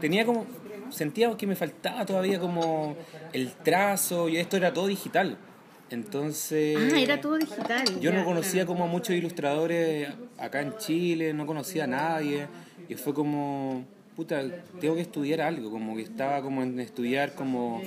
tenía 0.00 0.24
como 0.24 0.46
sentía 0.90 1.36
que 1.36 1.46
me 1.46 1.56
faltaba 1.56 2.06
todavía 2.06 2.38
como 2.38 2.96
el 3.32 3.52
trazo 3.52 4.28
y 4.28 4.36
esto 4.36 4.56
era 4.56 4.72
todo 4.72 4.86
digital 4.86 5.36
entonces 5.90 6.92
Ah, 6.92 7.00
era 7.00 7.20
todo 7.20 7.36
digital. 7.38 7.84
yo 8.00 8.10
ya, 8.10 8.18
no 8.18 8.24
conocía 8.24 8.64
claro. 8.64 8.66
como 8.68 8.84
a 8.84 8.86
muchos 8.86 9.14
ilustradores 9.16 10.08
acá 10.38 10.60
en 10.60 10.76
Chile 10.78 11.32
no 11.32 11.46
conocía 11.46 11.84
a 11.84 11.86
nadie 11.88 12.46
y 12.88 12.94
fue 12.94 13.14
como 13.14 13.84
puta 14.14 14.42
tengo 14.80 14.94
que 14.94 15.02
estudiar 15.02 15.40
algo 15.40 15.70
como 15.70 15.96
que 15.96 16.02
estaba 16.02 16.40
como 16.42 16.62
en 16.62 16.78
estudiar 16.80 17.34
como 17.34 17.82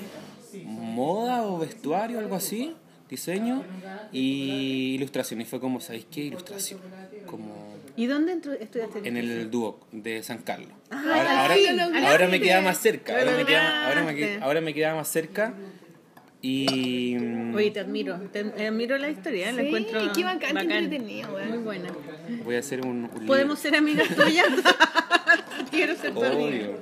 moda 0.65 1.43
o 1.43 1.57
vestuario 1.57 2.19
algo 2.19 2.35
así 2.35 2.75
diseño 3.09 3.63
y 4.11 4.93
ilustración 4.95 5.41
y 5.41 5.45
fue 5.45 5.59
como 5.59 5.79
sabéis 5.79 6.05
qué 6.11 6.21
ilustración 6.21 6.79
como 7.25 7.68
¿Y 7.99 8.07
dónde 8.07 8.31
estudiaste? 8.61 8.99
en 9.03 9.17
el 9.17 9.51
Duoc 9.51 9.85
de 9.91 10.23
San 10.23 10.37
Carlos. 10.39 10.71
Ah, 10.89 11.03
ahora 11.03 11.41
ahora, 11.41 11.53
ahora 11.83 12.27
me 12.27 12.37
lograste. 12.37 12.39
queda 12.39 12.61
más 12.61 12.77
cerca. 12.77 13.11
Ahora 13.19 13.31
me 13.37 13.45
queda, 13.45 13.59
Lograste. 13.63 13.85
ahora 13.89 14.03
me, 14.03 14.15
que- 14.15 14.39
ahora 14.41 14.61
me 14.61 14.73
queda 14.73 14.95
más 14.95 15.07
cerca. 15.09 15.53
Y. 16.41 17.17
mm, 17.19 17.53
Oye, 17.55 17.71
te 17.71 17.81
admiro. 17.81 18.17
Te 18.31 18.39
admiro 18.67 18.97
la 18.97 19.09
historia, 19.09 19.51
la 19.51 19.61
Sí, 19.61 19.67
encuentro. 19.67 19.99
qué 20.13 20.23
bacán, 20.23 20.55
qué 20.55 20.77
entretenido, 20.77 21.33
weón. 21.33 21.49
Muy 21.49 21.57
buena. 21.57 21.89
Voy 22.45 22.55
a 22.55 22.59
hacer 22.59 22.85
un. 22.85 23.09
un 23.13 23.25
¿Podemos 23.25 23.59
ser 23.59 23.75
amigas 23.75 24.07
tuyas? 24.15 24.47
Quiero 25.71 25.95
ser 25.95 26.13
tu 26.13 26.23
amiga. 26.23 26.47
Obvio. 26.47 26.79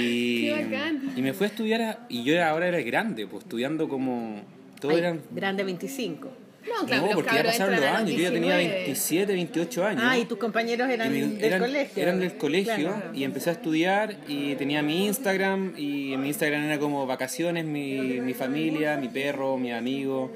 Y, 0.00 0.42
Qué 0.46 0.52
bacán. 0.64 1.12
y 1.16 1.22
me 1.22 1.32
fui 1.32 1.46
a 1.46 1.48
estudiar. 1.48 1.82
a- 1.82 2.06
y 2.08 2.22
yo 2.22 2.42
ahora 2.44 2.68
era 2.68 2.80
grande, 2.82 3.26
pues 3.26 3.42
estudiando 3.42 3.88
como. 3.88 4.42
Todos 4.80 4.94
Ay, 4.94 5.00
eran. 5.00 5.20
Grande 5.32 5.64
25. 5.64 6.30
No, 6.68 6.86
claro, 6.86 7.06
no, 7.06 7.12
porque 7.14 7.34
ya 7.34 7.42
pasaron 7.42 7.74
los 7.76 7.84
años. 7.84 8.10
Yo 8.12 8.18
ya 8.22 8.30
tenía 8.32 8.56
19. 8.56 8.84
27, 8.84 9.32
28 9.34 9.84
años. 9.84 10.02
Ah, 10.06 10.18
y 10.18 10.24
tus 10.26 10.38
compañeros 10.38 10.88
eran 10.88 11.12
mi- 11.12 11.20
del 11.20 11.42
eran, 11.44 11.60
colegio. 11.60 12.02
eran 12.02 12.20
del 12.20 12.36
colegio 12.36 12.74
Claro. 12.90 13.10
y 13.14 13.24
empecé 13.24 13.50
a 13.50 13.52
estudiar 13.54 14.16
y 14.28 14.54
tenía 14.54 14.82
mi 14.82 15.06
Instagram 15.06 15.74
y 15.76 16.12
en 16.12 16.20
mi 16.22 16.28
Instagram 16.28 16.62
era 16.64 16.78
como 16.78 17.06
vacaciones, 17.06 17.64
mi, 17.64 18.20
mi 18.20 18.34
familia, 18.34 18.96
mi 18.96 19.08
perro, 19.08 19.56
mi 19.58 19.72
amigo, 19.72 20.30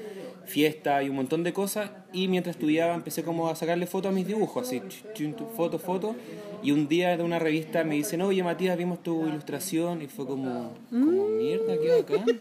fiesta 0.45 1.03
y 1.03 1.09
un 1.09 1.15
montón 1.17 1.43
de 1.43 1.51
cosas 1.53 1.89
y 2.13 2.27
mientras 2.29 2.55
estudiaba 2.55 2.93
empecé 2.95 3.21
como 3.23 3.49
a 3.49 3.55
sacarle 3.55 3.85
fotos 3.85 4.11
a 4.11 4.15
mis 4.15 4.25
dibujos, 4.27 4.65
así, 4.67 4.81
foto, 5.55 5.77
foto 5.77 6.15
y 6.63 6.71
un 6.71 6.87
día 6.87 7.15
de 7.17 7.23
una 7.23 7.39
revista 7.39 7.83
me 7.83 7.95
dicen, 7.95 8.21
oye 8.21 8.43
Matías, 8.43 8.77
vimos 8.77 9.01
tu 9.03 9.27
ilustración 9.27 10.01
y 10.01 10.07
fue 10.07 10.25
como, 10.25 10.73
como 10.89 11.27
mierda, 11.27 11.75
qué 11.81 12.01
bacán. 12.01 12.39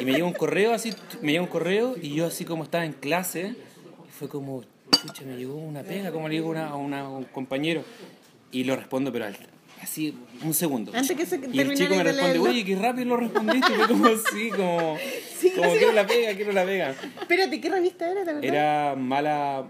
Y 0.00 0.04
me 0.04 0.12
llegó 0.12 0.26
un 0.26 0.34
correo 0.34 0.72
así, 0.72 0.92
me 1.22 1.32
llegó 1.32 1.44
un 1.44 1.50
correo 1.50 1.94
y 2.00 2.14
yo 2.14 2.26
así 2.26 2.44
como 2.44 2.64
estaba 2.64 2.84
en 2.84 2.92
clase 2.92 3.54
y 4.08 4.12
fue 4.12 4.28
como, 4.28 4.62
chucha, 4.90 5.24
me 5.24 5.36
llegó 5.36 5.54
una 5.56 5.82
pega, 5.82 6.12
como 6.12 6.28
le 6.28 6.34
digo 6.34 6.48
una- 6.50 6.68
a, 6.68 6.76
una- 6.76 7.00
a 7.00 7.08
un 7.08 7.24
compañero. 7.24 7.82
Y 8.52 8.64
lo 8.64 8.76
respondo, 8.76 9.12
pero 9.12 9.24
al- 9.26 9.36
así, 9.82 10.16
un 10.44 10.54
segundo. 10.54 10.92
Antes 10.94 11.16
que 11.16 11.26
se 11.26 11.36
y 11.52 11.60
el 11.60 11.74
chico 11.74 11.90
me 11.90 11.96
de 11.98 12.02
responde, 12.04 12.32
leerlo. 12.34 12.50
oye, 12.50 12.64
qué 12.64 12.76
rápido 12.76 13.06
lo 13.06 13.16
respondiste. 13.18 13.72
Fue 13.74 13.88
como 13.88 14.06
así, 14.06 14.50
como, 14.50 14.96
como 15.56 15.72
quiero 15.72 15.92
la 15.92 16.06
pega, 16.06 16.34
quiero 16.34 16.52
la 16.52 16.64
pega. 16.64 16.94
Espérate, 17.20 17.60
¿qué 17.60 17.68
revista 17.70 18.10
era? 18.10 18.40
Era 18.40 18.94
mala. 18.96 19.66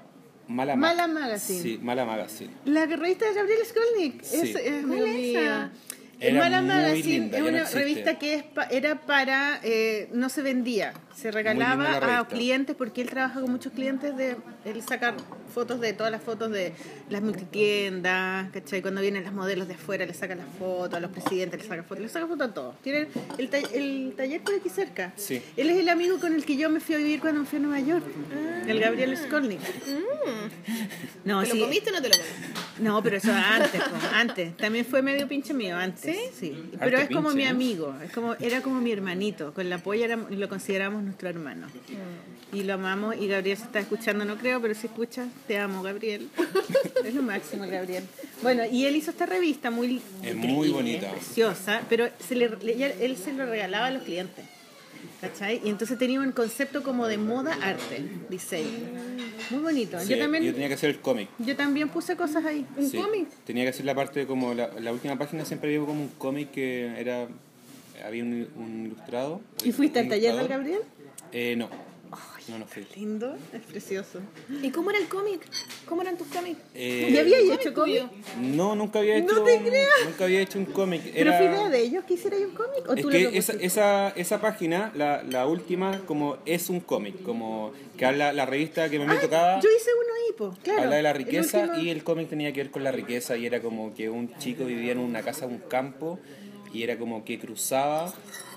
Mala, 0.48 0.76
Ma- 0.76 0.88
Mala 0.94 1.06
Magazine. 1.08 1.62
Sí, 1.62 1.78
Mala 1.82 2.04
Magazine. 2.04 2.50
La 2.66 2.86
revista 2.86 3.26
de 3.28 3.34
Gabriel 3.34 3.58
Skolnick. 3.64 4.22
Sí. 4.22 4.36
Es, 4.36 4.42
es 4.54 4.62
¿Cuál 4.62 4.84
amigo 4.84 5.06
es 5.06 5.14
mío. 5.14 5.40
esa? 5.40 5.70
Era 6.18 6.38
Mala 6.40 6.60
muy 6.62 6.68
Magazine 6.68 7.18
linda, 7.18 7.36
es 7.38 7.42
no 7.44 7.48
una 7.50 7.64
revista 7.64 8.18
que 8.18 8.34
es 8.34 8.42
pa- 8.44 8.64
era 8.70 9.00
para, 9.02 9.60
eh, 9.62 10.08
no 10.12 10.28
se 10.30 10.40
vendía, 10.42 10.94
se 11.16 11.30
regalaba 11.30 12.18
a 12.18 12.28
clientes 12.28 12.76
porque 12.76 13.00
él 13.00 13.08
trabaja 13.08 13.40
con 13.40 13.50
muchos 13.50 13.72
clientes, 13.72 14.14
de 14.16 14.36
él 14.66 14.82
saca 14.86 15.14
fotos 15.54 15.80
de 15.80 15.94
todas 15.94 16.12
las 16.12 16.22
fotos 16.22 16.50
de 16.50 16.74
las 17.08 17.22
multitiendas, 17.22 18.50
¿cachai? 18.52 18.82
Cuando 18.82 19.00
vienen 19.00 19.24
las 19.24 19.32
modelos 19.32 19.66
de 19.66 19.74
afuera 19.74 20.04
le 20.04 20.12
saca 20.12 20.34
las 20.34 20.46
fotos, 20.58 20.94
a 20.94 21.00
los 21.00 21.10
presidentes 21.10 21.62
le 21.62 21.66
saca 21.66 21.82
fotos, 21.82 22.02
le 22.02 22.08
saca 22.10 22.26
fotos 22.26 22.50
a 22.50 22.54
todos. 22.54 22.74
Tienen 22.82 23.08
el, 23.38 23.48
ta- 23.48 23.58
el 23.58 24.12
taller 24.16 24.42
por 24.42 24.54
aquí 24.56 24.68
cerca. 24.68 25.12
Sí. 25.16 25.40
Él 25.56 25.70
es 25.70 25.78
el 25.78 25.88
amigo 25.88 26.18
con 26.20 26.34
el 26.34 26.44
que 26.44 26.56
yo 26.58 26.68
me 26.68 26.80
fui 26.80 26.94
a 26.94 26.98
vivir 26.98 27.20
cuando 27.20 27.40
me 27.40 27.46
fui 27.46 27.58
a 27.58 27.62
Nueva 27.62 27.80
York, 27.80 28.04
el 28.68 28.78
Gabriel 28.78 29.16
Skolnick. 29.16 29.60
No, 31.24 31.40
¿Te 31.42 31.50
sí. 31.50 31.58
lo 31.58 31.64
comiste 31.64 31.90
o 31.90 31.92
no 31.94 32.02
te 32.02 32.08
lo 32.08 32.14
comiste? 32.14 32.82
No, 32.82 33.02
pero 33.02 33.16
eso 33.16 33.32
antes, 33.32 33.80
antes. 34.12 34.56
También 34.58 34.84
fue 34.84 35.00
medio 35.00 35.26
pinche 35.26 35.54
mío 35.54 35.76
antes. 35.76 36.14
Sí. 36.38 36.70
Pero 36.78 36.98
Harto 36.98 37.10
es 37.10 37.16
como 37.16 37.30
pinche, 37.30 37.36
mi 37.36 37.44
¿eh? 37.44 37.48
amigo, 37.48 37.94
es 38.04 38.12
como, 38.12 38.34
era 38.38 38.60
como 38.60 38.80
mi 38.80 38.92
hermanito. 38.92 39.54
Con 39.54 39.70
la 39.70 39.78
polla 39.78 40.04
éramos- 40.04 40.30
lo 40.30 40.48
consideramos 40.48 41.02
nuestro 41.06 41.28
hermano. 41.28 41.66
Y 42.52 42.62
lo 42.62 42.74
amamos 42.74 43.16
y 43.16 43.26
Gabriel 43.26 43.56
se 43.56 43.64
está 43.64 43.80
escuchando, 43.80 44.24
no 44.24 44.36
creo, 44.36 44.60
pero 44.60 44.74
si 44.74 44.86
escucha, 44.86 45.26
te 45.48 45.58
amo, 45.58 45.82
Gabriel. 45.82 46.28
es 47.04 47.14
lo 47.14 47.22
máximo, 47.22 47.64
el 47.64 47.70
Gabriel. 47.70 48.04
Bueno, 48.42 48.64
y 48.70 48.84
él 48.86 48.94
hizo 48.96 49.10
esta 49.10 49.26
revista 49.26 49.70
muy 49.70 50.00
Es 50.22 50.36
muy 50.36 50.68
bonita. 50.70 51.10
preciosa, 51.12 51.82
pero 51.88 52.08
se 52.18 52.34
le, 52.36 52.46
él 53.04 53.16
se 53.16 53.32
lo 53.32 53.46
regalaba 53.46 53.86
a 53.86 53.90
los 53.90 54.02
clientes. 54.02 54.44
¿Cachai? 55.20 55.60
Y 55.64 55.70
entonces 55.70 55.98
tenía 55.98 56.20
un 56.20 56.32
concepto 56.32 56.82
como 56.82 57.06
de 57.06 57.16
moda 57.16 57.54
arte, 57.62 58.04
diseño. 58.28 58.68
Muy 59.50 59.60
bonito. 59.60 59.98
Sí, 60.00 60.08
yo 60.10 60.18
también 60.18 60.44
yo 60.44 60.52
tenía 60.52 60.68
que 60.68 60.74
hacer 60.74 60.90
el 60.90 61.00
cómic. 61.00 61.28
yo 61.38 61.56
también 61.56 61.88
puse 61.88 62.16
cosas 62.16 62.44
ahí. 62.44 62.66
¿Un 62.76 62.90
Sí, 62.90 62.98
cómic? 62.98 63.28
Tenía 63.44 63.64
que 63.64 63.70
hacer 63.70 63.86
la 63.86 63.94
parte 63.94 64.20
de 64.20 64.26
como 64.26 64.52
la, 64.52 64.68
la 64.78 64.92
última 64.92 65.16
página 65.16 65.44
siempre 65.44 65.74
había 65.74 65.86
como 65.86 66.02
un 66.02 66.08
cómic 66.18 66.50
que 66.50 67.00
era 67.00 67.28
había 68.04 68.22
un, 68.24 68.46
un 68.56 68.86
ilustrado. 68.86 69.40
¿Y 69.64 69.72
fuiste 69.72 70.00
al 70.00 70.08
taller 70.08 70.34
del. 70.36 70.48
Gabriel? 70.48 70.80
Eh, 71.32 71.54
no. 71.56 71.68
No, 72.48 72.58
no 72.60 72.66
fui. 72.66 72.86
Lindo, 72.94 73.36
es 73.52 73.60
precioso. 73.62 74.20
¿Y 74.62 74.70
cómo 74.70 74.90
era 74.90 75.00
el 75.00 75.08
cómic? 75.08 75.40
¿Cómo 75.86 76.02
eran 76.02 76.16
tus 76.16 76.28
cómics? 76.28 76.60
Eh, 76.74 77.10
¿Ya 77.12 77.20
había 77.22 77.38
¿Cómic 77.40 77.60
hecho 77.60 77.74
cómic? 77.74 78.02
No, 78.40 78.76
nunca 78.76 79.00
había 79.00 79.18
No 79.18 79.24
hecho. 79.24 79.42
te 79.42 79.56
un- 79.58 79.64
creo. 79.64 79.88
Nunca 80.04 80.24
había 80.24 80.40
hecho 80.40 80.58
un 80.60 80.66
cómic. 80.66 81.02
¿Pero 81.02 81.30
Era- 81.32 81.36
fue 81.38 81.46
idea 81.46 81.68
de 81.68 81.80
ellos 81.82 82.04
que 82.04 82.14
hiciera 82.14 82.36
un 82.36 82.52
cómic? 82.54 82.88
¿O 82.88 82.94
Es 82.94 83.02
tú 83.02 83.10
le 83.10 83.30
que 83.30 83.36
esa, 83.38 83.52
esa, 83.54 84.08
esa 84.10 84.40
página, 84.40 84.92
la, 84.94 85.24
la 85.24 85.46
última, 85.48 85.98
como 86.06 86.38
es 86.46 86.70
un 86.70 86.78
cómic, 86.78 87.20
como 87.24 87.72
que 87.98 88.06
habla 88.06 88.32
la 88.32 88.46
revista 88.46 88.88
que 88.88 89.00
me 89.00 89.12
Ah, 89.12 89.20
tocaba. 89.20 89.60
Yo 89.60 89.68
hice 89.76 89.90
uno 89.92 90.14
ahí, 90.14 90.32
po, 90.38 90.56
claro. 90.62 90.82
Habla 90.82 90.96
de 90.96 91.02
la 91.02 91.10
El 91.10 91.16
riqueza 91.16 91.58
último- 91.64 91.78
y 91.82 91.90
el 91.90 92.04
cómic 92.04 92.28
tenía 92.28 92.52
que 92.52 92.62
ver 92.62 92.70
con 92.70 92.84
la 92.84 92.92
riqueza 92.92 93.36
y 93.36 93.44
era 93.46 93.60
como 93.60 93.92
que 93.92 94.08
un 94.08 94.32
chico 94.38 94.64
vivía 94.64 94.92
en 94.92 94.98
una 94.98 95.22
casa, 95.22 95.46
un 95.46 95.58
campo 95.58 96.20
y 96.72 96.84
era 96.84 96.96
como 96.96 97.24
que 97.24 97.40
cruzaba, 97.40 98.14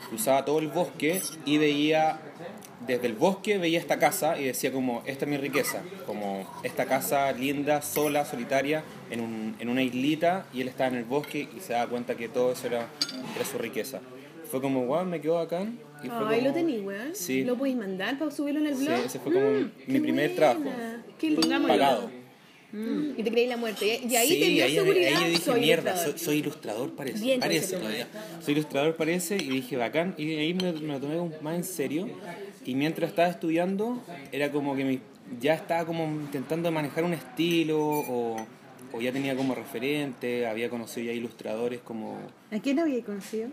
cruzaba 0.10 0.46
todo 0.46 0.60
el 0.60 0.68
bosque 0.68 1.20
y 1.46 1.58
veía, 1.58 2.20
desde 2.94 3.08
el 3.08 3.14
bosque 3.14 3.58
veía 3.58 3.80
esta 3.80 3.98
casa 4.00 4.40
y 4.40 4.44
decía 4.46 4.72
como, 4.72 5.02
esta 5.06 5.26
es 5.26 5.32
mi 5.32 5.38
riqueza, 5.38 5.82
como 6.06 6.46
esta 6.64 6.86
casa 6.86 7.32
linda, 7.32 7.82
sola, 7.82 8.26
solitaria, 8.26 8.84
en, 9.12 9.22
un, 9.22 9.56
en 9.60 9.70
una 9.70 9.82
islita 9.84 10.46
y 10.54 10.62
él 10.62 10.68
estaba 10.68 10.90
en 10.90 10.96
el 10.98 11.06
bosque 11.06 11.48
y 11.56 11.60
se 11.62 11.74
daba 11.74 11.90
cuenta 11.90 12.16
que 12.16 12.30
todo 12.30 12.52
eso 12.54 12.68
era, 12.68 12.88
era 13.36 13.46
su 13.46 13.58
riqueza. 13.58 14.00
Fue 14.52 14.62
como, 14.62 14.86
wow, 14.88 15.06
me 15.06 15.22
quedó 15.22 15.36
bacán. 15.36 15.78
Y 16.04 16.08
fue 16.08 16.18
Ay, 16.28 16.38
como- 16.38 16.48
lo 16.48 16.54
tení, 16.54 16.80
weón. 16.80 17.14
Sí. 17.14 17.44
¿Lo 17.44 17.56
podéis 17.58 17.76
mandar 17.78 18.18
para 18.18 18.32
subirlo 18.32 18.62
en 18.62 18.68
el 18.68 18.76
Sí, 18.78 18.86
blog? 18.86 19.00
ese 19.06 19.20
fue 19.20 19.34
como 19.34 19.50
mi 19.52 19.70
Qué 19.86 20.00
primer 20.00 20.30
buena. 20.32 20.36
trabajo. 20.36 20.64
Qué 21.20 21.30
lindo. 21.30 21.68
Pagado. 21.68 22.20
Y 22.72 23.24
te 23.24 23.32
creí 23.32 23.48
la 23.48 23.58
muerte. 23.58 24.00
Y 24.08 24.16
ahí 24.16 24.30
sí, 24.30 24.40
te 24.40 24.46
dio 24.46 24.64
ahí, 24.64 24.76
seguridad. 24.76 25.08
ahí 25.18 25.24
yo 25.24 25.30
dije, 25.30 25.42
soy 25.42 25.60
mierda, 25.60 25.90
ilustrador". 25.92 26.18
soy, 26.20 26.26
soy 26.26 26.38
ilustrador 26.38 26.92
parece. 26.96 27.20
Bien, 27.24 27.40
parece. 27.40 27.78
Soy 28.46 28.54
ilustrador 28.54 28.96
parece 28.96 29.38
y 29.38 29.50
dije, 29.50 29.76
bacán. 29.76 30.14
Y 30.20 30.36
ahí 30.36 30.54
me, 30.54 30.72
me 30.74 30.94
lo 30.94 31.00
tomé 31.00 31.32
más 31.42 31.56
en 31.56 31.64
serio. 31.64 32.08
Y 32.70 32.76
mientras 32.76 33.10
estaba 33.10 33.30
estudiando, 33.30 34.00
era 34.32 34.52
como 34.52 34.76
que 34.76 34.86
mi- 34.86 35.00
ya 35.42 35.56
estaba 35.56 35.86
como 35.88 36.04
intentando 36.06 36.72
manejar 36.72 37.04
un 37.04 37.14
estilo 37.16 37.80
o, 37.82 38.36
o 38.94 39.02
ya 39.02 39.12
tenía 39.12 39.36
como 39.36 39.56
referente, 39.56 40.46
había 40.46 40.70
conocido 40.70 41.08
ya 41.08 41.14
ilustradores 41.14 41.80
como... 41.82 42.20
¿A 42.52 42.60
quién 42.60 42.78
había 42.78 43.04
conocido? 43.04 43.50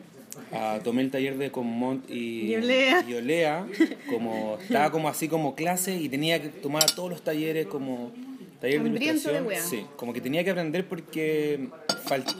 ah, 0.52 0.80
tomé 0.84 1.00
el 1.00 1.10
taller 1.10 1.38
de 1.38 1.50
Conmont 1.50 2.10
y, 2.10 2.42
Y 2.52 2.56
Olea. 2.56 3.02
y 3.08 3.14
Olea, 3.14 3.66
como 4.10 4.58
estaba 4.60 4.90
como 4.90 5.08
así 5.08 5.28
como 5.28 5.54
clase 5.54 5.96
y 5.96 6.10
tenía 6.10 6.42
que 6.42 6.48
tomar 6.50 6.84
todos 6.94 7.08
los 7.08 7.22
talleres 7.24 7.66
como 7.68 8.12
taller 8.60 8.82
de 8.82 8.90
de 8.90 9.04
ilustración. 9.06 9.46
wea. 9.46 9.62
Sí, 9.62 9.86
como 9.96 10.12
que 10.12 10.20
tenía 10.20 10.44
que 10.44 10.50
aprender 10.50 10.86
porque 10.86 11.68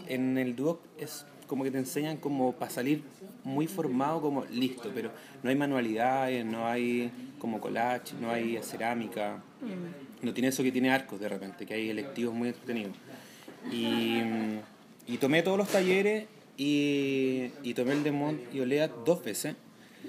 en 0.09 0.37
el 0.37 0.55
Duoc 0.55 0.81
es 0.99 1.25
como 1.47 1.65
que 1.65 1.71
te 1.71 1.79
enseñan 1.79 2.19
como 2.19 2.53
para 2.53 2.71
salir 2.71 3.03
muy 3.47 3.69
formado 3.69 4.21
como 4.21 4.45
listo, 4.47 4.91
pero 4.93 5.13
no 5.43 5.51
hay 5.51 5.57
manualidades, 5.57 6.45
no 6.45 6.67
hay 6.67 7.11
como 7.39 7.61
collage, 7.61 8.15
no 8.21 8.31
hay 8.31 8.59
cerámica, 8.61 9.41
no 10.21 10.35
tiene 10.35 10.49
eso 10.49 10.65
que 10.65 10.73
tiene 10.73 10.91
arcos 10.91 11.21
de 11.21 11.29
repente, 11.29 11.65
que 11.65 11.75
hay 11.75 11.91
electivos 11.91 12.35
muy 12.35 12.49
entretenidos. 12.49 12.97
Y, 13.71 14.19
y 15.07 15.17
tomé 15.19 15.43
todos 15.43 15.57
los 15.57 15.69
talleres 15.69 16.27
y, 16.57 17.51
y 17.63 17.75
tomé 17.75 17.93
el 17.93 18.03
de 18.03 18.11
Mont 18.11 18.41
y 18.53 18.61
Olea 18.61 18.89
dos 18.89 19.23
veces. 19.23 19.55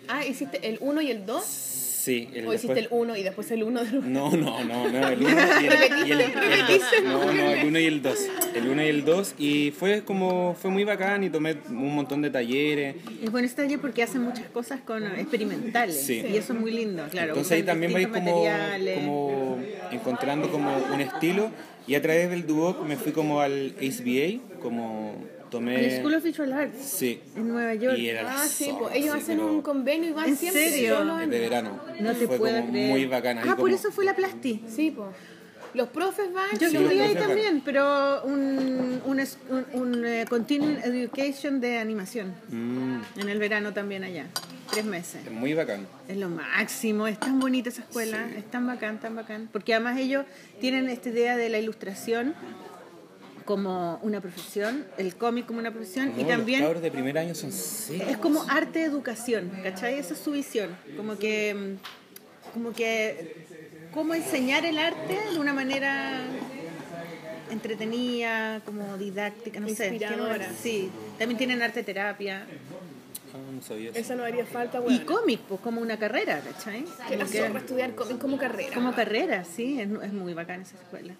Ah, 0.07 0.25
¿hiciste 0.25 0.67
el 0.67 0.79
1 0.81 1.01
y 1.01 1.11
el 1.11 1.25
2? 1.25 1.86
Sí, 2.07 2.29
el 2.33 2.47
¿O 2.47 2.53
hiciste 2.53 2.73
después- 2.73 3.01
el 3.01 3.09
1 3.09 3.17
y 3.17 3.23
después 3.23 3.51
el 3.51 3.63
1 3.63 3.83
de 3.83 3.91
los... 3.91 4.05
No, 4.05 4.31
no, 4.31 4.63
no, 4.63 4.89
no, 4.89 5.07
el 5.09 5.19
1 5.19 5.29
y 5.61 5.65
el, 5.65 5.73
y 6.07 6.11
el, 6.13 6.19
y 6.21 6.21
el 6.21 6.67
dos. 6.69 6.81
No, 7.03 7.33
no, 7.33 7.51
el 7.51 7.67
1 7.67 7.79
y 7.79 7.85
el 7.85 8.01
2. 8.01 8.19
El 8.55 8.67
1 8.69 8.83
y 8.83 8.87
el 8.87 9.03
2. 9.03 9.35
Y 9.37 9.71
fue 9.71 10.03
como, 10.05 10.55
fue 10.57 10.71
muy 10.71 10.85
bacán 10.85 11.25
y 11.25 11.29
tomé 11.29 11.57
un 11.67 11.93
montón 11.93 12.21
de 12.21 12.29
talleres. 12.29 12.95
Es 13.21 13.29
bueno 13.29 13.45
este 13.45 13.63
taller 13.63 13.81
porque 13.81 14.03
hacen 14.03 14.21
muchas 14.21 14.45
cosas 14.51 14.79
con 14.79 15.03
experimentales. 15.05 15.99
Sí. 16.01 16.23
Y 16.31 16.37
eso 16.37 16.53
es 16.53 16.59
muy 16.61 16.71
lindo, 16.71 17.03
claro. 17.11 17.29
Entonces 17.31 17.51
ahí 17.51 17.63
también 17.63 17.91
vais 17.91 18.07
como, 18.07 18.45
como 18.95 19.57
encontrando 19.91 20.49
como 20.49 20.77
un 20.93 21.01
estilo. 21.01 21.51
Y 21.87 21.95
a 21.95 22.01
través 22.01 22.29
del 22.29 22.47
Duoc 22.47 22.85
me 22.85 22.95
fui 22.95 23.11
como 23.11 23.41
al 23.41 23.73
HBA, 23.81 24.39
como 24.61 25.15
tomé... 25.49 25.85
El 25.95 25.99
School 26.01 26.13
of 26.15 26.23
Visual 26.23 26.53
Arts 26.53 26.77
Sí. 26.83 27.21
en 27.35 27.47
Nueva 27.47 27.73
York. 27.75 27.97
Y 27.97 28.09
era 28.09 28.41
Ah, 28.41 28.45
sí, 28.47 28.71
pues 28.77 28.95
ellos 28.95 29.13
sí, 29.15 29.21
hacen 29.21 29.37
pero 29.37 29.51
un 29.51 29.61
convenio 29.61 30.09
y 30.09 30.13
van 30.13 30.29
¿En 30.29 30.37
siempre. 30.37 30.69
serio? 30.69 30.97
solo 30.97 31.17
es 31.17 31.23
en- 31.23 31.29
de 31.31 31.39
verano. 31.39 31.79
No 31.99 32.13
te 32.13 32.27
fue 32.27 32.37
puedo 32.37 32.59
como 32.59 32.71
creer. 32.71 32.89
muy 32.89 33.05
bacana. 33.05 33.41
Ah, 33.43 33.47
por 33.49 33.55
como- 33.57 33.67
eso 33.75 33.91
fue 33.91 34.05
la 34.05 34.15
Plasti. 34.15 34.63
Sí, 34.67 34.91
pues. 34.95 35.09
Los 35.73 35.89
profes 35.89 36.33
van. 36.33 36.57
Yo 36.57 36.69
Sí, 36.69 36.77
los 36.77 36.89
ahí 36.89 37.13
también, 37.13 37.61
pero 37.63 38.23
un, 38.23 39.01
un, 39.05 39.19
un, 39.49 39.65
un, 39.73 40.05
eh, 40.05 40.25
Continuing 40.27 40.77
Education 40.83 41.59
de 41.59 41.77
animación. 41.77 42.33
Mm, 42.49 43.01
En 43.19 43.29
el 43.29 43.37
verano 43.37 43.73
también 43.73 44.03
allá. 44.03 44.25
Tres 44.71 44.85
meses. 44.85 45.21
es 45.25 45.31
muy 45.31 45.53
bacán. 45.53 45.85
Es 46.07 46.17
lo 46.17 46.29
máximo, 46.29 47.05
es 47.07 47.19
tan 47.19 47.39
bonita 47.39 47.69
esa 47.69 47.81
escuela, 47.81 48.27
es 48.37 48.49
tan 48.49 48.65
bacán, 48.65 48.99
tan 48.99 49.15
bacán. 49.15 49.49
Porque 49.51 49.73
además 49.73 49.97
ellos 49.99 50.25
tienen 50.59 50.89
esta 50.89 51.09
idea 51.09 51.37
de 51.37 51.49
la 51.49 51.59
ilustración 51.59 52.33
como 53.47 53.97
una 54.03 54.19
profesión, 54.21 54.85
el 54.97 55.15
cómic 55.15 55.45
como 55.47 55.59
una 55.59 55.71
profesión 55.71 56.13
y 56.19 56.25
también 56.25 56.61
Los 56.61 56.81
de 56.81 56.91
primer 56.91 57.17
año 57.17 57.33
son 57.33 57.51
secos. 57.53 58.07
es 58.09 58.17
como 58.17 58.43
arte 58.49 58.83
educación, 58.83 59.49
¿cachai? 59.63 59.97
Esa 59.97 60.13
es 60.13 60.19
su 60.19 60.31
visión. 60.31 60.69
Como 60.97 61.17
que, 61.17 61.75
como 62.53 62.73
que, 62.73 63.45
cómo 63.93 64.13
enseñar 64.13 64.65
el 64.65 64.77
arte 64.77 65.17
de 65.31 65.39
una 65.39 65.53
manera 65.53 66.25
entretenida, 67.49 68.61
como 68.65 68.97
didáctica, 68.97 69.59
no 69.61 69.67
sé. 69.69 69.87
Inspiradora. 69.87 70.35
Tienen- 70.37 70.55
Sí, 70.61 70.89
también 71.17 71.37
tienen 71.37 71.61
arte 71.61 71.83
terapia. 71.83 72.45
Ah, 73.37 73.51
no 73.51 73.61
sabía 73.61 73.91
eso. 73.91 73.99
Esa 73.99 74.15
no 74.15 74.23
haría 74.23 74.45
falta, 74.45 74.81
Y 74.87 74.99
cómic, 74.99 75.41
pues 75.47 75.61
como 75.61 75.81
una 75.81 75.97
carrera, 75.97 76.41
¿cachai? 76.41 76.85
Que 77.07 77.17
la 77.17 77.25
zorra 77.25 77.59
estudiar 77.59 77.95
cómic 77.95 78.17
como 78.17 78.37
carrera. 78.37 78.73
como 78.73 78.93
carrera, 78.93 79.43
sí, 79.43 79.79
es, 79.79 79.89
es 80.03 80.13
muy 80.13 80.33
bacán 80.33 80.61
esa 80.61 80.77
escuela. 80.77 81.13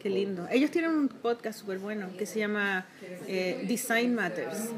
Qué 0.00 0.10
lindo. 0.10 0.46
Ellos 0.50 0.70
tienen 0.70 0.90
un 0.90 1.08
podcast 1.08 1.60
súper 1.60 1.78
bueno 1.78 2.08
que 2.18 2.26
se 2.26 2.40
llama 2.40 2.86
eh, 3.26 3.64
Design 3.68 4.14
Matters, 4.14 4.70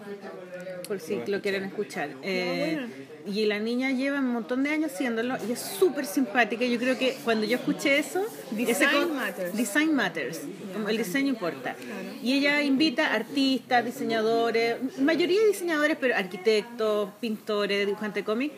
por 0.87 1.01
si 1.01 1.21
lo 1.27 1.41
quieren 1.41 1.65
escuchar. 1.65 2.11
Eh, 2.23 2.87
y 3.27 3.47
la 3.47 3.59
niña 3.59 3.91
lleva 3.91 4.19
un 4.19 4.29
montón 4.29 4.63
de 4.63 4.71
años 4.71 4.93
haciéndolo 4.93 5.37
y 5.49 5.53
es 5.53 5.59
súper 5.59 6.07
simpática. 6.07 6.65
Yo 6.65 6.79
creo 6.79 6.99
que 6.99 7.17
cuando 7.25 7.47
yo 7.47 7.57
escuché 7.57 7.99
eso, 7.99 8.25
Design 8.51 9.15
matters. 9.15 9.57
Design 9.57 9.95
Matters, 9.95 10.41
como 10.73 10.89
el 10.89 10.99
diseño 10.99 11.29
importa. 11.29 11.77
Y 12.23 12.35
ella 12.35 12.63
invita 12.63 13.13
artistas, 13.13 13.85
diseñadores, 13.85 14.77
mayoría 14.99 15.41
de 15.41 15.49
diseñadores, 15.49 15.97
pero 16.01 16.17
arquitectos, 16.17 17.11
pintores, 17.21 17.87
dibujantes 17.87 18.23
de 18.23 18.25
cómic 18.25 18.53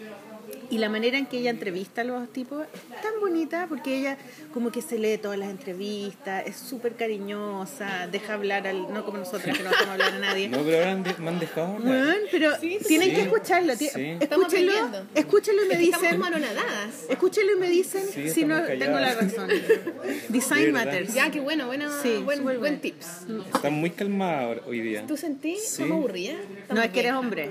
Y 0.70 0.78
la 0.78 0.88
manera 0.88 1.18
en 1.18 1.26
que 1.26 1.38
ella 1.38 1.50
entrevista 1.50 2.00
a 2.00 2.04
los 2.04 2.28
tipos 2.32 2.64
es 2.74 3.02
tan 3.02 3.20
bonita 3.20 3.66
porque 3.68 3.98
ella 3.98 4.18
como 4.52 4.70
que 4.72 4.82
se 4.82 4.98
lee 4.98 5.18
todas 5.18 5.38
las 5.38 5.50
entrevistas, 5.50 6.44
es 6.46 6.56
súper 6.56 6.94
cariñosa, 6.94 8.08
deja 8.10 8.34
hablar, 8.34 8.66
al, 8.66 8.92
no 8.92 9.04
como 9.04 9.18
nosotros 9.18 9.56
que 9.56 9.62
no 9.62 9.70
dejamos 9.70 9.90
hablar 9.92 10.14
a 10.14 10.18
nadie. 10.18 10.48
No, 10.56 10.58
pero 10.62 10.78
ahora 10.78 10.92
han 10.92 11.02
de- 11.02 11.14
me 11.18 11.28
han 11.28 11.38
dejado 11.38 11.66
hablar. 11.76 12.04
Bueno, 12.04 12.26
pero 12.30 12.58
tienen 12.58 13.08
sí. 13.10 13.14
que 13.14 13.22
escucharlo. 13.22 13.76
Sí. 13.76 13.88
Escúchenlo, 14.20 14.72
escúchenlo 15.14 15.64
y 15.64 15.68
me 15.68 15.76
dicen. 15.78 16.20
Escúchenlo 17.08 17.52
y 17.56 17.60
me 17.60 17.68
dicen 17.70 18.02
Sí, 18.12 18.30
si 18.30 18.44
no 18.44 18.56
estamos 18.58 18.78
tengo 18.84 18.98
la 18.98 19.14
calladas. 19.14 19.32
razón. 19.36 19.50
Design 20.28 20.72
matters. 20.72 21.14
Ya, 21.14 21.30
qué 21.30 21.40
bueno, 21.40 21.66
bueno, 21.66 21.90
Sí, 22.02 22.20
buen, 22.24 22.42
buen 22.42 22.58
bueno. 22.58 22.78
tips. 22.80 23.06
Están 23.54 23.72
muy 23.74 23.90
calmadas 23.90 24.58
hoy 24.66 24.80
día. 24.80 25.04
¿Tú 25.06 25.16
sentís? 25.16 25.60
Sí. 25.62 25.82
¿Estamos 25.82 25.98
aburridas? 25.98 26.36
No, 26.48 26.58
¿Estamos 26.58 26.84
es 26.84 26.90
que 26.90 27.00
eres 27.00 27.12
hombre. 27.12 27.50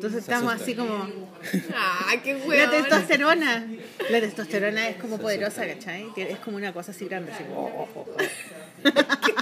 Entonces 0.00 0.20
estamos 0.20 0.52
asusta. 0.54 0.64
así 0.64 0.74
como... 0.74 1.08
Ah, 1.74 2.14
qué 2.24 2.32
La 2.38 2.46
hueón. 2.46 2.70
testosterona. 2.70 3.66
La 4.08 4.20
testosterona 4.20 4.88
es 4.88 4.96
como 4.96 5.18
poderosa, 5.18 5.66
¿cachai? 5.66 6.06
Es 6.16 6.38
como 6.38 6.56
una 6.56 6.72
cosa 6.72 6.92
así 6.92 7.04
grande. 7.04 7.32
Así. 7.32 7.44
como, 7.44 7.66
oh, 7.66 7.88
oh, 7.94 8.06
oh. 8.06 8.16
Qué 9.26 9.34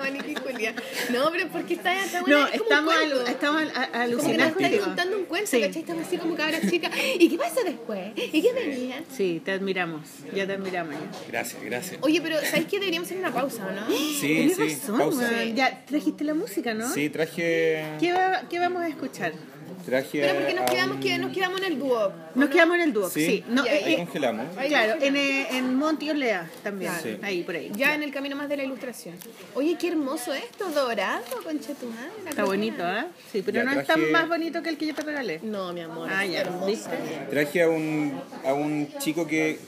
maniquí 0.00 0.34
Julia. 0.34 0.74
No, 1.12 1.30
pero 1.30 1.48
porque 1.48 1.74
está, 1.74 2.04
está 2.04 2.20
buena. 2.22 2.38
No, 2.38 2.46
es 2.46 2.52
como 2.52 2.64
estamos, 2.64 2.94
un 2.94 3.00
cuento. 3.10 3.26
estamos 3.30 3.62
al- 3.62 3.70
a- 3.70 4.06
Como 4.16 4.30
que 4.30 4.38
nos 4.38 4.86
contando 4.86 5.16
un 5.18 5.24
cuento, 5.24 5.50
Sí. 5.50 5.60
¿cachai? 5.60 5.80
Estamos 5.82 6.06
así 6.06 6.16
como 6.18 6.34
cabras 6.36 6.62
chicas. 6.70 6.92
¿Y 7.18 7.28
qué 7.28 7.36
pasó 7.36 7.62
después? 7.64 8.12
¿Y 8.16 8.42
qué 8.42 8.52
venía? 8.52 9.02
Sí, 9.14 9.42
te 9.44 9.52
admiramos. 9.52 10.02
Ya 10.34 10.46
te 10.46 10.52
admiramos. 10.54 10.94
Ya. 10.94 11.00
Gracias, 11.28 11.62
gracias. 11.62 11.98
Oye, 12.02 12.20
pero 12.20 12.36
¿sabes 12.40 12.66
qué? 12.66 12.78
Deberíamos 12.78 13.08
hacer 13.08 13.18
una 13.18 13.32
pausa, 13.32 13.66
¿o 13.66 13.72
no? 13.72 13.86
Sí, 14.20 14.20
Tienes 14.20 14.56
sí. 14.56 14.62
razón, 14.68 14.98
pausa. 14.98 15.44
Ya 15.44 15.84
trajiste 15.84 16.24
la 16.24 16.34
música, 16.34 16.74
¿no? 16.74 16.92
Sí, 16.92 17.10
traje. 17.10 17.84
¿Qué, 17.98 18.12
va- 18.12 18.42
qué 18.48 18.58
vamos 18.58 18.82
a 18.82 18.88
escuchar? 18.88 19.32
Traje. 19.90 20.20
Pero 20.20 20.34
porque 20.34 20.54
nos 20.54 20.62
a 20.62 20.66
quedamos, 20.66 20.96
un- 20.96 21.02
que, 21.02 21.18
nos 21.18 21.32
quedamos 21.32 21.58
en 21.60 21.64
el 21.72 21.78
dúo. 21.78 22.12
Nos 22.34 22.48
quedamos 22.48 22.74
en 22.76 22.80
el 22.82 22.92
dúo, 22.92 23.10
sí. 23.10 23.26
Sí, 23.26 23.44
No, 23.48 23.66
eh, 23.66 23.70
ahí 23.84 23.92
eh, 23.94 23.96
congelamos. 23.96 24.56
Ahí 24.56 24.68
claro, 24.68 24.94
nos 24.94 25.04
en, 25.04 25.16
eh, 25.16 25.46
en 25.50 25.74
Monte 25.74 26.10
Olea 26.10 26.48
también. 26.62 26.92
Sí. 27.02 27.16
Ahí, 27.22 27.42
por 27.42 27.56
ahí. 27.56 27.70
Ya 27.74 27.94
en 27.94 28.02
el 28.02 28.12
camino 28.12 28.36
más 28.36 28.48
de 28.48 28.56
la 28.56 28.64
ilustración. 28.64 29.16
Oye, 29.54 29.76
qué 29.78 29.88
hermoso 29.88 30.32
esto, 30.32 30.70
dorado, 30.70 31.24
concha 31.44 31.74
tu 31.74 31.86
madre. 31.86 32.10
Está 32.28 32.44
bonito, 32.44 32.82
¿ah? 32.84 33.06
Sí, 33.32 33.42
pero 33.44 33.56
Ya, 33.58 33.64
no 33.64 33.72
es 33.80 33.86
tan 33.86 33.96
traje- 33.98 34.12
más 34.12 34.28
bonito 34.28 34.62
que 34.62 34.68
el 34.70 34.78
que 34.78 34.86
yo 34.86 34.94
te 34.94 35.02
regalé. 35.02 35.40
No, 35.42 35.72
mi 35.72 35.80
amor. 35.80 36.08
Ah, 36.10 36.24
ya, 36.24 36.40
hermoso. 36.42 36.66
¿viste? 36.66 36.96
Traje 37.30 37.62
a 37.62 37.68
un, 37.68 38.20
a 38.46 38.52
un 38.54 38.88
chico 39.00 39.26
que 39.26 39.58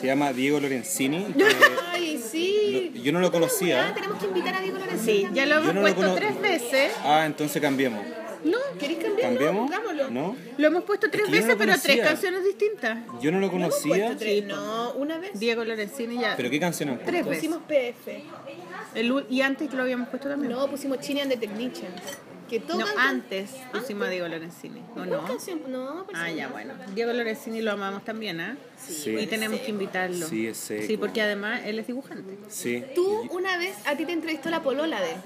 se 0.00 0.06
llama 0.06 0.32
Diego 0.32 0.58
Lorenzini. 0.60 1.26
Ay, 1.92 2.18
sí. 2.30 2.90
Lo- 2.94 3.02
yo 3.02 3.12
no 3.12 3.20
lo 3.20 3.30
conocía. 3.30 3.88
Ah, 3.88 3.94
tenemos 3.94 4.18
que 4.18 4.26
invitar 4.26 4.54
a 4.54 4.60
Diego 4.60 4.78
Lorenzini. 4.78 5.26
Sí, 5.26 5.28
ya 5.34 5.46
lo 5.46 5.56
hemos 5.56 5.66
no 5.74 5.74
lo 5.74 5.80
puesto 5.82 6.00
cono- 6.00 6.14
tres 6.14 6.40
veces. 6.40 6.92
Ah, 7.04 7.24
entonces 7.26 7.60
cambiemos. 7.60 8.04
No, 8.44 8.58
¿Queréis 8.78 8.98
cambiarlo? 9.02 9.38
¿Cambiamos? 9.38 9.70
Pongámoslo. 9.70 10.10
¿No? 10.10 10.36
lo 10.58 10.66
hemos 10.66 10.84
puesto 10.84 11.08
tres 11.10 11.24
que 11.26 11.30
yo 11.32 11.40
no 11.40 11.42
veces, 11.42 11.48
lo 11.50 11.58
pero 11.58 11.72
tres 11.72 11.82
conocía. 11.82 12.04
canciones 12.04 12.44
distintas. 12.44 12.98
Yo 13.20 13.30
no 13.32 13.38
lo 13.40 13.46
¿No 13.48 13.52
hemos 13.56 13.74
conocía. 13.76 14.06
puesto 14.06 14.18
tres? 14.18 14.44
No, 14.46 14.92
una 14.94 15.18
vez. 15.18 15.38
Diego 15.38 15.64
Lorenzini 15.64 16.18
ya. 16.20 16.34
¿Pero 16.36 16.50
qué 16.50 16.58
canción 16.60 16.88
han 16.90 16.98
Tres 16.98 17.24
veces. 17.24 17.36
Pusimos 17.36 17.62
PF. 17.68 18.24
El 18.94 19.12
u- 19.12 19.24
y 19.30 19.40
antes 19.42 19.72
lo 19.72 19.82
habíamos 19.82 20.08
puesto 20.08 20.28
también. 20.28 20.52
No, 20.52 20.66
pusimos 20.68 20.98
Chini 21.00 21.20
and 21.20 21.30
the 21.30 21.36
Technicians. 21.38 22.00
Que 22.50 22.60
No, 22.60 22.66
tocan. 22.80 22.98
antes 22.98 23.48
pusimos 23.72 24.08
a 24.08 24.10
Diego 24.10 24.28
Lorenzini. 24.28 24.80
¿O 24.80 24.94
¿Cuál 24.94 25.08
no? 25.10 25.24
canción? 25.26 25.60
No, 25.68 26.06
Ah, 26.12 26.30
ya, 26.30 26.48
bueno. 26.48 26.74
Diego 26.94 27.10
Lorenzini 27.14 27.62
lo 27.62 27.72
amamos 27.72 28.04
también, 28.04 28.40
¿ah? 28.40 28.58
Sí. 28.76 29.16
Y 29.16 29.26
tenemos 29.26 29.60
que 29.60 29.70
invitarlo. 29.70 30.26
Sí, 30.28 30.48
es 30.48 30.58
seco. 30.58 30.86
Sí, 30.86 30.96
porque 30.98 31.22
además 31.22 31.62
él 31.64 31.78
es 31.78 31.86
dibujante. 31.86 32.36
Sí. 32.48 32.84
Tú 32.94 33.26
una 33.30 33.56
vez 33.56 33.74
a 33.86 33.96
ti 33.96 34.04
te 34.04 34.12
entrevistó 34.12 34.50
la 34.50 34.62
polola 34.62 35.00
de 35.00 35.12
él. 35.12 35.16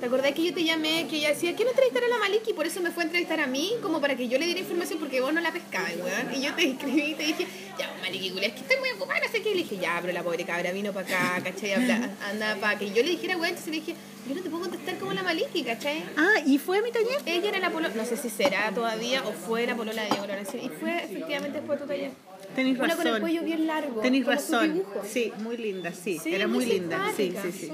¿Te 0.00 0.06
acordás 0.06 0.32
que 0.32 0.42
yo 0.42 0.54
te 0.54 0.64
llamé, 0.64 1.06
que 1.08 1.18
ella 1.18 1.28
decía, 1.28 1.54
quiero 1.54 1.72
entrevistar 1.72 2.02
a 2.02 2.08
la 2.08 2.16
Maliki? 2.16 2.54
Por 2.54 2.66
eso 2.66 2.80
me 2.80 2.90
fue 2.90 3.02
a 3.02 3.06
entrevistar 3.06 3.38
a 3.38 3.46
mí, 3.46 3.72
como 3.82 4.00
para 4.00 4.16
que 4.16 4.28
yo 4.28 4.38
le 4.38 4.46
diera 4.46 4.60
información, 4.60 4.98
porque 4.98 5.20
vos 5.20 5.30
no 5.34 5.42
la 5.42 5.52
pescabas, 5.52 5.92
weón. 5.96 6.34
Y 6.34 6.40
yo 6.40 6.54
te 6.54 6.70
escribí 6.70 7.02
y 7.02 7.14
te 7.14 7.24
dije, 7.24 7.46
ya, 7.78 7.94
Maliki, 8.00 8.28
es 8.28 8.52
que 8.52 8.60
estoy 8.60 8.78
muy 8.78 8.88
ocupada, 8.96 9.20
no 9.20 9.30
sé 9.30 9.42
qué. 9.42 9.50
Y 9.50 9.56
le 9.56 9.62
dije, 9.64 9.76
ya, 9.76 9.98
pero 10.00 10.14
la 10.14 10.22
pobre 10.22 10.46
cabra 10.46 10.72
vino 10.72 10.94
para 10.94 11.06
acá, 11.06 11.42
¿cachai? 11.44 11.74
Habla, 11.74 12.16
anda 12.30 12.56
para 12.56 12.78
que 12.78 12.88
yo 12.88 13.02
le 13.02 13.10
dijera, 13.10 13.36
weón. 13.36 13.50
Entonces 13.50 13.74
le 13.74 13.80
dije, 13.80 13.94
yo 14.26 14.34
no 14.34 14.40
te 14.40 14.48
puedo 14.48 14.62
contestar 14.62 14.96
como 14.96 15.12
la 15.12 15.22
Maliki, 15.22 15.64
¿cachai? 15.64 16.02
Ah, 16.16 16.40
¿y 16.46 16.56
fue 16.56 16.78
a 16.78 16.82
mi 16.82 16.92
taller? 16.92 17.20
Ella 17.26 17.50
era 17.50 17.58
la 17.58 17.70
polola, 17.70 17.92
no 17.94 18.06
sé 18.06 18.16
si 18.16 18.30
será 18.30 18.72
todavía 18.74 19.22
o 19.24 19.32
fue 19.32 19.66
la 19.66 19.76
polola 19.76 20.02
de 20.02 20.08
Diego 20.08 20.26
Lorenzo. 20.26 20.56
Y 20.56 20.70
fue, 20.70 21.04
efectivamente, 21.04 21.60
fue 21.66 21.76
tu 21.76 21.86
taller. 21.86 22.12
Tenéis 22.54 22.78
Una 22.78 22.88
razón. 22.88 23.04
con 23.04 23.14
el 23.16 23.20
cuello 23.20 23.42
bien 23.42 23.66
largo. 23.66 24.00
Tenéis 24.00 24.24
razón. 24.24 24.82
Sí, 25.06 25.30
muy 25.40 25.58
linda, 25.58 25.92
sí. 25.92 26.18
Sí, 26.18 26.34
Era 26.34 26.46
muy, 26.48 26.64
linda. 26.64 27.12
Sí, 27.14 27.34
sí, 27.42 27.52
sí. 27.52 27.72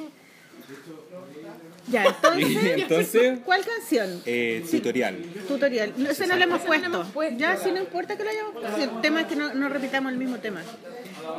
Ya, 1.88 2.04
entonces, 2.22 2.56
entonces, 2.78 3.38
¿cuál 3.44 3.64
canción? 3.64 4.20
eh, 4.26 4.64
tutorial. 4.70 5.16
Tutorial. 5.46 5.92
No, 5.96 6.10
ese 6.10 6.26
no 6.26 6.36
lo 6.36 6.42
hemos 6.44 6.62
puesto. 6.62 7.06
Ya, 7.36 7.56
si 7.56 7.70
no 7.70 7.78
importa 7.78 8.16
que 8.16 8.24
lo 8.24 8.30
hayamos 8.30 8.52
puesto. 8.54 8.82
El 8.82 9.00
tema 9.00 9.20
es 9.22 9.26
que 9.28 9.36
no, 9.36 9.54
no 9.54 9.68
repitamos 9.68 10.12
el 10.12 10.18
mismo 10.18 10.38
tema. 10.38 10.62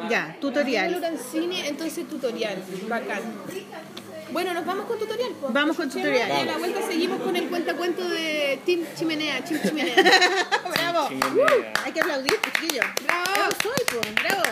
Ya, 0.10 0.38
tutorial. 0.39 0.91
Lorenzini, 0.91 1.62
entonces 1.62 2.08
tutorial. 2.08 2.58
Bacán. 2.88 3.22
Bueno, 4.32 4.54
nos 4.54 4.66
vamos 4.66 4.86
con 4.86 5.00
tutorial. 5.00 5.32
po. 5.39 5.50
Vamos 5.52 5.76
con 5.78 5.89
tutorial. 5.89 6.30
Y 6.30 6.41
a 6.41 6.45
la 6.45 6.58
vuelta 6.58 6.82
seguimos 6.86 7.22
con 7.22 7.36
el 7.36 7.48
cuentacuento 7.48 8.08
de 8.08 8.60
Team 8.66 8.82
Chimenea. 8.98 9.43
Team 9.43 9.62
Chimenea. 9.62 9.95
¡Bravo! 10.74 11.08
Chimenea. 11.08 11.45
Uh, 11.45 11.86
hay 11.86 11.91
que 11.93 12.02
aplaudir, 12.02 12.34
chiquillo. 12.43 12.82
¡Bravo! 13.06 13.24
Bravo 13.34 13.52
soy, 13.64 14.00
pues. 14.00 14.16
Bravo. 14.16 14.43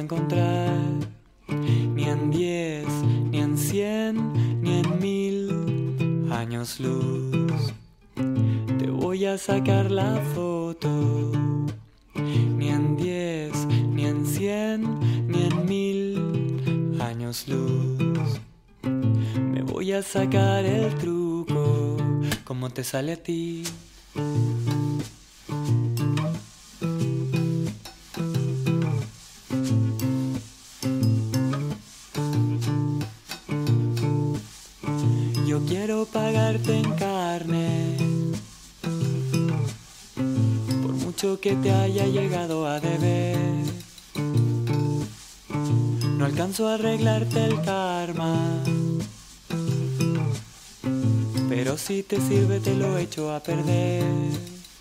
Encontrar. 0.00 0.72
Ni 1.48 2.04
en 2.04 2.30
diez, 2.30 2.86
ni 3.30 3.38
en 3.40 3.56
cien, 3.56 4.32
ni 4.62 4.80
en 4.80 4.98
mil 4.98 6.32
años 6.32 6.80
luz. 6.80 7.72
Te 8.78 8.90
voy 8.90 9.26
a 9.26 9.38
sacar 9.38 9.90
la 9.90 10.20
foto. 10.34 11.32
Ni 12.14 12.68
en 12.68 12.96
diez, 12.96 13.66
ni 13.66 14.06
en 14.06 14.26
cien, 14.26 14.98
ni 15.28 15.44
en 15.44 15.66
mil 15.66 17.00
años 17.00 17.46
luz. 17.48 18.40
Me 18.82 19.62
voy 19.62 19.92
a 19.92 20.02
sacar 20.02 20.64
el 20.64 20.94
truco, 20.96 21.96
como 22.44 22.70
te 22.70 22.84
sale 22.84 23.12
a 23.12 23.22
ti. 23.22 23.64
Yo 35.54 35.60
quiero 35.66 36.04
pagarte 36.04 36.78
en 36.78 36.90
carne 36.96 37.96
por 40.82 40.92
mucho 40.94 41.38
que 41.38 41.54
te 41.54 41.70
haya 41.70 42.06
llegado 42.06 42.66
a 42.66 42.80
deber. 42.80 43.38
No 46.18 46.24
alcanzo 46.24 46.66
a 46.66 46.74
arreglarte 46.74 47.44
el 47.44 47.62
karma, 47.62 48.34
pero 51.48 51.78
si 51.78 52.02
te 52.02 52.20
sirve 52.20 52.58
te 52.58 52.74
lo 52.74 52.98
echo 52.98 53.32
a 53.32 53.38
perder. 53.38 54.02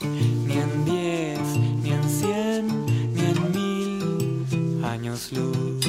Ni 0.02 0.54
en 0.54 0.86
diez, 0.86 1.40
ni 1.84 1.92
en 1.92 2.10
cien, 2.10 2.86
ni 3.14 3.22
en 3.22 3.52
mil 3.52 4.84
años 4.84 5.32
luz. 5.34 5.86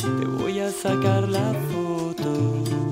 Te 0.00 0.26
voy 0.26 0.60
a 0.60 0.70
sacar 0.70 1.28
la 1.28 1.52
foto 1.72 2.87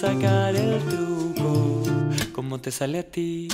sacar 0.00 0.56
el 0.56 0.78
truco, 0.88 1.82
como 2.32 2.58
te 2.58 2.70
sale 2.70 3.00
a 3.00 3.02
ti. 3.02 3.48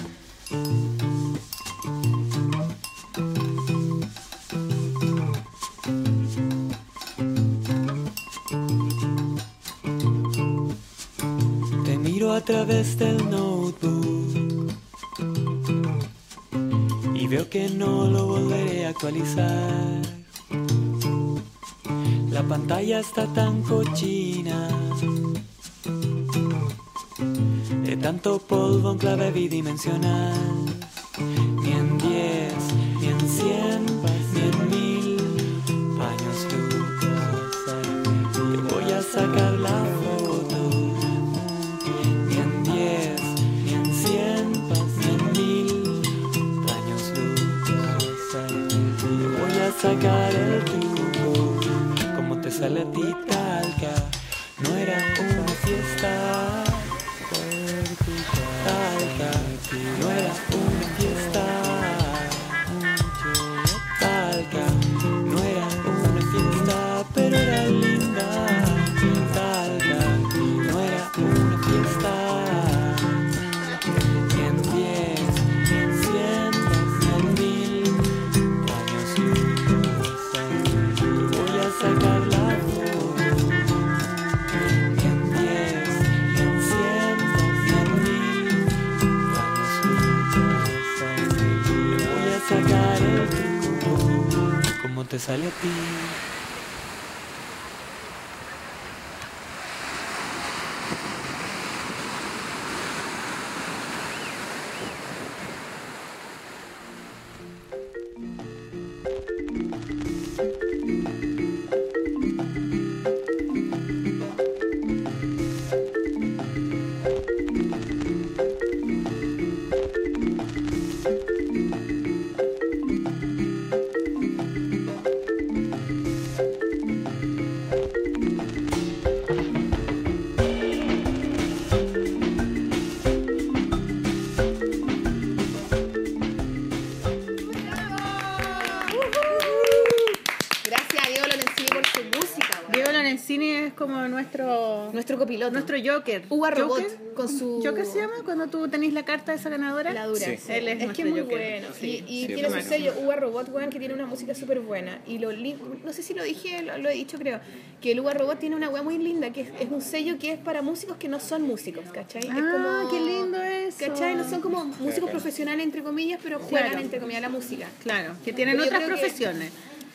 Nuestro 145.52 145.76
Joker. 145.84 146.22
Uva 146.28 146.50
Robot 146.50 146.82
¿Joker? 146.82 146.98
con 147.14 147.28
su- 147.28 147.62
¿Joker 147.64 147.86
se 147.86 147.98
llama 148.00 148.14
cuando 148.24 148.46
tú 148.48 148.68
tenés 148.68 148.92
la 148.92 149.04
carta 149.04 149.32
de 149.32 149.38
esa 149.38 149.48
ganadora? 149.48 149.92
La 149.92 150.06
dura. 150.06 150.18
Sí. 150.20 150.36
Él 150.48 150.68
es 150.68 150.82
es 150.82 150.92
que 150.92 151.02
es 151.02 151.08
muy 151.08 151.20
Joker. 151.20 151.38
bueno. 151.38 151.68
Sí. 151.78 152.04
y 152.06 152.16
y 152.16 152.20
Sí, 152.22 152.26
tiene 152.26 152.40
es 152.42 152.46
su 152.48 152.52
bueno. 152.54 152.68
sello 152.68 152.94
Uva 153.02 153.16
Robot, 153.16 153.48
weón, 153.50 153.70
que 153.70 153.78
tiene 153.78 153.94
una 153.94 154.06
música 154.06 154.34
súper 154.34 154.60
buena. 154.60 154.98
Y 155.06 155.18
lo 155.18 155.32
li- 155.32 155.56
no 155.84 155.92
sé 155.92 156.02
si 156.02 156.14
lo 156.14 156.22
dije, 156.24 156.62
lo, 156.62 156.76
lo 156.78 156.88
he 156.88 156.94
dicho 156.94 157.18
creo, 157.18 157.40
que 157.80 157.92
el 157.92 158.00
Uva 158.00 158.12
Robot 158.14 158.38
tiene 158.38 158.56
una 158.56 158.68
weá 158.68 158.82
muy 158.82 158.98
linda, 158.98 159.30
que 159.32 159.42
es, 159.42 159.48
es 159.60 159.70
un 159.70 159.80
sello 159.82 160.18
que 160.18 160.32
es 160.32 160.38
para 160.38 160.62
músicos 160.62 160.96
que 160.96 161.08
no 161.08 161.20
son 161.20 161.42
músicos, 161.42 161.84
¿cachai? 161.92 162.22
es 162.22 162.28
Ah, 162.30 162.52
como, 162.52 162.90
qué 162.90 163.00
lindo 163.00 163.42
eso. 163.42 163.78
¿Cachai? 163.78 164.14
No 164.16 164.28
son 164.28 164.40
como 164.40 164.64
músicos 164.64 164.94
bacán. 165.02 165.10
profesionales, 165.10 165.64
entre 165.64 165.82
comillas, 165.82 166.20
pero 166.22 166.38
juegan, 166.38 166.68
Claro. 166.70 166.84
entre 166.84 167.00
comillas, 167.00 167.22
la 167.22 167.28
música. 167.28 167.66
Claro, 167.82 168.14
que 168.24 168.32
tienen 168.32 168.54
Pero 168.56 168.66
otras 168.66 168.80
que- 168.82 168.86
profesiones. 168.88 169.52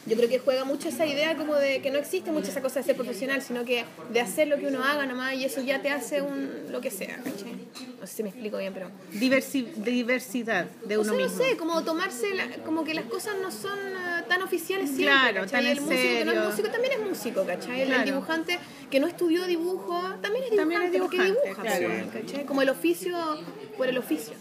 Yo 0.07 0.17
creo 0.17 0.27
que 0.27 0.39
juega 0.39 0.63
mucho 0.65 0.89
esa 0.89 1.05
idea 1.05 1.37
como 1.37 1.53
de 1.55 1.79
que 1.81 1.91
no 1.91 1.99
existe 1.99 2.31
mucho 2.31 2.49
esa 2.49 2.61
cosa 2.61 2.79
de 2.79 2.85
ser 2.87 2.95
profesional, 2.95 3.41
sino 3.43 3.63
que 3.65 3.85
de 4.11 4.19
hacer 4.19 4.47
lo 4.47 4.57
que 4.57 4.65
uno 4.65 4.83
haga 4.83 5.05
nomás 5.05 5.35
y 5.35 5.45
eso 5.45 5.61
ya 5.61 5.81
te 5.83 5.91
hace 5.91 6.23
un 6.23 6.49
lo 6.71 6.81
que 6.81 6.89
sea, 6.89 7.17
¿cachai? 7.17 7.53
No 7.99 8.07
sé 8.07 8.13
si 8.15 8.23
me 8.23 8.29
explico 8.29 8.57
bien, 8.57 8.73
pero... 8.73 8.89
Diversi- 9.13 9.71
diversidad 9.75 10.65
de 10.85 10.97
O 10.97 11.01
uno 11.01 11.11
sea, 11.13 11.19
no 11.21 11.27
mismo. 11.29 11.43
sé, 11.45 11.55
como 11.55 11.83
tomarse, 11.83 12.33
la- 12.33 12.49
como 12.65 12.83
que 12.83 12.95
las 12.95 13.05
cosas 13.05 13.35
no 13.43 13.51
son 13.51 13.77
ah, 13.95 14.25
tan 14.27 14.41
oficiales 14.41 14.89
siempre, 14.89 15.05
Claro, 15.05 15.45
tan 15.47 15.65
el 15.67 15.81
músico 15.81 15.89
que 16.01 16.25
no 16.25 16.31
serio. 16.31 16.41
es 16.41 16.49
músico 16.49 16.69
también 16.69 16.93
es 16.93 17.07
músico, 17.07 17.45
¿cachai? 17.45 17.81
El- 17.81 17.87
Claro. 17.89 18.01
El 18.03 18.09
dibujante 18.09 18.59
que 18.89 18.99
no 18.99 19.05
estudió 19.07 19.45
dibujo 19.45 20.01
también 20.21 20.45
es 20.45 20.51
dibujante, 20.51 20.57
También 20.57 20.81
es 20.95 20.99
porque 21.01 21.17
dibujante, 21.17 21.47
dibuja, 21.47 21.61
claro. 21.61 22.09
¿cachai? 22.11 22.45
Como 22.45 22.61
el 22.63 22.69
oficio 22.69 23.17
por 23.77 23.87
el 23.87 23.97
oficio. 23.99 24.33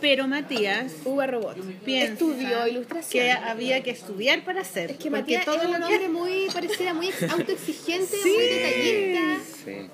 Pero 0.00 0.28
Matías 0.28 0.92
Uva 1.04 1.26
Robot. 1.26 1.56
piensa 1.84 2.12
Estudió 2.12 2.66
ilustración. 2.68 3.24
que 3.24 3.32
había 3.32 3.82
que 3.82 3.90
estudiar 3.90 4.44
para 4.44 4.60
hacer. 4.60 4.92
Es 4.92 4.96
que 4.98 5.10
porque 5.10 5.20
Matías 5.22 5.44
todo 5.44 5.56
es 5.56 5.64
un 5.64 5.70
lo 5.72 5.76
hombre 5.86 5.98
que... 6.00 6.08
muy, 6.08 6.46
pareciera 6.52 6.94
muy 6.94 7.08
autoexigente, 7.30 8.16
Sí. 8.22 8.28
muy 8.32 8.46
detallista. 8.46 9.44
Sí. 9.64 9.90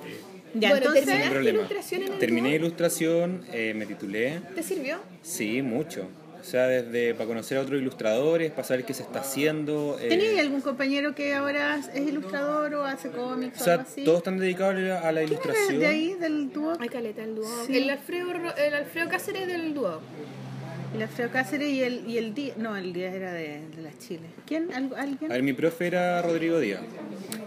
Ya, 0.57 0.69
Bueno, 0.69 0.87
entonces, 0.87 1.07
terminaste 1.07 1.51
ilustración 1.51 2.03
en 2.03 2.13
el 2.13 2.19
Terminé 2.19 2.55
ilustración, 2.55 3.45
eh, 3.53 3.73
me 3.75 3.87
titulé. 3.87 4.41
¿Te 4.55 4.63
sirvió? 4.63 4.99
Sí, 5.23 5.63
mucho. 5.63 6.07
O 6.45 6.47
sea, 6.47 6.67
desde 6.67 7.15
para 7.15 7.27
conocer 7.27 7.57
a 7.57 7.63
otros 7.63 7.81
ilustradores, 7.81 8.51
para 8.51 8.65
saber 8.65 8.85
qué 8.85 8.93
se 8.93 9.03
está 9.03 9.21
haciendo. 9.21 9.97
eh, 9.99 10.09
¿tenías 10.11 10.39
algún 10.41 10.61
compañero 10.61 11.15
que 11.15 11.33
ahora 11.35 11.81
es 11.95 12.07
ilustrador 12.07 12.75
o 12.75 12.85
hace 12.85 13.09
cómics 13.09 13.59
o 13.59 13.63
o 13.63 13.65
sea, 13.65 13.73
algo 13.75 13.87
así? 13.89 14.05
todos 14.05 14.19
están 14.19 14.39
dedicados 14.39 14.75
a 14.75 14.79
la- 14.79 15.01
a 15.01 15.13
la 15.13 15.21
¿Quién 15.21 15.31
ilustración. 15.33 15.73
es 15.75 15.81
de 15.81 15.87
ahí, 15.87 16.15
del 16.15 16.53
dúo? 16.53 16.75
Hay 16.79 16.89
caleta 16.91 17.23
el 17.25 17.35
dúo. 17.35 17.65
Sí. 17.67 17.79
El, 17.79 17.89
Alfredo, 17.89 18.33
Ro- 18.35 18.57
el 18.57 18.75
Alfredo 18.75 19.09
Cáceres 19.09 19.47
del 19.47 19.73
dúo. 19.73 20.01
El 20.95 21.03
Alfredo 21.03 21.31
Cáceres 21.33 21.69
y 21.71 21.83
el, 21.83 22.09
y 22.09 22.19
el 22.19 22.35
Díaz. 22.35 22.57
No, 22.59 22.77
el 22.77 22.93
Díaz 22.93 23.15
era 23.15 23.33
de, 23.33 23.63
de 23.75 23.83
las 23.83 23.99
Chiles. 23.99 24.31
¿Quién? 24.47 24.71
¿Algo- 24.73 24.95
¿Alguien? 24.97 25.31
A 25.33 25.35
ver, 25.35 25.43
mi 25.43 25.53
profe 25.55 25.87
era 25.89 26.21
Rodrigo 26.23 26.61
Díaz. 26.61 26.83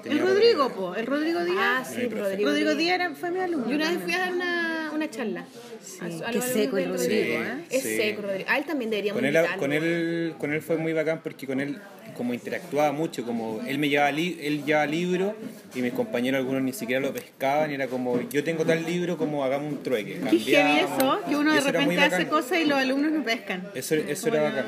el 0.06 0.20
Rodrigo, 0.20 0.70
po. 0.70 0.96
El 0.96 1.06
Rodrigo 1.06 1.40
Ah, 1.42 1.46
Díaz. 1.46 1.88
sí, 1.94 2.02
Mi 2.02 2.08
profe. 2.08 2.24
Rodrigo. 2.32 2.50
Rodrigo 2.50 2.70
Díaz. 2.72 2.78
Díaz 2.80 2.96
era- 2.96 3.16
fue 3.16 3.32
mi 3.32 3.40
alumno. 3.40 3.72
Y 3.72 3.76
una 3.76 3.92
vez 3.92 4.00
fui 4.04 4.14
a 4.14 4.20
dar 4.20 4.34
una, 4.34 4.92
una 4.94 5.10
charla. 5.10 5.46
Sí, 5.82 6.00
A 6.02 6.10
su- 6.12 6.24
a 6.24 6.28
qué 6.32 6.38
los 6.38 6.46
seco 6.46 6.78
el 6.78 6.90
Rodrigo, 6.90 7.00
Sí. 7.00 7.12
¿eh? 7.14 7.54
Es 7.70 7.84
Sí. 7.84 7.98
seco, 7.98 8.22
Rodrigo. 8.24 8.50
A 8.50 8.58
él 8.58 8.66
también 8.66 8.90
deberíamos 8.92 9.20
Con 9.20 9.26
él, 9.28 9.36
invitarlo. 9.36 9.60
con, 9.60 9.74
él, 9.74 10.34
con 10.38 10.54
él 10.54 10.62
fue 10.62 10.78
muy 10.78 10.94
bacán 10.94 11.22
porque 11.24 11.46
con 11.48 11.60
él 11.60 11.78
como 12.16 12.34
interactuaba 12.34 12.92
mucho, 12.94 13.24
como 13.26 13.62
él 13.68 13.78
me 13.78 13.90
llevaba, 13.90 14.12
li- 14.12 14.40
él 14.42 14.64
llevaba 14.66 14.88
libros 14.88 15.34
y 15.76 15.82
mis 15.82 15.94
compañeros 15.94 16.40
algunos 16.40 16.64
ni 16.64 16.74
siquiera 16.74 17.00
lo 17.00 17.14
pescaban 17.14 17.70
y 17.70 17.76
era 17.76 17.88
como, 17.88 18.20
yo 18.32 18.44
tengo 18.44 18.66
tal 18.66 18.84
libro, 18.86 19.18
como 19.18 19.44
hagamos 19.44 19.72
un 19.72 19.84
trueque. 19.84 20.20
Qué 20.32 20.40
heavy 20.40 20.80
eso, 20.80 21.20
que 21.30 21.36
uno 21.36 21.52
de 21.54 21.60
eso 21.60 21.70
era 21.70 21.82
muy 21.82 21.96
repente 21.96 22.16
hace 22.16 22.28
cosas 22.28 22.60
y 22.60 22.66
los 22.66 22.80
alumnos 22.80 23.12
no 23.12 23.24
pescan. 23.24 23.68
Eso, 23.76 23.94
eso 23.96 24.30
era 24.30 24.42
bacán. 24.42 24.66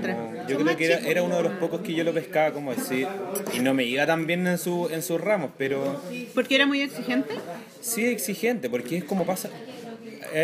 Como- 0.00 0.46
yo 0.48 0.58
creo 0.58 0.76
que 0.76 1.10
era 1.10 1.22
uno 1.22 1.36
de 1.36 1.42
los 1.42 1.52
pocos 1.54 1.80
que 1.82 1.92
yo 1.92 2.02
lo 2.02 2.14
pescaba, 2.14 2.52
como 2.52 2.74
decir, 2.74 3.06
y 3.52 3.58
no 3.58 3.74
me 3.74 3.84
iba 3.84 4.06
tan 4.06 4.26
bien 4.26 4.46
en, 4.46 4.56
su, 4.56 4.88
en 4.90 5.02
sus 5.02 5.20
ramos, 5.20 5.50
pero 5.58 6.00
Porque 6.34 6.54
era 6.54 6.64
muy 6.66 6.80
exigente. 6.80 7.34
sí 7.80 8.06
exigente, 8.06 8.70
porque 8.70 8.96
es 8.98 9.04
como 9.04 9.26
pasa, 9.26 9.50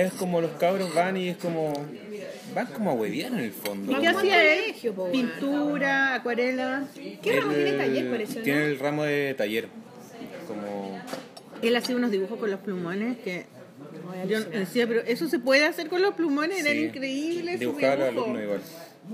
es 0.00 0.12
como 0.14 0.40
los 0.40 0.52
cabros 0.52 0.94
van 0.94 1.16
y 1.16 1.28
es 1.28 1.36
como, 1.36 1.72
van 2.54 2.66
como 2.68 2.90
a 2.90 2.94
huevear 2.94 3.32
en 3.32 3.40
el 3.40 3.52
fondo. 3.52 3.92
¿Y 3.92 4.00
qué 4.00 4.08
hacía 4.08 4.54
él? 4.54 4.74
Pintura, 5.12 6.14
acuarela. 6.14 6.86
¿Qué 7.22 7.40
ramo 7.40 7.52
tiene 7.52 7.72
taller, 7.72 8.10
parece, 8.10 8.38
no? 8.38 8.44
Tiene 8.44 8.64
el 8.64 8.78
ramo 8.78 9.04
de 9.04 9.34
taller, 9.34 9.68
como... 10.48 10.98
Él 11.60 11.76
hacía 11.76 11.94
unos 11.94 12.10
dibujos 12.10 12.38
con 12.38 12.50
los 12.50 12.60
plumones 12.60 13.18
que 13.18 13.44
yo 14.28 14.40
decía, 14.40 14.86
pero 14.86 15.00
eso 15.02 15.28
se 15.28 15.38
puede 15.38 15.64
hacer 15.64 15.88
con 15.88 16.02
los 16.02 16.14
plumones, 16.14 16.60
eran 16.60 16.74
sí, 16.74 16.84
increíbles. 16.84 17.60
Dibujaba 17.60 18.06
a 18.06 18.10
igual. 18.10 18.60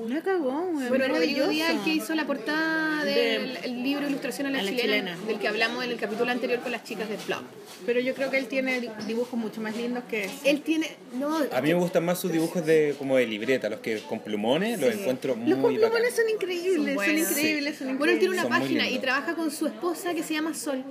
La 0.06 0.20
cagó, 0.20 0.66
güey. 0.73 0.89
Bueno, 0.89 1.09
Rodrigo. 1.09 1.48
Díaz, 1.48 1.70
el 1.70 1.81
que 1.81 1.90
hizo 1.94 2.15
la 2.15 2.27
portada 2.27 3.05
del 3.05 3.56
el 3.65 3.82
libro 3.82 4.06
Ilustración 4.06 4.47
a 4.47 4.51
la, 4.51 4.59
a 4.60 4.62
la 4.62 4.70
chilena, 4.70 5.12
chilena. 5.15 5.27
del 5.27 5.39
que 5.39 5.48
hablamos 5.48 5.82
en 5.85 5.90
el 5.90 5.97
capítulo 5.98 6.31
anterior 6.31 6.60
con 6.60 6.73
las 6.73 6.85
chicas 6.85 7.09
de 7.09 7.16
Flop. 7.16 7.40
Pero 7.86 7.98
yo 7.98 8.15
creo 8.15 8.31
que 8.31 8.36
él 8.39 8.47
tiene 8.48 8.81
di- 8.81 8.90
dibujos 9.06 9.39
mucho 9.40 9.60
más 9.62 9.74
lindos 9.77 10.05
que 10.09 10.24
ese. 10.27 10.51
Él 10.51 10.60
tiene. 10.60 10.89
No, 11.19 11.39
A 11.51 11.60
mí 11.62 11.69
me 11.69 11.74
gustan 11.81 12.05
más 12.05 12.20
sus 12.20 12.31
dibujos 12.31 12.65
de 12.66 12.94
como 12.98 13.16
de 13.16 13.27
libreta, 13.27 13.69
los 13.70 13.81
que 13.81 13.98
con 14.01 14.20
plumones 14.20 14.78
los 14.78 14.94
encuentro 14.94 15.35
Los 15.35 15.39
muy 15.59 15.77
plumones 15.77 15.81
bacanes. 15.81 16.15
son 16.16 16.28
increíbles, 16.28 16.94
Son 16.94 17.05
son, 17.05 17.19
increíbles, 17.19 17.78
son 17.78 17.89
increíbles. 17.90 17.98
Bueno, 17.98 18.12
él 18.12 18.19
tiene 18.19 18.35
una 18.35 18.43
Son 18.43 18.52
muy 18.52 18.60
página 18.60 18.90
y 18.90 18.98
trabaja 18.98 19.35
con 19.35 19.51
su 19.51 19.66
esposa 19.66 20.12
que 20.15 20.23
se 20.23 20.35
llama 20.35 20.55
Sol. 20.55 20.85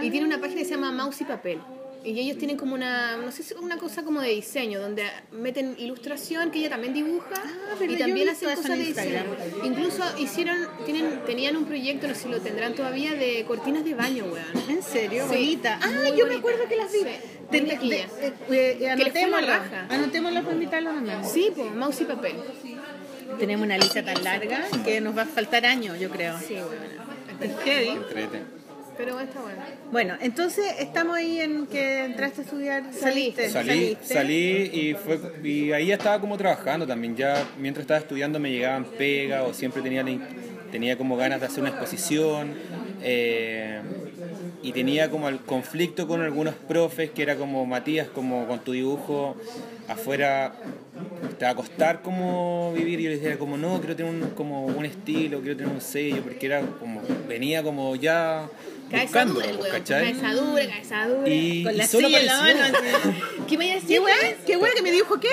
Y 0.00 0.10
tiene 0.10 0.26
una 0.26 0.40
página 0.40 0.60
que 0.60 0.64
se 0.64 0.70
llama 0.72 0.90
Mouse 0.90 1.20
y 1.20 1.24
Papel. 1.24 1.58
Y 2.04 2.18
ellos 2.18 2.36
tienen 2.36 2.56
como 2.56 2.74
una, 2.74 3.16
no 3.16 3.30
sé 3.30 3.44
si 3.44 3.54
una 3.54 3.76
cosa 3.78 4.02
como 4.02 4.20
de 4.20 4.30
diseño, 4.30 4.80
donde 4.80 5.04
meten 5.30 5.76
ilustración, 5.78 6.50
que 6.50 6.58
ella 6.58 6.70
también 6.70 6.92
dibuja, 6.94 7.30
Ah, 7.36 7.76
y 7.88 7.96
también 7.96 8.28
hacen 8.28 8.48
cosas 8.54 8.70
en 8.72 8.78
de 8.80 8.84
diseño. 8.86 9.18
Instagram. 9.20 9.64
Incluso 9.66 10.02
hicieron, 10.18 10.56
tienen, 10.84 11.20
tenían 11.26 11.56
un 11.56 11.64
proyecto, 11.64 12.08
no 12.08 12.14
sé 12.14 12.22
si 12.24 12.28
lo 12.28 12.40
tendrán 12.40 12.74
todavía, 12.74 13.12
de 13.14 13.44
cortinas 13.46 13.84
de 13.84 13.94
baño, 13.94 14.24
weón. 14.24 14.68
¿En 14.70 14.82
serio? 14.82 15.24
Sí, 15.28 15.34
bonita. 15.36 15.78
Ah, 15.80 15.90
muy 15.90 16.16
yo 16.18 16.26
me 16.26 16.34
acuerdo 16.36 16.66
que 16.68 16.74
las 16.76 16.92
vi. 16.92 16.98
Sí, 16.98 17.04
de- 17.50 18.06
eh, 18.50 18.76
Que 18.96 19.04
les 19.04 19.12
fue 19.12 19.28
la 19.28 19.36
anotémosla. 19.38 19.86
Anotémosla 19.90 20.42
para 20.42 20.54
invitarlos 20.54 20.94
también. 20.94 21.24
Sí, 21.24 21.52
pues, 21.54 21.72
mouse 21.74 22.00
y 22.00 22.04
papel. 22.04 22.34
Tenemos 23.38 23.64
una 23.64 23.78
lista 23.78 24.04
tan 24.04 24.22
larga 24.24 24.64
que 24.84 25.00
nos 25.00 25.16
va 25.16 25.22
a 25.22 25.26
faltar 25.26 25.64
años, 25.66 25.98
yo 26.00 26.10
creo. 26.10 26.36
Sí, 26.40 26.54
weón. 26.54 27.02
Es 27.40 27.64
heavy. 27.64 27.98
Pero 29.04 29.18
está 29.18 29.40
bueno. 29.40 29.62
Bueno, 29.90 30.14
entonces 30.20 30.64
estamos 30.78 31.16
ahí 31.16 31.40
en 31.40 31.66
que 31.66 32.04
entraste 32.04 32.42
a 32.42 32.44
estudiar, 32.44 32.84
saliste, 32.92 33.50
Salí, 33.50 33.68
Salí, 33.68 33.80
saliste. 33.96 34.14
salí 34.14 34.70
y, 34.72 34.94
fue, 34.94 35.18
y 35.42 35.72
ahí 35.72 35.86
ya 35.86 35.94
estaba 35.94 36.20
como 36.20 36.38
trabajando 36.38 36.86
también. 36.86 37.16
Ya 37.16 37.44
mientras 37.58 37.82
estaba 37.82 37.98
estudiando 37.98 38.38
me 38.38 38.50
llegaban 38.52 38.84
pega 38.84 39.42
o 39.42 39.52
siempre 39.54 39.82
tenía, 39.82 40.04
tenía 40.70 40.96
como 40.96 41.16
ganas 41.16 41.40
de 41.40 41.46
hacer 41.46 41.60
una 41.60 41.70
exposición. 41.70 42.54
eh, 43.02 43.80
y 44.64 44.70
tenía 44.72 45.10
como 45.10 45.28
el 45.28 45.40
conflicto 45.40 46.06
con 46.06 46.20
algunos 46.22 46.54
profes 46.54 47.10
que 47.10 47.22
era 47.22 47.34
como 47.34 47.66
Matías, 47.66 48.06
como 48.06 48.46
con 48.46 48.60
tu 48.60 48.70
dibujo 48.70 49.36
afuera 49.92 50.52
te 51.38 51.44
va 51.44 51.50
a 51.50 51.54
costar 51.54 52.02
como 52.02 52.72
vivir 52.74 53.00
y 53.00 53.04
yo 53.04 53.10
les 53.10 53.20
decía 53.20 53.38
como 53.38 53.56
no, 53.56 53.78
quiero 53.78 53.96
tener 53.96 54.12
un, 54.12 54.30
como 54.30 54.66
un 54.66 54.84
estilo, 54.84 55.40
quiero 55.40 55.56
tener 55.56 55.72
un 55.72 55.80
sello, 55.80 56.22
porque 56.22 56.46
era 56.46 56.60
como, 56.78 57.02
venía 57.28 57.62
como 57.62 57.96
ya 57.96 58.48
buscando. 58.90 59.40
¿cachai? 59.70 60.12
Cabeza 60.12 60.34
dura, 60.34 60.66
cabeza 60.66 61.08
dura. 61.08 61.28
Y, 61.28 61.64
Con 61.64 61.76
la 61.76 61.84
y 61.84 61.86
solo 61.86 62.08
silla 62.08 62.20
en 62.20 62.26
la 62.26 62.40
mano. 62.40 62.78
¿Qué 63.48 63.58
me 63.58 63.66
iba 63.66 63.72
a 63.72 63.74
decir? 63.76 63.88
¿Qué 63.88 64.00
hueá? 64.00 64.16
¿Qué 64.46 64.56
hueá 64.56 64.72
que 64.74 64.82
me 64.82 64.90
dijo 64.90 65.18
qué? 65.18 65.28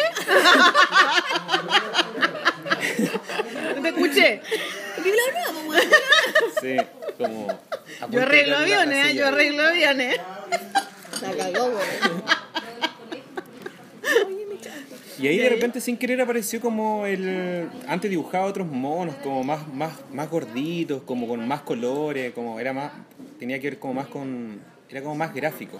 No 3.75 3.81
te 3.81 3.89
escuché. 3.89 4.41
Sí, 6.61 6.77
como. 7.17 7.47
punto 7.47 8.09
Yo 8.09 8.21
arreglo 8.21 8.57
aviones, 8.57 9.07
¿eh? 9.07 9.15
yo 9.15 9.27
arreglo 9.27 9.63
aviones. 9.63 10.19
La 11.21 11.31
cagó, 11.31 11.65
weón. 11.65 12.23
Y 15.19 15.27
ahí 15.27 15.37
de 15.37 15.49
repente 15.49 15.81
sin 15.81 15.97
querer 15.97 16.21
apareció 16.21 16.61
como 16.61 17.05
el. 17.05 17.67
Antes 17.87 18.09
dibujaba 18.09 18.45
otros 18.45 18.67
monos, 18.67 19.15
como 19.15 19.43
más, 19.43 19.67
más, 19.73 19.93
más 20.13 20.29
gorditos, 20.29 21.01
como 21.03 21.27
con 21.27 21.45
más 21.47 21.61
colores, 21.61 22.33
como 22.33 22.59
era 22.59 22.73
más. 22.73 22.91
Tenía 23.37 23.59
que 23.59 23.71
ver 23.71 23.79
como 23.79 23.95
más 23.95 24.07
con. 24.07 24.59
Era 24.89 25.01
como 25.01 25.15
más 25.15 25.33
gráfico. 25.33 25.79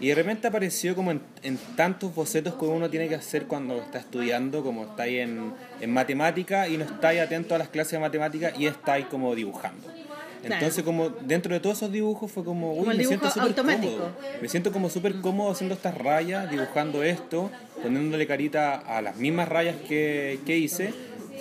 Y 0.00 0.08
de 0.08 0.14
repente 0.14 0.48
apareció 0.48 0.96
como 0.96 1.10
en, 1.10 1.20
en 1.42 1.58
tantos 1.76 2.14
bocetos 2.14 2.54
que 2.54 2.64
uno 2.64 2.88
tiene 2.88 3.06
que 3.06 3.14
hacer 3.14 3.44
cuando 3.44 3.76
está 3.82 3.98
estudiando, 3.98 4.62
como 4.62 4.84
está 4.84 5.02
ahí 5.02 5.18
en, 5.18 5.52
en 5.80 5.92
matemática 5.92 6.68
y 6.68 6.78
no 6.78 6.84
está 6.84 7.08
ahí 7.08 7.18
atento 7.18 7.54
a 7.54 7.58
las 7.58 7.68
clases 7.68 7.92
de 7.92 7.98
matemática 7.98 8.52
y 8.58 8.66
está 8.66 8.94
ahí 8.94 9.04
como 9.04 9.34
dibujando. 9.34 9.86
Entonces 10.42 10.82
como 10.84 11.10
dentro 11.10 11.52
de 11.52 11.60
todos 11.60 11.78
esos 11.78 11.92
dibujos 11.92 12.30
fue 12.30 12.44
como, 12.44 12.72
uy, 12.72 12.80
Como 12.80 12.94
me 12.94 13.04
siento 13.04 13.30
súper 13.30 13.54
cómodo. 13.54 14.10
Me 14.40 14.48
siento 14.48 14.72
como 14.72 14.90
súper 14.90 15.14
cómodo 15.20 15.50
haciendo 15.50 15.74
estas 15.74 15.96
rayas, 15.96 16.50
dibujando 16.50 17.02
esto, 17.02 17.50
poniéndole 17.82 18.26
carita 18.26 18.74
a 18.76 19.02
las 19.02 19.16
mismas 19.16 19.48
rayas 19.48 19.76
que, 19.88 20.38
que 20.46 20.58
hice. 20.58 20.92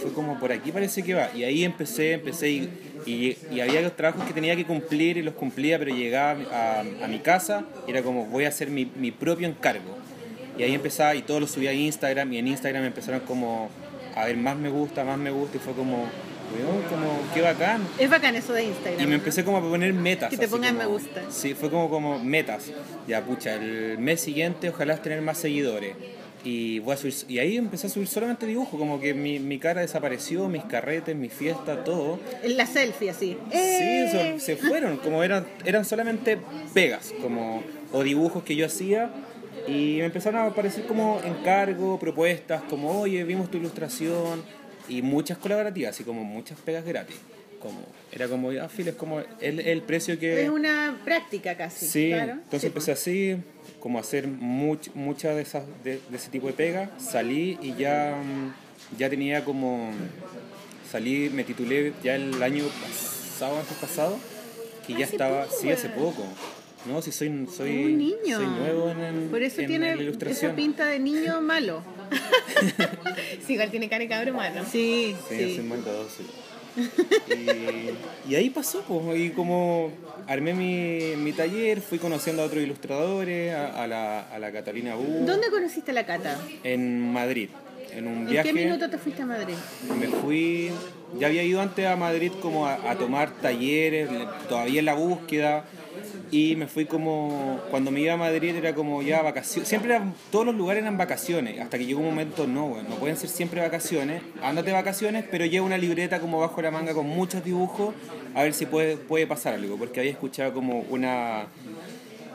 Fue 0.02 0.14
como 0.14 0.40
por 0.40 0.52
aquí 0.52 0.72
parece 0.72 1.04
que 1.04 1.14
va. 1.14 1.30
Y 1.36 1.44
ahí 1.44 1.64
empecé, 1.64 2.14
empecé 2.14 2.50
y, 2.50 2.70
y, 3.06 3.38
y 3.52 3.60
había 3.60 3.82
los 3.82 3.96
trabajos 3.96 4.26
que 4.26 4.34
tenía 4.34 4.56
que 4.56 4.66
cumplir 4.66 5.18
y 5.18 5.22
los 5.22 5.34
cumplía, 5.34 5.78
pero 5.78 5.94
llegaba 5.94 6.40
a, 6.52 6.80
a 7.04 7.08
mi 7.08 7.20
casa 7.20 7.66
y 7.88 7.92
era 7.92 8.02
como 8.02 8.26
voy 8.26 8.46
a 8.46 8.48
hacer 8.50 8.70
mi, 8.70 8.86
mi 8.96 9.12
propio 9.12 9.48
encargo. 9.48 9.98
Y 10.58 10.64
ahí 10.64 10.74
empezaba 10.74 11.16
y 11.16 11.22
todo 11.22 11.40
lo 11.40 11.48
subía 11.48 11.72
a 11.72 11.74
Instagram 11.74 12.32
y 12.34 12.38
en 12.38 12.48
Instagram 12.48 12.84
empezaron 12.84 13.22
como 13.22 13.70
a 14.16 14.26
ver 14.26 14.38
más 14.38 14.58
me 14.58 14.70
gusta, 14.70 15.04
más 15.04 15.18
me 15.18 15.32
gusta 15.32 15.58
y 15.58 15.60
fue 15.60 15.74
como, 15.74 16.08
weón, 16.54 16.82
como 16.90 17.34
qué 17.34 17.42
bacán. 17.42 17.88
Es 17.98 18.10
bacán 18.10 18.36
eso 18.36 18.54
de 18.54 18.66
Instagram. 18.66 19.04
Y 19.04 19.08
me 19.08 19.16
empecé 19.16 19.44
como 19.44 19.58
a 19.58 19.62
poner 19.62 19.94
metas. 19.94 20.30
Que 20.30 20.38
te 20.38 20.48
pongan 20.48 20.78
me 20.78 20.86
gusta. 20.86 21.24
Sí, 21.30 21.54
fue 21.54 21.70
como, 21.70 21.90
como 21.90 22.20
metas. 22.20 22.72
Ya, 23.08 23.24
pucha, 23.24 23.56
el 23.56 23.98
mes 24.00 24.22
siguiente 24.22 24.70
ojalá 24.70 24.98
tener 24.98 25.22
más 25.22 25.38
seguidores. 25.38 25.96
Y, 26.44 26.80
voy 26.80 26.94
a 26.94 26.98
subir, 26.98 27.14
y 27.28 27.40
ahí 27.40 27.58
empecé 27.58 27.88
a 27.88 27.90
subir 27.90 28.08
solamente 28.08 28.46
dibujo, 28.46 28.78
como 28.78 29.02
que 29.02 29.14
mi, 29.14 29.40
mi 29.40 29.60
cara 29.60 29.82
desapareció, 29.82 30.48
mis 30.48 30.64
carretes, 30.64 31.14
mi 31.16 31.28
fiesta, 31.28 31.84
todo. 31.84 32.20
La 32.46 32.66
selfie 32.66 33.10
así. 33.10 33.38
Sí, 33.52 33.58
¡Eh! 33.58 34.36
se 34.40 34.56
fueron, 34.56 34.98
como 34.98 35.22
eran, 35.22 35.46
eran 35.66 35.84
solamente 35.84 36.40
pegas, 36.74 37.14
como, 37.22 37.62
o 37.92 38.04
dibujos 38.04 38.44
que 38.44 38.56
yo 38.56 38.66
hacía. 38.66 39.12
Y 39.68 39.98
me 40.00 40.06
empezaron 40.06 40.42
a 40.42 40.46
aparecer 40.46 40.86
como 40.86 41.20
encargos, 41.24 42.00
propuestas, 42.00 42.62
como, 42.64 43.02
oye, 43.02 43.24
vimos 43.26 43.52
tu 43.52 43.58
ilustración. 43.58 44.42
Y 44.90 45.02
muchas 45.02 45.38
colaborativas, 45.38 45.96
así 45.96 46.04
como 46.04 46.24
muchas 46.24 46.60
pegas 46.60 46.86
gratis. 46.86 47.16
Como, 47.62 47.80
era 48.12 48.28
como, 48.28 48.52
ah, 48.52 48.70
Phil, 48.70 48.88
es 48.88 48.96
como 48.96 49.22
el, 49.42 49.60
el 49.60 49.82
precio 49.82 50.18
que... 50.18 50.44
Es 50.44 50.50
una 50.50 51.00
práctica 51.04 51.56
casi. 51.58 51.86
Sí, 51.88 52.10
claro. 52.10 52.34
entonces 52.34 52.62
Sí, 52.62 52.68
empecé 52.68 52.92
así, 52.92 53.38
como 53.80 54.00
hacer 54.00 54.28
much, 54.28 54.90
muchas 54.94 55.36
de 55.36 55.42
esas 55.42 55.64
de, 55.84 56.00
de 56.10 56.18
ese 56.18 56.30
tipo 56.30 56.48
de 56.48 56.54
pega. 56.54 56.90
Salí 56.98 57.58
y 57.62 57.76
ya, 57.76 58.16
mm, 58.24 58.98
ya 58.98 59.10
tenía 59.10 59.44
como 59.44 59.92
salí, 60.90 61.30
me 61.30 61.44
titulé 61.44 61.94
ya 62.04 62.16
el 62.16 62.42
año 62.42 62.66
pasado, 62.82 63.60
antes 63.60 63.78
pasado, 63.78 64.18
que 64.86 64.94
ya 64.94 65.08
poco, 65.08 65.18
poco, 65.18 65.62
sí, 65.62 65.72
hace 65.72 65.90
poco. 65.90 66.24
No, 66.86 67.02
si 67.02 67.12
soy 67.12 67.48
soy 67.56 67.86
Un 67.86 67.98
niño. 67.98 68.38
soy 68.38 68.46
nuevo 68.48 68.90
en, 68.90 69.00
el- 69.02 69.30
Por 69.30 69.44
eso 69.44 69.62
en 69.62 69.68
tiene 69.68 69.88
la 69.88 69.94
esa 69.94 70.04
ilustración. 70.04 70.56
pinta 70.56 70.86
de 70.86 71.00
niño 71.00 71.42
malo. 71.42 71.82
Sí, 73.46 73.54
igual 73.54 73.70
tiene 73.72 73.90
cara 73.90 74.04
de 74.04 74.08
cabro 74.10 74.34
malo. 74.34 74.62
Sí, 74.72 75.16
Sí, 75.28 75.36
sí. 75.38 75.56
soy 75.56 75.64
maldoso. 75.66 76.24
Y, 77.30 78.32
y 78.32 78.36
ahí 78.36 78.50
pasó, 78.50 78.82
pues, 78.88 79.20
y 79.20 79.30
como 79.32 79.92
armé 80.28 80.54
mi, 80.54 81.16
mi 81.18 81.34
taller, 81.34 81.82
fui 81.82 81.98
conociendo 82.00 82.44
a 82.44 82.46
otros 82.46 82.64
ilustradores, 82.64 83.54
a, 83.54 83.84
a 83.84 83.88
la, 83.88 84.22
a 84.22 84.40
la 84.40 84.52
Catalina 84.52 84.96
Bu. 84.96 85.26
¿Dónde 85.26 85.50
conociste 85.50 85.92
a 85.92 85.94
la 85.96 86.06
Cata? 86.06 86.40
En 86.64 87.12
Madrid, 87.12 87.50
en 87.92 88.08
un 88.08 88.18
¿En 88.20 88.28
viaje. 88.30 88.50
qué 88.50 88.54
minuto 88.54 88.90
te 88.90 88.98
fuiste 88.98 89.24
a 89.24 89.26
Madrid? 89.26 89.56
Me 90.00 90.08
fui, 90.08 90.70
ya 91.20 91.28
había 91.28 91.44
ido 91.44 91.62
antes 91.62 91.86
a 91.88 91.96
Madrid 91.96 92.32
como 92.42 92.66
a, 92.68 92.90
a 92.92 92.96
tomar 92.98 93.32
talleres, 93.42 94.12
le- 94.12 94.28
todavía 94.48 94.80
en 94.80 94.86
la 94.86 94.94
búsqueda, 94.94 95.66
y 96.32 96.56
me 96.56 96.68
fui 96.68 96.86
como, 96.86 97.60
cuando 97.70 97.92
me 97.92 98.02
iba 98.02 98.14
a 98.14 98.18
Madrid 98.18 98.56
era 98.56 98.74
como 98.74 99.02
ya 99.02 99.22
vacaciones, 99.22 99.68
siempre 99.68 99.96
eran, 99.96 100.14
todos 100.32 100.46
los 100.46 100.56
lugares 100.56 100.84
eran 100.84 100.98
vacaciones, 100.98 101.60
hasta 101.60 101.78
que 101.78 101.86
llegó 101.86 102.00
un 102.00 102.08
momento, 102.08 102.48
no, 102.48 102.68
güey, 102.68 102.84
no 102.84 102.96
pueden 102.96 103.18
ser 103.18 103.30
siempre 103.30 103.62
vacaciones, 103.62 104.22
ándate 104.42 104.72
vacaciones, 104.72 105.26
pero 105.30 105.46
lleva 105.46 105.66
una 105.66 105.78
libreta 105.78 106.20
como 106.20 106.40
bajo 106.40 106.62
la 106.62 106.72
manga 106.72 106.94
con 106.94 107.08
muchos 107.08 107.44
dibujos, 107.44 107.94
a 108.36 108.44
ver 108.44 108.54
si 108.54 108.66
puede, 108.66 108.98
puede 108.98 109.28
pasar 109.28 109.56
algo, 109.56 109.78
porque 109.78 110.00
había 110.00 110.12
escuchado 110.12 110.54
como 110.54 110.80
una 110.90 111.48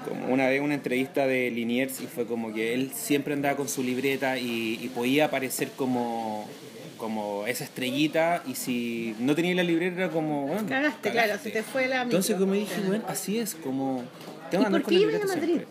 como 0.09 0.35
una 0.35 0.49
vez 0.49 0.61
una 0.61 0.75
entrevista 0.75 1.27
de 1.27 1.51
Liniers 1.51 2.03
y 2.03 2.07
fue 2.07 2.27
como 2.27 2.53
que 2.53 2.75
él 2.75 2.91
siempre 2.95 3.33
andaba 3.33 3.57
con 3.57 3.69
su 3.69 3.83
libreta 3.83 4.37
y 4.39 4.91
podía 4.95 5.27
aparecer 5.27 5.71
como, 5.75 6.47
como 6.97 7.47
esa 7.47 7.65
estrellita 7.65 8.43
y 8.47 8.55
si 8.55 9.15
no 9.19 9.35
tenía 9.35 9.55
la 9.55 9.63
libreta 9.63 9.97
era 9.97 10.11
como, 10.11 10.47
bueno, 10.47 10.69
Cagaste, 10.69 11.11
claro, 11.11 11.39
se 11.43 11.51
te 11.51 11.63
fue 11.63 11.89
la 11.89 12.03
Entonces 12.03 12.37
como 12.37 12.55
dije, 12.55 12.81
bueno, 12.87 13.05
así 13.09 13.39
es, 13.39 13.55
como... 13.55 14.05
tengo 14.51 14.67
¿Y 14.69 14.71
por 14.71 14.83
qué 14.85 14.95
ibas 14.95 15.23
a 15.23 15.27
Madrid? 15.27 15.47
siempre. 15.47 15.67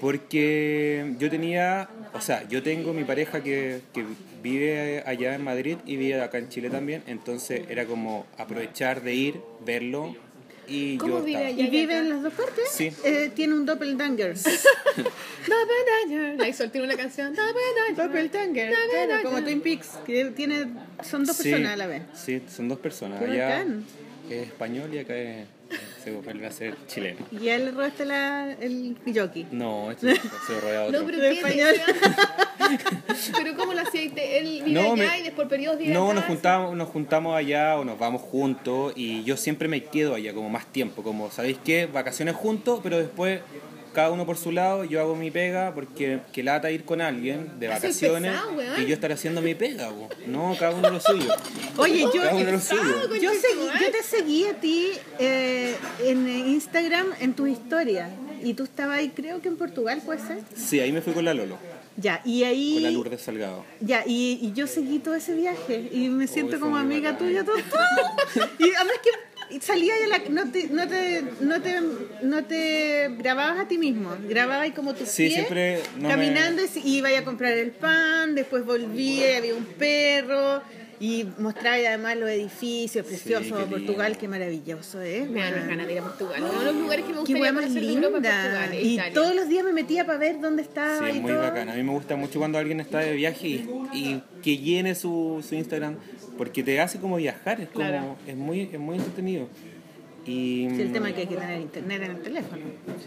Porque 0.00 1.14
yo 1.18 1.30
tenía, 1.30 1.88
o 2.12 2.20
sea, 2.20 2.48
yo 2.48 2.62
tengo 2.62 2.92
mi 2.92 3.04
pareja 3.04 3.42
que, 3.42 3.82
que 3.92 4.04
vive 4.42 5.04
allá 5.06 5.34
en 5.34 5.44
Madrid 5.44 5.76
y 5.86 5.96
vive 5.96 6.20
acá 6.20 6.38
en 6.38 6.48
Chile 6.48 6.70
también, 6.70 7.04
entonces 7.06 7.62
era 7.68 7.86
como 7.86 8.26
aprovechar 8.36 9.02
de 9.02 9.14
ir, 9.14 9.40
verlo 9.64 10.16
y 10.72 10.96
¿Cómo 10.96 11.18
yo 11.18 11.24
vive 11.24 11.46
allá? 11.46 11.64
¿Y 11.64 11.68
vive 11.68 11.98
en 11.98 12.08
las 12.08 12.22
dos 12.22 12.32
partes? 12.32 12.64
Sí. 12.70 12.90
Eh, 13.04 13.30
tiene 13.34 13.54
un 13.54 13.66
doppelganger. 13.66 14.34
Doppelganger. 15.46 16.48
Hizo 16.48 16.70
tiene 16.70 16.86
una 16.86 16.96
canción. 16.96 17.34
Doppelganger. 17.34 17.96
doppelganger, 17.96 18.74
claro, 19.06 19.22
como 19.22 19.42
Twin 19.44 19.60
Peaks, 19.60 19.90
que 20.06 20.26
tiene, 20.26 20.68
son 21.02 21.24
dos 21.24 21.36
Sí, 21.36 21.50
personas 21.50 21.74
a 21.74 21.76
la 21.76 21.86
vez. 21.86 22.02
Sí, 22.14 22.42
son 22.48 22.68
dos 22.68 22.78
personas. 22.78 23.20
Allá 23.20 23.66
es 24.30 24.46
español 24.46 24.94
y 24.94 24.98
acá 24.98 25.16
es, 25.16 25.46
se 26.02 26.10
vuelve 26.12 26.46
a 26.46 26.50
ser 26.50 26.76
chileno. 26.86 27.20
Y 27.30 27.48
él 27.48 27.72
robaste 27.74 28.04
la, 28.04 28.52
el 28.60 28.96
jockey. 29.14 29.46
No, 29.50 29.90
esto 29.90 30.06
se 30.46 30.60
rodeado 30.60 30.90
No, 30.92 30.98
otro. 30.98 31.06
pero 31.06 31.18
De 31.22 31.30
¿qué? 31.30 31.36
español. 31.38 31.74
Pero 33.36 33.56
¿cómo 33.56 33.74
lo 33.74 33.80
hacía? 33.80 34.02
Él 34.02 34.62
vive 34.64 34.70
No, 34.80 34.92
allá 34.92 34.96
me- 35.12 35.18
y 35.20 35.22
después 35.24 35.48
periodos 35.48 35.78
vive 35.78 35.92
No, 35.92 36.06
acá, 36.06 36.14
nos 36.14 36.24
juntamos, 36.24 36.76
nos 36.76 36.88
juntamos 36.88 37.36
allá 37.36 37.76
o 37.78 37.84
nos 37.84 37.98
vamos 37.98 38.22
juntos 38.22 38.92
y 38.96 39.22
yo 39.24 39.36
siempre 39.36 39.68
me 39.68 39.84
quedo 39.84 40.14
allá 40.14 40.32
como 40.32 40.48
más 40.48 40.66
tiempo, 40.66 41.02
como, 41.02 41.30
¿sabéis 41.30 41.58
qué? 41.64 41.86
Vacaciones 41.86 42.34
juntos, 42.36 42.80
pero 42.82 42.98
después 42.98 43.40
cada 43.92 44.10
uno 44.10 44.24
por 44.26 44.36
su 44.36 44.52
lado, 44.52 44.84
yo 44.84 45.00
hago 45.00 45.14
mi 45.16 45.30
pega 45.30 45.72
porque 45.74 46.20
que 46.32 46.42
lata 46.42 46.70
ir 46.70 46.84
con 46.84 47.00
alguien 47.00 47.58
de 47.60 47.68
vacaciones 47.68 48.32
pesado, 48.32 48.80
y 48.82 48.86
yo 48.86 48.94
estar 48.94 49.12
haciendo 49.12 49.42
mi 49.42 49.54
pega, 49.54 49.90
no, 50.26 50.56
cada 50.58 50.74
uno 50.74 50.90
lo 50.90 51.00
suyo. 51.00 51.28
Oye, 51.76 52.00
yo, 52.00 52.22
Cada 52.22 52.34
uno 52.34 52.50
lo 52.52 52.60
suyo. 52.60 53.14
Yo, 53.20 53.30
seguí- 53.30 53.80
yo 53.84 53.90
te 53.90 54.02
seguí 54.02 54.44
a 54.46 54.54
ti 54.60 54.88
eh, 55.18 55.74
en 56.04 56.28
Instagram 56.28 57.06
en 57.20 57.34
tu 57.34 57.46
historia. 57.46 58.08
y 58.44 58.54
tú 58.54 58.64
estabas 58.64 58.98
ahí, 58.98 59.10
creo 59.10 59.40
que 59.40 59.46
en 59.48 59.56
Portugal, 59.56 60.02
¿puede 60.04 60.18
ser? 60.20 60.38
Sí, 60.56 60.80
ahí 60.80 60.90
me 60.90 61.00
fui 61.00 61.12
con 61.12 61.24
la 61.24 61.32
Lolo, 61.32 61.58
Ya, 61.96 62.20
y 62.24 62.42
ahí... 62.42 62.74
con 62.74 62.82
la 62.82 62.90
Lourdes 62.90 63.20
Salgado. 63.22 63.64
Ya, 63.80 64.02
y, 64.04 64.40
y 64.42 64.52
yo 64.52 64.66
seguí 64.66 64.98
todo 64.98 65.14
ese 65.14 65.34
viaje 65.36 65.88
y 65.92 66.08
me 66.08 66.26
siento 66.26 66.58
como 66.58 66.76
amiga 66.76 67.12
bacán. 67.12 67.28
tuya 67.28 67.44
todo, 67.44 67.54
todo. 67.54 68.48
Y 68.58 68.64
además 68.74 68.96
que 69.04 69.10
salía 69.60 69.94
de 69.96 70.06
la... 70.08 70.18
No 70.30 70.50
te, 70.50 70.68
no, 70.68 70.88
te, 70.88 71.22
no, 71.40 71.60
te, 71.62 71.80
no 72.22 72.44
te 72.44 73.08
grababas 73.18 73.60
a 73.60 73.68
ti 73.68 73.78
mismo, 73.78 74.10
grababas 74.28 74.62
ahí 74.64 74.70
como 74.72 74.94
tus 74.94 75.08
Sí, 75.08 75.24
pies 75.24 75.34
siempre 75.34 75.80
no 75.96 76.02
me- 76.04 76.08
caminando 76.14 76.62
y 76.84 76.96
iba 76.98 77.08
a 77.16 77.24
comprar 77.24 77.52
el 77.52 77.70
pan, 77.72 78.34
después 78.34 78.64
volvía 78.64 79.32
y 79.32 79.36
había 79.36 79.54
un 79.54 79.64
perro 79.64 80.62
y 81.00 81.26
mostraba 81.38 81.74
además 81.76 82.16
los 82.16 82.28
edificios 82.30 83.04
preciosos 83.04 83.46
qué 83.48 83.54
de 83.54 83.60
lindo. 83.62 83.76
Portugal, 83.76 84.16
qué 84.18 84.28
maravilloso 84.28 85.00
es. 85.00 85.28
Me 85.28 85.40
dan 85.40 85.68
ganas 85.68 85.86
de 85.88 85.92
ir 85.94 85.98
a 85.98 86.02
Portugal. 86.02 86.42
Uno 86.48 86.58
de 86.60 86.64
los 86.66 86.74
lugares 86.76 87.04
que 87.04 87.08
me 87.08 87.14
Qué 87.14 87.18
gustaría 87.20 87.42
hueá 87.42 87.52
más 87.52 87.70
linda. 87.70 88.08
Portugal 88.08 88.70
e 88.72 88.82
Y 88.82 88.94
Italia. 88.94 89.12
todos 89.12 89.34
los 89.34 89.48
días 89.48 89.64
me 89.64 89.72
metía 89.72 90.06
para 90.06 90.18
ver 90.18 90.40
dónde 90.40 90.62
estaba 90.62 91.10
Sí, 91.10 91.16
y 91.16 91.20
muy 91.20 91.32
todo. 91.32 91.42
bacán. 91.42 91.68
A 91.70 91.74
mí 91.74 91.82
me 91.82 91.90
gusta 91.90 92.14
mucho 92.14 92.38
cuando 92.38 92.58
alguien 92.58 92.78
está 92.78 93.00
de 93.00 93.14
viaje 93.14 93.48
y, 93.48 93.68
y 93.92 94.22
que 94.44 94.58
llene 94.58 94.94
su, 94.94 95.44
su 95.46 95.56
Instagram 95.56 95.96
porque 96.42 96.64
te 96.64 96.80
hace 96.80 96.98
como 96.98 97.18
viajar, 97.18 97.60
es 97.60 97.68
como 97.68 97.86
Claro. 97.86 98.16
es 98.26 98.36
muy 98.36 98.62
es 98.62 98.80
muy 98.80 98.96
entretenido. 98.96 99.46
Y 100.26 100.66
Sí, 100.74 100.82
el 100.82 100.92
tema 100.92 101.08
es 101.10 101.14
que 101.14 101.20
hay 101.20 101.26
que 101.28 101.36
tener 101.36 101.60
internet 101.60 102.02
en 102.02 102.10
el 102.10 102.20
teléfono. 102.20 102.62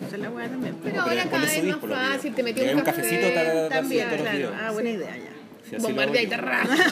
Esa 0.07 0.15
es 0.15 0.21
la 0.21 0.29
hueá 0.29 0.47
también. 0.47 0.75
Pero 0.81 0.95
pero 0.95 1.01
ahora 1.01 1.23
cada 1.29 1.45
vez 1.45 1.63
más 1.65 1.77
fácil, 1.81 2.33
te 2.33 2.43
metí 2.43 2.61
un 2.61 2.79
cafecito, 2.79 3.27
ta, 3.33 3.43
ta, 3.43 3.53
ta, 3.53 3.67
ta, 3.67 3.75
También, 3.75 4.07
claro. 4.07 4.51
Ah, 4.57 4.71
buena 4.71 4.89
idea 4.89 5.17
ya. 5.17 5.77
Lo 5.77 5.79
Bombardea 5.83 6.21
y 6.21 6.25
hago 6.27 6.29
te 6.29 6.41
yo. 6.41 6.41
raja. 6.47 6.91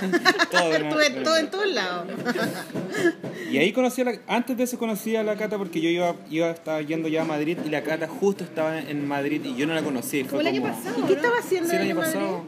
Todo, 0.51 0.67
bueno. 0.67 1.23
todo 1.23 1.37
en 1.37 1.49
todos 1.49 1.67
lados. 1.67 2.07
Y 3.51 3.57
ahí 3.59 3.71
conocí 3.71 4.01
a 4.01 4.05
la, 4.05 4.19
antes 4.27 4.57
de 4.57 4.63
eso 4.63 4.77
conocí 4.79 5.15
a 5.15 5.23
la 5.23 5.37
Cata 5.37 5.57
porque 5.57 5.79
yo 5.79 5.87
iba, 5.87 6.15
iba 6.29 6.49
estaba 6.49 6.81
yendo 6.81 7.07
ya 7.07 7.21
a 7.21 7.25
Madrid 7.25 7.57
y 7.63 7.69
la 7.69 7.83
Cata 7.83 8.07
justo 8.07 8.43
estaba 8.43 8.79
en 8.79 9.07
Madrid 9.07 9.41
y 9.45 9.55
yo 9.55 9.65
no 9.67 9.75
la 9.75 9.81
Como 9.83 10.01
fue 10.01 10.41
el 10.41 10.47
año 10.47 10.61
pasado. 10.63 10.95
¿Y 10.97 11.01
qué 11.03 11.07
¿no? 11.09 11.15
estaba 11.15 11.37
haciendo 11.37 11.69
Sí, 11.69 11.75
el 11.75 11.81
en 11.83 11.91
año 11.91 11.99
pasado. 12.01 12.43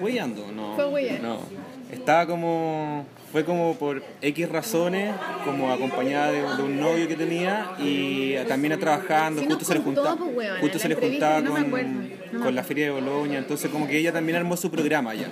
Huellando, 0.00 0.52
no. 0.52 0.74
Fue 0.76 0.86
huellando. 0.86 1.28
No. 1.28 1.57
Estaba 1.92 2.26
como. 2.26 3.06
Fue 3.30 3.44
como 3.44 3.74
por 3.74 4.02
X 4.22 4.48
razones, 4.48 5.14
como 5.44 5.70
acompañada 5.70 6.32
de, 6.32 6.40
de 6.40 6.62
un 6.62 6.80
novio 6.80 7.06
que 7.06 7.14
tenía 7.14 7.72
y 7.78 8.36
también 8.48 8.80
trabajando. 8.80 9.42
Sí, 9.42 9.46
justo 9.46 9.66
se 9.66 9.74
le 9.74 9.80
juntaba, 9.80 10.16
pues, 10.16 10.50
justo 10.60 10.78
se 10.78 10.88
le 10.88 10.94
juntaba 10.94 11.44
con, 11.44 11.62
acuerdo, 11.66 11.88
no 12.32 12.38
me 12.38 12.44
con 12.46 12.54
la 12.54 12.64
Feria 12.64 12.86
de 12.86 12.92
Boloña. 12.92 13.38
Entonces, 13.38 13.70
como 13.70 13.86
que 13.86 13.98
ella 13.98 14.14
también 14.14 14.38
armó 14.38 14.56
su 14.56 14.70
programa 14.70 15.14
ya. 15.14 15.28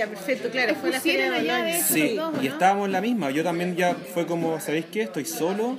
Ya, 0.00 0.06
perfecto, 0.06 0.48
claro. 0.48 0.74
Fue 0.76 0.90
la 0.90 0.98
feria 0.98 1.30
de 1.30 1.40
Bolonia. 1.42 1.78
Sí, 1.78 2.18
y 2.40 2.46
estábamos 2.46 2.86
en 2.86 2.92
la 2.92 3.02
misma. 3.02 3.30
Yo 3.32 3.44
también 3.44 3.76
ya 3.76 3.94
fue 3.94 4.24
como, 4.24 4.58
¿sabéis 4.58 4.86
qué? 4.86 5.02
Estoy 5.02 5.26
solo. 5.26 5.76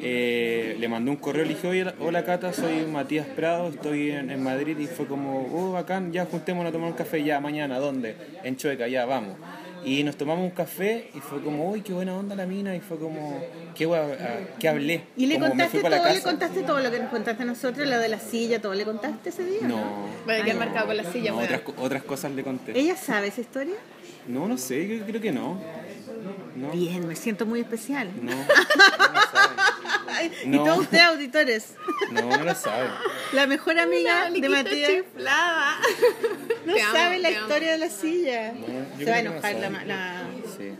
Eh, 0.00 0.74
le 0.80 0.88
mandé 0.88 1.10
un 1.10 1.18
correo, 1.18 1.44
le 1.44 1.50
dije, 1.50 1.68
oye, 1.68 1.84
hola 2.00 2.24
Cata, 2.24 2.54
soy 2.54 2.86
Matías 2.86 3.26
Prado, 3.26 3.68
estoy 3.68 4.12
en, 4.12 4.30
en 4.30 4.42
Madrid. 4.42 4.78
Y 4.78 4.86
fue 4.86 5.06
como, 5.06 5.50
oh, 5.52 5.72
bacán, 5.72 6.14
ya 6.14 6.24
juntémonos 6.24 6.70
a 6.70 6.72
tomar 6.72 6.88
un 6.88 6.96
café 6.96 7.22
ya 7.22 7.40
mañana. 7.40 7.78
¿Dónde? 7.78 8.16
En 8.42 8.56
Chueca, 8.56 8.88
ya, 8.88 9.04
vamos. 9.04 9.36
Y 9.84 10.02
nos 10.02 10.16
tomamos 10.16 10.44
un 10.44 10.50
café 10.50 11.10
y 11.14 11.20
fue 11.20 11.40
como, 11.42 11.70
uy, 11.70 11.82
qué 11.82 11.92
buena 11.92 12.16
onda 12.16 12.34
la 12.34 12.46
mina. 12.46 12.74
Y 12.74 12.80
fue 12.80 12.98
como, 12.98 13.42
¿qué, 13.74 13.86
gua- 13.86 14.16
ah, 14.20 14.38
qué 14.58 14.68
hablé? 14.68 15.02
¿Y 15.16 15.26
le 15.26 15.34
como 15.36 15.48
contaste 15.48 15.80
todo? 15.80 15.90
¿Le 16.12 16.20
contaste 16.22 16.62
todo 16.62 16.80
lo 16.80 16.90
que 16.90 16.98
nos 16.98 17.10
contaste 17.10 17.42
a 17.42 17.46
nosotros? 17.46 17.86
Lo 17.88 17.98
de 17.98 18.08
la 18.08 18.18
silla, 18.18 18.60
¿todo 18.60 18.74
le 18.74 18.84
contaste 18.84 19.28
ese 19.30 19.44
día? 19.44 19.60
No. 19.62 19.78
A 20.24 20.26
quedar 20.44 20.50
Ah, 20.50 20.54
marcado 20.54 20.86
con 20.88 20.96
la 20.96 21.04
silla, 21.12 21.30
no, 21.30 21.38
otras, 21.38 21.62
otras 21.78 22.02
cosas 22.02 22.32
le 22.32 22.42
conté. 22.42 22.78
¿Ella 22.78 22.96
sabe 22.96 23.28
esa 23.28 23.40
historia? 23.40 23.74
No, 24.26 24.46
no 24.48 24.58
sé, 24.58 24.86
yo 24.98 25.04
creo 25.06 25.20
que 25.20 25.32
no. 25.32 25.58
No. 26.58 26.70
Bien, 26.72 27.06
me 27.06 27.14
siento 27.16 27.46
muy 27.46 27.60
especial. 27.60 28.10
No, 28.20 28.32
no 28.34 28.42
lo 29.14 29.20
sabe. 29.20 29.54
Ay, 30.08 30.32
Y 30.44 30.56
todos 30.56 30.78
ustedes, 30.78 31.04
auditores. 31.04 31.74
No, 32.10 32.22
no 32.22 32.44
lo 32.44 32.54
sabe. 32.54 32.88
La 33.32 33.46
mejor 33.46 33.78
amiga 33.78 34.30
de 34.30 34.48
Matías 34.48 34.90
chiflada. 34.90 35.76
no 36.66 36.74
Te 36.74 36.82
amo, 36.82 36.92
sabe 36.94 37.18
la 37.20 37.28
amo. 37.28 37.38
historia 37.40 37.72
de 37.72 37.78
la 37.78 37.88
silla. 37.90 38.54
Se 38.98 39.04
va 39.04 39.16
a 39.16 39.20
enojar 39.20 39.54
la, 39.56 39.70
la, 39.84 40.22
Sí. 40.56 40.74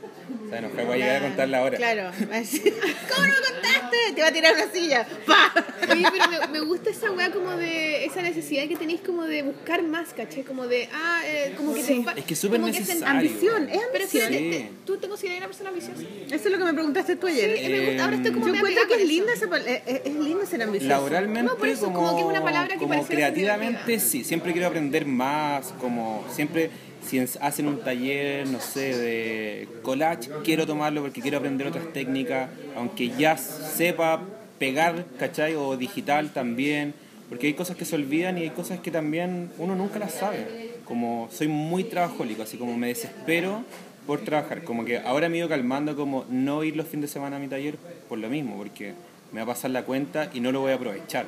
Se 0.49 0.51
va 0.51 0.57
a 0.57 0.59
enojar, 0.61 0.87
voy 0.87 0.95
a 0.95 0.97
llegar 1.05 1.17
a 1.17 1.21
contarla 1.27 1.59
ahora. 1.59 1.77
Claro. 1.77 2.03
va 2.31 2.37
a 2.37 2.39
decir, 2.41 2.63
¿Cómo 2.63 3.27
no 3.27 3.33
me 3.35 3.53
contaste? 3.61 3.97
Te 4.15 4.23
va 4.23 4.29
a 4.29 4.33
tirar 4.33 4.55
una 4.55 4.73
silla. 4.73 5.07
¡Pa! 5.27 5.53
Oye, 5.93 6.07
pero 6.13 6.29
me, 6.53 6.59
me 6.59 6.61
gusta 6.67 6.91
esa 6.91 7.11
weá 7.13 7.31
como 7.31 7.51
de 7.51 8.05
esa 8.07 8.23
necesidad 8.23 8.67
que 8.67 8.77
tenéis 8.77 9.01
como 9.05 9.25
de 9.25 9.43
buscar 9.43 9.83
más, 9.83 10.09
¿caché? 10.15 10.45
Como 10.45 10.67
de, 10.67 10.89
ah, 10.93 11.21
eh, 11.27 11.55
como 11.57 11.75
que 11.75 11.83
Sí. 11.83 12.05
te 12.15 12.21
Es 12.21 12.27
que 12.27 12.35
es 12.35 12.41
súper 12.41 12.61
necesario. 12.61 13.07
Ambición, 13.07 13.69
es 13.69 13.79
Pero 13.93 14.05
ambición. 14.05 14.23
espérate, 14.23 14.39
Sí. 14.39 14.51
te- 14.51 14.71
¿tú 14.87 14.97
te 14.97 15.09
consideras 15.09 15.39
una 15.39 15.47
persona 15.49 15.69
ambiciosa? 15.71 16.03
Eso 16.03 16.35
es 16.35 16.51
lo 16.53 16.59
que 16.59 16.65
me 16.65 16.75
preguntaste 16.75 17.17
tú 17.17 17.27
ayer. 17.27 17.59
Sí, 17.59 17.69
me 17.69 17.87
gusta, 17.87 18.05
ahora 18.05 18.17
estoy 18.17 18.33
como 18.33 18.47
Yo 18.49 18.55
encuentro 18.55 18.83
que 18.85 18.89
con 18.89 18.99
es 18.99 19.05
eso. 19.05 19.13
linda 19.13 19.33
esa 19.35 19.45
es, 19.57 19.83
es- 19.87 20.01
es 20.07 20.15
lindo 20.15 20.47
ser 20.47 20.63
ambicioso. 20.63 20.89
Laboralmente, 20.89 21.43
No, 21.43 21.57
por 21.57 21.69
eso, 21.69 21.85
como, 21.87 21.97
como 21.99 22.15
que 22.17 22.23
es 22.23 22.29
una 22.29 22.43
palabra 22.43 22.75
que 22.75 22.79
como 22.81 23.07
creativamente, 23.07 24.01
sí. 24.01 24.25
Siempre 24.25 24.53
quiero 24.53 24.69
aprender 24.69 25.05
más, 25.07 25.73
como 25.81 26.25
siempre, 26.35 26.71
si 27.09 27.19
en- 27.19 27.29
hacen 27.41 27.67
un 27.69 27.83
taller, 27.83 28.47
no 28.49 28.61
sé, 28.61 28.97
de 28.97 29.69
collage, 29.83 30.31
quiero 30.43 30.67
tomarlo 30.67 31.03
porque 31.03 31.23
quiero 31.23 31.39
aprender 31.39 31.67
otras 31.67 31.93
técnicas, 31.93 32.51
aunque 32.75 33.11
ya 33.17 33.37
sepa 33.39 34.29
pegar, 34.59 35.07
¿cachai? 35.19 35.55
O 35.57 35.77
digital 35.77 36.33
también, 36.33 36.95
porque 37.29 37.47
hay 37.49 37.55
cosas 37.55 37.77
que 37.77 37.85
se 37.85 37.95
olvidan 37.97 38.39
y 38.39 38.43
hay 38.43 38.51
cosas 38.51 38.81
que 38.81 38.91
también 38.91 39.53
uno 39.59 39.75
nunca 39.77 39.99
las 39.99 40.15
sabe. 40.15 40.53
Como 40.85 41.29
soy 41.31 41.49
muy 41.49 41.85
trabajólico, 41.85 42.43
así 42.43 42.57
como 42.59 42.77
me 42.77 42.89
desespero 42.89 43.65
por 44.07 44.23
trabajar, 44.25 44.65
como 44.65 44.85
que 44.85 44.99
ahora 44.99 45.29
me 45.29 45.37
he 45.37 45.39
ido 45.41 45.49
calmando 45.49 45.97
como 45.97 46.25
no 46.31 46.65
ir 46.65 46.77
los 46.77 46.89
fines 46.89 47.11
de 47.11 47.13
semana 47.13 47.37
a 47.37 47.41
mi 47.41 47.49
taller 47.49 47.79
por 48.09 48.19
lo 48.19 48.29
mismo, 48.31 48.57
porque 48.57 48.95
me 49.33 49.41
va 49.41 49.45
a 49.53 49.55
pasar 49.55 49.71
la 49.71 49.85
cuenta 49.85 50.31
y 50.33 50.41
no 50.41 50.53
lo 50.53 50.61
voy 50.61 50.73
a 50.73 50.77
aprovechar. 50.77 51.27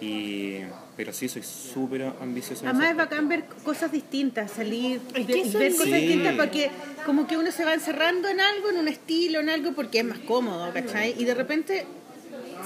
Y, 0.00 0.58
pero 0.96 1.12
sí, 1.12 1.28
soy 1.28 1.42
súper 1.42 2.02
ambicioso. 2.20 2.64
Además 2.66 2.90
es 2.90 2.96
bacán 2.96 3.28
ver 3.28 3.44
cosas 3.64 3.92
distintas, 3.92 4.50
salir, 4.50 5.00
Es 5.14 5.26
que 5.26 5.44
ver, 5.58 5.72
cosas 5.72 5.86
Sí. 5.86 5.92
distintas 5.92 6.34
porque 6.36 6.70
como 7.04 7.26
que 7.26 7.36
uno 7.36 7.50
se 7.52 7.64
va 7.64 7.74
encerrando 7.74 8.28
en 8.28 8.40
algo, 8.40 8.70
en 8.70 8.78
un 8.78 8.88
estilo, 8.88 9.40
en 9.40 9.50
algo 9.50 9.72
porque 9.72 9.98
es 9.98 10.04
más 10.04 10.18
cómodo, 10.20 10.72
¿cachai? 10.72 11.14
Y 11.18 11.24
de 11.24 11.34
repente 11.34 11.86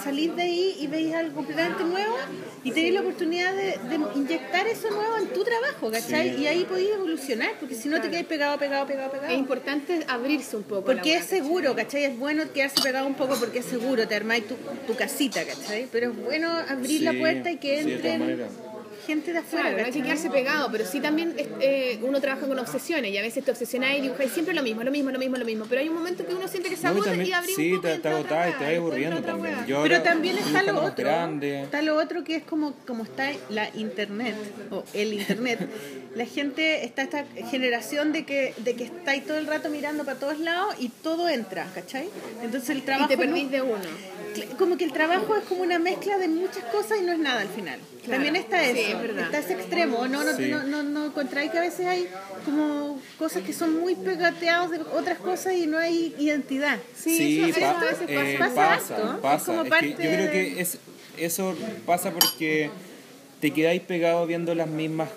salís 0.02 0.35
de 0.36 0.43
ahí 0.43 0.77
y 0.81 0.86
veis 0.86 1.14
algo 1.14 1.35
completamente 1.36 1.85
nuevo 1.85 2.16
y 2.64 2.70
tenéis 2.72 2.94
la 2.94 3.01
oportunidad 3.01 3.55
de, 3.55 3.78
de 3.89 3.98
inyectar 4.16 4.66
eso 4.66 4.90
nuevo 4.90 5.16
en 5.18 5.28
tu 5.28 5.44
trabajo, 5.44 5.90
¿cachai? 5.90 6.36
Sí. 6.36 6.43
Y 6.43 6.47
ahí 6.47 6.64
podéis 6.64 6.90
evolucionar, 6.90 7.51
porque 7.59 7.74
si 7.74 7.89
no 7.89 8.01
te 8.01 8.09
quedáis 8.09 8.27
pegado, 8.27 8.59
pegado, 8.59 8.86
pegado, 8.86 9.12
Es 9.14 9.20
pegado. 9.20 9.35
importante 9.39 10.05
abrirse 10.09 10.56
un 10.56 10.62
poco. 10.64 10.85
Porque 10.85 11.16
es 11.16 11.24
seguro, 11.27 11.74
¿cachai? 11.74 12.05
Es 12.05 12.18
bueno 12.18 12.44
quedarse 12.52 12.81
pegado 12.82 13.06
un 13.06 13.14
poco 13.14 13.36
porque 13.36 13.60
es 13.60 13.66
seguro, 13.66 14.06
te 14.09 14.14
armáis 14.14 14.47
tu, 14.47 14.56
tu 14.86 14.94
casita, 14.94 15.44
¿cachai? 15.44 15.89
Pero 15.90 16.10
es 16.10 16.16
bueno 16.16 16.51
abrir 16.68 17.02
la 17.02 17.12
puerta 17.12 17.51
y 17.51 17.56
que 17.59 17.82
sí, 17.82 17.90
de 17.90 17.97
todas 17.98 18.14
entren. 18.14 18.70
Gente 19.11 19.32
de 19.32 19.39
afuera, 19.39 19.69
Claro, 19.69 19.78
no 19.78 19.85
hay 19.87 19.93
que 19.93 20.03
quedarse 20.03 20.31
pegado, 20.31 20.69
pero 20.73 20.85
sí 20.87 21.01
también 21.01 21.35
eh, 21.61 21.99
uno 22.03 22.20
trabaja 22.20 22.47
con 22.47 22.59
obsesiones 22.59 23.11
y 23.12 23.19
a 23.19 23.23
veces 23.23 23.45
te 23.45 23.51
obsesionas 23.51 23.97
y 23.99 24.01
dibujas 24.03 24.31
siempre 24.31 24.55
lo 24.55 24.62
mismo, 24.62 24.82
lo 24.82 24.91
mismo, 24.91 25.11
lo 25.11 25.19
mismo, 25.19 25.37
lo 25.37 25.45
mismo. 25.45 25.65
Pero 25.69 25.81
hay 25.81 25.89
un 25.89 25.95
momento 25.97 26.27
que 26.27 26.35
uno 26.35 26.47
siente 26.49 26.69
que 26.70 26.77
se 26.77 26.89
No, 26.89 26.95
y 27.15 27.28
y, 27.28 27.32
abre 27.32 27.53
sí, 27.55 27.73
un 27.73 27.77
poco 27.78 27.89
te, 27.89 27.95
y 27.95 27.99
te 27.99 28.09
agotás 28.09 28.49
y 28.49 28.53
te 28.59 28.65
vas 28.65 28.73
y 28.73 28.77
aburriendo 28.77 29.23
también. 29.23 29.55
Yo 29.66 29.82
Pero 29.82 29.97
ahora 29.97 30.03
también 30.03 30.39
está 30.39 30.62
lo 30.62 30.82
otro. 30.82 31.05
grande. 31.05 31.62
Está 31.62 31.82
lo 31.82 31.97
otro 31.97 32.24
que 32.24 32.37
es 32.37 32.43
como, 32.45 32.74
como 32.87 33.03
está 33.05 33.31
la 33.51 33.69
internet 33.77 34.35
o 34.70 34.85
el 34.95 35.15
internet. 35.15 35.61
La 36.15 36.27
gente 36.27 36.85
está 36.85 37.03
esta 37.03 37.24
generación 37.51 38.12
de 38.12 38.24
que, 38.24 38.55
de 38.59 38.74
que 38.74 38.85
estáis 38.85 39.24
todo 39.27 39.39
el 39.39 39.47
rato 39.47 39.69
mirando 39.70 40.05
para 40.05 40.19
todos 40.19 40.39
lados 40.41 40.74
y 40.78 40.89
todo 40.89 41.28
entra, 41.28 41.66
¿cachai? 41.74 42.09
Entonces 42.43 42.70
el 42.70 42.78
Y 42.78 42.81
trabajo. 42.82 43.09
te 43.09 43.16
no- 43.16 43.23
perdís 43.23 43.51
de 43.51 43.62
uno. 43.62 43.77
como 44.59 44.77
que 44.77 44.85
el 44.85 44.93
trabajo 44.93 45.37
es 45.37 45.45
como 45.45 45.62
una 45.62 45.78
mezcla 45.78 46.19
de 46.19 46.28
muchas 46.28 46.65
cosas 46.65 46.99
y 47.01 47.05
no 47.05 47.12
es 47.12 47.19
nada 47.19 47.41
al 47.41 47.49
final. 47.49 47.78
Claro. 48.05 48.12
También 48.15 48.37
está 48.37 48.62
Sí, 48.65 48.70
eso, 48.81 48.97
es 48.97 48.99
verdad. 49.01 49.24
está 49.27 49.39
ese 49.39 49.52
extremo, 49.55 50.06
no, 50.09 50.24
no, 50.24 50.36
Sí. 50.36 50.48
no, 50.48 50.62
no, 50.64 50.82
no 50.82 51.06
encontráis 51.06 51.51
que 51.51 51.59
a 51.59 51.62
veces 51.62 51.86
hay 51.86 52.09
como 52.44 53.01
cosas 53.18 53.43
que 53.43 53.52
son 53.52 53.78
muy 53.81 53.94
pegateadas 53.94 54.70
de 54.70 54.81
otras 54.81 55.18
cosas 55.18 55.55
y 55.55 55.66
no 55.66 55.78
hay 55.78 56.14
identidad. 56.18 56.78
Sí, 56.94 57.40
eso- 57.40 57.59
eso 57.59 57.60
pa- 57.60 57.81
a 57.81 57.85
veces 57.85 58.05
eh, 58.09 58.36
pasa. 58.39 58.55
pasa, 58.55 58.97
Pasa 58.97 59.14
es 59.14 59.20
pasa. 59.20 59.44
como 59.47 59.62
Es 59.74 59.81
que 59.81 59.89
yo 59.90 59.97
creo 59.97 60.31
que 60.31 60.60
es, 60.60 60.78
eso 61.18 61.55
pasa 61.86 62.10
porque 62.12 62.70
te 63.40 63.51
quedáis 63.52 63.81
pegados 63.82 64.27
viendo 64.28 64.55
las 64.55 64.68
mismas 64.68 65.09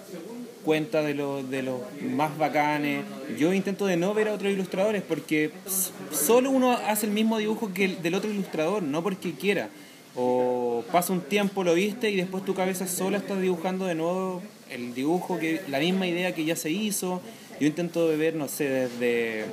cuentas 0.63 1.05
de 1.05 1.13
los 1.13 1.49
de 1.49 1.61
los 1.61 1.81
más 2.01 2.37
bacanes. 2.37 3.03
Yo 3.37 3.51
intento 3.53 3.85
de 3.85 3.97
no 3.97 4.13
ver 4.13 4.29
a 4.29 4.33
otros 4.33 4.51
ilustradores 4.51 5.01
porque 5.01 5.51
s- 5.65 5.91
solo 6.11 6.51
uno 6.51 6.71
hace 6.71 7.05
el 7.05 7.11
mismo 7.11 7.37
dibujo 7.37 7.73
que 7.73 7.83
el 7.85 8.01
del 8.01 8.15
otro 8.15 8.31
ilustrador, 8.31 8.81
no 8.81 9.03
porque 9.03 9.33
quiera. 9.33 9.69
O 10.15 10.83
pasa 10.91 11.11
un 11.13 11.21
tiempo, 11.21 11.63
lo 11.63 11.73
viste 11.73 12.09
y 12.11 12.15
después 12.17 12.45
tu 12.45 12.53
cabeza 12.53 12.87
sola 12.87 13.17
está 13.17 13.35
dibujando 13.39 13.85
de 13.85 13.95
nuevo 13.95 14.41
el 14.69 14.93
dibujo, 14.93 15.39
que 15.39 15.61
la 15.69 15.79
misma 15.79 16.05
idea 16.07 16.33
que 16.35 16.45
ya 16.45 16.55
se 16.55 16.69
hizo. 16.69 17.21
Yo 17.59 17.67
intento 17.67 18.07
de 18.09 18.17
ver, 18.17 18.35
no 18.35 18.47
sé, 18.47 18.67
desde 18.69 19.45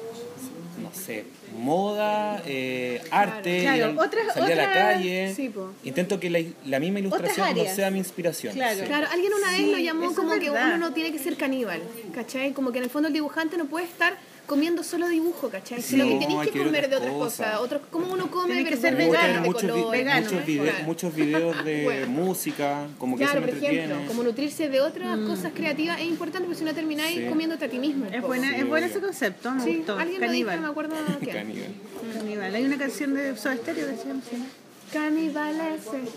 no 0.82 0.90
sé, 0.94 1.24
moda, 1.58 2.42
eh, 2.46 3.02
arte, 3.10 3.60
Claro, 3.62 3.94
otras- 4.00 4.34
salir 4.34 4.58
a 4.58 4.66
la 4.66 4.72
calle. 4.72 5.32
sí. 5.34 5.52
Intento 5.84 6.18
que 6.18 6.30
la, 6.30 6.40
la 6.66 6.80
misma 6.80 7.00
ilustración 7.00 7.54
no 7.56 7.64
sea 7.66 7.90
mi 7.90 7.98
inspiración. 7.98 8.54
Claro. 8.54 8.80
sí. 8.80 8.86
Claro, 8.86 9.06
alguien 9.12 9.32
una 9.34 9.50
Sí, 9.56 9.62
vez 9.64 9.72
lo 9.72 9.78
llamó 9.78 10.14
como 10.14 10.32
es 10.34 10.40
que 10.40 10.50
uno 10.50 10.78
no 10.78 10.92
tiene 10.92 11.12
que 11.12 11.18
ser 11.18 11.36
caníbal, 11.36 11.80
¿cachai? 12.14 12.52
Como 12.52 12.72
que 12.72 12.78
en 12.78 12.84
el 12.84 12.90
fondo 12.90 13.08
el 13.08 13.14
dibujante 13.14 13.56
no 13.58 13.66
puede 13.66 13.84
estar 13.86 14.16
comiendo 14.50 14.82
solo 14.82 15.06
dibujo, 15.08 15.48
¿cachai? 15.48 15.80
Sino 15.80 16.04
No, 16.06 16.10
que 16.10 16.18
tienes 16.26 16.38
hay 16.38 16.46
que 16.48 16.58
que 16.58 16.64
comer 16.64 16.90
de 16.90 16.96
otras 16.96 17.12
cosas. 17.12 17.46
cosas. 17.52 17.60
Otros, 17.60 17.82
¿Cómo 17.92 18.12
uno 18.14 18.28
come 18.32 18.64
que 18.64 18.76
ser 18.76 18.96
vegano. 18.96 19.42
de 19.42 19.46
muchos, 19.48 19.62
vi- 19.62 19.68
colores, 19.68 19.90
vegano, 20.00 20.26
muchos, 20.32 20.82
muchos 20.86 21.14
videos 21.14 21.64
de 21.64 21.84
Bueno. 21.84 22.06
música, 22.08 22.88
como 22.98 23.16
que 23.16 23.22
Claro, 23.22 23.38
eso 23.38 23.48
por 23.48 23.56
ejemplo, 23.64 23.96
como 24.08 24.22
nutrirse 24.24 24.68
de 24.68 24.80
otras 24.80 25.16
cosas 25.20 25.52
creativas 25.54 26.00
es 26.00 26.06
importante 26.08 26.46
porque 26.46 26.58
si 26.58 26.64
no 26.64 26.74
termináis 26.74 27.16
Sí. 27.16 27.26
comiéndote 27.28 27.64
a 27.66 27.68
ti 27.70 27.78
mismo. 27.78 28.06
Es 28.06 28.22
buena, 28.22 28.48
Sí, 28.50 28.56
es 28.60 28.68
bueno 28.68 28.86
ese 28.88 29.00
concepto, 29.00 29.52
me 29.52 29.62
Sí, 29.62 29.76
gustó. 29.76 29.96
alguien 29.96 30.20
lo 30.20 30.32
dijo, 30.32 30.48
Caníbal. 30.48 30.56
no 30.56 30.62
me 30.62 30.68
acuerdo 30.68 30.94
quién. 31.20 31.36
Caníbal. 31.36 31.68
Caníbal. 32.14 32.54
Hay 32.56 32.64
una 32.64 32.76
canción 32.78 33.14
de 33.14 33.36
Soda 33.36 33.56
Stereo 33.56 33.86
que 33.88 33.96
se 33.96 34.08
llama 34.08 34.20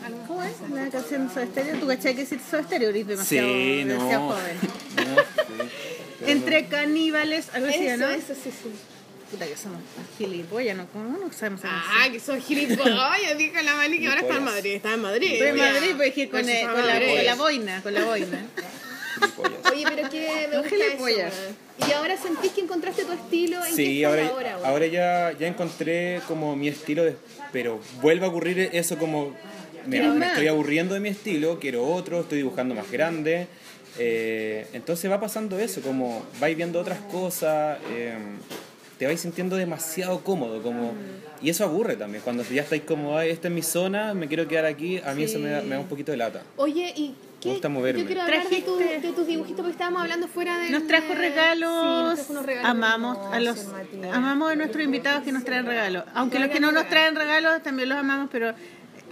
algo. 0.03 0.17
¿Cómo 0.27 0.41
es? 0.43 0.53
La 0.73 0.89
canción 0.89 1.27
de 1.27 1.33
Soda 1.35 1.45
Stereo. 1.45 1.75
¿Tú 1.79 1.85
cachai 1.85 2.15
que 2.15 2.21
decir 2.21 2.39
Soda 2.49 2.63
Stereo? 2.63 2.89
Eres 2.89 3.05
demasiado, 3.05 3.47
Sí, 3.47 3.83
no. 3.85 3.93
demasiado 3.93 4.27
joven. 4.29 4.57
Entre 6.27 6.65
caníbales, 6.67 7.47
algo 7.53 7.67
así, 7.67 7.87
¿no? 7.97 8.09
eso, 8.09 8.33
sí, 8.35 8.49
sí. 8.51 8.69
Puta 9.31 9.47
que 9.47 9.57
somos 9.57 9.79
gilipollas, 10.17 10.77
¿no? 10.77 10.85
¿Cómo 10.87 11.17
no 11.17 11.31
sabemos 11.33 11.61
hacer 11.61 11.71
Ah, 11.73 12.07
que 12.11 12.19
son 12.19 12.39
gilipollas, 12.39 13.37
dijo 13.37 13.55
la 13.63 13.75
Mali 13.75 13.99
que 13.99 14.07
ahora 14.07 14.21
está 14.21 14.35
en. 14.37 14.43
Madrid, 14.43 14.71
está 14.75 14.93
en 14.93 15.01
Madrid. 15.01 15.31
Estoy 15.33 15.47
en. 15.49 15.57
Madrid, 15.57 15.93
pues 15.97 16.15
dije 16.15 16.29
con, 16.29 16.41
con, 16.41 16.47
la, 16.49 16.93
Madrid. 16.93 17.15
con 17.15 17.25
la 17.25 17.35
boina, 17.35 17.81
con 17.81 17.93
la 17.95 18.03
boina. 18.05 18.45
Oye, 19.71 19.85
pero 19.87 20.09
que 20.09 20.47
me 20.51 20.57
gusta 20.59 20.75
eso. 21.27 21.55
Y 21.87 21.91
ahora 21.93 22.17
sentís 22.17 22.51
que 22.51 22.61
encontraste 22.61 23.05
tu 23.05 23.11
estilo 23.13 23.63
en 23.65 23.75
Sí, 23.75 23.99
qué 23.99 24.05
ahora, 24.05 24.27
ahora, 24.27 24.57
ahora 24.65 24.85
ya, 24.87 25.31
ya 25.39 25.47
encontré 25.47 26.21
como 26.27 26.55
mi 26.55 26.67
estilo, 26.67 27.03
de- 27.03 27.15
pero 27.51 27.79
vuelve 28.01 28.25
a 28.25 28.29
ocurrir 28.29 28.69
eso 28.73 28.97
como 28.97 29.35
me, 29.85 29.97
¿Quieres 29.97 30.13
me 30.13 30.27
estoy 30.27 30.47
aburriendo 30.47 30.93
de 30.93 30.99
mi 30.99 31.09
estilo, 31.09 31.59
quiero 31.59 31.85
otro, 31.85 32.21
estoy 32.21 32.37
dibujando 32.39 32.75
más 32.75 32.89
grande. 32.91 33.47
Eh, 33.99 34.67
entonces 34.73 35.09
va 35.09 35.19
pasando 35.19 35.59
eso, 35.59 35.81
como 35.81 36.23
vais 36.39 36.55
viendo 36.57 36.79
otras 36.79 36.99
cosas, 37.11 37.77
eh, 37.91 38.13
te 38.97 39.05
vais 39.05 39.19
sintiendo 39.19 39.55
demasiado 39.55 40.23
cómodo, 40.23 40.61
como 40.61 40.93
y 41.41 41.49
eso 41.49 41.63
aburre 41.65 41.95
también, 41.97 42.23
cuando 42.23 42.43
ya 42.43 42.61
estáis 42.61 42.83
como, 42.83 43.17
"Ay, 43.17 43.29
esta 43.29 43.49
es 43.49 43.53
mi 43.53 43.61
zona, 43.63 44.13
me 44.13 44.27
quiero 44.27 44.47
quedar 44.47 44.65
aquí, 44.65 44.99
a 44.99 45.13
mí 45.13 45.23
eso 45.23 45.39
me 45.39 45.49
da, 45.49 45.61
me 45.61 45.75
da 45.75 45.79
un 45.79 45.87
poquito 45.87 46.11
de 46.11 46.17
lata. 46.17 46.41
Oye, 46.55 46.93
¿y 46.95 47.13
qué? 47.41 47.49
Me 47.49 47.53
gusta 47.55 47.67
moverme. 47.69 47.99
Yo 48.01 48.05
quiero 48.07 48.21
hablar 48.21 48.47
de, 48.49 48.61
tu- 48.61 48.77
Trajiste- 48.79 49.01
de 49.01 49.11
tus 49.11 49.27
dibujitos 49.27 49.57
porque 49.59 49.71
estábamos 49.71 50.01
hablando 50.03 50.27
fuera 50.29 50.57
de... 50.59 50.69
Nos 50.69 50.87
trajo 50.87 51.13
regalos. 51.15 51.69
Sí, 51.69 51.87
nos 52.05 52.15
trajo 52.15 52.31
unos 52.31 52.45
regalos 52.45 52.69
amamos 52.71 53.17
a 53.33 53.39
los 53.41 53.65
Matías. 53.65 54.15
amamos 54.15 54.51
a 54.51 54.55
nuestros 54.55 54.83
invitados 54.85 55.23
que 55.23 55.31
nos 55.33 55.43
traen 55.43 55.65
regalos. 55.65 56.05
Aunque 56.13 56.39
los 56.39 56.49
que 56.49 56.61
no 56.61 56.71
nos 56.71 56.87
traen 56.87 57.15
regalos 57.15 57.61
también 57.61 57.89
los 57.89 57.97
amamos, 57.97 58.29
pero 58.31 58.53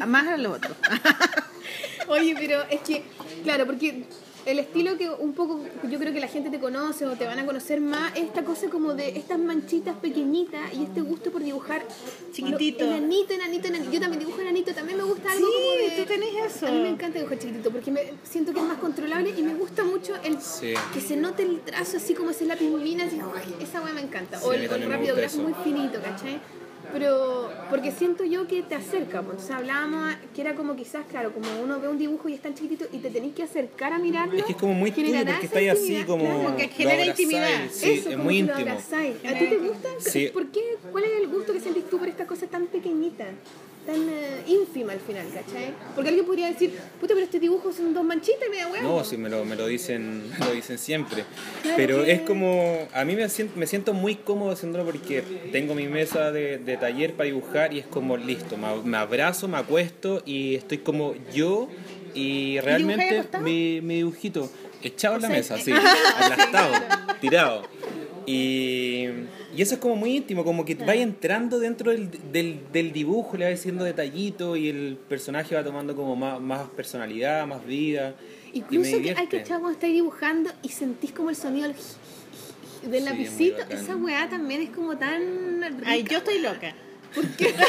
más 0.07 0.25
a 0.27 0.37
los 0.37 0.55
otros. 0.57 0.77
Oye, 2.07 2.33
pero 2.37 2.63
es 2.69 2.79
que, 2.81 3.03
claro, 3.43 3.65
porque 3.65 4.05
el 4.45 4.59
estilo 4.59 4.97
que 4.97 5.09
un 5.09 5.34
poco 5.34 5.59
yo 5.89 5.99
creo 5.99 6.11
que 6.13 6.19
la 6.19 6.27
gente 6.27 6.49
te 6.49 6.59
conoce 6.59 7.05
o 7.05 7.15
te 7.15 7.26
van 7.26 7.39
a 7.39 7.45
conocer 7.45 7.80
más 7.81 8.11
es 8.15 8.23
esta 8.26 8.43
cosa 8.43 8.69
como 8.69 8.93
de 8.93 9.09
estas 9.18 9.38
manchitas 9.38 9.95
pequeñitas 9.97 10.73
y 10.73 10.84
este 10.84 11.01
gusto 11.01 11.31
por 11.31 11.43
dibujar 11.43 11.84
Chiquitito. 12.31 12.85
lo- 12.85 12.91
enanito, 12.95 13.34
enanito, 13.34 13.68
enanito. 13.68 13.91
Yo 13.91 13.99
también 13.99 14.19
dibujo 14.19 14.41
enanito, 14.41 14.73
también 14.73 14.97
me 14.97 15.03
gusta 15.03 15.31
algo 15.31 15.45
Sí, 15.47 15.53
como 15.53 15.89
de... 15.89 16.01
tú 16.01 16.07
tenés 16.07 16.55
eso. 16.55 16.68
A 16.68 16.72
mí 16.72 16.80
me 16.81 16.89
encanta 16.89 17.19
dibujar 17.19 17.39
chiquitito 17.39 17.72
porque 17.72 17.91
me 17.91 18.13
siento 18.23 18.53
que 18.53 18.59
es 18.59 18.65
más 18.65 18.77
controlable 18.77 19.34
y 19.38 19.41
me 19.43 19.53
gusta 19.53 19.84
mucho 19.84 20.15
el 20.23 20.41
Sí. 20.41 20.73
que 20.93 21.01
se 21.01 21.15
note 21.18 21.43
el 21.43 21.59
trazo 21.61 21.97
así 21.97 22.13
como 22.13 22.31
ese 22.31 22.45
lápiz 22.45 22.65
así, 23.05 23.19
¡ay! 23.35 23.55
esa 23.61 23.81
weá 23.81 23.93
me 23.93 24.01
encanta. 24.01 24.39
Sí, 24.39 24.45
o 24.47 24.53
el, 24.53 24.63
el 24.63 24.89
rápido 24.89 25.15
grafo 25.15 25.38
muy 25.39 25.53
finito, 25.63 25.99
¿cachai? 26.01 26.39
Pero, 26.91 27.49
porque 27.69 27.91
siento 27.91 28.23
yo 28.23 28.47
que 28.47 28.63
te 28.63 28.76
acerca, 28.76 29.22
pues. 29.22 29.43
O 29.43 29.47
sea, 29.47 29.57
hablábamos 29.57 30.13
que 30.35 30.41
era 30.41 30.55
como 30.55 30.76
quizás, 30.76 31.05
claro, 31.09 31.34
como 31.34 31.47
uno 31.61 31.80
ve 31.80 31.88
un 31.88 31.97
dibujo 31.97 32.30
y 32.30 32.34
es 32.34 32.41
tan 32.41 32.53
chiquitito 32.53 32.85
y 32.91 32.97
te 32.99 33.09
tenés 33.09 33.34
que 33.34 33.43
acercar 33.43 33.93
a 33.93 33.99
mirarlo. 33.99 34.38
Es 34.38 34.45
que 34.45 34.51
es 34.53 34.57
como 34.57 34.73
muy 34.73 34.91
tuyo 34.91 35.07
generará 35.07 35.31
porque 35.31 35.45
estáis 35.47 35.72
así 35.72 36.03
como... 36.05 36.23
claro. 36.23 36.55
que 36.57 36.63
lo 36.68 36.69
genera 36.73 37.05
intimidad. 37.05 37.49
Sí, 37.72 37.91
Eso, 37.91 38.09
es 38.09 38.15
como 38.15 38.23
muy 38.26 38.38
que 38.38 38.43
lo 38.43 38.51
íntimo. 38.51 38.72
abrazáis. 38.72 39.15
¿A 39.26 39.39
ti 39.39 39.45
te 39.45 39.57
gusta? 39.57 39.89
Sí. 39.99 40.30
¿Por 40.34 40.47
qué? 40.47 40.61
¿Cuál 40.91 41.03
es 41.05 41.11
el 41.22 41.27
gusto 41.27 41.53
que 41.53 41.59
sentís 41.59 41.89
tú 41.89 41.97
por 41.97 42.07
esta 42.07 42.26
cosa 42.26 42.47
tan 42.47 42.68
pequeñita? 42.68 43.26
Tan 43.85 43.95
eh, 44.09 44.43
ínfima 44.47 44.93
al 44.93 44.99
final, 44.99 45.25
¿cachai? 45.33 45.73
Porque 45.95 46.09
alguien 46.09 46.25
podría 46.27 46.47
decir, 46.47 46.71
puta, 46.99 47.15
pero 47.15 47.21
este 47.25 47.39
dibujo 47.39 47.71
son 47.73 47.93
dos 47.95 48.03
manchitas 48.03 48.41
y 48.47 48.49
media 48.51 48.67
hueá. 48.67 48.83
No, 48.83 49.03
sí, 49.03 49.17
me 49.17 49.27
lo, 49.27 49.43
me 49.43 49.55
lo 49.55 49.65
dicen 49.65 50.29
me 50.39 50.45
lo 50.45 50.51
dicen 50.51 50.77
siempre. 50.77 51.23
Claro 51.63 51.77
Pero 51.77 52.03
que- 52.05 52.11
es 52.11 52.21
como, 52.21 52.87
a 52.93 53.03
mí 53.05 53.15
me 53.15 53.27
siento, 53.27 53.57
me 53.57 53.65
siento 53.65 53.93
muy 53.93 54.15
cómodo 54.17 54.51
haciéndolo 54.51 54.85
porque 54.85 55.23
tengo 55.51 55.73
mi 55.73 55.87
mesa 55.87 56.31
de, 56.31 56.59
de 56.59 56.77
taller 56.77 57.13
para 57.13 57.25
dibujar 57.25 57.73
y 57.73 57.79
es 57.79 57.87
como 57.87 58.17
listo, 58.17 58.55
me, 58.55 58.67
me 58.83 58.97
abrazo, 58.97 59.47
me 59.47 59.57
acuesto 59.57 60.21
y 60.27 60.53
estoy 60.55 60.77
como 60.79 61.15
yo 61.33 61.67
y 62.13 62.59
realmente 62.59 63.23
mi, 63.41 63.81
mi 63.81 63.95
dibujito 63.95 64.47
echado 64.83 65.15
en 65.15 65.21
la 65.23 65.27
sea, 65.29 65.37
mesa, 65.37 65.55
así, 65.59 65.71
aplastado, 65.71 66.73
tirado. 67.19 67.63
Y, 68.27 69.05
y 69.55 69.61
eso 69.61 69.75
es 69.75 69.79
como 69.81 69.95
muy 69.95 70.17
íntimo, 70.17 70.43
como 70.43 70.63
que 70.65 70.75
vais 70.75 71.01
entrando 71.01 71.59
dentro 71.59 71.91
del, 71.91 72.09
del, 72.31 72.61
del 72.71 72.91
dibujo, 72.93 73.37
le 73.37 73.45
vais 73.45 73.59
haciendo 73.59 73.83
detallito 73.83 74.55
y 74.55 74.69
el 74.69 74.97
personaje 75.09 75.55
va 75.55 75.63
tomando 75.63 75.95
como 75.95 76.15
más, 76.15 76.39
más 76.39 76.69
personalidad, 76.69 77.45
más 77.47 77.65
vida. 77.65 78.15
Incluso 78.53 79.01
que 79.01 79.11
hay 79.11 79.27
que 79.27 79.37
echar 79.37 79.59
cuando 79.59 79.71
estáis 79.71 79.93
dibujando 79.93 80.51
y 80.61 80.69
sentís 80.69 81.11
como 81.11 81.29
el 81.29 81.35
sonido 81.35 81.67
del, 81.67 81.75
del 81.75 82.91
Sí, 82.91 82.97
es 82.97 83.03
lapicito. 83.03 83.61
Esa 83.69 83.95
weá 83.95 84.29
también 84.29 84.61
es 84.61 84.69
como 84.71 84.97
tan. 84.97 85.61
rica. 85.61 85.83
Ay, 85.85 86.03
yo 86.03 86.17
estoy 86.17 86.39
loca. 86.39 86.73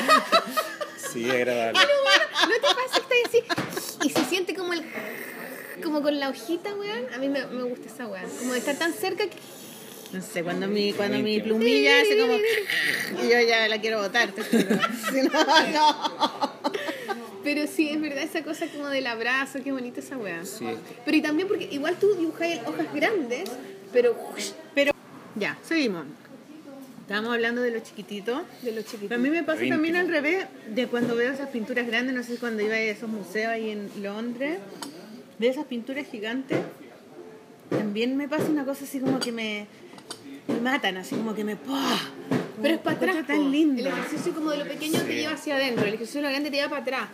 Sí, 1.12 1.28
agradable. 1.28 1.78
¿No 1.78 2.54
te 2.54 2.60
pasa 2.74 3.06
que 3.08 3.20
estáis 3.20 3.44
así? 3.74 4.06
Y 4.06 4.10
se 4.10 4.24
siente 4.24 4.54
como 4.54 4.72
el. 4.72 4.82
Como 5.82 6.00
con 6.00 6.18
la 6.18 6.30
hojita, 6.30 6.74
weón. 6.74 7.04
A 7.14 7.18
mí 7.18 7.28
me, 7.28 7.44
me 7.46 7.64
gusta 7.64 7.88
esa 7.88 8.06
weá. 8.06 8.22
Como 8.38 8.52
de 8.54 8.58
estar 8.60 8.76
tan 8.76 8.94
cerca 8.94 9.26
que. 9.26 9.36
No 10.12 10.20
sé, 10.20 10.42
cuando 10.42 10.68
mi, 10.68 10.92
cuando 10.92 11.18
mi 11.18 11.40
plumilla 11.40 12.00
hace 12.00 12.18
como... 12.18 12.34
Y 12.34 13.28
yo 13.30 13.40
ya 13.48 13.66
la 13.68 13.80
quiero 13.80 14.00
botar, 14.00 14.30
te 14.32 14.42
juro. 14.42 14.78
Si 15.10 15.22
no, 15.22 15.32
no. 15.72 16.52
Pero 17.42 17.66
sí, 17.66 17.88
es 17.88 18.00
verdad 18.00 18.22
esa 18.22 18.42
cosa 18.42 18.66
como 18.66 18.88
del 18.88 19.06
abrazo, 19.06 19.60
qué 19.64 19.72
bonita 19.72 20.00
esa 20.00 20.16
weá. 20.16 20.44
Sí. 20.44 20.66
Pero 21.04 21.16
y 21.16 21.22
también 21.22 21.48
porque 21.48 21.68
igual 21.70 21.96
tú 21.96 22.14
dibujáis 22.14 22.60
hojas 22.66 22.92
grandes, 22.94 23.50
pero 23.92 24.16
Pero 24.74 24.92
ya, 25.34 25.58
seguimos. 25.62 26.04
Estábamos 27.00 27.34
hablando 27.34 27.62
de 27.62 27.72
lo 27.72 27.80
chiquitito. 27.80 28.44
de 28.62 28.72
los 28.72 28.84
Pero 28.84 29.16
a 29.16 29.18
mí 29.18 29.28
me 29.28 29.42
pasa 29.42 29.62
también 29.68 29.96
al 29.96 30.08
revés, 30.08 30.46
de 30.68 30.86
cuando 30.86 31.16
veo 31.16 31.32
esas 31.32 31.48
pinturas 31.48 31.86
grandes, 31.86 32.14
no 32.14 32.22
sé 32.22 32.34
si 32.34 32.38
cuando 32.38 32.62
iba 32.62 32.74
a 32.74 32.80
esos 32.80 33.08
museos 33.08 33.48
ahí 33.52 33.70
en 33.70 33.90
Londres, 34.02 34.58
de 35.38 35.48
esas 35.48 35.66
pinturas 35.66 36.06
gigantes, 36.06 36.58
también 37.68 38.16
me 38.16 38.28
pasa 38.28 38.44
una 38.44 38.64
cosa 38.64 38.84
así 38.84 39.00
como 39.00 39.18
que 39.18 39.32
me, 39.32 39.66
me 40.52 40.60
matan, 40.60 40.96
así 40.96 41.14
como 41.16 41.34
que 41.34 41.44
me... 41.44 41.56
¡pah! 41.56 41.98
Pero 42.60 42.74
es 42.74 42.80
para 42.80 42.96
atrás. 42.96 43.26
tan 43.26 43.36
po. 43.38 43.48
lindo. 43.48 43.80
El 43.80 43.86
ejercicio 43.88 44.32
como 44.34 44.50
de 44.50 44.58
lo 44.58 44.64
pequeño 44.64 45.00
te 45.00 45.14
lleva 45.14 45.32
hacia 45.34 45.56
adentro, 45.56 45.84
el 45.86 45.94
ejercicio 45.94 46.20
de 46.20 46.26
lo 46.26 46.30
grande 46.30 46.50
te 46.50 46.56
lleva 46.56 46.68
para 46.68 46.82
atrás. 46.82 47.08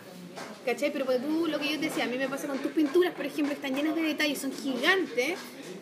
¿Cachai? 0.65 0.93
Pero 0.93 1.05
pues 1.05 1.21
tú, 1.21 1.47
lo 1.47 1.59
que 1.59 1.65
yo 1.73 1.79
te 1.79 1.85
decía, 1.87 2.03
a 2.03 2.07
mí 2.07 2.17
me 2.17 2.29
pasa 2.29 2.47
con 2.47 2.59
tus 2.59 2.71
pinturas, 2.71 3.13
por 3.13 3.25
ejemplo, 3.25 3.53
están 3.53 3.75
llenas 3.75 3.95
de 3.95 4.03
detalles, 4.03 4.37
son 4.39 4.51
gigantes. 4.53 5.37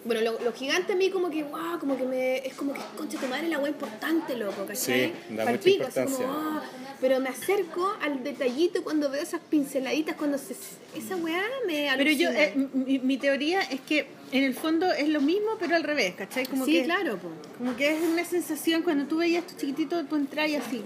Bueno, 0.05 0.21
lo, 0.21 0.39
lo 0.43 0.53
gigante 0.53 0.93
a 0.93 0.95
mí 0.95 1.09
como 1.09 1.29
que, 1.29 1.43
wow, 1.43 1.77
como 1.79 1.97
que 1.97 2.03
me... 2.05 2.37
Es 2.37 2.53
como 2.53 2.73
que, 2.73 2.79
concha, 2.97 3.19
tu 3.19 3.27
madre 3.27 3.49
la 3.49 3.59
weá 3.59 3.69
importante, 3.69 4.37
loco, 4.37 4.65
¿cachai? 4.65 5.13
Sí, 5.27 5.35
da 5.35 5.43
Palpico, 5.45 5.83
mucha 5.85 6.03
así 6.03 6.13
como. 6.13 6.27
"Ah", 6.29 6.63
pero 7.01 7.19
me 7.19 7.29
acerco 7.29 7.93
al 8.01 8.23
detallito 8.23 8.83
cuando 8.83 9.09
veo 9.11 9.21
esas 9.21 9.41
pinceladitas, 9.41 10.15
cuando 10.15 10.37
se, 10.37 10.55
esa 10.95 11.15
weá 11.17 11.43
me 11.67 11.89
Pero 11.97 12.11
yo, 12.11 12.29
alucina. 12.29 12.43
eh, 12.43 12.67
mi, 12.73 12.99
mi 12.99 13.17
teoría 13.17 13.61
es 13.61 13.81
que 13.81 14.07
en 14.31 14.43
el 14.43 14.53
fondo 14.53 14.91
es 14.91 15.07
lo 15.09 15.21
mismo, 15.21 15.51
pero 15.59 15.75
al 15.75 15.83
revés, 15.83 16.15
¿cachai? 16.15 16.45
Como 16.45 16.65
sí, 16.65 16.73
que, 16.73 16.83
claro, 16.83 17.17
po. 17.17 17.29
Como 17.57 17.75
que 17.77 17.91
es 17.95 18.01
una 18.01 18.25
sensación 18.25 18.83
cuando 18.83 19.05
tú 19.05 19.17
veías 19.17 19.43
estos 19.45 19.57
chiquititos, 19.57 20.07
tú 20.09 20.15
entras 20.15 20.49
y 20.49 20.55
así, 20.55 20.81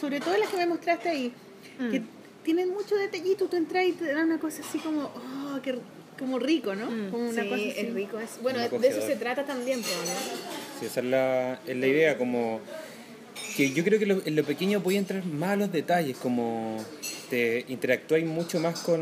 sobre 0.00 0.20
todo 0.20 0.36
las 0.36 0.48
que 0.48 0.56
me 0.56 0.66
mostraste 0.66 1.08
ahí, 1.08 1.32
Mm. 1.78 1.90
que 1.90 2.02
tienen 2.44 2.70
mucho 2.70 2.94
detallito, 2.96 3.46
tú 3.46 3.56
entras 3.56 3.84
y 3.86 3.92
te 3.92 4.12
dan 4.12 4.26
una 4.26 4.38
cosa 4.38 4.62
así 4.66 4.78
como, 4.78 5.02
oh, 5.02 5.58
qué, 5.62 5.76
como 6.18 6.38
rico, 6.38 6.74
¿no? 6.74 6.86
Como 7.10 7.28
una 7.30 7.42
Mm, 7.42 7.44
sí, 7.44 7.48
cosa 7.50 7.62
así. 7.70 7.72
es 7.80 7.94
rico. 7.94 8.18
Es, 8.20 8.30
bueno, 8.42 8.60
Un 8.70 8.80
de 8.80 8.88
eso 8.88 9.00
se 9.06 9.16
trata 9.16 9.44
también, 9.44 9.80
po, 9.80 9.88
¿no? 9.88 10.78
Sí, 10.80 10.86
esa 10.86 11.00
es 11.00 11.06
la, 11.06 11.60
es 11.66 11.76
la 11.76 11.86
idea, 11.86 12.16
como 12.18 12.60
que 13.56 13.70
yo 13.72 13.82
creo 13.84 13.98
que 13.98 14.06
lo- 14.06 14.22
en 14.24 14.36
lo 14.36 14.44
pequeño 14.44 14.80
voy 14.80 14.96
a 14.96 14.98
entrar 14.98 15.24
más 15.26 15.50
a 15.50 15.56
los 15.56 15.72
detalles, 15.72 16.16
como 16.18 16.76
te 17.30 17.64
interactuáis 17.68 18.24
mucho 18.26 18.60
más 18.60 18.80
con, 18.80 19.00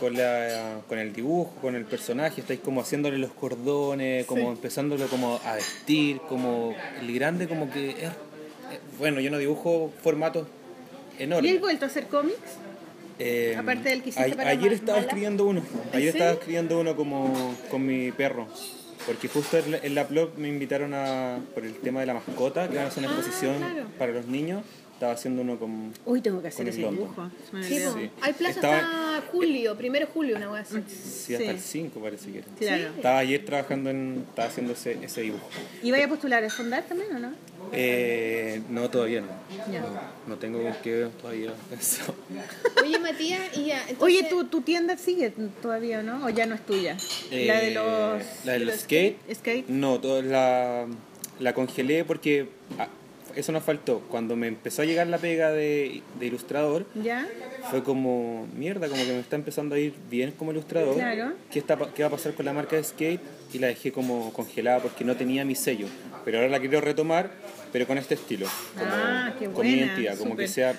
con, 0.00 0.14
la, 0.14 0.80
con 0.88 0.98
el 0.98 1.12
dibujo, 1.12 1.52
con 1.60 1.74
el 1.74 1.84
personaje, 1.84 2.40
estáis 2.40 2.60
como 2.60 2.80
haciéndole 2.80 3.18
los 3.18 3.32
cordones, 3.32 4.26
como 4.26 4.50
empezándolo 4.50 5.06
como 5.08 5.40
a 5.44 5.54
vestir, 5.54 6.20
como 6.28 6.74
el 7.00 7.12
grande 7.14 7.48
como 7.48 7.70
que 7.70 7.90
es, 7.90 8.10
bueno, 8.98 9.20
yo 9.20 9.30
no 9.30 9.38
dibujo 9.38 9.92
formatos 10.02 10.46
¿Y 11.18 11.24
enormes. 11.24 11.54
has 11.54 11.60
vuelto 11.60 11.84
a 11.84 11.88
hacer 11.88 12.06
cómics? 12.06 12.36
Eh, 13.18 13.56
Aparte 13.58 13.88
del 13.88 14.02
que 14.02 14.10
hiciste 14.10 14.32
a- 14.32 14.36
para 14.36 14.50
ayer 14.50 14.72
estaba 14.72 14.98
Mala. 14.98 15.06
escribiendo 15.08 15.44
uno, 15.44 15.62
¿En 15.92 15.96
ayer 15.98 16.10
estaba 16.10 16.30
escribiendo 16.32 16.78
uno 16.80 16.94
como 16.96 17.54
con 17.70 17.84
mi 17.84 18.12
perro. 18.12 18.46
Porque 19.06 19.26
justo 19.28 19.56
en 19.58 19.70
la, 19.70 19.78
en 19.78 19.94
la 19.94 20.04
blog 20.04 20.36
me 20.36 20.48
invitaron 20.48 20.92
a, 20.94 21.38
por 21.54 21.64
el 21.64 21.74
tema 21.76 22.00
de 22.00 22.06
la 22.06 22.14
mascota, 22.14 22.68
que 22.68 22.76
van 22.76 22.84
a 22.86 22.88
hacer 22.88 23.04
una 23.04 23.12
Ah, 23.12 23.16
exposición 23.18 23.56
claro. 23.56 23.84
para 23.98 24.12
los 24.12 24.26
niños. 24.26 24.62
Estaba 24.98 25.12
haciendo 25.12 25.42
uno 25.42 25.56
con... 25.60 25.92
Uy, 26.06 26.20
tengo 26.20 26.42
que 26.42 26.48
hacer 26.48 26.68
ese 26.68 26.78
dibujo. 26.78 27.30
Sí. 27.62 27.78
Sí. 27.78 28.10
Hay 28.20 28.32
plaza 28.32 28.54
Estaba- 28.56 28.78
hasta 29.18 29.28
julio, 29.30 29.76
primero 29.76 30.06
de 30.06 30.12
julio, 30.12 30.36
una 30.36 30.50
wea 30.50 30.62
así. 30.62 30.82
Sí, 30.88 31.34
hasta 31.34 31.44
Sí. 31.44 31.50
el 31.50 31.60
5 31.60 32.00
parece 32.00 32.32
que 32.32 32.38
era. 32.38 32.46
Claro. 32.58 32.88
Estaba 32.96 33.18
ayer 33.20 33.44
trabajando 33.44 33.90
en... 33.90 34.24
Estaba 34.28 34.48
haciendo 34.48 34.72
ese, 34.72 34.98
ese 35.00 35.20
dibujo. 35.20 35.48
¿Y 35.84 35.92
vaya 35.92 36.06
a 36.06 36.08
postular 36.08 36.42
a 36.42 36.50
fondar 36.50 36.82
también 36.82 37.14
o 37.14 37.18
no? 37.20 37.32
Eh, 37.72 38.60
no, 38.70 38.90
todavía 38.90 39.20
no. 39.20 39.28
No. 39.28 40.00
no 40.26 40.36
tengo 40.36 40.60
con 40.64 40.72
qué 40.82 41.06
todavía 41.20 41.52
pensado. 41.70 42.16
Oye, 42.82 42.98
Matías, 42.98 43.56
y 43.56 43.66
ya. 43.66 43.78
Entonces, 43.82 44.02
Oye, 44.02 44.24
¿tu, 44.24 44.44
¿tu 44.46 44.62
tienda 44.62 44.96
sigue 44.96 45.32
todavía 45.62 46.00
o 46.00 46.02
no? 46.02 46.26
¿O 46.26 46.28
ya 46.30 46.44
no 46.46 46.56
es 46.56 46.66
tuya? 46.66 46.96
la 47.30 47.36
de 47.60 47.68
Eh, 47.68 47.74
los... 47.74 48.22
La 48.44 48.52
del 48.54 48.60
de 48.66 48.72
los 48.72 48.80
skate. 48.80 49.16
skate. 49.32 49.68
No, 49.68 50.00
todo- 50.00 50.22
la, 50.22 50.86
la 51.38 51.54
congelé 51.54 52.04
porque 52.04 52.48
ah, 52.80 52.88
eso 53.36 53.52
nos 53.52 53.62
faltó. 53.62 54.00
Cuando 54.10 54.36
me 54.36 54.46
empezó 54.48 54.82
a 54.82 54.84
llegar 54.84 55.06
la 55.06 55.18
pega 55.18 55.50
de, 55.52 56.02
de 56.18 56.26
ilustrador, 56.26 56.86
¿Ya? 57.02 57.28
fue 57.70 57.82
como, 57.82 58.46
mierda, 58.56 58.88
como 58.88 59.02
que 59.02 59.12
me 59.12 59.20
está 59.20 59.36
empezando 59.36 59.74
a 59.74 59.78
ir 59.78 59.94
bien 60.10 60.32
como 60.32 60.52
ilustrador. 60.52 60.94
Claro. 60.94 61.32
¿Qué, 61.50 61.58
está, 61.58 61.76
¿Qué 61.94 62.02
va 62.02 62.08
a 62.08 62.12
pasar 62.12 62.34
con 62.34 62.44
la 62.46 62.52
marca 62.52 62.76
de 62.76 62.84
skate? 62.84 63.20
Y 63.52 63.58
la 63.58 63.68
dejé 63.68 63.92
como 63.92 64.32
congelada 64.32 64.80
porque 64.80 65.04
no 65.04 65.16
tenía 65.16 65.44
mi 65.44 65.54
sello. 65.54 65.86
Pero 66.24 66.38
ahora 66.38 66.50
la 66.50 66.60
quiero 66.60 66.80
retomar, 66.80 67.30
pero 67.72 67.86
con 67.86 67.96
este 67.98 68.14
estilo. 68.14 68.46
Como, 68.78 68.90
Ah, 68.92 69.32
qué 69.38 69.46
con 69.46 69.66
mi 69.66 69.72
buena, 69.76 69.86
identidad, 69.94 70.18
como 70.18 70.36
que 70.36 70.48
sea 70.48 70.78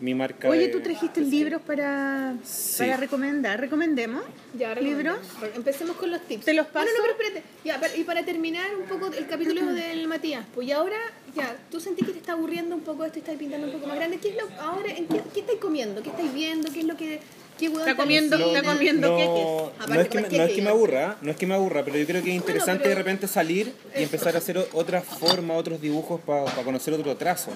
mi 0.00 0.14
marca 0.14 0.48
Oye, 0.48 0.66
de- 0.66 0.68
tú 0.68 0.80
trajiste 0.80 1.20
libros 1.20 1.60
para, 1.62 2.34
Sí. 2.44 2.78
para 2.84 2.96
recomendar. 2.96 3.60
¿Recomendemos? 3.60 4.22
Ya, 4.56 4.74
¿Libros? 4.76 5.18
Empecemos 5.56 5.96
con 5.96 6.10
los 6.10 6.20
tips. 6.22 6.44
¿Te 6.44 6.54
los 6.54 6.66
paso? 6.68 6.86
no, 6.86 7.02
pero 7.02 7.12
espérate. 7.14 7.42
Ya, 7.64 7.80
para- 7.80 7.96
y 7.96 8.04
para 8.04 8.24
terminar 8.24 8.66
un 8.76 8.86
poco 8.86 9.06
el 9.12 9.26
capítulo 9.26 9.66
del 9.72 10.06
Matías, 10.06 10.44
pues 10.54 10.68
y 10.68 10.72
ahora, 10.72 10.96
ya, 11.34 11.56
tú 11.70 11.80
sentís 11.80 12.06
que 12.06 12.12
te 12.12 12.18
está 12.18 12.32
aburriendo 12.32 12.74
un 12.76 12.82
poco 12.82 13.04
esto 13.04 13.18
y 13.18 13.22
estás 13.22 13.36
pintando 13.36 13.66
un 13.66 13.72
poco 13.72 13.86
más 13.88 13.96
grande. 13.96 14.18
¿Qué 14.18 14.30
es 14.30 14.36
lo, 14.36 14.48
ahora, 14.62 14.90
en 14.92 15.06
qué, 15.08 15.20
qué 15.34 15.40
estáis 15.40 15.58
comiendo? 15.58 16.02
¿Qué 16.02 16.10
estáis 16.10 16.32
viendo? 16.32 16.70
¿Qué 16.72 16.80
es 16.80 16.86
lo 16.86 16.96
que, 16.96 17.20
qué 17.58 17.68
hueón 17.68 17.80
Está 17.88 17.96
comiendo- 17.96 18.36
está 18.36 18.62
comiendo 18.62 19.08
no, 19.08 19.72
no 19.88 20.00
es 20.00 20.08
que, 20.08 20.20
no 20.20 20.42
es 20.44 20.52
que 20.52 20.62
me 20.62 20.70
aburra, 20.70 21.16
no 21.20 21.30
es 21.30 21.36
que 21.36 21.46
me 21.46 21.54
aburra, 21.54 21.84
pero 21.84 21.96
yo 21.98 22.06
creo 22.06 22.22
que 22.22 22.30
es 22.30 22.36
interesante 22.36 22.84
pero- 22.84 22.90
de 22.90 22.94
repente 22.94 23.26
salir 23.28 23.72
y 23.98 24.02
empezar 24.02 24.34
a 24.34 24.38
hacer 24.38 24.58
otra 24.72 25.02
forma, 25.02 25.54
otros 25.54 25.80
dibujos 25.80 26.20
para 26.20 26.44
conocer 26.64 26.94
otro 26.94 27.16
trazo. 27.16 27.50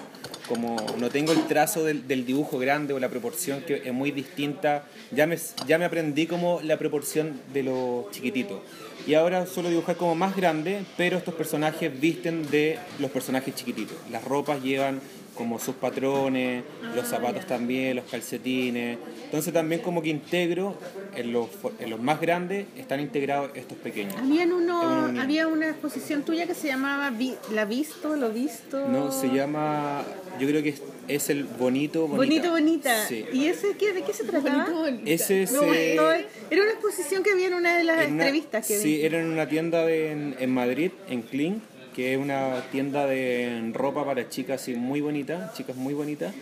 Como 0.47 0.75
no 0.97 1.09
tengo 1.09 1.31
el 1.31 1.47
trazo 1.47 1.85
del, 1.85 2.05
del 2.05 2.25
dibujo 2.25 2.59
grande 2.59 2.93
o 2.93 2.99
la 2.99 3.07
proporción 3.09 3.61
que 3.61 3.81
es 3.85 3.93
muy 3.93 4.11
distinta, 4.11 4.83
ya 5.11 5.25
me, 5.25 5.37
ya 5.65 5.77
me 5.77 5.85
aprendí 5.85 6.27
como 6.27 6.59
la 6.61 6.77
proporción 6.77 7.39
de 7.53 7.63
lo 7.63 8.09
chiquitito. 8.11 8.61
Y 9.07 9.13
ahora 9.15 9.45
suelo 9.45 9.69
dibujar 9.69 9.95
como 9.95 10.15
más 10.15 10.35
grande, 10.35 10.83
pero 10.97 11.17
estos 11.17 11.33
personajes 11.33 11.97
visten 11.99 12.49
de 12.51 12.77
los 12.99 13.09
personajes 13.11 13.55
chiquititos. 13.55 13.95
Las 14.11 14.23
ropas 14.25 14.61
llevan 14.61 14.99
como 15.35 15.59
sus 15.59 15.75
patrones, 15.75 16.63
los 16.95 17.07
zapatos 17.07 17.45
también, 17.47 17.95
los 17.95 18.05
calcetines. 18.05 18.97
Entonces 19.25 19.51
también 19.53 19.81
como 19.81 20.01
que 20.01 20.09
integro 20.09 20.75
en 21.15 21.31
los, 21.33 21.47
en 21.79 21.89
los 21.89 21.99
más 21.99 22.21
grandes 22.21 22.65
están 22.77 22.99
integrados 22.99 23.51
estos 23.55 23.77
pequeños. 23.79 24.15
Habían 24.17 24.53
uno, 24.53 25.07
una 25.09 25.23
había 25.23 25.47
una 25.47 25.69
exposición 25.69 26.23
tuya 26.23 26.45
que 26.47 26.53
se 26.53 26.67
llamaba 26.67 27.09
Vi- 27.09 27.35
La 27.51 27.65
Visto, 27.65 28.15
Lo 28.15 28.29
Visto. 28.29 28.87
No, 28.89 29.11
se 29.11 29.27
llama, 29.29 30.03
yo 30.39 30.47
creo 30.47 30.61
que 30.61 30.69
es, 30.69 30.81
es 31.07 31.29
el 31.29 31.45
bonito, 31.45 32.07
bonita. 32.07 32.17
Bonito, 32.17 32.51
bonita. 32.51 33.07
Sí. 33.07 33.25
¿Y 33.33 33.47
ese 33.47 33.75
qué, 33.77 33.93
de 33.93 34.03
qué 34.03 34.13
se 34.13 34.23
trataba? 34.25 34.65
Bonito, 34.65 34.79
bonita. 34.81 35.11
Ese 35.11 35.41
No, 35.51 35.59
se- 35.61 35.95
no, 35.95 36.11
era 36.11 36.61
una 36.61 36.71
exposición 36.71 37.23
que 37.23 37.31
había 37.31 37.47
en 37.47 37.55
una 37.55 37.77
de 37.77 37.83
las 37.83 38.05
en 38.05 38.13
una- 38.13 38.23
entrevistas 38.25 38.67
que 38.67 38.77
vi. 38.77 38.83
Sí, 38.83 39.01
era 39.03 39.19
en 39.19 39.27
una 39.27 39.47
tienda 39.49 39.85
de- 39.85 40.11
en, 40.11 40.35
en 40.39 40.49
Madrid, 40.51 40.91
en 41.09 41.21
Kling, 41.23 41.59
que 41.93 42.13
es 42.13 42.19
una 42.19 42.61
tienda 42.71 43.05
de 43.05 43.71
ropa 43.73 44.03
para 44.05 44.27
chicas 44.29 44.61
así 44.61 44.75
muy 44.75 45.01
bonitas, 45.01 45.53
chicas 45.53 45.75
muy 45.75 45.93
bonitas. 45.93 46.33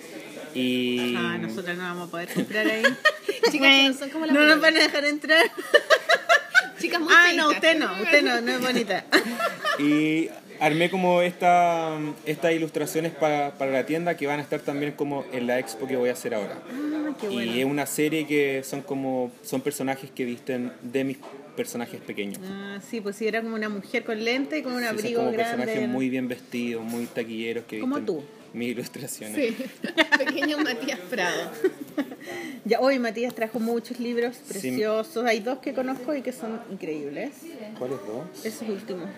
Y 0.53 1.15
Ah, 1.17 1.37
nosotras 1.37 1.77
no 1.77 1.83
vamos 1.83 2.07
a 2.07 2.11
poder 2.11 2.29
comprar 2.33 2.67
ahí. 2.67 2.83
Chicas 3.51 3.69
que 3.69 3.87
no 3.87 3.93
son 3.93 4.09
como 4.09 4.25
las 4.25 4.35
no 4.35 4.45
nos 4.45 4.59
van 4.59 4.75
a 4.75 4.79
dejar 4.79 5.05
entrar. 5.05 5.43
Chicas 6.79 6.99
muy 6.99 7.13
Ah, 7.15 7.31
no, 7.35 7.49
usted 7.51 7.77
no, 7.77 7.93
usted 8.01 8.23
no, 8.23 8.41
no 8.41 8.51
es 8.51 8.61
bonita. 8.61 9.05
Y 9.79 10.29
armé 10.59 10.89
como 10.89 11.21
esta, 11.21 11.97
estas 12.25 12.53
ilustraciones 12.53 13.13
para, 13.13 13.51
para 13.57 13.71
la 13.71 13.85
tienda 13.85 14.17
que 14.17 14.27
van 14.27 14.39
a 14.39 14.43
estar 14.43 14.59
también 14.59 14.91
como 14.93 15.25
en 15.31 15.47
la 15.47 15.59
expo 15.59 15.87
que 15.87 15.95
voy 15.95 16.09
a 16.09 16.13
hacer 16.13 16.33
ahora. 16.33 16.57
Ah, 16.69 17.13
qué 17.19 17.27
bueno. 17.29 17.51
Y 17.51 17.59
es 17.59 17.65
una 17.65 17.85
serie 17.85 18.27
que 18.27 18.63
son 18.63 18.81
como 18.81 19.31
son 19.43 19.61
personajes 19.61 20.11
que 20.11 20.25
visten 20.25 20.73
de 20.81 21.03
mis 21.03 21.17
personajes 21.55 22.01
pequeños. 22.01 22.39
Ah, 22.43 22.79
sí, 22.89 23.01
pues 23.01 23.15
sí, 23.15 23.27
era 23.27 23.41
como 23.41 23.55
una 23.55 23.69
mujer 23.69 24.03
con 24.03 24.23
lente 24.23 24.57
y 24.59 24.63
con 24.63 24.73
un 24.73 24.81
Sí, 24.81 24.85
abrigo 24.85 25.19
como 25.21 25.31
grande. 25.31 25.57
personajes 25.57 25.89
muy 25.89 26.09
bien 26.09 26.27
vestidos, 26.27 26.83
muy 26.83 27.05
taquilleros 27.05 27.65
que 27.65 27.79
Como 27.79 28.01
tú. 28.01 28.23
mis 28.53 28.69
ilustraciones. 28.69 29.35
Sí, 29.35 29.55
pequeño 30.17 30.57
Matías 30.59 30.99
Prado. 31.09 31.51
Ya, 32.63 32.79
hoy 32.79 32.99
Matías 32.99 33.33
trajo 33.33 33.59
muchos 33.59 33.99
libros 33.99 34.35
Sí. 34.35 34.43
preciosos. 34.53 35.25
Hay 35.25 35.39
dos 35.39 35.57
que 35.59 35.73
conozco 35.73 36.13
y 36.13 36.21
que 36.21 36.31
son 36.31 36.61
increíbles. 36.71 37.31
¿Cuáles 37.79 37.97
dos? 38.05 38.45
Esos 38.45 38.69
últimos. 38.69 39.09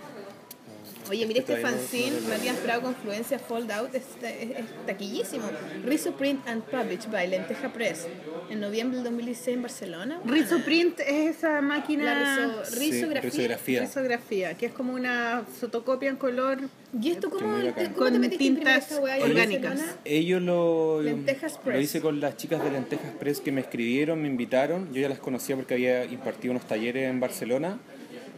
Oye, 1.09 1.25
mira 1.25 1.39
este 1.41 1.55
no- 1.55 1.67
fanzine, 1.67 2.11
no 2.11 2.19
leo. 2.27 2.29
Matías 2.37 2.57
Prado 2.57 2.81
Confluencia 2.81 3.39
Fold 3.39 3.71
Out, 3.71 3.93
es, 3.95 4.03
es, 4.21 4.49
es 4.59 4.65
taquillísimo. 4.85 5.43
Rizzo 5.85 6.13
Print 6.15 6.47
and 6.47 6.63
Published 6.63 7.09
by 7.11 7.27
Lenteja 7.27 7.71
Press, 7.73 8.07
en 8.49 8.59
noviembre 8.59 8.97
del 8.97 9.03
2016 9.05 9.55
en 9.57 9.61
Barcelona. 9.61 10.21
Rizzo 10.25 10.59
Print 10.63 10.99
es 11.01 11.37
esa 11.37 11.61
máquina 11.61 12.03
La 12.05 12.19
rizo- 12.19 12.65
Sí, 12.65 12.79
risografía. 12.91 13.29
risografía. 13.29 13.81
risografía, 13.81 14.53
que 14.57 14.65
es 14.67 14.71
como 14.73 14.93
una 14.93 15.43
fotocopia 15.59 16.09
en 16.09 16.15
color. 16.15 16.59
¿Y 17.01 17.09
esto 17.11 17.29
cómo, 17.31 17.41
cómo 17.57 17.73
te 17.73 17.89
Con 17.93 18.21
tintas 18.29 18.91
orgánicas. 18.91 19.81
Ellos 20.05 20.41
lo, 20.41 21.01
Lentejas 21.01 21.59
lo 21.65 21.79
hice 21.79 22.01
con 22.01 22.19
las 22.19 22.37
chicas 22.37 22.63
de 22.63 22.69
Lentejas 22.71 23.13
Press 23.19 23.39
que 23.41 23.51
me 23.51 23.61
escribieron, 23.61 24.21
me 24.21 24.27
invitaron. 24.27 24.93
Yo 24.93 25.01
ya 25.01 25.09
las 25.09 25.17
conocía 25.19 25.55
porque 25.55 25.73
había 25.73 26.05
impartido 26.05 26.51
unos 26.51 26.67
talleres 26.67 27.09
en 27.09 27.19
Barcelona 27.19 27.79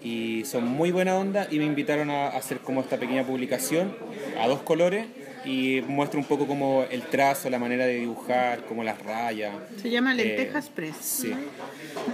y 0.06 0.46
son 0.46 0.68
muy 0.68 0.92
buena 0.92 1.16
onda 1.18 1.48
y 1.50 1.58
me 1.58 1.66
invitaron 1.66 2.12
a 2.12 2.28
hacer 2.28 2.60
como 2.60 2.82
esta 2.82 2.98
pequeña 2.98 3.24
publicación 3.26 3.92
a 4.40 4.48
dos 4.48 4.62
colores 4.62 5.08
y 5.46 5.82
muestro 5.88 6.20
un 6.20 6.26
poco 6.28 6.46
como 6.46 6.86
el 6.92 7.02
trazo, 7.02 7.50
la 7.50 7.58
manera 7.58 7.86
de 7.88 7.96
dibujar, 7.96 8.66
como 8.66 8.84
las 8.84 9.02
rayas. 9.04 9.54
Se 9.82 9.90
llama 9.90 10.14
Eh, 10.14 10.18
Lentejas 10.18 10.70
Press. 10.70 10.96
Sí. 11.00 11.34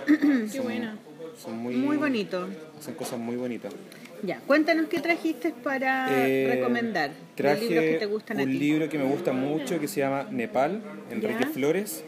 Qué 0.08 0.48
Son- 0.50 0.64
buena. 0.64 0.98
Son 1.38 1.58
muy, 1.58 1.76
Muy 1.76 1.98
bonito. 1.98 2.48
Son 2.80 2.94
cosas 2.94 3.20
muy 3.20 3.36
bonitas. 3.36 3.74
Ya, 4.24 4.40
cuéntanos 4.46 4.88
qué 4.88 5.00
trajiste 5.00 5.52
para 5.64 6.08
Eh, 6.28 6.48
recomendar. 6.50 7.12
Traje 7.36 7.62
libros 7.68 7.84
que 7.86 7.98
te 8.00 8.06
gustan 8.06 8.40
a 8.40 8.44
un 8.44 8.52
ti. 8.52 8.58
libro 8.60 8.88
que 8.90 8.98
me 9.00 9.06
gusta 9.06 9.34
mucho 9.34 9.80
que 9.80 9.88
se 9.88 10.00
llama 10.02 10.28
Nepal, 10.32 10.82
Enrique 11.10 11.38
Ya. 11.46 11.48
Flores, 11.48 12.04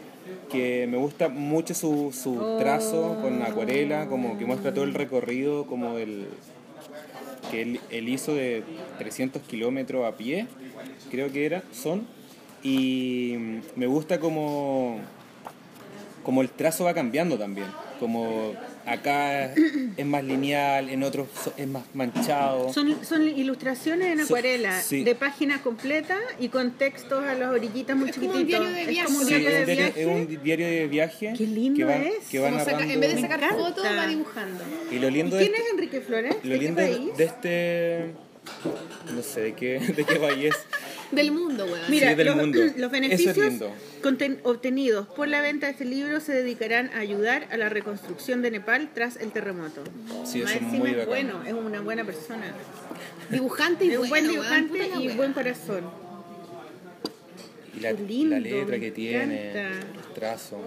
que 0.50 0.86
me 0.86 0.96
gusta 0.96 1.28
mucho 1.28 1.74
su, 1.74 2.12
su 2.12 2.56
trazo 2.58 3.18
con 3.20 3.42
acuarela, 3.42 4.06
como 4.08 4.38
que 4.38 4.44
muestra 4.44 4.72
todo 4.72 4.84
el 4.84 4.94
recorrido 4.94 5.66
como 5.66 5.98
el 5.98 6.28
que 7.50 7.62
él, 7.62 7.80
él 7.90 8.08
hizo 8.08 8.34
de 8.34 8.62
300 8.98 9.42
kilómetros 9.42 10.04
a 10.06 10.16
pie, 10.16 10.46
creo 11.10 11.30
que 11.30 11.46
era, 11.46 11.62
son, 11.72 12.06
y 12.62 13.36
me 13.76 13.86
gusta 13.86 14.18
como, 14.18 14.98
como 16.22 16.40
el 16.42 16.48
trazo 16.48 16.84
va 16.84 16.94
cambiando 16.94 17.38
también, 17.38 17.66
como 18.00 18.54
acá 18.86 19.52
es 19.54 20.06
más 20.06 20.22
lineal, 20.24 20.90
en 20.90 21.02
otros 21.02 21.28
es 21.56 21.66
más 21.66 21.82
manchado. 21.94 22.72
Son, 22.72 23.04
son 23.04 23.26
ilustraciones 23.26 24.08
en 24.12 24.20
acuarela, 24.20 24.80
sí. 24.80 25.04
de 25.04 25.14
página 25.14 25.62
completa 25.62 26.18
y 26.38 26.48
con 26.48 26.72
textos 26.72 27.24
a 27.24 27.34
las 27.34 27.50
orillitas 27.52 27.96
muy 27.96 28.10
Es 28.10 28.16
como 28.16 28.30
un 28.32 28.36
chiquititos. 28.38 28.60
diario 28.60 28.74
de 28.76 28.82
Es 28.82 28.88
viaje. 28.88 29.06
como 29.06 29.18
un 29.20 29.24
Sí, 29.26 29.34
diario 29.34 29.48
es 29.48 29.54
de 29.54 29.60
un 29.60 29.66
diario, 29.66 29.84
viaje. 29.94 30.00
es 30.00 30.06
un 30.38 30.42
diario 30.44 30.66
de 30.66 30.86
viaje. 30.86 31.32
Qué 31.36 31.46
lindo 31.46 31.78
que 31.78 31.84
va, 31.84 31.96
es. 31.96 32.28
Que 32.30 32.38
va 32.38 32.48
Como 32.50 32.60
saca- 32.64 32.72
narrando- 32.72 32.94
en 32.94 33.00
vez 33.00 33.14
de 33.14 33.20
sacar 33.20 33.50
fotos, 33.50 33.84
va 33.86 34.06
dibujando. 34.06 34.64
Y 34.90 34.98
lo 34.98 35.08
¿Y 35.08 35.10
lindo 35.10 35.36
de 35.36 35.42
quién 35.44 35.54
este, 35.54 35.66
es 35.66 35.72
Enrique 35.74 36.00
Flores? 36.00 36.34
lo 36.42 36.50
¿De 36.50 36.58
qué 36.58 36.64
lindo 36.64 36.80
de, 36.82 36.88
país? 36.88 37.16
de 37.16 37.24
este 37.24 38.14
no 39.14 39.22
sé 39.22 39.40
de 39.40 39.54
qué 39.54 39.78
de 39.96 40.04
qué 40.04 40.16
país 40.16 40.44
es. 40.46 40.54
Del 41.12 41.30
mundo, 41.32 41.64
weón. 41.66 41.80
Mira, 41.88 42.10
Sí, 42.10 42.14
del 42.16 42.26
los, 42.26 42.36
mundo. 42.36 42.58
los 42.58 42.74
es 42.74 42.90
beneficios 42.90 43.36
conten- 44.02 44.38
obtenidos 44.42 45.06
por 45.08 45.28
la 45.28 45.40
venta 45.40 45.66
de 45.66 45.72
este 45.72 45.84
libro 45.84 46.20
se 46.20 46.32
dedicarán 46.32 46.90
a 46.94 46.98
ayudar 47.00 47.46
a 47.50 47.56
la 47.56 47.68
reconstrucción 47.68 48.42
de 48.42 48.50
Nepal 48.50 48.90
tras 48.94 49.16
el 49.16 49.30
terremoto. 49.30 49.82
Sí, 50.24 50.42
es 50.42 50.50
encima 50.52 50.78
muy 50.78 50.90
es 50.90 50.96
bacán. 50.96 51.08
bueno, 51.08 51.42
es 51.46 51.52
una 51.52 51.80
buena 51.80 52.04
persona. 52.04 52.52
Dibujante 53.30 53.84
y 53.84 53.90
Es 53.90 53.98
bueno, 53.98 54.08
buen 54.10 54.28
dibujante 54.28 54.88
y 55.00 55.08
buen 55.16 55.32
corazón. 55.32 55.84
Y 57.76 57.80
la, 57.80 57.92
lindo, 57.92 58.36
la 58.36 58.40
letra 58.40 58.78
que 58.78 58.90
tiene, 58.90 59.50
el 59.52 60.14
trazo. 60.14 60.58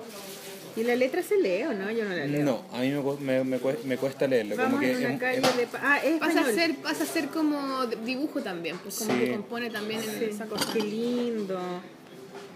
¿Y 0.77 0.83
la 0.83 0.95
letra 0.95 1.23
se 1.23 1.37
lee 1.37 1.63
o 1.63 1.73
no? 1.73 1.89
Yo 1.91 2.05
no 2.05 2.15
la 2.15 2.25
leo. 2.25 2.43
No, 2.45 2.63
a 2.71 2.81
mí 2.81 2.91
me, 3.21 3.43
me, 3.43 3.59
me 3.83 3.97
cuesta, 3.97 4.27
leerlo. 4.27 4.55
Vamos 4.55 4.71
como 4.73 4.81
que 4.81 4.91
en 4.91 4.97
una 4.99 5.13
es- 5.15 5.19
calle 5.19 5.37
es- 5.39 5.57
de... 5.57 5.67
Ah, 5.81 5.97
es 6.03 6.19
Pasa 6.19 6.41
a, 6.41 6.51
ser, 6.51 6.75
pasa 6.75 7.03
a 7.03 7.07
ser 7.07 7.27
como 7.29 7.85
dibujo 7.87 8.41
también, 8.41 8.77
pues 8.77 8.99
como 8.99 9.11
Sí. 9.13 9.19
que 9.19 9.31
compone 9.31 9.69
también 9.71 10.01
en 10.03 10.19
Sí, 10.19 10.25
esa 10.25 10.45
cosa. 10.45 10.71
Qué 10.71 10.79
lindo. 10.79 11.59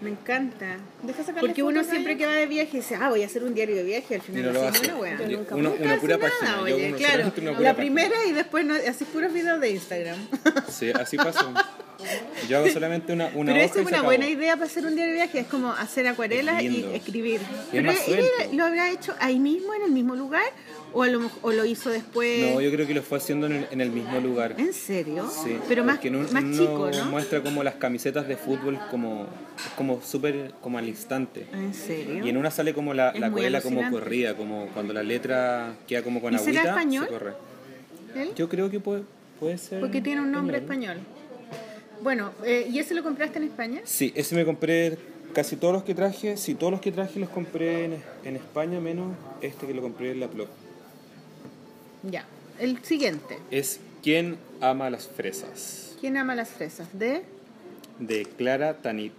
Me 0.02 0.10
encanta. 0.10 0.76
Deja 1.02 1.22
Porque 1.40 1.62
uno 1.62 1.84
siempre 1.84 2.16
que 2.16 2.26
va 2.26 2.32
de 2.32 2.46
viaje 2.46 2.78
dice, 2.78 2.96
ah, 2.96 3.08
voy 3.10 3.22
a 3.22 3.26
hacer 3.26 3.44
un 3.44 3.54
diario 3.54 3.76
de 3.76 3.84
viaje. 3.84 4.16
Al 4.16 4.20
final 4.22 4.42
no 4.46 4.52
lo 4.52 4.62
no 4.62 4.68
hace. 4.68 4.78
hacemos 4.78 5.00
una 5.00 5.02
wea. 5.02 5.18
Yo- 5.28 5.38
nunca- 5.38 5.54
una, 5.54 5.68
Nunca 5.68 5.82
una 5.84 5.96
pura 5.98 6.16
nada, 6.16 6.30
página. 6.30 6.60
oye, 6.62 6.86
uno- 6.88 6.96
claro. 6.96 7.12
solamente 7.12 7.40
una 7.40 7.50
pura 7.52 7.62
La 7.68 7.76
página. 7.76 7.94
primera 7.94 8.24
y 8.26 8.32
después 8.32 8.64
no, 8.64 8.74
así 8.74 9.04
puros 9.04 9.32
videos 9.32 9.60
de 9.60 9.70
Instagram. 9.70 10.16
Sí, 10.68 10.90
así 10.90 11.16
pasó. 11.16 11.52
Yo 12.48 12.58
hago 12.58 12.68
solamente 12.70 13.12
una, 13.12 13.30
una 13.34 13.52
Pero 13.52 13.64
eso 13.64 13.78
es 13.80 13.86
una 13.86 14.02
buena 14.02 14.26
idea 14.26 14.54
para 14.56 14.66
hacer 14.66 14.84
un 14.84 14.94
diario 14.96 15.12
de 15.14 15.18
viaje, 15.20 15.38
es 15.40 15.46
como 15.46 15.70
hacer 15.70 16.06
acuarelas 16.08 16.58
Es 16.62 16.70
y 16.70 16.84
escribir. 16.94 17.40
Y 17.40 17.44
es 17.44 17.68
Pero 17.70 17.82
más 17.84 18.08
él 18.08 18.56
lo 18.56 18.64
habrá 18.64 18.90
hecho 18.90 19.14
ahí 19.20 19.38
mismo, 19.38 19.72
en 19.74 19.82
el 19.82 19.92
mismo 19.92 20.16
lugar, 20.16 20.42
o, 20.94 21.02
a 21.02 21.08
lo, 21.08 21.30
o 21.42 21.52
lo 21.52 21.64
hizo 21.64 21.90
después. 21.90 22.38
No, 22.54 22.60
yo 22.60 22.70
creo 22.70 22.86
que 22.86 22.94
lo 22.94 23.02
fue 23.02 23.18
haciendo 23.18 23.46
en 23.46 23.52
el, 23.52 23.66
en 23.70 23.80
el 23.80 23.90
mismo 23.90 24.20
lugar. 24.20 24.54
¿En 24.58 24.72
serio? 24.72 25.28
Sí, 25.30 25.56
Pero 25.68 25.84
más, 25.84 26.02
un- 26.04 26.32
más 26.32 26.44
chico, 26.56 26.90
¿no? 26.90 27.04
muestra 27.06 27.42
como 27.42 27.62
las 27.62 27.74
camisetas 27.76 28.26
de 28.28 28.36
fútbol 28.36 28.78
como 28.90 29.26
como 29.76 30.02
súper 30.02 30.52
como 30.60 30.78
al 30.78 30.88
instante. 30.88 31.46
¿En 31.52 31.72
serio? 31.74 32.24
Y 32.24 32.28
en 32.28 32.36
una 32.36 32.50
sale 32.50 32.74
como 32.74 32.94
la, 32.94 33.10
Es 33.10 33.20
la 33.20 33.28
acuarela 33.28 33.60
como 33.60 33.88
corrida, 33.90 34.36
como 34.36 34.66
cuando 34.74 34.92
la 34.92 35.02
letra 35.02 35.74
queda 35.86 36.02
como 36.02 36.20
con 36.20 36.34
¿Y 36.34 36.38
será 36.38 36.60
agüita, 36.60 36.68
español? 36.70 37.04
se 37.06 37.12
corre. 37.12 37.32
Yo 38.36 38.48
creo 38.48 38.70
que 38.70 38.80
puede, 38.80 39.02
puede 39.40 39.58
ser. 39.58 39.80
Porque 39.80 40.00
tiene 40.00 40.20
un 40.20 40.30
nombre 40.32 40.58
español. 40.58 40.98
Bueno, 42.02 42.32
eh, 42.44 42.66
¿y 42.70 42.78
ese 42.78 42.94
lo 42.94 43.02
compraste 43.02 43.38
en 43.38 43.44
España? 43.44 43.80
Sí, 43.84 44.12
ese 44.16 44.34
me 44.34 44.44
compré 44.44 44.98
casi 45.32 45.56
todos 45.56 45.72
los 45.72 45.84
que 45.84 45.94
traje. 45.94 46.36
Sí, 46.36 46.54
todos 46.54 46.72
los 46.72 46.80
que 46.80 46.90
traje 46.92 47.20
los 47.20 47.28
compré 47.28 47.84
en, 47.84 47.96
en 48.24 48.36
España, 48.36 48.80
menos 48.80 49.14
este 49.40 49.66
que 49.66 49.74
lo 49.74 49.82
compré 49.82 50.10
en 50.10 50.20
la 50.20 50.28
Plop. 50.28 50.48
Ya. 52.02 52.24
El 52.58 52.82
siguiente. 52.84 53.38
Es 53.50 53.80
¿Quién 54.02 54.36
ama 54.60 54.90
las 54.90 55.06
fresas? 55.06 55.94
¿Quién 56.00 56.16
ama 56.16 56.34
las 56.34 56.48
fresas? 56.50 56.88
De 56.92 57.22
De 57.98 58.24
Clara 58.24 58.74
Tanit. 58.82 59.12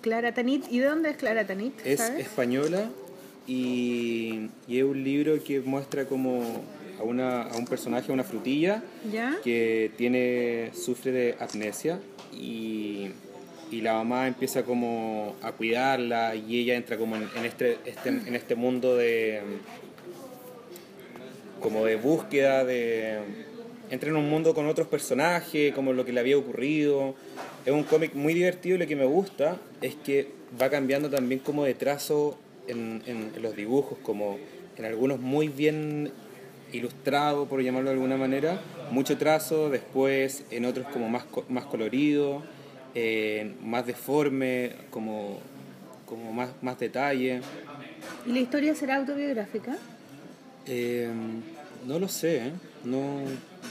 Clara 0.00 0.32
Tanit. 0.34 0.64
¿Y 0.70 0.80
de 0.80 0.86
dónde 0.86 1.10
es 1.10 1.16
Clara 1.16 1.46
Tanit? 1.46 1.74
Es 1.84 2.00
¿Sabes? 2.00 2.20
española 2.26 2.90
y, 3.46 4.48
y 4.68 4.78
es 4.78 4.84
un 4.84 5.02
libro 5.02 5.42
que 5.42 5.60
muestra 5.60 6.04
como 6.06 6.62
a, 6.98 7.02
una, 7.02 7.42
a 7.42 7.56
un 7.56 7.66
personaje, 7.66 8.10
a 8.10 8.14
una 8.14 8.24
frutilla, 8.24 8.82
¿Ya? 9.12 9.36
que 9.42 9.90
tiene, 9.96 10.70
sufre 10.74 11.12
de 11.12 11.36
amnesia 11.40 11.98
y, 12.32 13.10
y 13.70 13.80
la 13.80 13.94
mamá 13.94 14.26
empieza 14.28 14.62
como 14.64 15.36
a 15.42 15.52
cuidarla 15.52 16.34
y 16.34 16.58
ella 16.60 16.74
entra 16.76 16.96
como 16.98 17.16
en, 17.16 17.28
en 17.36 17.44
este, 17.44 17.78
este- 17.86 18.08
en 18.08 18.34
este 18.34 18.54
mundo 18.54 18.96
de 18.96 19.40
como 21.60 21.84
de 21.84 21.96
búsqueda 21.96 22.64
de 22.64 23.18
entra 23.90 24.10
en 24.10 24.16
un 24.16 24.28
mundo 24.30 24.54
con 24.54 24.66
otros 24.68 24.86
personajes 24.86 25.74
como 25.74 25.92
lo 25.92 26.04
que 26.04 26.12
le 26.12 26.20
había 26.20 26.38
ocurrido 26.38 27.14
es 27.66 27.72
un 27.72 27.82
cómic 27.84 28.14
muy 28.14 28.34
divertido 28.34 28.76
y 28.76 28.78
lo 28.78 28.86
que 28.86 28.96
me 28.96 29.04
gusta 29.04 29.56
es 29.80 29.94
que 29.96 30.28
va 30.60 30.70
cambiando 30.70 31.10
también 31.10 31.40
como 31.40 31.64
de 31.64 31.74
trazo 31.74 32.36
en, 32.68 33.02
en- 33.06 33.32
los 33.42 33.56
dibujos 33.56 33.98
como 34.02 34.38
en 34.78 34.84
algunos 34.84 35.18
muy 35.20 35.48
bien 35.48 36.10
ilustrado 36.72 37.46
por 37.46 37.60
llamarlo 37.62 37.90
de 37.90 37.94
alguna 37.94 38.16
manera 38.16 38.58
mucho 38.90 39.18
trazo 39.18 39.70
después 39.70 40.44
en 40.50 40.64
otros 40.64 40.86
como 40.86 41.08
más 41.08 41.24
más 41.48 41.64
colorido 41.66 42.42
eh, 42.94 43.52
más 43.64 43.86
deforme 43.86 44.72
como 44.90 45.38
como 46.06 46.32
más 46.32 46.50
más 46.62 46.78
detalle 46.78 47.40
¿Y 48.26 48.32
la 48.32 48.38
historia 48.40 48.74
será 48.74 48.96
autobiográfica? 48.96 49.76
Eh, 50.66 51.08
no 51.86 51.98
lo 51.98 52.08
sé, 52.08 52.36
¿eh? 52.48 52.52
no, 52.84 53.20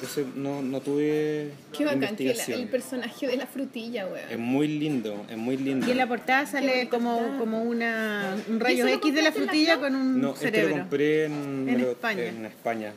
ese- 0.04 0.26
no, 0.36 0.62
no 0.62 0.82
tuve 0.82 1.52
Qué 1.78 1.86
bacán 1.86 2.16
que 2.16 2.34
la- 2.34 2.44
el 2.56 2.68
personaje 2.68 3.28
de 3.28 3.38
la 3.38 3.46
frutilla, 3.48 4.06
Es 4.08 4.12
weón. 4.32 4.42
muy 4.42 4.68
lindo, 4.68 5.26
es 5.30 5.38
muy 5.38 5.58
lindo. 5.58 5.88
Y 5.88 5.92
en 5.92 5.98
la 5.98 6.08
portada 6.08 6.46
sale 6.46 6.90
como, 6.90 7.38
como 7.38 7.62
una, 7.64 8.36
un 8.48 8.60
rayo 8.60 8.88
X 8.88 9.14
de 9.14 9.22
la 9.22 9.32
frutilla 9.32 9.80
con 9.80 9.96
un 9.96 10.20
No, 10.22 10.34
este 10.34 10.46
lo 10.46 10.52
cerebro. 10.52 10.76
compré 10.78 11.26
en, 11.26 11.32
En 11.34 11.66
me 11.66 11.78
lo- 11.78 11.92
España. 11.92 12.24
en 12.26 12.46
España. 12.46 12.94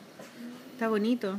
Está 0.74 0.88
bonito. 0.88 1.36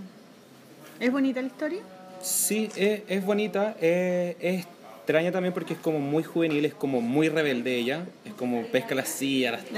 ¿Es 1.00 1.12
bonita 1.12 1.42
la 1.42 1.48
historia? 1.48 1.82
Sí, 2.22 2.70
es, 2.76 3.02
es 3.08 3.26
bonita, 3.26 3.76
es, 3.82 4.36
es 4.40 4.66
extraña 5.00 5.32
también 5.34 5.54
porque 5.54 5.74
es 5.74 5.80
como 5.80 6.00
muy 6.00 6.24
juvenil, 6.24 6.64
es 6.64 6.74
como 6.74 7.02
muy 7.02 7.28
rebelde 7.28 7.76
ella, 7.78 8.06
es 8.24 8.34
como 8.36 8.64
pesca 8.68 8.96
la 8.96 9.04
silla, 9.06 9.52
las. 9.52 9.64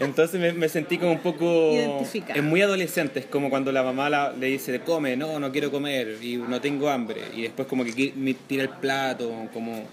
Entonces 0.00 0.40
me, 0.40 0.52
me 0.52 0.68
sentí 0.68 0.98
como 0.98 1.12
un 1.12 1.20
poco... 1.20 1.72
Identificada. 1.74 2.34
Es 2.34 2.42
muy 2.42 2.62
adolescente, 2.62 3.20
es 3.20 3.26
como 3.26 3.50
cuando 3.50 3.70
la 3.70 3.82
mamá 3.82 4.08
la- 4.10 4.32
le 4.32 4.46
dice, 4.46 4.80
come, 4.80 5.16
no, 5.16 5.38
no 5.38 5.52
quiero 5.52 5.70
comer 5.70 6.16
y 6.22 6.36
no 6.36 6.60
tengo 6.60 6.88
hambre. 6.88 7.20
Y 7.36 7.42
después 7.42 7.68
como 7.68 7.84
que 7.84 8.12
me 8.16 8.34
tira 8.34 8.62
el 8.62 8.70
plato, 8.70 9.30
como... 9.52 9.84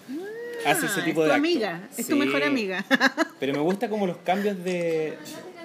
hace 0.66 0.86
ese 0.86 1.02
Ah, 1.02 1.06
tipo 1.06 1.22
es 1.24 1.28
de 1.28 1.30
tu 1.30 1.34
acto. 1.34 1.34
amiga, 1.36 1.90
es 1.98 2.08
tu 2.08 2.16
mejor 2.16 2.42
amiga. 2.44 2.86
Pero 3.40 3.54
me 3.54 3.60
gusta 3.60 3.90
como 3.90 4.08
los 4.08 4.18
cambios 4.18 4.64
de... 4.64 5.14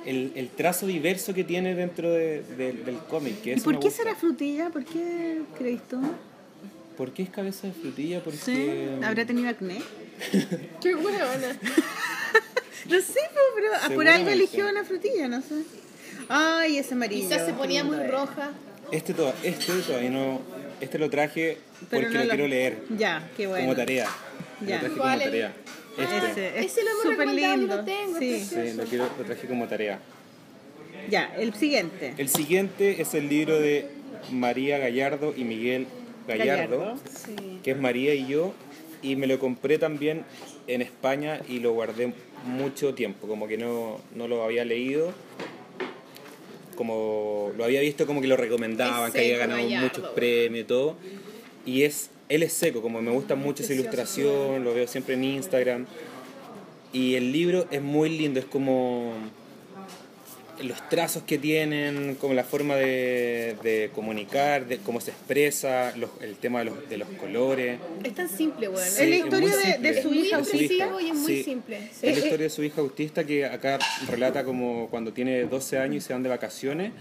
El, 0.05 0.33
el 0.35 0.49
trazo 0.49 0.89
diverso 0.89 1.33
que 1.33 1.45
tiene 1.45 1.77
dentro 1.77 2.11
de- 2.11 2.43
de- 2.43 2.73
del 2.73 2.97
cómic. 3.09 3.41
que 3.43 3.53
¿Y 3.55 3.61
por 3.61 3.79
qué 3.79 3.89
será 3.93 4.17
frutilla? 4.17 4.69
¿Por 4.71 4.85
qué 4.85 5.43
crees 5.57 5.87
tú? 5.89 6.01
¿Por 6.97 7.13
qué 7.13 7.23
es 7.23 7.31
cabeza 7.31 7.69
de 7.69 7.73
frutilla? 7.73 8.21
Porque... 8.21 8.39
¿Sí? 8.39 8.71
¿Habrá 9.05 9.25
tenido 9.25 9.49
acné? 9.49 9.81
Qué 10.83 10.95
weona. 10.95 11.57
No 12.89 13.01
sé, 13.01 13.21
pero 13.55 13.69
ah, 13.81 13.91
por 13.95 14.09
algo 14.09 14.31
eligió 14.31 14.69
una 14.69 14.85
frutilla, 14.85 15.29
no 15.29 15.41
sé. 15.41 15.63
Ay, 16.29 16.79
ese 16.79 16.95
amarillo. 16.95 17.29
Quizás 17.29 17.47
se 17.47 17.53
ponía 17.53 17.85
muy 17.85 17.97
roja. 18.07 18.51
Este, 18.91 19.15
to- 19.15 19.33
este 19.43 19.73
todavía 19.87 20.11
no... 20.11 20.41
Este 20.81 20.99
lo 20.99 21.09
traje 21.09 21.59
porque 21.91 22.07
no 22.09 22.25
lo 22.25 22.29
quiero 22.29 22.49
leer. 22.49 22.83
Ya, 22.99 23.29
qué 23.37 23.47
bueno. 23.47 23.65
Como 23.67 23.77
tarea. 23.77 24.09
Ya. 24.67 24.75
Lo 24.77 24.81
traje 24.81 24.97
¿Cuál 24.97 25.19
como 25.19 25.25
tarea. 25.31 25.53
Este. 25.99 26.31
Ese, 26.31 26.59
es 26.59 26.67
Ese 26.67 26.81
lo 26.83 27.13
hemos 27.13 27.27
yo 27.27 27.33
lindo. 27.57 27.77
lo 27.77 27.85
tengo, 27.85 28.19
Sí. 28.19 28.33
es 28.35 28.49
Sí, 28.49 28.73
lo, 28.77 28.85
quiero, 28.85 29.09
lo 29.19 29.25
traje 29.25 29.47
como 29.47 29.69
tarea. 29.69 30.01
Ya, 31.09 31.33
el 31.39 31.55
siguiente. 31.55 32.15
El 32.19 32.29
siguiente 32.29 33.01
es 33.01 33.15
el 33.15 33.29
libro 33.29 33.61
de 33.61 33.87
María 34.31 34.79
Gallardo 34.79 35.35
y 35.37 35.45
Miguel 35.45 35.87
Gallardo, 36.27 36.79
Gallardo. 36.79 37.01
que 37.63 37.71
es 37.73 37.77
María 37.77 38.15
y 38.15 38.27
yo, 38.27 38.53
y 39.03 39.17
me 39.17 39.27
lo 39.27 39.39
compré 39.39 39.79
también 39.79 40.25
en 40.67 40.83
España 40.83 41.41
y 41.49 41.59
lo 41.61 41.73
guardé 41.73 42.13
mucho 42.47 42.95
tiempo, 42.95 43.27
como 43.29 43.49
que 43.49 43.57
no, 43.59 44.01
no 44.15 44.29
lo 44.29 44.43
había 44.43 44.65
leído, 44.65 45.13
como 46.77 47.53
lo 47.57 47.65
había 47.65 47.81
visto 47.81 48.07
como 48.07 48.21
que 48.21 48.27
lo 48.27 48.37
recomendaban, 48.37 49.09
Es 49.09 49.15
que 49.15 49.21
había 49.21 49.39
ganado 49.39 49.63
Gallardo. 49.63 49.89
muchos 49.89 50.11
premios 50.15 50.65
y 50.65 50.67
todo, 50.67 50.97
y 51.67 51.83
es, 51.83 52.11
él 52.29 52.43
es 52.43 52.53
seco, 52.53 52.83
como 52.83 53.01
me 53.03 53.11
gusta 53.11 53.35
mucho 53.35 53.65
Precioso, 53.65 53.81
ilustración, 53.81 54.65
lo 54.65 54.75
veo 54.75 54.87
siempre 54.87 55.15
en 55.15 55.25
Instagram, 55.25 55.87
y 56.93 57.15
el 57.15 57.33
libro 57.33 57.67
es 57.71 57.83
muy 57.83 58.09
lindo, 58.11 58.41
es 58.41 58.47
como 58.47 59.13
los 60.63 60.89
trazos 60.89 61.23
que 61.25 61.39
tienen, 61.39 62.15
como 62.17 62.35
la 62.35 62.45
forma 62.45 62.77
de, 62.77 63.57
de 63.63 63.91
comunicar, 63.95 64.67
de 64.67 64.79
cómo 64.79 65.01
se 65.01 65.11
expresa, 65.11 65.93
los- 65.97 66.11
el 66.21 66.37
tema 66.37 66.61
de 66.61 66.67
los, 66.67 66.89
de 66.89 66.97
los 66.99 67.09
colores. 67.21 67.79
Es 68.05 68.15
tan 68.15 68.29
simple, 68.29 68.69
weón. 68.69 68.87
Es 68.87 68.99
la 68.99 69.17
historia 69.17 69.57
de- 69.79 70.03
su 70.03 70.15
hija 70.15 70.39
expresivo 70.39 71.01
y 71.01 71.09
es 71.11 71.15
muy 71.17 71.37
Sí. 71.37 71.43
simple. 71.45 71.79
Sí. 71.93 72.07
Es 72.07 72.19
la 72.19 72.25
historia 72.25 72.45
de 72.45 72.51
su 72.51 72.63
hija 72.65 72.81
autista 72.81 73.25
que 73.25 73.45
acá 73.45 73.79
relata 74.09 74.45
como 74.45 74.89
cuando 74.91 75.13
tiene 75.13 75.45
12 75.45 75.79
años 75.79 76.05
y 76.05 76.07
se 76.07 76.13
van 76.13 76.23
de 76.23 76.29
vacaciones 76.29 76.93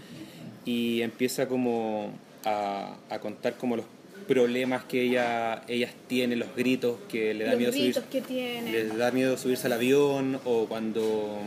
y 0.64 1.02
empieza 1.02 1.48
como 1.48 2.12
a, 2.44 2.96
a 3.10 3.18
contar 3.20 3.56
como 3.56 3.76
los 3.76 3.86
problemas 4.28 4.84
que 4.84 5.02
ella, 5.02 5.62
ellas 5.66 5.90
tienen, 6.08 6.38
los 6.38 6.54
gritos 6.54 6.96
que 7.10 7.34
le 7.34 7.44
da 7.44 7.50
Los 7.50 7.58
miedo 7.58 7.72
subirse 7.72 8.02
que 8.10 8.20
tiene. 8.20 8.70
les 8.72 8.96
da 8.96 9.10
miedo 9.10 9.36
subirse 9.36 9.66
al 9.66 9.72
avión 9.72 10.40
o 10.44 10.66
cuando 10.66 11.38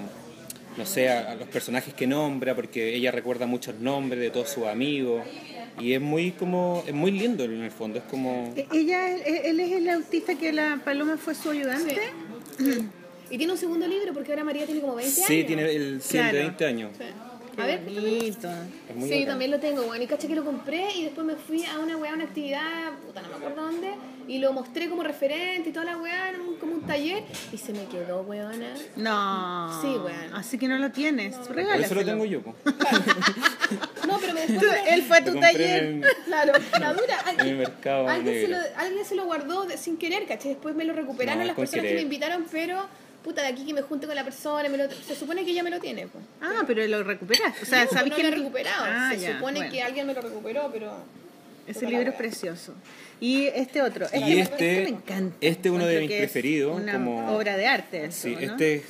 no 0.77 0.85
sé 0.85 1.09
a, 1.09 1.31
a 1.31 1.35
los 1.35 1.47
personajes 1.47 1.93
que 1.93 2.05
nombra 2.07 2.55
porque 2.55 2.93
ella 2.95 3.11
recuerda 3.11 3.45
muchos 3.45 3.75
nombres 3.79 4.19
de 4.21 4.29
todos 4.29 4.49
sus 4.49 4.65
amigos 4.67 5.23
y 5.79 5.93
es 5.93 6.01
muy 6.01 6.31
como 6.31 6.83
es 6.87 6.93
muy 6.93 7.11
lindo 7.11 7.43
en 7.45 7.61
el 7.63 7.71
fondo 7.71 7.99
es 7.99 8.05
como 8.05 8.53
E- 8.55 8.67
Ella, 8.73 9.09
es- 9.15 9.45
él 9.45 9.59
es 9.59 9.71
el 9.73 9.89
autista 9.89 10.35
que 10.35 10.51
la 10.53 10.81
Paloma 10.83 11.17
fue 11.17 11.35
su 11.35 11.49
ayudante. 11.51 11.99
Y 13.29 13.37
tiene 13.37 13.53
un 13.53 13.59
segundo 13.59 13.87
libro 13.87 14.13
porque 14.13 14.31
ahora 14.31 14.43
María 14.43 14.65
tiene 14.65 14.81
como 14.81 14.95
20 14.95 15.11
años. 15.13 15.27
sí 15.27 15.43
tiene 15.45 15.63
el 15.71 16.01
100 16.01 16.21
Claro. 16.23 16.37
de 16.37 16.43
20 16.43 16.65
años 16.65 16.91
Sí. 16.97 17.03
Qué 17.55 17.61
A 17.61 17.65
ver, 17.65 17.79
bonito. 17.85 18.49
es 18.89 18.95
muy 18.95 19.07
Sí, 19.07 19.13
yo 19.15 19.19
bacán. 19.21 19.27
también 19.27 19.51
lo 19.51 19.59
tengo, 19.59 19.83
bueno, 19.83 20.03
y 20.03 20.07
caché 20.07 20.27
que 20.27 20.35
lo 20.35 20.43
compré 20.43 20.93
y 20.95 21.03
después 21.05 21.25
me 21.25 21.35
fui 21.35 21.63
a 21.65 21.79
una 21.79 21.95
weá, 21.97 22.13
una 22.13 22.25
actividad, 22.25 22.91
puta, 23.05 23.21
no 23.21 23.29
me 23.29 23.35
acuerdo 23.35 23.61
dónde, 23.63 23.91
y 24.27 24.39
lo 24.39 24.51
mostré 24.51 24.89
como 24.89 25.03
referente 25.03 25.69
y 25.69 25.71
toda 25.71 25.85
la 25.85 25.97
weá, 25.97 26.33
como 26.59 26.73
un 26.73 26.81
taller, 26.81 27.23
y 27.53 27.57
se 27.57 27.71
me 27.71 27.85
quedó, 27.85 28.21
weona. 28.23 28.73
No. 28.97 29.81
Sí, 29.81 29.87
bueno. 30.01 30.35
Así 30.35 30.57
que 30.57 30.67
no 30.67 30.77
lo 30.77 30.91
tienes. 30.91 31.37
Regálaselo. 31.47 31.85
eso 31.85 31.95
lo 31.95 32.05
tengo 32.05 32.25
yo 32.25 32.41
po. 32.41 32.55
No, 34.07 34.17
pero 34.19 34.33
me 34.33 34.41
Tú- 34.45 34.53
después... 34.53 34.79
él 34.89 35.01
fue 35.03 35.17
a 35.17 35.23
tu 35.23 35.39
taller. 35.39 35.83
en- 35.83 36.03
Claro, 36.25 36.53
la 36.79 36.93
dura. 36.93 37.17
En 37.31 37.39
el 37.47 37.55
mercado 37.57 38.07
alguien, 38.07 38.41
se 38.41 38.47
lo, 38.47 38.57
alguien 38.77 39.05
se 39.05 39.15
lo 39.15 39.25
guardó 39.25 39.65
de- 39.65 39.77
sin 39.77 39.97
querer, 39.97 40.25
¿cachai? 40.27 40.51
Después 40.53 40.75
me 40.75 40.83
lo 40.85 40.93
recuperaron 40.93 41.41
No, 41.41 41.47
las 41.47 41.55
personas 41.55 41.85
que 41.85 41.93
me 41.95 42.01
invitaron, 42.01 42.45
pero 42.51 42.85
puta, 43.25 43.41
de 43.41 43.47
aquí 43.47 43.65
que 43.65 43.73
me 43.73 43.81
junte 43.81 44.05
con 44.07 44.15
la 44.15 44.23
persona, 44.23 44.69
me 44.69 44.77
lo- 44.77 44.89
se 44.89 45.15
supone 45.15 45.43
que 45.43 45.51
ella 45.51 45.63
me 45.63 45.71
lo 45.71 45.79
tiene, 45.79 46.07
pues. 46.07 46.23
Ah, 46.41 46.63
pero 46.67 46.85
lo 46.87 47.03
recuperaste. 47.03 47.63
O 47.63 47.65
sea, 47.65 47.83
No, 47.85 47.89
¿sabes 47.91 48.09
no 48.11 48.15
quién 48.15 48.27
lo 48.29 48.33
he 48.33 48.37
recuperado. 48.37 48.85
Ah, 48.87 49.11
se 49.13 49.19
ya, 49.21 49.33
supone 49.33 49.57
bueno. 49.59 49.71
que 49.73 49.81
alguien 49.81 50.05
me 50.07 50.13
lo 50.13 50.21
recuperó, 50.21 50.69
pero 50.71 50.93
Ese 51.67 51.87
libro 51.87 52.09
es 52.11 52.15
precioso. 52.15 52.73
Y 53.19 53.47
este 53.47 53.81
otro. 53.81 54.05
Y 54.13 54.39
este- 54.39 54.81
me 54.83 54.89
encanta. 54.89 55.35
este 55.41 55.69
es 55.69 55.73
uno 55.75 55.85
de 55.87 55.99
mis 56.01 56.07
que 56.09 56.15
es 56.17 56.21
preferidos, 56.31 56.79
Una 56.79 56.93
como- 56.93 57.35
obra 57.35 57.57
de 57.57 57.65
arte. 57.65 58.05
eso, 58.05 58.27
Sí, 58.27 58.35
¿no? 58.35 58.39
este 58.41 58.75
es, 58.75 58.83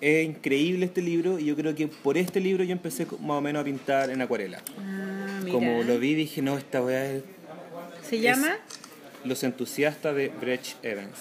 es 0.00 0.26
increíble 0.26 0.84
este 0.86 1.00
libro 1.00 1.38
y 1.38 1.44
yo 1.44 1.54
creo 1.56 1.74
que 1.76 1.86
por 1.86 2.18
este 2.18 2.40
libro 2.40 2.64
yo 2.64 2.72
empecé 2.72 3.06
más 3.20 3.38
o 3.38 3.40
menos 3.40 3.62
a 3.62 3.64
pintar 3.64 4.10
en 4.10 4.20
acuarela. 4.20 4.60
Ah, 4.78 5.40
mira. 5.44 5.52
Como 5.52 5.82
lo 5.84 5.98
vi 6.00 6.14
dije, 6.14 6.42
no, 6.42 6.58
esta 6.58 6.82
weá 6.82 7.04
es 7.12 7.22
Se 8.08 8.18
llama 8.20 8.56
Los 9.24 9.42
entusiastas 9.44 10.14
de 10.16 10.28
Brecht 10.28 10.84
Evans. 10.84 11.16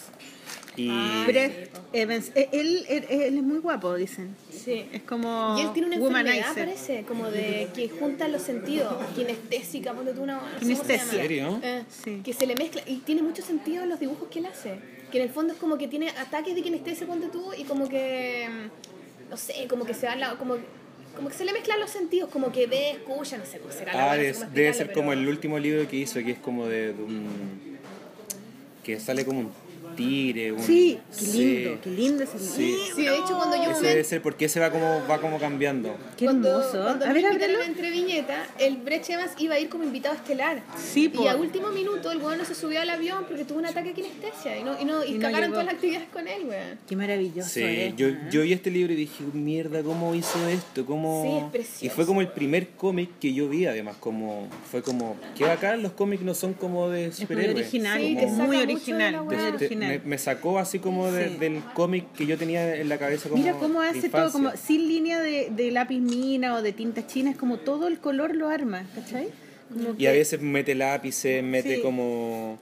Y 0.77 1.25
Brett 1.27 1.69
Evans. 1.93 2.31
Eh, 2.35 2.49
Él, 2.51 2.85
él- 2.89 3.05
él 3.09 3.37
es 3.37 3.43
muy 3.43 3.59
guapo, 3.59 3.93
dicen. 3.95 4.35
Sí. 4.51 4.85
Es 4.91 5.01
como 5.03 5.55
Y 5.57 5.61
él 5.61 5.73
tiene 5.73 5.87
una 5.87 5.95
enfermedad, 5.97 6.25
womanizer. 6.35 6.65
parece, 6.65 7.03
como 7.07 7.29
de 7.31 7.67
que 7.75 7.87
junta 7.89 8.27
los 8.27 8.41
sentidos, 8.41 8.93
kinestésica, 9.15 9.93
ponte 9.93 10.13
tú 10.13 10.23
una... 10.23 10.39
Kinestesia. 10.59 10.97
llama. 11.05 11.13
¿En 11.13 11.21
serio? 11.21 11.59
Eh, 11.63 11.83
Sí. 12.03 12.21
Que 12.23 12.33
se 12.33 12.45
le 12.47 12.55
mezcla, 12.55 12.81
y 12.85 12.97
tiene 12.97 13.21
mucho 13.21 13.41
sentido 13.41 13.83
en 13.83 13.89
los 13.89 13.99
dibujos 13.99 14.27
que 14.29 14.39
él 14.39 14.47
hace. 14.47 14.75
Que 15.11 15.17
en 15.19 15.23
el 15.23 15.29
fondo 15.29 15.53
es 15.53 15.59
como 15.59 15.77
que 15.77 15.87
tiene 15.87 16.09
ataques 16.09 16.55
de 16.55 16.61
kinestesia, 16.61 17.05
ponte 17.07 17.27
tú, 17.27 17.53
y 17.57 17.63
como 17.63 17.87
que, 17.87 18.47
mm, 18.49 19.29
no 19.29 19.37
sé, 19.37 19.53
como 19.69 19.85
que 19.85 19.93
se 19.93 20.07
va 20.07 20.15
la, 20.15 20.35
como, 20.37 20.55
como 21.15 21.29
que 21.29 21.35
se 21.35 21.45
le 21.45 21.53
mezclan 21.53 21.79
los 21.79 21.89
sentidos, 21.91 22.29
como 22.29 22.51
que 22.51 22.67
ve, 22.67 22.89
escucha, 22.91 23.37
no 23.37 23.45
sé 23.45 23.59
cómo 23.59 23.71
será 23.71 23.93
la 23.93 24.11
ah, 24.11 24.15
no 24.17 24.21
sé 24.21 24.23
debe, 24.23 24.33
cómo 24.33 24.45
debe 24.51 24.67
explicarlo, 24.69 24.73
ser 24.77 24.93
como 24.93 25.09
pero- 25.11 25.21
el 25.21 25.27
último 25.29 25.59
libro 25.59 25.87
que 25.87 25.95
hizo, 25.97 26.19
que 26.21 26.31
es 26.31 26.39
como 26.39 26.65
de, 26.67 26.93
de 26.93 27.03
un... 27.03 27.27
que 28.83 28.99
sale 28.99 29.23
como 29.25 29.39
un 29.39 29.51
tigre. 29.95 30.51
Un, 30.51 30.61
Sí, 30.63 30.99
qué 31.17 31.25
sí. 31.25 31.37
lindo, 31.55 31.81
qué 31.83 31.89
lindo 31.89 32.23
ese 32.23 32.39
Sí. 32.39 32.61
libro. 32.65 32.95
Sí, 32.95 33.01
de 33.03 33.15
hecho 33.15 33.35
cuando 33.35 33.55
yo 33.57 33.71
Ese 33.71 33.81
me- 33.81 33.87
debe 33.89 34.03
ser 34.03 34.21
porque 34.21 34.45
ese 34.45 34.59
va 34.59 34.69
como, 34.71 35.01
va 35.09 35.19
como 35.21 35.39
cambiando. 35.39 35.95
Qué 36.17 36.25
cuando, 36.25 36.49
hermoso. 36.49 36.83
Cuando 36.83 37.05
a 37.05 37.07
me 37.09 37.13
ver, 37.15 37.23
invitaron 37.25 37.61
a 37.61 37.65
entre 37.65 37.89
viñeta, 37.91 38.47
el 38.59 38.77
Brecht 38.77 39.09
Evans 39.09 39.31
iba 39.39 39.55
a 39.55 39.59
ir 39.59 39.69
como 39.69 39.83
invitado 39.83 40.15
estelar. 40.15 40.61
Sí, 40.77 41.05
y 41.05 41.09
po. 41.09 41.29
a 41.29 41.35
último 41.35 41.69
minuto 41.69 42.11
el 42.11 42.17
weón 42.19 42.37
no 42.37 42.45
se 42.45 42.55
subió 42.55 42.81
al 42.81 42.89
avión 42.89 43.25
porque 43.27 43.45
tuvo 43.45 43.59
un 43.59 43.65
ataque 43.65 43.89
de 43.89 43.93
kinestesia 43.95 44.57
y 44.59 44.63
no, 44.63 44.79
y 44.79 44.85
no, 44.85 45.03
y 45.03 45.11
Y 45.11 45.13
no 45.15 45.21
cagaron 45.21 45.41
llegó. 45.41 45.53
todas 45.53 45.65
las 45.65 45.75
actividades 45.75 46.07
con 46.09 46.27
él, 46.27 46.43
weón. 46.45 46.79
Qué 46.87 46.95
maravilloso. 46.95 47.49
Sí, 47.49 47.63
es, 47.63 47.95
yo, 47.95 48.07
¿eh? 48.07 48.19
yo 48.31 48.41
vi 48.43 48.53
este 48.53 48.71
libro 48.71 48.93
y 48.93 48.95
dije, 48.95 49.23
mierda, 49.33 49.81
¿cómo 49.83 50.13
hizo 50.15 50.47
esto? 50.47 50.85
¿Cómo... 50.85 51.23
Sí, 51.23 51.45
es 51.45 51.51
precioso. 51.51 51.85
Y 51.85 51.89
fue 51.89 52.05
como 52.05 52.21
el 52.21 52.27
primer 52.29 52.69
cómic 52.69 53.09
que 53.19 53.33
yo 53.33 53.47
vi, 53.49 53.65
además, 53.65 53.95
como 53.99 54.47
fue 54.71 54.81
como, 54.81 55.15
que 55.37 55.45
acá 55.45 55.75
los 55.75 55.91
cómics 55.93 56.23
no 56.23 56.33
son 56.33 56.53
como 56.53 56.89
de 56.89 57.05
Es 57.07 57.19
muy 57.19 57.21
superhéroes. 57.27 57.57
original, 57.57 57.99
Sí, 58.01 58.15
como- 58.19 58.45
muy 58.47 58.57
original, 58.57 59.11
la 59.13 59.21
muy 59.23 59.35
original. 59.35 59.84
Me, 59.87 59.99
me 59.99 60.17
sacó 60.17 60.59
así 60.59 60.79
como 60.79 61.11
de- 61.11 61.29
Sí. 61.29 61.35
del 61.37 61.61
cómic 61.73 62.05
que 62.13 62.25
yo 62.25 62.37
tenía 62.37 62.75
en 62.75 62.89
la 62.89 62.97
cabeza 62.97 63.29
como 63.29 63.41
Mira 63.41 63.55
cómo 63.57 63.81
hace 63.81 64.09
todo, 64.09 64.31
como 64.31 64.51
sin 64.55 64.87
línea 64.87 65.19
de, 65.19 65.49
de 65.51 65.71
lápiz 65.71 65.99
mina 65.99 66.55
o 66.55 66.61
de 66.61 66.71
tinta 66.73 67.05
china, 67.07 67.31
es 67.31 67.37
como 67.37 67.57
todo 67.57 67.87
el 67.87 67.99
color 67.99 68.35
lo 68.35 68.49
arma, 68.49 68.85
¿cachai? 68.95 69.27
Como 69.73 69.91
Y 69.91 69.97
que 69.97 70.07
a 70.07 70.11
veces 70.11 70.41
mete 70.41 70.75
lápices, 70.75 71.43
mete 71.43 71.75
Sí. 71.77 71.81
como 71.81 72.59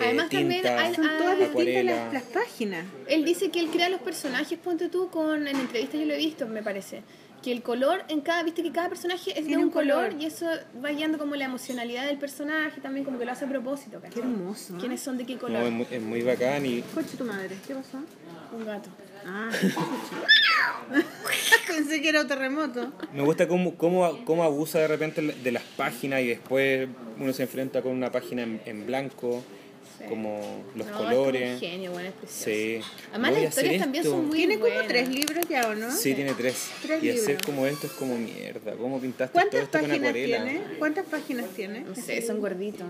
eh, 0.00 0.04
Además, 0.04 0.28
también 0.30 0.62
tinta, 0.62 0.78
hay- 0.80 0.94
son 0.94 1.04
todas 1.04 1.20
Ah, 1.20 1.30
distintas 1.34 1.50
acuarela. 1.50 2.04
las, 2.04 2.12
las 2.14 2.22
páginas. 2.22 2.84
Él 3.08 3.24
dice 3.24 3.50
que 3.50 3.58
él 3.60 3.68
crea 3.68 3.88
los 3.88 4.00
personajes, 4.00 4.56
ponte 4.58 4.88
tú, 4.88 5.08
con 5.10 5.48
en 5.48 5.56
entrevistas 5.56 5.98
yo 6.00 6.06
lo 6.06 6.14
he 6.14 6.18
visto, 6.18 6.46
me 6.46 6.62
parece. 6.62 7.02
Que 7.42 7.52
el 7.52 7.62
color 7.62 8.02
en 8.08 8.20
cada, 8.20 8.42
viste 8.42 8.62
que 8.62 8.72
cada 8.72 8.88
personaje 8.88 9.30
es 9.30 9.36
de 9.36 9.42
Tiene 9.42 9.58
un 9.58 9.64
un 9.64 9.70
color. 9.70 10.08
color, 10.08 10.20
y 10.22 10.26
eso 10.26 10.46
va 10.84 10.90
guiando 10.90 11.18
como 11.18 11.36
la 11.36 11.44
emocionalidad 11.44 12.06
del 12.06 12.18
personaje, 12.18 12.80
también 12.80 13.04
como 13.04 13.18
que 13.18 13.24
lo 13.24 13.32
hace 13.32 13.44
a 13.44 13.48
propósito, 13.48 14.00
¿cachai? 14.00 14.12
Qué 14.14 14.20
hermoso, 14.20 14.74
¿eh? 14.74 14.78
¿Quiénes 14.80 15.00
son 15.00 15.16
de 15.18 15.24
qué 15.24 15.34
No, 15.34 15.40
color? 15.40 15.62
es, 15.62 15.70
muy, 15.72 15.86
es 15.90 16.02
muy 16.02 16.22
bacán 16.22 16.66
y 16.66 16.82
Coche 16.82 17.16
tu 17.16 17.24
madre, 17.24 17.56
¿qué 17.66 17.74
pasó? 17.74 17.98
Un 18.56 18.64
gato. 18.64 18.88
Ah, 19.26 19.50
pensé 21.66 22.00
que 22.00 22.08
era 22.08 22.22
un 22.22 22.28
terremoto. 22.28 22.92
me 23.12 23.22
gusta 23.22 23.46
cómo, 23.46 23.74
cómo, 23.76 24.24
cómo 24.24 24.42
abusa 24.42 24.78
de 24.78 24.88
repente 24.88 25.20
de 25.22 25.52
las 25.52 25.62
páginas 25.62 26.20
y 26.22 26.28
después 26.28 26.88
uno 27.18 27.32
se 27.32 27.42
enfrenta 27.44 27.82
con 27.82 27.92
una 27.92 28.10
página 28.10 28.42
en, 28.42 28.60
en 28.64 28.86
blanco, 28.86 29.42
como 30.08 30.62
los 30.76 30.86
No, 30.86 30.96
colores. 30.96 31.42
Es 31.42 31.48
como 31.48 31.54
un 31.54 31.60
genio, 31.60 31.92
bueno, 31.92 32.08
es 32.08 32.14
precioso. 32.14 32.44
Sí. 32.44 32.80
Además, 33.10 33.30
Voy 33.32 33.40
las 33.42 33.48
historias 33.50 33.80
también 33.82 34.04
esto. 34.04 34.16
son 34.16 34.26
muy 34.28 34.38
Tiene 34.38 34.54
como 34.58 34.66
buenas. 34.66 34.88
tres 34.88 35.08
libros 35.08 35.48
ya, 35.48 35.68
¿o 35.68 35.74
no? 35.74 35.90
Sí, 35.90 36.14
tiene 36.14 36.34
tres. 36.34 36.70
Tres 36.82 37.02
y 37.02 37.10
hacer 37.10 37.20
libros. 37.28 37.42
como 37.46 37.66
esto 37.66 37.86
es 37.86 37.92
como 37.94 38.16
mierda. 38.18 38.72
¿Cómo 38.76 39.00
pintaste 39.00 39.32
todo 39.32 39.42
¿Cuántas 39.42 39.62
esto 39.62 39.78
con 39.78 39.88
páginas 39.88 40.08
acuarela? 40.10 40.44
tiene? 40.44 40.62
¿Cuántas 40.78 41.06
páginas 41.06 41.46
tiene? 41.56 41.80
No 41.80 41.94
sé, 41.94 42.22
son 42.26 42.40
gorditos. 42.40 42.86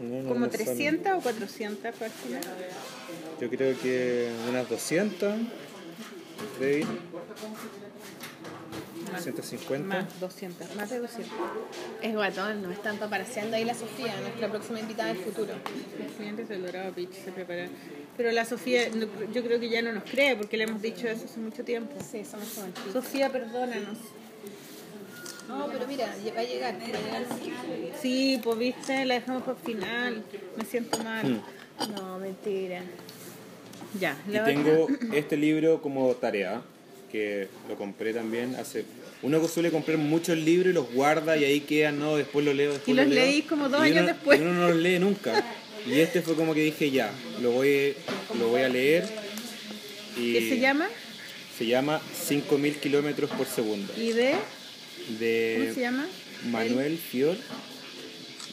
No, 0.00 0.22
no, 0.22 0.28
¿Como 0.28 0.46
no 0.46 0.46
son. 0.46 0.50
300 0.64 1.12
o 1.18 1.20
400 1.20 1.94
páginas? 1.94 2.46
Yo 3.40 3.48
creo 3.50 3.78
que 3.80 4.30
unas 4.48 4.68
200. 4.68 5.34
David. 6.60 6.86
150. 9.16 9.86
Más 9.86 10.20
200, 10.20 10.76
más 10.76 10.90
de 10.90 10.98
200. 11.00 11.32
Es 12.02 12.14
guatón, 12.14 12.62
no 12.62 12.70
es 12.70 12.82
tanto 12.82 13.08
paraseando 13.08 13.56
ahí 13.56 13.64
la 13.64 13.74
Sofía, 13.74 14.14
nuestra 14.20 14.48
próxima 14.50 14.80
invitada 14.80 15.12
del 15.12 15.22
futuro. 15.22 15.54
Los 16.02 16.12
clientes 16.16 16.48
del 16.48 16.62
Dorado 16.64 16.92
Beach 16.94 17.12
se 17.24 17.32
preparan. 17.32 17.70
Pero 18.16 18.30
la 18.32 18.44
Sofía, 18.44 18.88
no- 18.94 19.06
yo 19.32 19.42
creo 19.42 19.58
que 19.60 19.68
ya 19.68 19.80
no 19.82 19.92
nos 19.92 20.04
cree 20.04 20.36
porque 20.36 20.56
le 20.56 20.64
hemos 20.64 20.82
dicho 20.82 21.06
eso 21.08 21.24
hace 21.24 21.40
mucho 21.40 21.64
tiempo. 21.64 21.94
Sí, 22.00 22.24
somos 22.24 22.48
jovencitos. 22.54 22.92
Sofía, 22.92 23.30
perdónanos. 23.30 23.98
No, 25.48 25.66
pero 25.72 25.86
mira, 25.86 26.06
va 26.06 26.40
a 26.40 26.44
llegar, 26.44 26.74
va 26.78 26.82
a 26.84 26.86
llegar. 26.86 27.24
Sí, 28.02 28.38
pues 28.44 28.58
viste, 28.58 29.04
la 29.06 29.14
dejamos 29.14 29.42
para 29.44 29.56
el 29.58 29.64
final. 29.64 30.22
Me 30.56 30.64
siento 30.64 31.02
mal. 31.02 31.42
No, 31.96 32.18
mentira. 32.18 32.82
Ya, 33.98 34.14
Y 34.28 34.32
la 34.32 34.44
tengo 34.44 34.86
este 35.14 35.36
libro 35.38 35.80
como 35.80 36.12
tarea, 36.16 36.60
que 37.10 37.48
lo 37.68 37.76
compré 37.76 38.12
también 38.12 38.54
hace... 38.56 38.84
Uno 39.22 39.46
suele 39.48 39.70
comprar 39.70 39.98
muchos 39.98 40.36
libros 40.38 40.70
y 40.70 40.74
los 40.74 40.92
guarda 40.92 41.36
y 41.36 41.44
ahí 41.44 41.60
quedan, 41.60 41.98
no, 41.98 42.16
después 42.16 42.44
lo 42.44 42.54
leo, 42.54 42.72
después 42.72 42.88
Y 42.88 42.94
lo 42.96 43.02
los 43.04 43.12
leo. 43.12 43.24
leí 43.24 43.42
como 43.42 43.68
dos 43.68 43.80
años 43.80 43.98
uno- 43.98 44.06
después. 44.06 44.38
Y 44.38 44.42
uno 44.42 44.54
no 44.54 44.68
los 44.68 44.76
lee 44.76 44.98
nunca. 45.00 45.44
Y 45.86 45.98
este 46.00 46.22
fue 46.22 46.34
como 46.36 46.54
que 46.54 46.60
dije, 46.60 46.90
ya, 46.90 47.10
lo 47.42 47.50
voy, 47.52 47.94
lo 48.38 48.48
voy 48.48 48.62
a 48.62 48.68
leer. 48.68 49.08
Y 50.16 50.32
¿Qué 50.34 50.48
se 50.50 50.58
llama? 50.60 50.88
Se 51.56 51.66
llama 51.66 52.00
5000 52.14 52.76
kilómetros 52.76 53.30
por 53.30 53.46
segundo. 53.46 53.92
¿Y 53.96 54.12
de? 54.12 54.34
De 55.18 55.56
¿Cómo 55.62 55.74
se 55.74 55.80
llama? 55.80 56.06
Manuel 56.50 56.98
Fior. 56.98 57.36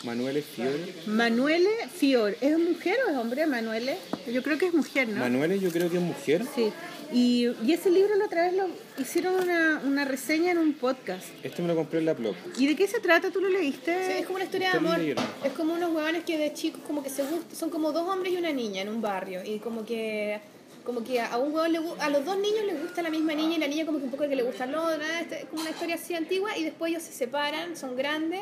Manuel 0.04 0.44
Fior. 0.44 0.80
Manuele 1.08 1.70
Fior. 2.00 2.38
¿Es 2.42 2.58
mujer 2.60 2.96
o 3.08 3.12
es 3.12 3.18
hombre, 3.18 3.46
Manuele? 3.48 3.98
Yo 4.32 4.42
creo 4.44 4.58
que 4.58 4.68
es 4.68 4.74
mujer, 4.74 5.08
¿no? 5.10 5.20
Manuel 5.20 5.60
yo 5.60 5.70
creo 5.72 5.90
que 5.90 5.98
es 5.98 6.04
mujer. 6.04 6.44
Sí. 6.56 6.72
Y, 7.12 7.48
y 7.64 7.74
ese 7.74 7.90
libro 7.90 8.16
la 8.16 8.26
otra 8.26 8.44
vez 8.44 8.54
lo 8.54 8.68
hicieron 8.98 9.36
una, 9.36 9.82
una 9.86 10.06
reseña 10.06 10.52
en 10.52 10.58
un 10.58 10.74
podcast. 10.74 11.28
Este 11.44 11.62
me 11.62 11.68
lo 11.68 11.76
compré 11.76 12.00
en 12.00 12.06
la 12.06 12.14
blog. 12.14 12.36
¿Y 12.58 12.68
de 12.68 12.76
qué 12.76 12.88
se 12.88 13.00
trata? 13.00 13.32
¿Tú 13.32 13.42
lo 13.42 13.50
leíste? 13.50 13.94
Sí, 14.06 14.12
es 14.20 14.26
como 14.26 14.36
una 14.36 14.46
historia 14.46 14.72
de 14.72 14.78
Ustedes 14.78 15.18
amor. 15.18 15.26
Es 15.44 15.54
como 15.54 15.74
unos 15.74 15.92
huevones 15.92 16.24
que 16.24 16.38
de 16.38 16.54
chicos 16.54 16.82
como 16.86 17.04
que 17.04 17.10
se 17.10 17.24
gustan, 17.24 17.56
son 17.56 17.70
como 17.70 17.92
dos 17.92 18.08
hombres 18.08 18.34
y 18.34 18.38
una 18.38 18.52
niña 18.52 18.82
en 18.82 18.90
un 18.90 19.02
barrio 19.02 19.44
y 19.44 19.60
como 19.60 19.86
que 19.86 20.40
como 20.84 21.04
que 21.04 21.20
a 21.20 21.36
un 21.38 21.52
huevón 21.52 21.72
le 21.72 21.80
a 22.00 22.10
los 22.10 22.24
dos 22.24 22.38
niños 22.38 22.64
les 22.66 22.80
gusta 22.80 23.02
la 23.02 23.10
misma 23.10 23.34
niña 23.34 23.56
y 23.56 23.60
la 23.60 23.68
niña 23.68 23.86
como 23.88 23.98
que 23.98 24.06
un 24.06 24.12
poco 24.12 24.30
que 24.30 24.36
le 24.36 24.44
gusta 24.44 24.66
al 24.66 24.76
otro, 24.76 25.04
¿eh? 25.04 25.22
Este, 25.22 25.40
es 25.40 25.46
como 25.46 25.62
una 25.62 25.72
historia 25.72 25.96
así 25.96 26.14
antigua 26.14 26.56
y 26.56 26.64
después 26.64 26.92
ellos 26.92 27.02
se 27.04 27.12
separan, 27.12 27.76
son 27.76 27.96
grandes, 27.96 28.42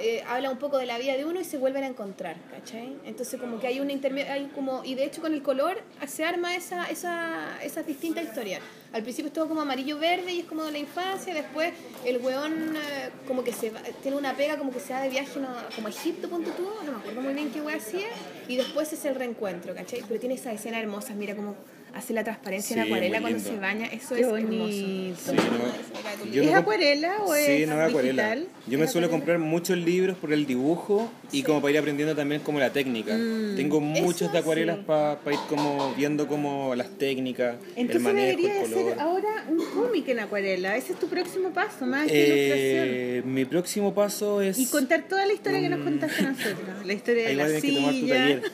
eh, 0.00 0.22
habla 0.26 0.50
un 0.50 0.58
poco 0.58 0.78
de 0.78 0.86
la 0.86 0.98
vida 0.98 1.16
de 1.16 1.24
uno 1.24 1.40
y 1.40 1.44
se 1.44 1.58
vuelven 1.58 1.84
a 1.84 1.86
encontrar, 1.88 2.36
¿cachai? 2.50 2.96
Entonces 3.04 3.40
como 3.40 3.58
que 3.60 3.66
hay 3.66 3.80
una 3.80 3.92
intermedia, 3.92 4.32
hay 4.32 4.46
como 4.54 4.84
y 4.84 4.94
de 4.94 5.04
hecho 5.04 5.20
con 5.20 5.32
el 5.34 5.42
color 5.42 5.78
se 6.06 6.24
arma 6.24 6.54
esa 6.54 6.86
esa 6.90 7.58
esas 7.62 7.86
distintas 7.86 8.24
historias. 8.24 8.60
Al 8.92 9.02
principio 9.02 9.26
es 9.28 9.34
todo 9.34 9.48
como 9.48 9.60
amarillo 9.60 9.98
verde 9.98 10.32
y 10.32 10.40
es 10.40 10.46
como 10.46 10.64
de 10.64 10.72
la 10.72 10.78
infancia, 10.78 11.34
después 11.34 11.72
el 12.06 12.18
weón 12.18 12.74
eh, 12.74 13.10
como 13.26 13.44
que 13.44 13.52
se 13.52 13.68
va- 13.70 13.82
tiene 14.02 14.16
una 14.16 14.34
pega 14.34 14.56
como 14.56 14.72
que 14.72 14.80
se 14.80 14.94
va 14.94 15.02
de 15.02 15.10
viaje 15.10 15.28
como 15.74 15.86
a 15.88 15.90
Egipto, 15.90 16.30
ponte 16.30 16.50
tú, 16.52 16.66
no 16.86 16.92
me 16.92 16.98
acuerdo 16.98 17.20
muy 17.20 17.34
bien 17.34 17.50
qué 17.50 17.60
wea 17.60 17.76
hacía, 17.76 18.06
y 18.48 18.56
después 18.56 18.90
es 18.94 19.04
el 19.04 19.14
reencuentro, 19.14 19.74
¿cachai? 19.74 20.02
Pero 20.08 20.18
tiene 20.18 20.36
esa 20.36 20.52
escena 20.52 20.80
hermosa, 20.80 21.12
mira 21.14 21.36
cómo 21.36 21.54
hace 21.94 22.12
la 22.12 22.22
transparencia 22.24 22.76
en 22.76 22.82
Sí, 22.82 22.88
acuarela 22.88 23.20
muy 23.20 23.30
cuando 23.32 23.48
se 23.50 23.56
baña, 23.58 23.86
eso 23.86 24.14
Qué 24.14 24.20
es 24.22 24.28
bonito. 24.28 24.52
hermoso. 24.52 24.72
Sí, 24.72 25.16
no, 25.36 26.32
yo 26.32 26.42
¿Es 26.42 26.48
comp- 26.50 26.54
acuarela 26.56 27.16
o 27.24 27.34
Sí, 27.34 27.40
es 27.62 27.68
no 27.68 27.80
es 27.82 27.88
acuarela. 27.88 28.34
digital? 28.34 28.48
Yo 28.66 28.78
me 28.78 28.86
suelo 28.88 29.10
comprar 29.10 29.38
muchos 29.38 29.76
libros 29.78 30.16
por 30.18 30.32
el 30.32 30.46
dibujo 30.46 31.10
y 31.32 31.42
como 31.42 31.60
para 31.60 31.72
ir 31.72 31.78
aprendiendo 31.78 32.14
también 32.14 32.40
como 32.42 32.58
la 32.60 32.72
técnica. 32.72 33.14
Mm. 33.16 33.56
Tengo 33.56 33.80
muchos 33.80 34.30
de 34.32 34.38
acuarelas 34.38 34.78
para 34.86 35.18
ir 35.32 35.38
como 35.48 35.94
viendo 35.94 36.28
como 36.28 36.74
las 36.74 36.90
técnicas, 36.98 37.56
el 37.74 37.82
Entonces 37.82 38.02
manejo, 38.02 38.26
debería 38.26 38.62
el 38.62 38.70
color. 38.72 38.94
ahora 39.00 39.44
un 39.48 39.64
cómic 39.74 40.08
en 40.08 40.20
acuarela. 40.20 40.76
Ese 40.76 40.92
es 40.92 40.98
tu 40.98 41.08
próximo 41.08 41.50
paso, 41.50 41.86
más 41.86 42.06
que 42.06 42.26
ilustración. 42.26 42.86
Eh, 42.88 43.22
mi 43.24 43.44
próximo 43.44 43.94
paso 43.94 44.40
es... 44.42 44.58
Y 44.58 44.66
contar 44.66 45.04
toda 45.08 45.24
la 45.26 45.32
historia 45.32 45.60
que 45.60 45.68
nos 45.68 45.80
contaste 45.80 46.24
a 46.24 46.30
nosotros. 46.30 46.86
La 46.86 46.92
historia 46.92 47.22
de 47.24 47.28
Ahí 47.30 47.36
la 47.36 47.46
que 47.60 47.72
tomar 47.72 47.92
tu 47.92 48.00
silla. 48.00 48.14
taller. 48.14 48.42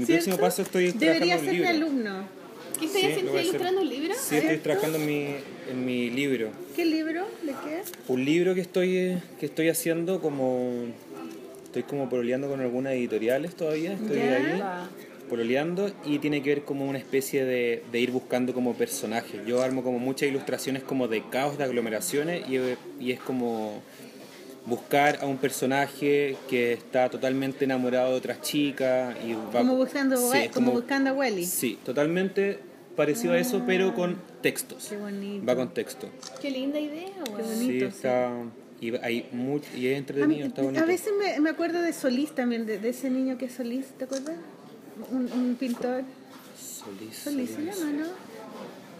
Mi 0.00 0.06
¿cierto? 0.06 0.24
próximo 0.24 0.40
paso 0.46 0.62
estoy 0.62 0.92
Debería 0.92 1.16
trabajando 1.36 1.44
ser 1.44 1.52
mi 1.52 1.58
libro. 1.58 1.68
alumno. 1.68 2.28
¿Qué 2.78 2.86
estoy 2.86 3.00
Sí, 3.02 3.06
haciendo? 3.08 3.24
lo 3.26 3.30
voy 3.32 3.38
a 3.38 3.42
¿Estoy 3.42 3.56
hacer. 3.56 3.60
ilustrando 3.60 3.80
un 3.82 3.88
libro? 3.88 4.14
Sí, 4.14 4.20
estoy 4.36 4.40
¿Cierto? 4.40 4.62
trabajando 4.62 4.98
en 4.98 5.06
mi, 5.06 5.26
en 5.70 5.84
mi 5.84 6.10
libro. 6.10 6.50
¿Qué 6.74 6.84
libro? 6.86 7.26
¿De 7.42 7.52
qué? 7.52 7.82
Un 8.08 8.24
libro 8.24 8.54
que 8.54 8.60
estoy, 8.62 9.18
que 9.38 9.46
estoy 9.46 9.68
haciendo 9.68 10.20
como... 10.20 10.86
Estoy 11.66 11.82
como 11.84 12.08
proleando 12.08 12.48
con 12.48 12.60
algunas 12.60 12.94
editoriales 12.94 13.54
todavía, 13.54 13.92
estoy 13.92 14.16
Ya. 14.16 14.36
ahí. 14.84 14.88
pololeando 15.28 15.92
y 16.04 16.18
tiene 16.18 16.42
que 16.42 16.48
ver 16.50 16.64
como 16.64 16.88
una 16.88 16.98
especie 16.98 17.44
de, 17.44 17.84
de 17.92 18.00
ir 18.00 18.10
buscando 18.10 18.52
como 18.54 18.74
personajes. 18.74 19.46
Yo 19.46 19.62
armo 19.62 19.84
como 19.84 19.98
muchas 20.00 20.28
ilustraciones 20.28 20.82
como 20.82 21.06
de 21.06 21.22
caos, 21.30 21.58
de 21.58 21.64
aglomeraciones 21.64 22.42
y, 22.48 22.58
y 23.04 23.12
es 23.12 23.20
como 23.20 23.82
buscar 24.70 25.18
a 25.20 25.26
un 25.26 25.36
personaje 25.36 26.36
que 26.48 26.72
está 26.72 27.10
totalmente 27.10 27.64
enamorado 27.64 28.12
de 28.12 28.16
otras 28.16 28.40
chicas 28.40 29.14
y 29.26 29.34
va 29.34 29.58
Como 29.58 29.76
buscando, 29.76 30.16
Sí, 30.16 30.48
como 30.48 30.66
como- 30.68 30.72
buscando 30.72 31.10
a 31.10 31.12
Welly. 31.12 31.44
Sí, 31.44 31.78
totalmente 31.84 32.60
parecido 32.96 33.34
a 33.34 33.38
eso, 33.38 33.62
pero 33.66 33.94
con 33.94 34.16
textos. 34.40 34.86
Qué 34.88 34.96
bonito. 34.96 35.44
Va 35.44 35.56
con 35.56 35.74
texto. 35.74 36.08
Qué 36.40 36.50
linda 36.50 36.78
idea, 36.78 37.08
weón. 37.30 37.42
bonito, 37.42 37.56
Sí, 37.58 37.80
sí. 37.80 37.84
está. 37.84 38.30
Y, 38.80 38.96
hay 38.96 39.28
mucho, 39.32 39.66
y 39.76 39.88
es 39.88 39.90
A, 39.90 39.92
mí- 39.92 39.98
entretenido, 39.98 40.46
está 40.46 40.62
bonito. 40.62 40.82
a 40.82 40.86
veces 40.86 41.12
me, 41.18 41.38
me 41.40 41.50
acuerdo 41.50 41.82
de 41.82 41.92
Solís 41.92 42.34
también, 42.34 42.64
de, 42.64 42.78
de 42.78 42.88
ese 42.88 43.10
niño 43.10 43.36
que 43.36 43.44
es 43.46 43.52
Solís, 43.52 43.86
¿te 43.98 44.04
acuerdas? 44.04 44.36
Un, 45.10 45.30
un 45.32 45.56
pintor. 45.56 46.02
Solís, 46.58 47.16
Solís 47.16 47.50
se 47.50 47.56
Solís. 47.56 47.76
llama, 47.78 47.90
¿no? 47.92 48.06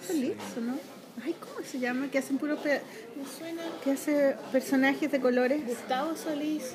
Solís, 0.06 0.32
¿o 0.56 0.60
no? 0.60 0.74
Ay, 1.24 1.34
¿cómo 1.38 1.66
se 1.66 1.78
llama? 1.78 2.10
Que 2.10 2.18
hacen 2.18 2.38
puro 2.38 2.56
pe- 2.56 2.80
Me 3.16 3.24
suena 3.38 3.62
que 3.84 3.92
hace 3.92 4.36
personajes 4.52 5.10
de 5.12 5.20
colores. 5.20 5.64
Gustavo 5.66 6.16
Solís. 6.16 6.74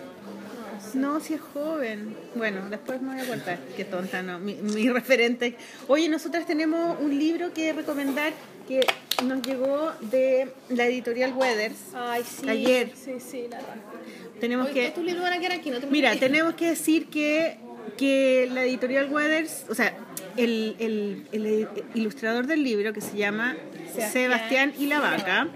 No, 0.93 1.19
si 1.19 1.33
es 1.35 1.41
joven. 1.41 2.15
Bueno, 2.35 2.69
después 2.69 3.01
me 3.01 3.13
voy 3.15 3.21
a 3.23 3.27
contar. 3.27 3.59
Qué 3.77 3.85
tonta, 3.85 4.21
¿no? 4.21 4.39
Mi, 4.39 4.55
mi 4.55 4.89
referente. 4.89 5.55
Oye, 5.87 6.09
nosotras 6.09 6.45
tenemos 6.45 6.99
un 6.99 7.17
libro 7.17 7.53
que 7.53 7.71
recomendar 7.73 8.33
que 8.67 8.85
nos 9.23 9.41
llegó 9.41 9.91
de 10.01 10.51
la 10.69 10.85
editorial 10.85 11.33
Weathers. 11.33 11.77
Ay, 11.93 12.23
sí. 12.23 12.49
Ayer. 12.49 12.91
Sí, 12.95 13.13
sí, 13.19 13.45
la 13.49 13.59
raja. 13.59 13.75
Tenemos 14.39 14.69
que... 14.69 14.91
van 15.21 15.33
a 15.33 15.39
quedar 15.39 15.53
aquí, 15.53 15.69
no 15.69 15.79
te 15.79 15.87
Mira, 15.87 16.15
tenemos 16.17 16.55
que 16.55 16.69
decir 16.69 17.07
que, 17.07 17.57
que 17.97 18.49
la 18.51 18.63
editorial 18.65 19.09
Weathers, 19.11 19.65
o 19.69 19.75
sea, 19.75 19.95
el, 20.35 20.75
el- 20.79 21.25
el 21.31 21.67
ilustrador 21.93 22.47
del 22.47 22.63
libro 22.63 22.91
que 22.91 22.99
se 23.01 23.15
llama 23.15 23.55
Sebastián 23.93 24.11
Sebastián 24.11 24.73
y 24.77 24.87
la 24.87 24.99
Vaca, 24.99 25.47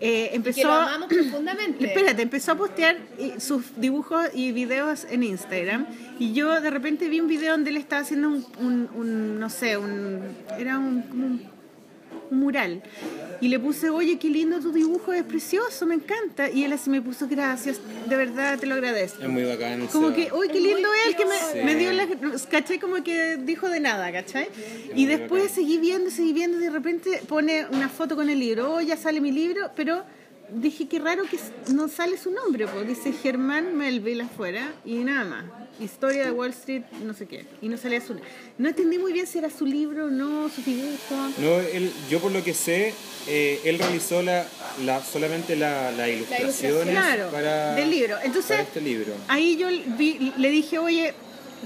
eh, 0.00 0.30
empezó... 0.32 0.56
Que 0.62 0.64
lo 0.64 0.72
amamos 0.72 1.08
profundamente. 1.08 1.86
Espérate, 1.86 2.22
empezó 2.22 2.52
a 2.52 2.54
postear 2.56 2.96
eh, 3.18 3.34
sus 3.38 3.64
dibujos 3.80 4.26
y 4.34 4.50
videos 4.52 5.06
en 5.10 5.22
Instagram. 5.22 5.86
Y 6.18 6.32
yo 6.32 6.60
de 6.60 6.70
repente 6.70 7.08
vi 7.08 7.20
un 7.20 7.28
video 7.28 7.52
donde 7.52 7.70
él 7.70 7.76
estaba 7.76 8.02
haciendo 8.02 8.28
un, 8.28 8.44
un- 8.58 8.88
un, 8.94 9.38
no 9.38 9.48
sé, 9.48 9.76
un, 9.76 10.20
era 10.58 10.78
un, 10.78 11.02
como 11.02 11.26
un, 11.26 11.32
un 11.32 11.51
mural 12.32 12.82
y 13.40 13.48
le 13.48 13.58
puse, 13.58 13.90
oye, 13.90 14.18
qué 14.18 14.28
lindo 14.28 14.60
tu 14.60 14.72
dibujo, 14.72 15.12
es 15.12 15.24
precioso, 15.24 15.84
me 15.86 15.94
encanta 15.96 16.50
y 16.50 16.64
él 16.64 16.72
así 16.72 16.90
me 16.90 17.00
puso, 17.02 17.26
gracias, 17.28 17.80
de 18.08 18.16
verdad 18.16 18.58
te 18.58 18.66
lo 18.66 18.74
agradezco. 18.74 19.22
Es 19.22 19.28
muy 19.28 19.44
bacán. 19.44 19.86
Como 19.88 20.12
que, 20.14 20.30
uy, 20.32 20.48
qué 20.48 20.60
lindo 20.60 20.88
él, 21.06 21.16
que 21.16 21.26
me, 21.26 21.34
Sí. 21.34 21.58
me 21.64 21.74
dio 21.74 21.92
la, 21.92 22.06
caché 22.50 22.78
como 22.78 23.02
que 23.02 23.36
dijo 23.38 23.68
de 23.68 23.80
nada, 23.80 24.12
¿cachai? 24.12 24.48
Y 24.94 25.06
después 25.06 25.42
bacán. 25.42 25.54
seguí 25.56 25.78
viendo, 25.78 26.10
seguí 26.10 26.32
viendo, 26.32 26.58
y 26.58 26.62
de 26.62 26.70
repente 26.70 27.22
pone 27.28 27.66
una 27.72 27.88
foto 27.88 28.14
con 28.16 28.30
el 28.30 28.38
libro, 28.38 28.74
oh, 28.74 28.80
ya 28.80 28.96
sale 28.96 29.20
mi 29.20 29.32
libro, 29.32 29.70
pero 29.74 30.04
dije, 30.54 30.86
qué 30.88 30.98
raro 30.98 31.24
que 31.24 31.38
no 31.72 31.88
sale 31.88 32.16
su 32.18 32.30
nombre, 32.30 32.66
pues 32.66 32.86
dice 32.86 33.12
Germán 33.12 33.76
Melville 33.76 34.22
afuera 34.22 34.72
y 34.84 34.94
nada 34.96 35.24
más. 35.24 35.44
Historia 35.80 36.26
de 36.26 36.30
Wall 36.32 36.50
Street, 36.50 36.82
no 37.02 37.14
sé 37.14 37.26
qué. 37.26 37.46
Y 37.62 37.68
no 37.68 37.76
salía 37.78 38.00
su 38.00 38.14
No 38.58 38.68
entendí 38.68 38.98
muy 38.98 39.12
bien 39.12 39.26
si 39.26 39.38
era 39.38 39.48
su 39.50 39.64
libro 39.66 40.06
o 40.06 40.10
no, 40.10 40.48
su 40.50 40.62
dibujo. 40.62 41.14
No, 41.38 41.58
él, 41.60 41.90
yo 42.10 42.20
por 42.20 42.30
lo 42.30 42.44
que 42.44 42.52
sé, 42.54 42.94
eh, 43.26 43.58
él 43.64 43.78
realizó 43.78 44.22
la, 44.22 44.46
la, 44.84 45.02
solamente 45.02 45.56
la, 45.56 45.90
las 45.92 46.08
ilustraciones 46.08 46.94
Claro, 46.94 47.30
para, 47.30 47.74
del 47.74 47.90
libro. 47.90 48.16
Entonces, 48.22 48.50
para 48.50 48.62
este 48.62 48.80
libro. 48.82 49.14
Ahí 49.28 49.56
yo 49.56 49.68
vi- 49.96 50.32
le 50.36 50.50
dije, 50.50 50.78
oye, 50.78 51.14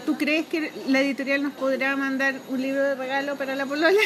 ¿tú 0.05 0.19
crees 0.19 0.47
que 0.47 0.71
la 0.89 1.01
editorial 1.01 1.43
nos 1.43 1.53
podrá 1.55 1.97
mandar 1.97 2.35
un 2.49 2.61
libro 2.61 2.83
de 2.83 2.95
regalo 2.95 3.37
para 3.37 3.55
la 3.57 3.65
polola? 3.67 3.99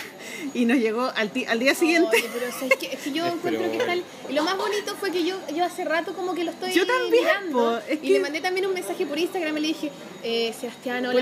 Y 0.54 0.64
nos 0.64 0.78
llegó 0.78 1.10
al, 1.16 1.30
ti- 1.30 1.44
al 1.46 1.58
día 1.58 1.74
siguiente. 1.74 2.16
Oye, 2.16 2.28
pero 2.32 2.46
es 2.46 2.76
que 3.02 3.12
yo 3.12 3.26
encuentro 3.34 3.70
que 3.70 3.76
está 3.78 3.92
el- 3.92 4.04
Y 4.28 4.32
lo 4.32 4.42
más 4.42 4.56
bonito 4.56 4.94
fue 4.98 5.10
que 5.10 5.24
yo, 5.24 5.36
yo 5.54 5.64
hace 5.64 5.84
rato 5.84 6.12
como 6.14 6.34
que 6.34 6.44
lo 6.44 6.50
estoy 6.52 6.72
Yo 6.72 6.86
también, 6.86 7.10
mirando. 7.24 7.58
po, 7.58 7.78
es 7.88 7.98
y 7.98 8.06
que- 8.06 8.10
le 8.14 8.20
mandé 8.20 8.40
también 8.40 8.66
un 8.66 8.74
mensaje 8.74 9.04
por 9.06 9.18
Instagram 9.18 9.56
y 9.58 9.60
le 9.60 9.68
dije, 9.68 9.90
eh, 10.22 10.54
Sebastián, 10.58 11.06
hola. 11.06 11.20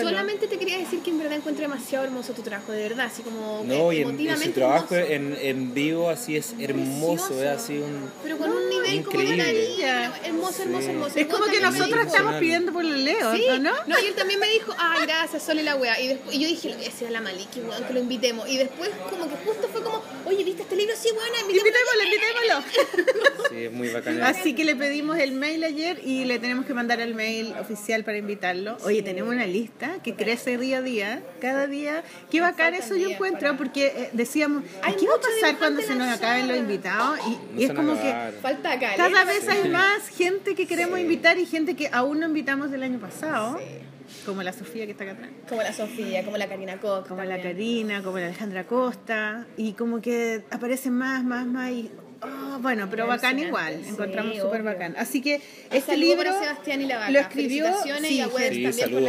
Solamente 0.00 0.46
te 0.48 0.58
quería 0.58 0.78
decir 0.78 1.00
que 1.00 1.10
en 1.10 1.18
verdad 1.18 1.34
encuentro 1.38 1.62
demasiado 1.62 2.04
hermoso 2.04 2.32
tu 2.32 2.42
trabajo, 2.42 2.72
de 2.72 2.82
verdad, 2.82 3.06
así 3.06 3.22
como 3.22 3.62
No, 3.64 3.90
eh, 3.92 3.96
y 3.96 4.02
en, 4.02 4.02
en 4.02 4.04
su 4.04 4.08
emotivamente 4.10 4.50
trabajo 4.52 4.94
en, 4.96 5.36
en 5.40 5.74
vivo 5.74 6.08
así 6.10 6.36
es 6.36 6.54
hermoso, 6.58 7.42
es 7.42 7.48
así 7.48 7.78
un... 7.78 8.10
Pero 8.22 8.38
con 8.38 8.50
un 8.50 8.68
nivel 8.68 9.04
como 9.04 9.18
de 9.18 9.24
increíble. 9.24 10.10
hermoso, 10.24 10.62
hermoso, 10.62 10.84
Sí. 10.84 10.90
hermoso. 10.90 11.18
Es 11.18 11.26
como 11.26 11.44
que 11.46 11.60
nosotros 11.60 12.06
estamos 12.06 12.34
pidiendo 12.36 12.72
por 12.72 12.84
el 12.84 13.04
Leo, 13.04 13.34
Sí, 13.34 13.44
¿o 13.50 13.58
¿no? 13.58 13.72
Y 14.08 14.10
él 14.10 14.16
también 14.16 14.40
me 14.40 14.48
dijo, 14.48 14.74
ay, 14.78 15.02
gracias, 15.06 15.42
Sole 15.42 15.62
la 15.62 15.76
wea. 15.76 16.00
Y, 16.00 16.08
después, 16.08 16.34
y 16.36 16.40
yo 16.40 16.48
dije, 16.48 16.76
ese 16.86 17.04
era 17.04 17.12
la 17.12 17.20
Maliki, 17.20 17.60
weón, 17.60 17.84
que 17.84 17.92
lo 17.92 18.00
invitemos. 18.00 18.48
Y 18.48 18.56
después, 18.56 18.90
como 19.10 19.28
que 19.28 19.36
justo 19.44 19.68
fue 19.68 19.82
como, 19.82 20.02
oye, 20.24 20.44
¿viste 20.44 20.62
este 20.62 20.76
libro? 20.76 20.94
Sí, 20.96 21.08
buena, 21.12 21.38
Invitémoslo, 21.40 22.02
invitémoslo. 22.04 23.28
Sí, 23.50 23.64
es 23.64 23.72
muy 23.72 23.88
bacán. 23.88 24.22
Así 24.22 24.54
que 24.54 24.64
le 24.64 24.76
pedimos 24.76 25.16
el 25.18 25.32
mail 25.32 25.64
ayer 25.64 26.00
y 26.04 26.24
le 26.26 26.38
tenemos 26.38 26.66
que 26.66 26.74
mandar 26.74 27.00
el 27.00 27.14
mail 27.14 27.54
oficial 27.58 28.04
para 28.04 28.18
invitarlo. 28.18 28.76
Oye, 28.84 29.02
tenemos 29.02 29.32
una 29.32 29.46
lista 29.46 30.02
que 30.02 30.14
crece 30.14 30.58
día 30.58 30.78
a 30.78 30.82
día, 30.82 31.22
cada 31.40 31.66
día. 31.66 32.04
Qué 32.30 32.40
bacán 32.42 32.74
eso 32.74 32.94
yo 32.96 33.08
encuentro, 33.10 33.40
para- 33.40 33.56
porque 33.56 33.86
eh, 33.86 34.10
decíamos, 34.12 34.64
Hay 34.82 34.94
¿qué 34.96 35.06
va 35.08 35.14
a 35.14 35.20
pasar 35.20 35.58
cuando 35.58 35.80
se 35.80 35.94
nos 35.94 36.08
acaben 36.08 36.46
los 36.48 36.58
invitados? 36.58 37.18
Y, 37.26 37.30
No 37.54 37.60
y 37.60 37.64
es 37.64 37.72
como 37.72 37.94
que 37.94 38.14
cada 38.96 39.24
vez 39.24 39.48
hay 39.48 39.68
más 39.70 40.08
gente 40.08 40.54
que 40.54 40.66
queremos 40.66 40.98
invitar 40.98 41.38
y 41.38 41.46
gente 41.46 41.74
que 41.74 41.88
aún 41.90 42.20
no 42.20 42.26
invitamos 42.26 42.70
del 42.70 42.82
año 42.82 42.98
pasado, 42.98 43.58
como 44.24 44.42
la 44.42 44.52
Sofía 44.52 44.86
que 44.86 44.92
está 44.92 45.04
acá 45.04 45.12
atrás. 45.14 45.30
Como 45.48 45.62
la 45.62 45.72
Sofía, 45.72 46.24
como 46.24 46.36
la 46.36 46.48
Karina 46.48 46.78
Koch. 46.80 47.06
como 47.06 47.22
la. 47.24 47.40
Karina, 47.40 48.02
como 48.02 48.18
la 48.18 48.26
Alejandra 48.26 48.64
Costa, 48.64 49.46
y 49.56 49.72
como 49.72 50.00
que 50.00 50.44
aparecen 50.50 50.94
más, 50.94 51.24
más, 51.24 51.46
más, 51.46 51.70
y 51.70 51.90
ah, 52.22 52.58
bueno, 52.60 52.88
pero 52.90 53.06
bacán 53.06 53.36
Alucinante, 53.38 53.48
igual, 53.48 53.84
sí, 53.84 53.90
encontramos 53.90 54.36
súper 54.38 54.62
bacán. 54.62 54.94
Así 54.96 55.20
que 55.20 55.40
este 55.70 55.96
libro 55.96 56.32
Sebastián 56.32 56.82
y 56.82 56.86
la 56.86 56.98
Vaca. 56.98 57.10
lo 57.10 57.20
escribió 57.20 57.66
sí, 58.02 58.22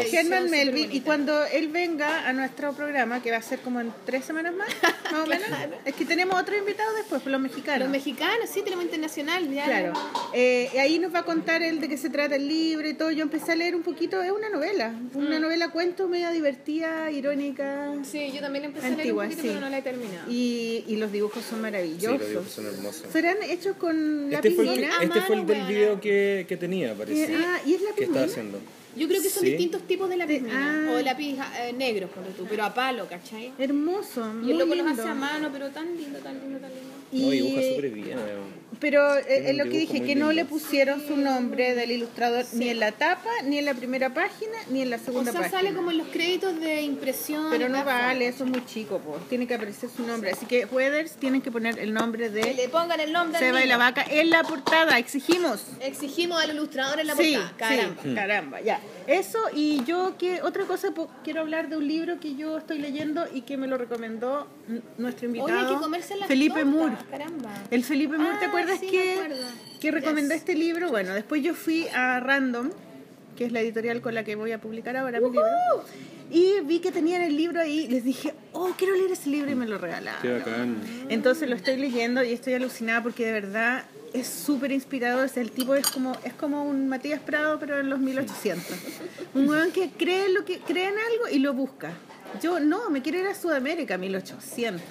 Germán 0.09 0.49
Melville, 0.49 0.93
y 0.93 1.01
cuando 1.01 1.45
él 1.45 1.69
venga 1.69 2.27
a 2.27 2.33
nuestro 2.33 2.73
programa, 2.73 3.21
que 3.21 3.31
va 3.31 3.37
a 3.37 3.41
ser 3.41 3.59
como 3.59 3.79
en 3.79 3.91
tres 4.05 4.25
semanas 4.25 4.53
más, 4.53 4.67
más 5.11 5.21
o 5.21 5.27
menos, 5.27 5.47
es 5.85 5.95
que 5.95 6.05
tenemos 6.05 6.39
otro 6.39 6.57
invitado 6.57 6.93
después, 6.95 7.21
por 7.21 7.31
los 7.31 7.41
mexicanos. 7.41 7.81
Los 7.81 7.89
mexicanos, 7.89 8.49
sí, 8.51 8.61
tenemos 8.61 8.85
internacional. 8.85 9.49
Ya 9.49 9.65
Claro, 9.65 9.93
eh, 10.33 10.69
ahí 10.79 10.99
nos 10.99 11.13
va 11.13 11.19
a 11.19 11.23
contar 11.23 11.61
él 11.61 11.79
de 11.79 11.89
qué 11.89 11.97
se 11.97 12.09
trata 12.09 12.35
el 12.35 12.47
libro 12.47 12.87
y 12.87 12.93
todo. 12.93 13.11
Yo 13.11 13.23
empecé 13.23 13.53
a 13.53 13.55
leer 13.55 13.75
un 13.75 13.83
poquito, 13.83 14.21
es 14.21 14.31
una 14.31 14.49
novela, 14.49 14.93
una 15.13 15.39
novela 15.39 15.69
cuento 15.69 16.07
media 16.07 16.31
divertida, 16.31 17.11
irónica. 17.11 17.93
Sí, 18.03 18.31
yo 18.33 18.41
también 18.41 18.65
empecé 18.65 18.87
Antigua, 18.87 19.23
a 19.23 19.27
leer 19.27 19.37
un 19.37 19.37
poquito, 19.37 19.41
sí. 19.41 19.47
pero 19.47 19.59
no 19.61 19.69
la 19.69 19.77
he 19.77 19.81
terminado. 19.81 20.31
Y, 20.31 20.83
y 20.87 20.95
los 20.97 21.11
dibujos 21.11 21.43
son 21.43 21.59
Sí, 21.59 21.61
maravillosos. 21.63 22.19
los 22.19 22.29
dibujos 22.29 22.51
son 22.51 22.65
hermosos. 22.67 22.98
Serán 23.11 23.37
hechos 23.43 23.75
con 23.77 24.23
Este 24.25 24.49
lápiz 24.49 24.55
fue, 24.55 24.73
el, 24.73 24.83
este 24.83 25.21
fue 25.21 25.35
el 25.37 25.45
del 25.45 25.57
weona. 25.57 25.69
video 25.69 26.01
que, 26.01 26.45
que 26.47 26.57
tenía, 26.57 26.93
parece. 26.93 27.33
Eh, 27.33 27.37
ah, 27.37 27.59
¿y 27.65 27.73
es 27.75 27.81
lápiz 27.81 27.95
que 27.97 28.03
estaba 28.05 28.25
haciendo. 28.25 28.59
Yo 28.95 29.07
creo 29.07 29.21
que 29.21 29.29
son 29.29 29.43
Sí. 29.43 29.49
distintos 29.51 29.83
tipos 29.83 30.09
de 30.09 30.17
lápiz 30.17 30.41
ah. 30.51 30.91
o 30.95 30.99
lápiz 31.01 31.37
eh, 31.61 31.73
negros, 31.73 32.09
por 32.09 32.23
tú, 32.33 32.45
pero 32.49 32.63
a 32.65 32.73
palo, 32.73 33.07
¿cachai? 33.07 33.53
Hermoso, 33.57 34.21
Y 34.41 34.45
muy 34.45 34.51
el 34.51 34.57
loco 34.57 34.73
lindo. 34.75 34.89
los 34.91 34.99
hace 34.99 35.07
a 35.09 35.13
mano, 35.13 35.49
pero 35.53 35.69
tan 35.69 35.95
lindo, 35.95 36.19
tan 36.19 36.39
lindo, 36.39 36.59
tan 36.59 36.69
lindo. 36.71 36.89
No, 37.11 37.29
dibuja 37.31 37.61
Y- 37.61 37.69
súper 37.75 37.89
bien. 37.91 38.17
Pero 38.79 39.17
eh, 39.17 39.49
es 39.49 39.57
lo 39.57 39.65
que 39.65 39.71
dije, 39.77 40.01
que 40.03 40.15
no 40.15 40.31
le 40.31 40.45
pusieron 40.45 41.05
su 41.05 41.17
nombre 41.17 41.75
del 41.75 41.91
ilustrador 41.91 42.45
ni 42.53 42.69
en 42.69 42.79
la 42.79 42.93
tapa, 42.93 43.29
ni 43.43 43.57
en 43.57 43.65
la 43.65 43.73
primera 43.73 44.13
página, 44.13 44.53
ni 44.69 44.81
en 44.81 44.89
la 44.89 44.95
O 44.95 44.99
segunda 44.99 45.31
sea, 45.33 45.41
página. 45.41 45.59
sale 45.59 45.73
como 45.75 45.91
en 45.91 45.97
los 45.97 46.07
créditos 46.07 46.57
de 46.61 46.81
impresión. 46.81 47.47
Pero 47.49 47.67
no 47.67 47.83
vale, 47.83 48.27
eso 48.27 48.45
es 48.45 48.49
muy 48.49 48.65
chico, 48.65 48.99
pues. 49.05 49.27
tiene 49.27 49.47
que 49.47 49.55
aparecer 49.55 49.89
su 49.89 50.05
nombre. 50.07 50.31
Así 50.31 50.45
que 50.45 50.63
Weathers 50.65 51.13
tienen 51.17 51.41
que 51.41 51.51
poner 51.51 51.77
el 51.77 51.93
nombre 51.93 52.29
Que 52.31 52.39
de 52.41 52.53
le 52.53 52.69
pongan 52.69 52.99
el 53.01 53.11
nombre 53.11 53.37
Seba 53.39 53.61
y 53.63 53.67
la 53.67 53.77
vaca 53.77 54.05
en 54.09 54.29
la 54.29 54.43
portada, 54.43 54.97
exigimos. 54.97 55.61
Exigimos 55.81 56.41
al 56.41 56.51
ilustrador 56.51 56.99
en 57.01 57.07
la 57.07 57.15
Sí, 57.15 57.33
portada. 57.35 57.57
Caramba. 57.57 58.01
sí, 58.03 58.15
caramba, 58.15 58.61
ya. 58.61 58.79
Eso 59.07 59.39
y 59.53 59.83
yo 59.83 60.15
que 60.17 60.41
otra 60.41 60.63
cosa 60.65 60.91
po- 60.91 61.09
quiero 61.23 61.41
hablar 61.41 61.67
de 61.67 61.75
un 61.77 61.85
libro 61.87 62.19
que 62.19 62.35
yo 62.35 62.57
estoy 62.57 62.79
leyendo 62.79 63.25
y 63.33 63.41
que 63.41 63.57
me 63.57 63.67
lo 63.67 63.77
recomendó 63.77 64.47
nuestro 64.97 65.25
invitado 65.25 65.51
Oye, 65.57 65.67
hay 65.67 65.73
que 65.75 65.81
comerse 65.81 66.15
las 66.15 66.27
Felipe 66.27 66.61
tortas, 66.61 66.73
Moore. 66.73 66.95
Caramba. 67.11 67.49
El 67.71 67.83
Felipe 67.83 68.17
Moore, 68.17 68.37
¿te 68.39 68.45
Ah, 68.45 68.51
acuerdas 68.73 68.79
sí, 68.79 68.87
que, 68.87 69.79
que 69.79 69.91
recomendó 69.91 70.33
Yes. 70.33 70.41
este 70.41 70.55
libro? 70.55 70.89
Bueno, 70.89 71.13
después 71.13 71.43
yo 71.43 71.53
fui 71.53 71.87
a 71.87 72.19
Random, 72.19 72.69
que 73.37 73.45
es 73.45 73.51
la 73.51 73.61
editorial 73.61 74.01
con 74.01 74.13
la 74.15 74.23
que 74.23 74.35
voy 74.35 74.51
a 74.51 74.59
publicar 74.59 74.97
ahora 74.97 75.19
mi 75.19 75.27
libro, 75.27 75.45
y 76.31 76.59
vi 76.61 76.79
que 76.79 76.91
tenían 76.91 77.21
el 77.21 77.35
libro 77.35 77.59
ahí, 77.59 77.87
les 77.87 78.03
dije, 78.03 78.33
oh, 78.53 78.71
quiero 78.77 78.95
leer 78.95 79.11
ese 79.11 79.29
libro 79.29 79.49
y 79.49 79.55
me 79.55 79.65
lo 79.65 79.77
regalaron. 79.77 80.21
Qué 80.21 80.31
bacán. 80.39 80.77
Entonces 81.09 81.49
lo 81.49 81.55
estoy 81.55 81.77
leyendo 81.77 82.23
y 82.23 82.33
estoy 82.33 82.53
alucinada 82.53 83.01
porque 83.01 83.25
de 83.25 83.31
verdad 83.31 83.85
es 84.13 84.27
súper 84.27 84.71
inspirador. 84.71 85.25
O 85.25 85.27
sea, 85.27 85.41
el 85.41 85.51
tipo 85.51 85.73
es 85.73 85.87
como, 85.87 86.15
es 86.23 86.33
como 86.33 86.63
un 86.65 86.87
Matías 86.87 87.19
Prado, 87.19 87.59
pero 87.59 87.79
en 87.79 87.89
los 87.89 87.99
1800. 87.99 88.63
Un 89.33 89.47
weón 89.49 89.71
que 89.71 89.89
cree, 89.89 90.29
lo 90.29 90.45
que, 90.45 90.59
cree 90.59 90.85
en 90.89 90.95
algo 90.99 91.29
y 91.31 91.39
lo 91.39 91.53
busca. 91.53 91.93
Yo 92.43 92.59
no, 92.59 92.91
me 92.91 93.01
quiero 93.01 93.19
ir 93.19 93.25
a 93.25 93.33
Sudamérica, 93.33 93.97
1800. 93.97 94.83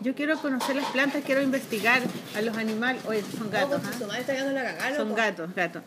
Yo 0.00 0.14
quiero 0.14 0.38
conocer 0.38 0.76
las 0.76 0.86
plantas, 0.92 1.22
quiero 1.24 1.42
investigar 1.42 2.02
a 2.36 2.42
los 2.42 2.56
animales. 2.56 3.02
Oye, 3.06 3.22
son 3.36 3.50
gatos. 3.50 3.80
Oh, 3.84 4.08
¿ah? 4.10 4.16
la 4.52 4.62
cagada, 4.62 4.96
Son 4.96 5.14
gatos, 5.14 5.54
gatos. 5.54 5.82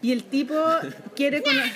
Y 0.00 0.12
el 0.12 0.24
tipo 0.24 0.54
quiere 1.16 1.42
conocer... 1.42 1.72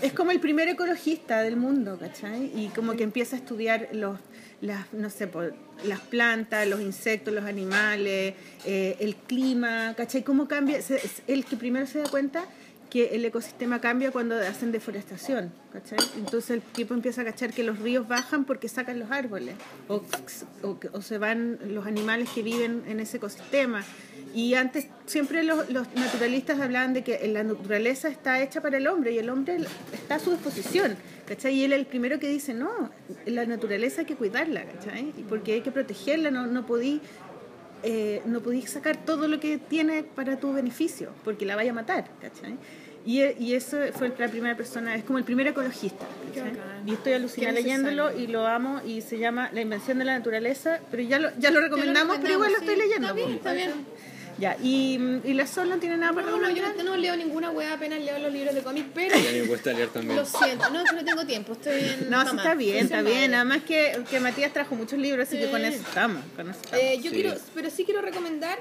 es 0.00 0.12
como 0.12 0.30
el 0.30 0.40
primer 0.40 0.68
ecologista 0.68 1.42
del 1.42 1.56
mundo, 1.56 1.98
¿cachai? 1.98 2.50
Y 2.54 2.68
como 2.74 2.94
que 2.94 3.02
empieza 3.02 3.36
a 3.36 3.38
estudiar 3.38 3.88
los, 3.92 4.18
las, 4.60 4.92
no 4.92 5.10
sé, 5.10 5.26
por- 5.26 5.54
las 5.84 6.00
plantas, 6.00 6.66
los 6.66 6.80
insectos, 6.80 7.32
los 7.34 7.44
animales, 7.44 8.34
eh, 8.64 8.96
el 9.00 9.16
clima, 9.16 9.94
¿cachai? 9.96 10.22
¿Cómo 10.22 10.48
cambia? 10.48 10.78
Es 10.78 10.92
el 11.26 11.44
que 11.44 11.56
primero 11.56 11.86
se 11.86 11.98
da 12.00 12.08
cuenta 12.08 12.44
que 12.92 13.14
el 13.14 13.24
ecosistema 13.24 13.80
cambia 13.80 14.10
cuando 14.10 14.36
hacen 14.36 14.70
deforestación, 14.70 15.50
¿cachai? 15.72 15.98
Entonces 16.18 16.50
el 16.50 16.60
tipo 16.60 16.92
empieza 16.92 17.22
a 17.22 17.24
cachar 17.24 17.50
que 17.50 17.62
los 17.62 17.78
ríos 17.78 18.06
bajan 18.06 18.44
porque 18.44 18.68
sacan 18.68 18.98
los 18.98 19.10
árboles 19.10 19.54
o, 19.88 20.02
o, 20.62 20.78
o 20.92 21.00
se 21.00 21.16
van 21.16 21.58
los 21.68 21.86
animales 21.86 22.28
que 22.34 22.42
viven 22.42 22.82
en 22.86 23.00
ese 23.00 23.16
ecosistema. 23.16 23.82
Y 24.34 24.52
antes 24.56 24.88
siempre 25.06 25.42
los, 25.42 25.70
los 25.70 25.86
naturalistas 25.94 26.60
hablaban 26.60 26.92
de 26.92 27.02
que 27.02 27.26
la 27.28 27.42
naturaleza 27.44 28.08
está 28.08 28.42
hecha 28.42 28.60
para 28.60 28.76
el 28.76 28.86
hombre 28.86 29.12
y 29.12 29.18
el 29.18 29.30
hombre 29.30 29.56
está 29.94 30.16
a 30.16 30.18
su 30.18 30.32
disposición, 30.32 30.94
¿cachai? 31.26 31.54
Y 31.54 31.64
él 31.64 31.72
es 31.72 31.78
el 31.78 31.86
primero 31.86 32.18
que 32.18 32.28
dice, 32.28 32.52
no, 32.52 32.90
la 33.24 33.46
naturaleza 33.46 34.02
hay 34.02 34.06
que 34.06 34.16
cuidarla, 34.16 34.66
¿cachai? 34.66 35.14
Porque 35.30 35.54
hay 35.54 35.60
que 35.62 35.70
protegerla, 35.70 36.30
no, 36.30 36.46
no 36.46 36.66
podí 36.66 37.00
eh, 37.84 38.22
no 38.26 38.40
podéis 38.40 38.70
sacar 38.70 38.96
todo 39.04 39.26
lo 39.26 39.40
que 39.40 39.58
tiene 39.58 40.04
para 40.04 40.38
tu 40.38 40.52
beneficio, 40.52 41.10
porque 41.24 41.44
la 41.44 41.56
vaya 41.56 41.72
a 41.72 41.74
matar, 41.74 42.08
¿cachai? 42.20 42.56
Y, 43.04 43.20
y 43.38 43.54
eso 43.54 43.78
fue 43.98 44.12
la 44.16 44.28
primera 44.28 44.56
persona, 44.56 44.94
es 44.94 45.02
como 45.04 45.18
el 45.18 45.24
primer 45.24 45.46
ecologista. 45.48 46.06
bacán. 46.28 46.58
Y 46.86 46.92
estoy 46.94 47.14
alucinada 47.14 47.52
leyéndolo 47.52 48.16
y 48.16 48.26
lo 48.28 48.46
amo 48.46 48.80
y 48.86 49.00
se 49.00 49.18
llama 49.18 49.50
La 49.52 49.60
invención 49.60 49.98
de 49.98 50.04
la 50.04 50.16
naturaleza, 50.16 50.78
pero 50.90 51.02
ya 51.02 51.18
lo, 51.18 51.30
ya 51.38 51.50
lo 51.50 51.60
recomendamos, 51.60 52.18
pero 52.22 52.34
igual 52.34 52.52
lo 52.52 52.58
estoy 52.58 52.76
leyendo. 52.76 53.08
Está 53.08 53.12
bien, 53.14 53.28
po. 53.30 53.34
está 53.36 53.52
bien. 53.54 53.72
Ya, 54.38 54.56
y, 54.62 54.98
y 55.24 55.34
la 55.34 55.46
Sol 55.46 55.68
no 55.68 55.76
tiene 55.76 55.98
nada 55.98 56.14
para 56.14 56.26
No, 56.28 56.38
no, 56.38 56.48
yo 56.50 56.62
no, 56.76 56.82
no 56.84 56.96
leo 56.96 57.14
ninguna 57.16 57.50
wea, 57.50 57.74
apenas 57.74 58.00
leo 58.00 58.18
los 58.18 58.32
libros 58.32 58.54
de 58.54 58.62
cómics, 58.62 58.88
pero 58.94 59.14
Y 59.16 59.26
a 59.26 59.32
mí 59.32 59.40
me 59.40 59.46
cuesta 59.46 59.72
leer 59.72 59.88
también. 59.90 60.16
lo 60.16 60.24
siento, 60.24 60.70
no, 60.70 60.82
no 60.84 61.04
tengo 61.04 61.26
tiempo, 61.26 61.52
estoy 61.52 61.80
en 61.80 62.10
No, 62.10 62.20
sí 62.22 62.26
mamá, 62.28 62.42
está 62.42 62.54
bien, 62.54 62.78
está 62.84 62.96
madre. 63.02 63.12
bien. 63.14 63.30
Nada 63.32 63.44
más 63.44 63.62
que, 63.62 64.00
que 64.10 64.20
Matías 64.20 64.52
trajo 64.52 64.74
muchos 64.74 64.98
libros, 64.98 65.28
así 65.28 65.36
que 65.36 65.44
Sí. 65.46 65.50
con 65.50 65.62
eso 65.64 65.82
estamos. 65.86 66.22
Con 66.34 66.48
eso 66.50 66.58
estamos. 66.64 66.82
Eh, 66.84 66.96
yo 67.02 67.10
Sí. 67.10 67.16
quiero, 67.16 67.34
pero 67.54 67.68
sí 67.70 67.84
quiero 67.84 68.00
recomendar 68.00 68.58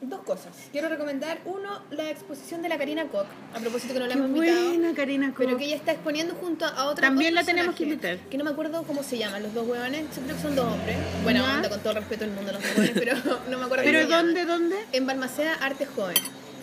dos 0.00 0.20
cosas. 0.22 0.48
Quiero 0.72 0.88
recomendar, 0.88 1.40
uno, 1.44 1.82
la 1.90 2.10
exposición 2.10 2.62
de 2.62 2.68
la 2.68 2.78
Karina 2.78 3.04
Koch, 3.06 3.26
a 3.54 3.58
propósito 3.58 3.92
que 3.94 4.00
no 4.00 4.06
la 4.06 4.14
Qué 4.14 4.18
hemos 4.20 4.36
invitado. 4.36 4.68
buena, 4.68 4.94
Karina 4.94 5.34
Pero 5.36 5.50
Koch. 5.50 5.58
que 5.58 5.64
ella 5.66 5.76
está 5.76 5.92
exponiendo 5.92 6.34
junto 6.34 6.64
a 6.64 6.86
otra 6.86 7.08
También 7.08 7.34
la 7.34 7.44
tenemos 7.44 7.74
que 7.74 7.82
invitar. 7.84 8.18
Que 8.18 8.38
no 8.38 8.44
me 8.44 8.50
acuerdo 8.50 8.82
cómo 8.84 9.02
se 9.02 9.18
llaman, 9.18 9.42
los 9.42 9.52
dos 9.54 9.66
huevones. 9.68 10.04
Yo 10.16 10.22
creo 10.22 10.36
que 10.36 10.42
son 10.42 10.56
dos 10.56 10.72
hombres. 10.72 10.96
Ya. 11.24 11.54
onda, 11.54 11.68
con 11.68 11.80
todo 11.80 11.90
el 11.90 11.96
respeto 11.98 12.24
del 12.24 12.32
mundo, 12.34 12.52
los 12.52 12.62
dos 12.62 12.70
huevones, 12.72 12.92
pero 12.94 13.14
no 13.50 13.58
me 13.58 13.64
acuerdo 13.64 13.84
¿Pero 13.84 14.06
dónde, 14.06 14.44
dónde? 14.46 14.76
En 14.92 15.06
Balmaceda 15.06 15.54
Arte 15.54 15.86
Joven. 15.86 16.16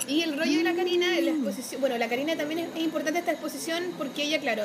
Y 0.08 0.22
el 0.22 0.38
rollo 0.38 0.58
de 0.58 0.64
la 0.64 0.74
Karina, 0.74 1.18
en 1.18 1.26
la 1.26 1.32
exposición, 1.32 1.82
bueno, 1.82 1.98
la 1.98 2.08
Karina 2.08 2.36
también 2.38 2.60
es, 2.60 2.70
es 2.76 2.82
importante 2.82 3.20
esta 3.20 3.32
exposición 3.32 3.84
porque 3.98 4.24
ella, 4.24 4.40
claro, 4.40 4.64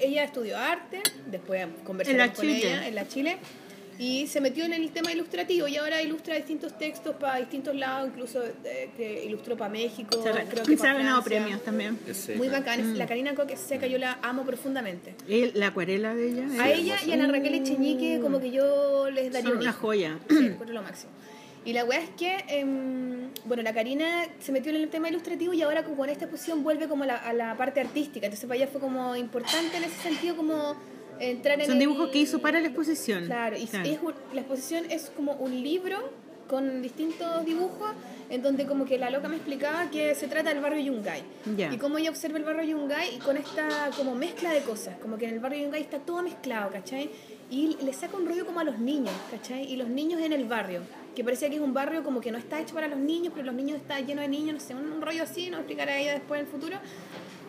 ella 0.00 0.22
estudió 0.22 0.56
arte, 0.56 1.02
después 1.26 1.66
conversamos 1.84 2.20
En 2.20 2.26
la 2.28 2.32
con 2.32 2.44
Chile. 2.46 2.58
ella 2.58 2.86
en 2.86 2.94
la 2.94 3.08
Chile, 3.08 3.38
y 3.98 4.26
se 4.28 4.40
metió 4.40 4.64
en 4.64 4.72
el 4.72 4.90
tema 4.90 5.12
ilustrativo 5.12 5.66
y 5.66 5.76
ahora 5.76 6.00
ilustra 6.00 6.36
distintos 6.36 6.78
textos 6.78 7.16
para 7.16 7.38
distintos 7.38 7.74
lados, 7.74 8.08
incluso 8.12 8.40
eh, 8.64 8.90
que 8.96 9.24
ilustró 9.24 9.56
para 9.56 9.70
México, 9.70 10.22
Se, 10.22 10.30
creo 10.30 10.64
y 10.64 10.66
que 10.68 10.76
se 10.76 10.86
ha 10.86 10.94
ganado 10.94 11.22
premios 11.22 11.62
también. 11.64 11.98
Muy 12.36 12.48
bacán, 12.48 12.78
Mm. 12.78 12.96
la 12.96 13.06
Karina 13.06 13.34
es 13.48 13.60
seca, 13.60 13.86
yo 13.86 13.98
la 13.98 14.18
amo 14.22 14.44
profundamente. 14.44 15.14
La 15.54 15.68
acuarela 15.68 16.14
de 16.14 16.30
ella. 16.30 16.62
A 16.62 16.70
ella 16.70 16.96
y 17.04 17.12
a 17.12 17.16
la 17.16 17.26
Raquel 17.26 17.54
Echeñique 17.54 18.20
como 18.20 18.38
que 18.40 18.50
yo 18.52 19.10
les 19.10 19.32
daría 19.32 19.48
son 19.50 19.58
un 19.58 19.62
una 19.64 19.72
joya. 19.72 20.18
Sí, 20.28 20.54
lo 20.68 20.82
máximo. 20.82 21.10
Y 21.64 21.72
la 21.72 21.84
weá 21.84 22.00
es 22.00 22.10
que, 22.10 22.36
em, 22.48 23.30
bueno, 23.44 23.62
la 23.62 23.74
Karina 23.74 24.26
se 24.38 24.52
metió 24.52 24.70
en 24.70 24.76
el 24.80 24.88
tema 24.88 25.08
ilustrativo 25.08 25.52
y 25.52 25.60
ahora 25.62 25.82
como 25.82 25.96
con 25.96 26.08
esta 26.08 26.24
exposición 26.24 26.62
vuelve 26.62 26.88
como 26.88 27.02
a 27.04 27.06
la, 27.08 27.16
a 27.16 27.32
la 27.32 27.56
parte 27.56 27.80
artística. 27.80 28.26
Entonces 28.26 28.46
para 28.46 28.56
ella 28.58 28.68
fue 28.68 28.80
como 28.80 29.16
importante 29.16 29.76
en 29.76 29.84
ese 29.84 30.00
sentido 30.00 30.36
como 30.36 30.76
entrar 31.20 31.58
en 31.60 31.66
Son 31.66 31.74
el- 31.74 31.80
dibujos 31.80 32.10
que 32.10 32.18
hizo 32.18 32.40
para 32.40 32.60
la 32.60 32.68
exposición. 32.68 33.26
Claro, 33.26 33.56
y 33.56 33.66
Claro. 33.66 33.88
es 33.88 33.98
un- 34.02 34.14
la 34.34 34.40
exposición 34.40 34.84
es 34.90 35.10
como 35.16 35.32
un 35.34 35.62
libro 35.62 35.96
con 36.48 36.80
distintos 36.80 37.44
dibujos 37.44 37.90
en 38.30 38.40
donde 38.42 38.66
como 38.66 38.86
que 38.86 38.96
la 38.96 39.10
loca 39.10 39.28
me 39.28 39.36
explicaba 39.36 39.90
que 39.90 40.14
se 40.14 40.28
trata 40.28 40.48
del 40.48 40.60
barrio 40.62 40.80
Yungay 40.82 41.22
Ya. 41.58 41.72
y 41.72 41.76
cómo 41.76 41.98
ella 41.98 42.08
observa 42.10 42.38
el 42.38 42.44
barrio 42.44 42.64
Yungay 42.78 43.16
y 43.16 43.18
con 43.18 43.36
esta 43.36 43.90
como 43.96 44.14
mezcla 44.14 44.52
de 44.52 44.60
cosas, 44.62 44.96
como 44.98 45.18
que 45.18 45.26
en 45.26 45.34
el 45.34 45.40
barrio 45.40 45.62
Yungay 45.64 45.82
está 45.82 45.98
todo 45.98 46.22
mezclado, 46.22 46.70
¿cachai? 46.70 47.10
Y 47.50 47.76
le 47.82 47.92
saca 47.92 48.16
un 48.16 48.26
rollo 48.26 48.46
como 48.46 48.60
a 48.60 48.64
los 48.64 48.78
niños, 48.78 49.12
¿cachai? 49.30 49.70
Y 49.70 49.76
los 49.76 49.88
niños 49.88 50.20
en 50.22 50.32
el 50.32 50.44
barrio, 50.46 50.80
que 51.14 51.22
parecía 51.24 51.48
que 51.50 51.56
es 51.56 51.60
un 51.62 51.74
barrio 51.74 52.02
como 52.02 52.20
que 52.20 52.30
no 52.32 52.38
está 52.38 52.60
hecho 52.60 52.74
para 52.74 52.88
los 52.88 52.98
niños, 52.98 53.32
pero 53.34 53.46
los 53.46 53.54
niños 53.54 53.76
está 53.78 54.00
lleno 54.00 54.22
de 54.22 54.28
niños, 54.28 54.54
no 54.54 54.60
sé, 54.60 54.74
un, 54.74 55.00
rollo 55.02 55.22
así, 55.24 55.50
no 55.50 55.58
explicará 55.58 55.98
ella 55.98 56.12
después 56.14 56.40
en 56.40 56.46
el 56.46 56.52
futuro. 56.52 56.76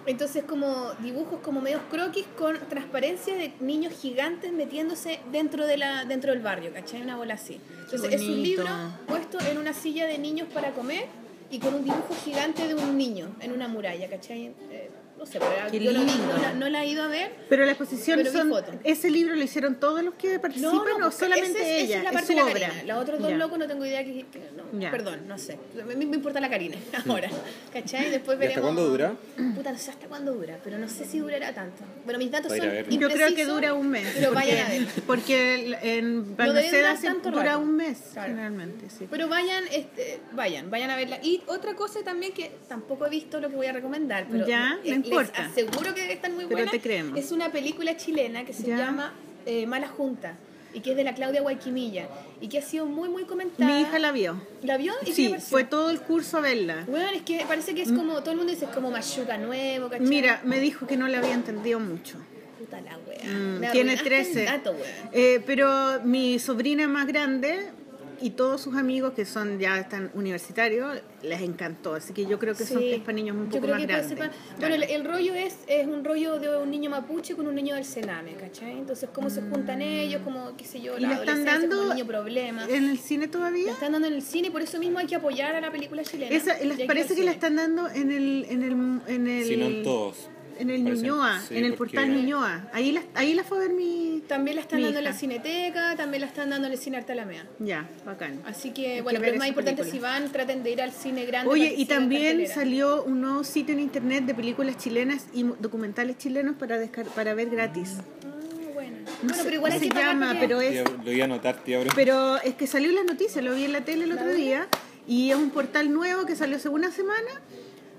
Entonces 0.09 0.43
como 0.43 0.91
dibujos 1.03 1.39
como 1.41 1.61
medios 1.61 1.83
croquis 1.91 2.25
con 2.35 2.57
transparencia 2.67 3.35
de 3.35 3.53
niños 3.59 3.93
gigantes 3.93 4.51
metiéndose 4.51 5.19
dentro 5.31 5.67
de 5.67 5.77
la 5.77 6.03
dentro 6.05 6.31
del 6.31 6.41
barrio, 6.41 6.73
¿cachai? 6.73 7.03
Una 7.03 7.15
bola 7.15 7.35
así. 7.35 7.61
Entonces 7.83 8.13
es 8.13 8.21
un 8.23 8.41
libro 8.41 8.65
puesto 9.07 9.37
en 9.39 9.59
una 9.59 9.71
silla 9.71 10.07
de 10.07 10.17
niños 10.17 10.47
para 10.51 10.71
comer 10.71 11.05
y 11.51 11.59
con 11.59 11.75
un 11.75 11.83
dibujo 11.83 12.15
gigante 12.25 12.67
de 12.67 12.73
un 12.73 12.97
niño 12.97 13.35
en 13.39 13.51
una 13.51 13.67
muralla, 13.67 14.09
¿cachai? 14.09 14.47
Eh, 14.71 14.89
no 15.19 15.25
sé, 15.25 15.39
pero 15.39 15.51
Qué 15.69 15.79
yo 15.79 15.91
lindo. 15.91 16.13
no, 16.33 16.41
la, 16.41 16.53
no 16.53 16.69
la 16.69 16.83
he 16.83 16.87
ido 16.87 17.03
a 17.03 17.07
ver. 17.07 17.31
Pero 17.49 17.65
la 17.65 17.71
exposición 17.71 18.19
Pero 18.23 18.31
son. 18.31 18.51
¿Ese 18.83 19.09
libro 19.11 19.35
lo 19.35 19.43
hicieron 19.43 19.75
todos 19.75 20.01
los 20.03 20.13
que 20.15 20.39
participan 20.39 20.73
o 20.77 20.99
pues, 20.99 21.15
solamente 21.15 21.59
esa 21.59 21.67
es, 21.69 21.83
ella? 21.83 21.83
Esa 21.83 21.97
es 21.97 22.03
la 22.05 22.11
parte 22.11 22.27
su 22.27 22.33
de 22.33 22.35
la 22.39 22.45
obra. 22.45 22.67
Karina. 22.69 22.83
Los 22.93 23.03
otros 23.03 23.19
dos 23.19 23.29
Ya. 23.31 23.37
locos 23.37 23.59
no 23.59 23.67
tengo 23.67 23.85
idea 23.85 24.03
que, 24.03 24.25
que- 24.31 24.49
no, 24.73 24.91
perdón, 24.91 25.27
no 25.27 25.37
sé. 25.37 25.59
A 25.81 25.85
mí 25.85 26.05
me 26.05 26.15
importa 26.15 26.39
la 26.39 26.49
Karina 26.49 26.77
ahora. 27.09 27.29
¿Cachai? 27.73 28.09
Después 28.09 28.37
¿Y 28.37 28.39
veremos. 28.39 28.57
hasta 28.57 28.61
cuándo 28.61 28.87
dura? 28.89 29.13
Puta, 29.55 29.71
no 29.71 29.77
sé 29.77 29.91
hasta 29.91 30.07
cuándo 30.07 30.33
dura, 30.33 30.57
pero 30.63 30.77
no 30.77 30.87
sé 30.87 31.05
si 31.05 31.19
durará 31.19 31.53
tanto. 31.53 31.83
Bueno, 32.05 32.17
mis 32.19 32.31
datos 32.31 32.51
son. 32.55 32.69
Yo 32.89 33.09
creo 33.09 33.35
que 33.35 33.45
dura 33.45 33.73
un 33.73 33.89
mes. 33.89 34.07
Pero 34.15 34.31
porque, 34.33 34.47
vayan 34.49 34.65
a 34.65 34.69
ver. 34.69 34.87
Porque 35.05 35.77
en 35.81 36.29
No 36.31 36.35
Balmaceda 36.37 36.95
dura 37.23 37.43
rato. 37.43 37.59
un 37.59 37.75
mes, 37.75 37.97
Claro. 38.13 38.29
generalmente. 38.29 38.89
Sí. 38.89 39.07
Pero 39.09 39.27
vayan, 39.27 39.63
este, 39.71 40.19
vayan, 40.31 40.69
vayan 40.71 40.89
a 40.89 40.95
verla. 40.95 41.19
Y 41.21 41.41
otra 41.47 41.75
cosa 41.75 42.01
también 42.03 42.33
que 42.33 42.51
tampoco 42.67 43.05
he 43.05 43.09
visto 43.09 43.39
lo 43.39 43.49
que 43.49 43.55
voy 43.55 43.67
a 43.67 43.73
recomendar, 43.73 44.27
pero 44.31 44.45
Ya, 44.47 44.75
no 44.75 44.81
eh, 44.83 45.01
importa. 45.09 45.41
les 45.43 45.51
aseguro 45.51 45.93
que 45.93 46.11
están 46.13 46.33
muy 46.35 46.45
Pero 46.45 46.55
buenas. 46.57 46.71
te 46.71 46.79
creemos. 46.81 47.17
Es 47.19 47.31
una 47.31 47.51
película 47.51 47.95
chilena 47.97 48.45
que 48.45 48.53
se 48.53 48.63
Ya. 48.67 48.77
llama 48.77 49.13
eh, 49.45 49.65
Mala 49.65 49.87
Junta 49.87 50.35
y 50.73 50.81
que 50.81 50.91
es 50.91 50.97
de 50.97 51.03
la 51.03 51.15
Claudia 51.15 51.41
Guayquimilla 51.41 52.07
y 52.41 52.47
que 52.47 52.59
ha 52.59 52.61
sido 52.61 52.85
muy 52.85 53.09
muy 53.09 53.23
comentada. 53.25 53.65
Mi 53.69 53.81
hija 53.81 53.97
la 53.99 54.11
vio. 54.11 54.39
¿La 54.61 54.77
vio? 54.77 54.93
¿Y 55.01 55.11
qué 55.13 55.29
le 55.29 55.39
Sí, 55.39 55.45
fue 55.49 55.63
todo 55.63 55.89
el 55.89 55.99
curso 56.01 56.37
a 56.37 56.41
verla. 56.41 56.83
Bueno, 56.87 57.09
es 57.09 57.23
que 57.23 57.43
parece 57.47 57.73
que 57.73 57.81
es 57.81 57.91
como, 57.91 58.19
todo 58.21 58.31
el 58.31 58.37
mundo 58.37 58.51
dice 58.53 58.65
es 58.65 58.71
como 58.71 58.91
Machuca 58.91 59.37
nuevo, 59.37 59.89
¿cachai? 59.89 60.05
Mira, 60.07 60.41
me 60.43 60.59
dijo 60.59 60.85
que 60.85 60.95
no 60.97 61.07
le 61.07 61.17
había 61.17 61.33
entendido 61.33 61.79
mucho. 61.79 62.17
Puta 62.59 62.81
la 62.81 62.97
wea. 63.07 63.17
Mm, 63.23 63.59
tiene 63.71 63.93
arruinaste 63.93 64.19
el 64.19 64.33
13. 64.33 64.43
dato, 64.45 64.71
wea. 64.73 65.09
Eh, 65.13 65.41
pero 65.45 66.01
mi 66.03 66.37
sobrina 66.39 66.87
más 66.87 67.07
grande 67.07 67.71
y 68.21 68.31
todos 68.31 68.61
sus 68.61 68.75
amigos 68.75 69.13
que 69.13 69.25
son 69.25 69.59
ya 69.59 69.79
están 69.79 70.11
universitarios 70.13 71.01
les 71.21 71.41
encantó. 71.41 71.93
Así 71.95 72.13
que 72.13 72.25
yo 72.25 72.39
creo 72.39 72.55
que 72.55 72.65
son, 72.65 72.81
es 72.83 72.99
para 73.01 73.13
niños 73.13 73.35
un 73.35 73.45
Yo 73.45 73.51
poco 73.51 73.63
creo 73.63 73.75
más 73.75 73.87
grandes. 73.87 74.17
para- 74.17 74.31
Bueno, 74.59 74.75
el, 74.75 74.83
el 74.83 75.05
rollo 75.05 75.33
es, 75.35 75.57
es 75.67 75.85
un 75.87 76.03
rollo 76.03 76.39
de 76.39 76.57
un 76.57 76.69
niño 76.71 76.89
mapuche 76.89 77.35
con 77.35 77.47
un 77.47 77.55
niño 77.55 77.75
del 77.75 77.85
Sename, 77.85 78.33
¿cachai? 78.35 78.77
Entonces, 78.77 79.09
cómo 79.13 79.29
se 79.29 79.41
juntan 79.41 79.81
ellos, 79.81 80.21
como, 80.23 80.55
qué 80.57 80.65
sé 80.65 80.81
yo, 80.81 80.97
¿Y 80.97 81.01
la 81.01 81.09
la 81.09 81.15
están 81.15 81.45
dando 81.45 81.93
niño 81.93 82.05
problema. 82.07 82.65
¿En 82.69 82.89
el 82.89 82.97
cine 82.99 83.25
La 83.25 83.31
todavía? 83.31 83.71
están 83.71 83.91
dando 83.93 84.07
en 84.07 84.13
el 84.13 84.21
cine 84.21 84.47
y 84.47 84.51
por 84.51 84.61
eso 84.61 84.79
mismo 84.79 84.99
hay 84.99 85.07
que 85.07 85.15
apoyar 85.15 85.55
a 85.55 85.61
la 85.61 85.71
película 85.71 86.03
chilena. 86.03 86.35
Esa, 86.35 86.61
Y 86.61 86.67
las- 86.67 86.79
hay 86.79 86.87
parece 86.87 87.15
que 87.15 87.23
la 87.23 87.31
están 87.31 87.55
dando 87.55 87.89
en 87.89 88.11
el 88.11 88.45
en 88.49 88.63
el 88.63 88.71
en 89.07 89.27
el 89.27 89.45
Si 89.45 89.57
no 89.57 89.65
en 89.65 89.83
todos. 89.83 90.29
En 90.59 90.69
el 90.69 90.83
Parece- 90.83 91.01
Ñuñoa, 91.01 91.41
sí, 91.47 91.57
en 91.57 91.65
el 91.65 91.73
porque- 91.75 91.95
portal 91.95 92.13
Ñuñoa. 92.15 92.69
Ahí 92.73 92.91
la 92.91 93.01
ahí 93.15 93.33
la 93.33 93.43
fue 93.43 93.57
a 93.57 93.61
ver 93.61 93.71
mi 93.73 94.21
También 94.27 94.55
la 94.57 94.61
están 94.61 94.81
dando 94.81 94.99
en 94.99 95.05
la 95.05 95.13
cineteca, 95.13 95.95
también 95.95 96.21
la 96.21 96.27
están 96.27 96.49
dando 96.51 96.67
en 96.67 96.73
el 96.73 96.79
cine 96.79 96.97
Arte 96.97 97.13
Alameda. 97.13 97.45
Ya, 97.59 97.89
bacán. 98.05 98.41
Así 98.45 98.71
que, 98.71 98.95
Hay 98.95 99.01
bueno, 99.01 99.19
que 99.19 99.23
pero 99.25 99.33
es 99.33 99.39
más 99.39 99.47
importante 99.47 99.81
película. 99.83 100.13
si 100.17 100.21
van, 100.23 100.31
traten 100.31 100.61
de 100.61 100.71
ir 100.71 100.81
al 100.81 100.91
cine 100.91 101.25
grande. 101.25 101.49
Oye, 101.51 101.73
y 101.75 101.85
también 101.85 102.23
cartelera. 102.37 102.53
salió 102.53 103.03
un 103.03 103.21
nuevo 103.21 103.43
sitio 103.43 103.73
en 103.73 103.79
internet 103.79 104.25
de 104.25 104.35
películas 104.35 104.77
chilenas 104.77 105.25
y 105.33 105.43
mu- 105.45 105.55
documentales 105.59 106.17
chilenos 106.17 106.55
para 106.57 106.77
descar 106.77 107.05
para 107.07 107.33
ver 107.33 107.49
gratis. 107.49 107.95
Ah, 107.97 108.27
bueno. 108.73 108.97
No 108.99 109.13
bueno, 109.21 109.35
sé 109.35 109.43
pero 109.43 109.55
igual 109.55 109.79
se 109.79 109.89
llama, 109.89 110.27
porque- 110.33 110.39
pero 110.47 110.61
es 110.61 110.83
Lo 110.91 110.97
voy 111.03 111.21
a 111.21 111.23
anotar, 111.25 111.63
tía, 111.63 111.79
bro. 111.79 111.89
Pero 111.95 112.37
es 112.37 112.53
que 112.55 112.67
salió 112.67 112.89
en 112.89 112.95
las 112.95 113.05
noticias, 113.05 113.43
lo 113.43 113.55
vi 113.55 113.63
en 113.65 113.71
la 113.73 113.81
tele 113.81 114.03
el 114.03 114.11
otro 114.11 114.31
día, 114.33 114.67
y 115.07 115.31
es 115.31 115.37
un 115.37 115.49
portal 115.49 115.91
nuevo 115.91 116.25
que 116.27 116.35
salió 116.35 116.57
hace 116.57 116.69
una 116.69 116.91
semana 116.91 117.29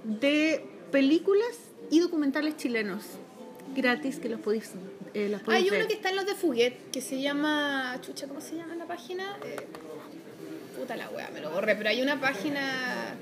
de 0.04 0.64
películas 0.92 1.58
y 1.90 2.00
documentales 2.00 2.56
chilenos 2.56 3.02
gratis 3.74 4.18
que 4.18 4.28
los 4.28 4.40
podéis, 4.40 4.70
eh, 5.14 5.28
los 5.28 5.42
podéis 5.42 5.64
Hay 5.64 5.70
ver. 5.70 5.80
uno 5.80 5.88
que 5.88 5.94
está 5.94 6.10
en 6.10 6.16
los 6.16 6.26
de 6.26 6.34
Fuguet, 6.34 6.90
que 6.90 7.00
se 7.00 7.20
llama. 7.20 7.98
Chucha, 8.00 8.26
¿cómo 8.26 8.40
se 8.40 8.56
llama 8.56 8.74
la 8.74 8.86
página? 8.86 9.36
Eh, 9.44 9.56
puta 10.78 10.96
la 10.96 11.08
wea, 11.10 11.30
me 11.32 11.40
lo 11.40 11.50
borré, 11.50 11.76
pero 11.76 11.88
hay 11.90 12.02
una 12.02 12.20
página 12.20 13.14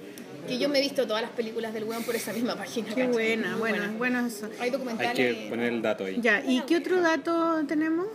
que 0.46 0.58
yo 0.58 0.68
me 0.70 0.78
he 0.78 0.82
visto 0.82 1.06
todas 1.06 1.20
las 1.22 1.30
películas 1.32 1.74
del 1.74 1.84
weón 1.84 2.02
por 2.04 2.16
esa 2.16 2.32
misma 2.32 2.56
página. 2.56 2.88
Qué 2.88 2.94
¿cachai? 2.94 3.12
buena, 3.12 3.50
Muy 3.52 3.58
bueno, 3.58 3.92
bueno 3.98 4.26
eso. 4.26 4.48
Hay 4.58 4.70
documentales. 4.70 5.18
Hay 5.36 5.44
que 5.44 5.50
poner 5.50 5.72
el 5.72 5.82
dato 5.82 6.04
ahí. 6.04 6.18
Ya, 6.22 6.42
¿y 6.46 6.60
qué 6.62 6.76
otro 6.76 7.00
dato 7.00 7.62
tenemos? 7.66 8.06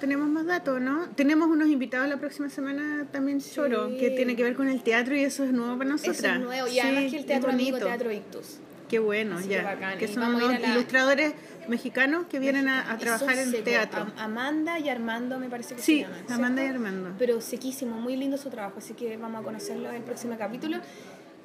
Tenemos 0.00 0.28
más 0.28 0.44
datos, 0.46 0.80
¿no? 0.80 1.06
Tenemos 1.16 1.48
unos 1.48 1.68
invitados 1.68 2.08
la 2.08 2.18
próxima 2.18 2.48
semana 2.50 3.06
también, 3.12 3.40
Choro, 3.40 3.88
que 3.98 4.10
tiene 4.10 4.36
que 4.36 4.42
ver 4.42 4.54
con 4.54 4.68
el 4.68 4.82
teatro 4.82 5.14
y 5.16 5.20
eso 5.24 5.44
es 5.44 5.52
nuevo 5.52 5.76
para 5.78 5.90
nosotras. 5.90 6.18
Eso 6.18 6.26
es 6.34 6.40
nuevo. 6.40 6.66
Y 6.68 6.72
Sí, 6.72 6.80
además 6.80 7.10
que 7.10 7.16
el 7.18 7.24
teatro 7.26 7.50
amigo, 7.50 7.70
bonito. 7.72 7.86
Teatro 7.86 8.12
Ictus. 8.12 8.46
Qué 8.94 9.00
bueno, 9.00 9.38
Así 9.38 9.48
que 9.48 9.54
ya. 9.54 9.64
bacán. 9.64 9.98
Que 9.98 10.06
son 10.06 10.36
unos 10.36 10.60
la- 10.60 10.68
ilustradores 10.68 11.32
mexicanos 11.66 12.26
que 12.30 12.38
vienen 12.38 12.68
a, 12.68 12.96
trabajar 12.96 13.36
en 13.38 13.64
teatro. 13.64 14.02
Am- 14.02 14.12
Amanda 14.18 14.78
y 14.78 14.88
Armando 14.88 15.40
me 15.40 15.48
parece 15.48 15.74
que 15.74 15.82
Sí, 15.82 15.96
se 15.96 16.02
llaman. 16.02 16.24
Amanda 16.32 16.64
y. 16.64 16.68
Armando. 16.68 17.10
Pero 17.18 17.40
sequísimo, 17.40 17.96
muy 18.00 18.14
lindo 18.16 18.36
su 18.38 18.50
trabajo, 18.50 18.76
así 18.78 18.94
que 18.94 19.16
vamos 19.16 19.40
a 19.40 19.44
conocerlo 19.44 19.88
en 19.88 19.96
el 19.96 20.02
próximo 20.02 20.38
capítulo. 20.38 20.76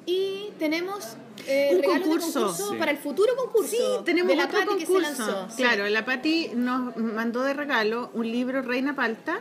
Y 0.06 0.50
tenemos 0.60 1.16
eh, 1.48 1.70
Un 1.72 1.80
de 1.80 1.86
concurso. 1.88 2.40
concurso 2.40 2.70
Sí. 2.70 2.76
para 2.78 2.92
el 2.92 2.98
futuro 2.98 3.34
concurso. 3.34 3.70
Sí, 3.70 3.82
tenemos 4.04 4.28
de 4.28 4.36
la 4.36 4.44
otro 4.44 4.60
Pati 4.60 4.78
que 4.78 4.86
se 4.86 4.92
concurso. 4.92 5.48
Sí. 5.50 5.56
Claro, 5.56 5.88
la 5.88 6.04
Patti 6.04 6.50
nos 6.54 6.96
mandó 6.96 7.42
de 7.42 7.54
regalo 7.54 8.10
un 8.14 8.30
libro 8.30 8.62
Reina 8.62 8.94
Palta 8.94 9.40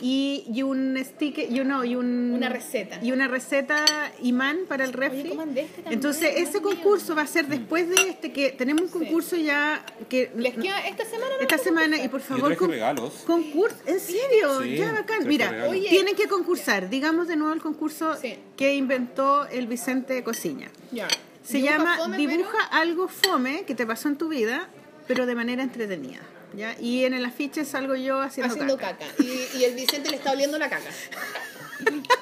y, 0.00 0.44
y 0.52 0.62
un 0.62 0.96
sticker, 1.04 1.50
y, 1.50 1.60
uno, 1.60 1.84
y 1.84 1.94
un. 1.94 2.32
Una 2.34 2.48
receta. 2.48 2.98
Y 3.02 3.12
una 3.12 3.28
receta 3.28 3.84
imán 4.22 4.60
para 4.68 4.84
el 4.84 4.92
refri. 4.92 5.20
este 5.20 5.36
también, 5.36 5.68
Entonces, 5.90 6.32
ese 6.36 6.60
mío. 6.60 6.70
concurso 6.70 7.14
va 7.14 7.22
a 7.22 7.26
ser 7.26 7.46
después 7.48 7.88
de 7.88 8.08
este, 8.08 8.32
que 8.32 8.50
tenemos 8.52 8.82
un 8.82 8.88
concurso 8.88 9.36
ya 9.36 9.84
que 10.08 10.30
Les 10.36 10.54
queda 10.54 10.80
esta 10.86 11.04
semana. 11.04 11.30
¿no? 11.36 11.42
esta 11.42 11.58
semana 11.58 11.96
y 12.02 12.08
por 12.08 12.20
favor 12.20 12.44
traje 12.46 12.56
con- 12.56 12.70
regalos. 12.70 13.12
concurso 13.26 13.76
en 13.86 14.00
serio 14.00 14.62
Sí, 14.62 14.76
ya 14.76 14.92
bacán 14.92 15.26
mira. 15.26 15.66
Oye. 15.68 15.88
tienen 15.88 16.14
que 16.16 16.26
concursar 16.28 16.88
digamos 16.88 17.28
de 17.28 17.36
nuevo 17.36 17.52
el 17.52 17.60
concurso 17.60 18.16
Sí. 18.16 18.36
que 18.56 18.74
inventó 18.74 19.46
el 19.48 19.66
Vicente 19.66 20.22
Cociña 20.24 20.70
Ya. 20.92 21.08
se 21.44 21.58
Dibuja 21.58 21.76
llama 21.78 21.96
fome, 21.98 22.16
dibuja 22.16 22.58
algo 22.72 23.08
fome 23.08 23.64
que 23.66 23.74
te 23.74 23.86
pasó 23.86 24.08
en 24.08 24.16
tu 24.16 24.28
vida 24.28 24.68
pero 25.06 25.26
de 25.26 25.34
manera 25.34 25.62
entretenida 25.62 26.20
¿ya? 26.54 26.76
y 26.80 27.04
en 27.04 27.14
el 27.14 27.24
afiche 27.24 27.64
salgo 27.64 27.94
yo 27.94 28.20
haciendo, 28.20 28.52
haciendo 28.52 28.76
caca. 28.76 29.06
caca. 29.06 29.22
Y, 29.22 29.58
y 29.58 29.64
el 29.64 29.74
Vicente 29.74 30.10
le 30.10 30.16
está 30.16 30.32
oliendo 30.32 30.58
la 30.58 30.68
caca. 30.70 30.90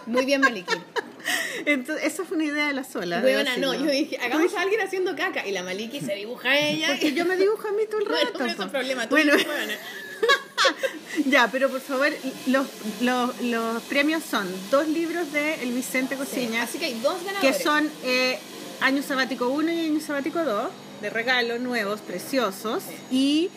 Muy 0.07 0.25
bien, 0.25 0.41
Maliki. 0.41 0.75
entonces 1.67 2.05
esa 2.07 2.25
fue 2.25 2.37
una 2.37 2.45
idea 2.47 2.69
de 2.69 2.73
la 2.75 2.85
sola 2.85 3.21
Buena, 3.21 3.57
no, 3.57 3.75
yo 3.75 3.91
dije, 3.91 4.17
hagamos 4.19 4.55
a 4.55 4.61
alguien 4.63 4.81
haciendo 4.81 5.17
caca. 5.17 5.47
Y 5.47 5.53
la 5.53 5.63
Maliki 5.63 6.01
se 6.01 6.15
dibuja 6.15 6.51
a 6.51 6.59
ella. 6.59 6.89
porque 6.91 7.13
yo 7.13 7.25
me 7.27 7.37
dibujo 7.37 7.67
a 7.69 7.73
mí 7.73 7.83
todo 7.91 8.01
el 8.01 8.07
Bueno, 8.09 8.27
rato 8.33 8.39
po. 8.39 8.63
es 8.65 8.71
problema 8.71 9.07
bueno 9.07 9.33
tuyo, 9.37 9.45
huevona. 9.49 9.75
ya 11.27 11.49
pero 11.51 11.69
por 11.71 11.81
favor 11.81 12.09
los, 12.47 12.67
los, 13.01 13.41
los 13.43 13.83
premios 13.85 14.23
son 14.25 14.49
dos 14.71 14.89
libros 14.89 15.33
de 15.33 15.55
el 15.63 15.73
Vicente 15.73 16.17
Cociña 16.17 16.63
Así 16.65 16.79
que 16.79 16.87
hay 16.87 17.01
dos 17.01 17.23
ganadores. 17.25 17.57
que 17.57 17.63
son 17.63 17.91
eh, 18.05 18.39
Año 18.81 19.03
Sabático 19.03 19.49
1 19.49 19.73
y 19.73 19.87
Año 19.87 20.01
Sabático 20.01 20.45
2, 20.45 20.71
de 21.03 21.11
regalo, 21.11 21.59
nuevos, 21.59 22.01
preciosos, 22.01 22.85
y 23.11 23.51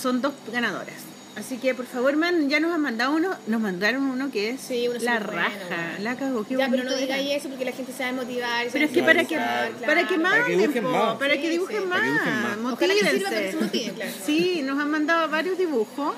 son 0.00 0.20
dos 0.22 0.32
ganadoras. 0.52 0.94
Así 1.36 1.58
que 1.58 1.74
por 1.74 1.84
favor, 1.86 2.14
man, 2.16 2.48
ya 2.48 2.60
nos 2.60 2.72
han 2.72 2.80
mandado 2.80 3.12
uno, 3.12 3.30
nos 3.48 3.60
mandaron 3.60 4.04
uno 4.04 4.30
que 4.30 4.50
es 4.50 4.60
Sí, 4.60 4.86
uno 4.86 5.00
la 5.00 5.18
raja, 5.18 5.50
bueno. 5.68 5.82
la 6.04 6.14
cagó, 6.16 6.44
qué 6.44 6.56
Ya, 6.56 6.68
pero 6.70 6.84
no 6.84 6.94
digáis 6.94 7.28
eso 7.32 7.48
porque 7.48 7.64
la 7.64 7.72
gente 7.72 7.92
se 7.92 8.04
va 8.04 8.10
a 8.10 8.12
motivar. 8.12 8.62
y 8.64 8.66
se 8.68 8.72
Pero 8.74 8.84
es 8.84 8.90
que 8.92 9.02
para 9.02 9.24
que, 9.24 9.34
motivar, 9.36 9.48
para 9.48 9.66
que 9.66 9.74
claro. 9.78 9.86
Para 9.86 10.08
que 10.08 10.18
manden, 10.18 10.40
para 10.40 10.46
que 10.46 10.56
dibujen 10.56 10.82
sí. 10.84 10.88
más, 10.88 11.16
Para 11.18 11.34
que 11.40 11.50
dibujen 11.50 11.88
más. 11.88 12.72
Ojalá 12.72 12.94
que 12.94 13.00
sirva 13.00 13.30
para 13.30 13.40
que 13.40 13.46
motívense. 13.46 13.50
se 13.50 13.56
motiven, 13.64 13.94
claro. 13.96 14.12
Sí, 14.24 14.62
nos 14.62 14.78
han 14.78 14.90
mandado 14.92 15.28
varios 15.28 15.58
dibujos 15.58 16.14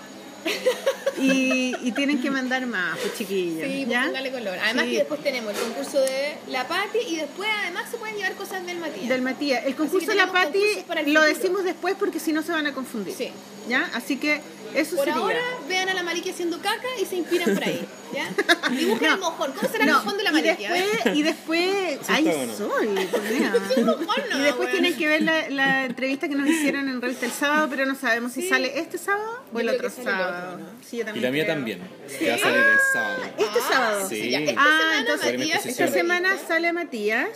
y, 1.18 1.74
y 1.82 1.92
tienen 1.92 2.20
que 2.20 2.30
mandar 2.30 2.66
más, 2.66 2.98
pues 2.98 3.14
chiquillos. 3.16 3.66
Sí, 3.68 3.84
pues 3.84 3.88
¿ya? 3.88 4.04
póngale 4.06 4.30
color. 4.30 4.58
Además 4.62 4.84
Sí. 4.84 4.90
que 4.92 4.98
después 4.98 5.22
tenemos 5.22 5.54
el 5.54 5.60
concurso 5.60 6.00
de 6.00 6.34
la 6.48 6.68
Pati 6.68 6.98
y 7.08 7.16
después 7.16 7.48
además 7.62 7.84
se 7.90 7.96
pueden 7.96 8.16
llevar 8.16 8.34
cosas 8.34 8.64
del 8.66 8.78
Matías. 8.78 9.08
Del 9.08 9.22
Matías. 9.22 9.64
El 9.66 9.74
concurso 9.74 10.06
de 10.10 10.14
la 10.14 10.30
Pati 10.32 10.58
lo 10.58 10.94
futuro. 10.94 11.22
decimos 11.22 11.64
después 11.64 11.94
porque 11.98 12.20
si 12.20 12.32
no 12.32 12.42
se 12.42 12.52
van 12.52 12.66
a 12.66 12.72
confundir. 12.74 13.14
Sí. 13.16 13.30
¿Ya? 13.68 13.90
Así 13.94 14.16
que 14.16 14.40
eso 14.76 14.96
Por 14.96 15.04
sería. 15.06 15.20
ahora 15.20 15.40
vean 15.68 15.88
a 15.88 15.94
la 15.94 16.02
Maliki 16.02 16.30
haciendo 16.30 16.58
caca 16.60 16.86
y 17.00 17.04
se 17.06 17.16
inspiran 17.16 17.54
por 17.54 17.64
ahí. 17.64 17.86
¿Ya? 18.14 18.30
Dibujen 18.70 19.10
el 19.12 19.18
mojón. 19.18 19.52
¿Cómo 19.52 19.68
será 19.72 19.84
el 19.84 19.90
No, 19.90 19.98
mojón 19.98 20.16
de 20.18 20.22
la 20.24 20.30
y 20.30 20.32
Maliki? 20.32 20.62
Ver. 20.68 20.84
después, 20.84 21.16
y 21.16 21.22
después 21.22 21.98
ay 22.08 22.26
está 22.28 22.36
bueno. 22.38 22.54
sol, 22.56 22.86
mojón, 23.84 24.22
no, 24.30 24.38
y 24.38 24.42
después 24.42 24.58
weón. 24.68 24.70
tienen 24.72 24.96
que 24.96 25.08
ver 25.08 25.22
la, 25.22 25.50
la 25.50 25.84
entrevista 25.86 26.28
que 26.28 26.34
nos 26.34 26.48
hicieron 26.48 26.88
en 26.88 27.00
revista 27.02 27.26
el 27.26 27.32
sábado, 27.32 27.66
pero 27.70 27.84
no 27.86 27.94
sabemos 27.94 28.32
si 28.32 28.42
Sí. 28.42 28.48
sale 28.48 28.78
este 28.78 28.98
sábado 28.98 29.42
o 29.52 29.60
el 29.60 29.68
otro 29.70 29.90
sale 29.90 30.02
el 30.02 30.08
otro, 30.14 30.24
sábado. 30.26 30.58
¿no? 30.58 30.66
Sí, 30.88 30.96
yo 30.98 31.02
Y 31.02 31.04
también 31.06 31.22
la 31.24 31.30
mía 31.30 31.44
creo. 31.44 31.54
también, 31.56 31.80
que 32.18 32.28
va 32.28 32.34
a 32.34 32.38
salir 32.38 32.58
el 32.58 32.78
sábado. 32.92 33.22
Este 33.38 33.60
sábado. 33.60 34.08
Sí. 34.08 34.30
ya, 34.30 34.38
esta 34.40 34.54
Ah, 34.60 34.64
semana 34.78 34.98
entonces 35.00 35.38
Matías 35.38 35.66
esta 35.66 35.88
semana 35.88 36.36
sale 36.46 36.72
Matías 36.72 37.28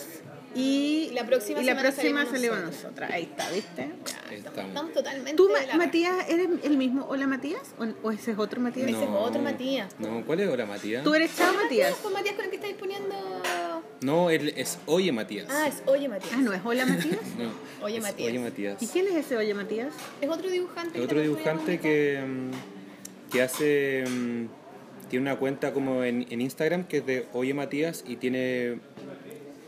y 0.54 1.10
La 1.14 1.24
próxima 1.24 1.60
y 1.60 1.64
la 1.64 1.72
semana 1.72 1.90
próxima 1.92 2.26
salimos 2.26 2.60
nosotras. 2.60 3.10
Ahí 3.12 3.22
está, 3.24 3.50
¿viste? 3.50 3.82
Ahí 4.28 4.36
estamos. 4.38 4.68
Estamos 4.68 4.92
totalmente. 4.92 5.34
¿Tú, 5.34 5.48
la. 5.48 5.76
Matías, 5.76 6.28
eres 6.28 6.48
el 6.64 6.76
mismo 6.76 7.06
Hola 7.08 7.26
Matías? 7.26 7.74
¿O, 7.78 8.08
o 8.08 8.10
ese 8.10 8.32
es 8.32 8.38
otro 8.38 8.60
Matías? 8.60 8.88
Ese 8.88 9.04
es 9.04 9.08
otro 9.10 9.40
Matías. 9.42 9.94
No, 9.98 10.24
¿cuál 10.26 10.40
es 10.40 10.48
Hola 10.48 10.66
Matías? 10.66 11.04
¿Tú 11.04 11.14
eres 11.14 11.36
Chao 11.36 11.54
Matías? 11.54 11.94
Pues 12.02 12.14
Matías 12.14 12.34
con 12.34 12.44
el 12.44 12.50
que 12.50 12.56
estáis 12.56 12.74
poniendo. 12.76 13.14
No, 14.02 14.30
él 14.30 14.52
es 14.56 14.78
Oye 14.86 15.12
Matías. 15.12 15.46
Ah, 15.50 15.68
es 15.68 15.82
Oye 15.86 16.08
Matías. 16.08 16.32
Ah, 16.34 16.40
¿no 16.40 16.52
es 16.52 16.60
Hola 16.64 16.86
Matías? 16.86 17.18
No, 17.38 17.84
Oye 17.84 17.96
es 17.98 18.02
Matías. 18.02 18.28
Oye 18.30 18.38
Matías. 18.38 18.82
¿Y 18.82 18.86
quién 18.88 19.06
es 19.06 19.14
ese 19.14 19.36
Oye 19.36 19.54
Matías? 19.54 19.92
Es 20.20 20.28
otro 20.28 20.50
dibujante. 20.50 20.98
Es 20.98 21.04
otro 21.04 21.20
dibujante 21.20 21.78
que, 21.80 22.20
mm, 22.26 23.30
que 23.32 23.42
hace. 23.42 24.04
mm, 24.08 24.46
Tiene 25.10 25.22
una 25.30 25.36
cuenta 25.38 25.72
como 25.72 26.02
en, 26.04 26.26
en 26.30 26.40
Instagram 26.40 26.84
que 26.84 26.98
es 26.98 27.06
de 27.06 27.26
Oye 27.32 27.52
Matías 27.54 28.04
y 28.06 28.16
tiene 28.16 28.78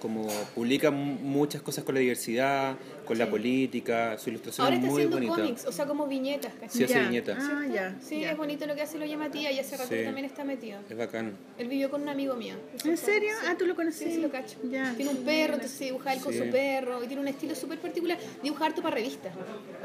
como 0.02 0.26
publica 0.56 0.90
mu- 0.90 1.14
muchas 1.20 1.62
cosas 1.62 1.84
con 1.84 1.94
la 1.94 2.00
diversidad, 2.00 2.74
con 3.06 3.16
la 3.18 3.30
política, 3.30 4.18
su 4.18 4.30
ilustración 4.30 4.64
Ahora 4.64 4.74
es 4.76 4.80
está 4.82 4.90
muy 4.90 5.02
haciendo 5.02 5.16
bonita. 5.18 5.36
cómics, 5.36 5.64
o 5.66 5.70
sea, 5.70 5.86
como 5.86 6.08
viñetas. 6.08 6.52
¿cachai? 6.54 6.68
Sí, 6.70 6.82
hace 6.84 6.94
Ya. 6.94 7.00
viñetas. 7.02 7.38
Ah, 7.40 7.62
ya. 7.72 7.96
Sí, 8.02 8.20
ya. 8.22 8.32
es 8.32 8.36
bonito 8.36 8.66
lo 8.66 8.74
que 8.74 8.82
hace 8.82 8.96
el 8.96 9.04
Oye 9.04 9.16
Matías 9.16 9.52
y 9.54 9.60
hace 9.60 9.76
rato 9.76 9.94
Sí. 9.94 10.02
también 10.04 10.24
está 10.26 10.42
metido. 10.42 10.80
Es 10.90 10.96
bacán. 10.96 11.36
Él 11.56 11.68
vivió 11.68 11.88
con 11.88 12.02
un 12.02 12.08
amigo 12.08 12.34
mío. 12.34 12.56
¿En 12.84 12.96
serio? 12.96 13.30
Ah, 13.48 13.54
¿tú 13.56 13.64
lo 13.64 13.76
conoces? 13.76 14.02
Sí, 14.08 14.14
sí, 14.16 14.20
lo 14.20 14.28
cacho. 14.30 14.58
Ya. 14.68 14.92
Tiene 14.96 15.12
un 15.12 15.18
perro, 15.24 15.54
entonces 15.54 15.78
dibuja 15.78 16.12
él 16.14 16.20
con 16.20 16.32
Sí. 16.32 16.40
su 16.40 16.50
perro 16.50 17.04
y 17.04 17.06
tiene 17.06 17.22
un 17.22 17.28
estilo 17.28 17.54
súper 17.54 17.78
particular. 17.78 18.18
Dibuja 18.42 18.66
harto 18.66 18.82
para 18.82 18.96
revistas. 18.96 19.32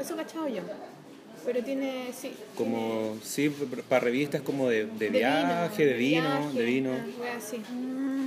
Eso 0.00 0.16
cachado 0.16 0.48
yo. 0.48 0.62
Pero 1.44 1.62
tiene, 1.64 2.10
sí. 2.18 2.32
Como, 2.56 3.16
sí, 3.22 3.48
para 3.88 4.00
revistas 4.04 4.42
como 4.42 4.68
de, 4.68 4.84
de 4.86 5.10
De 5.10 5.10
viaje, 5.10 5.86
de 5.86 5.94
vino, 5.94 6.22
viaje, 6.22 6.58
de 6.58 6.64
vino. 6.64 6.90
Hace 7.36 7.56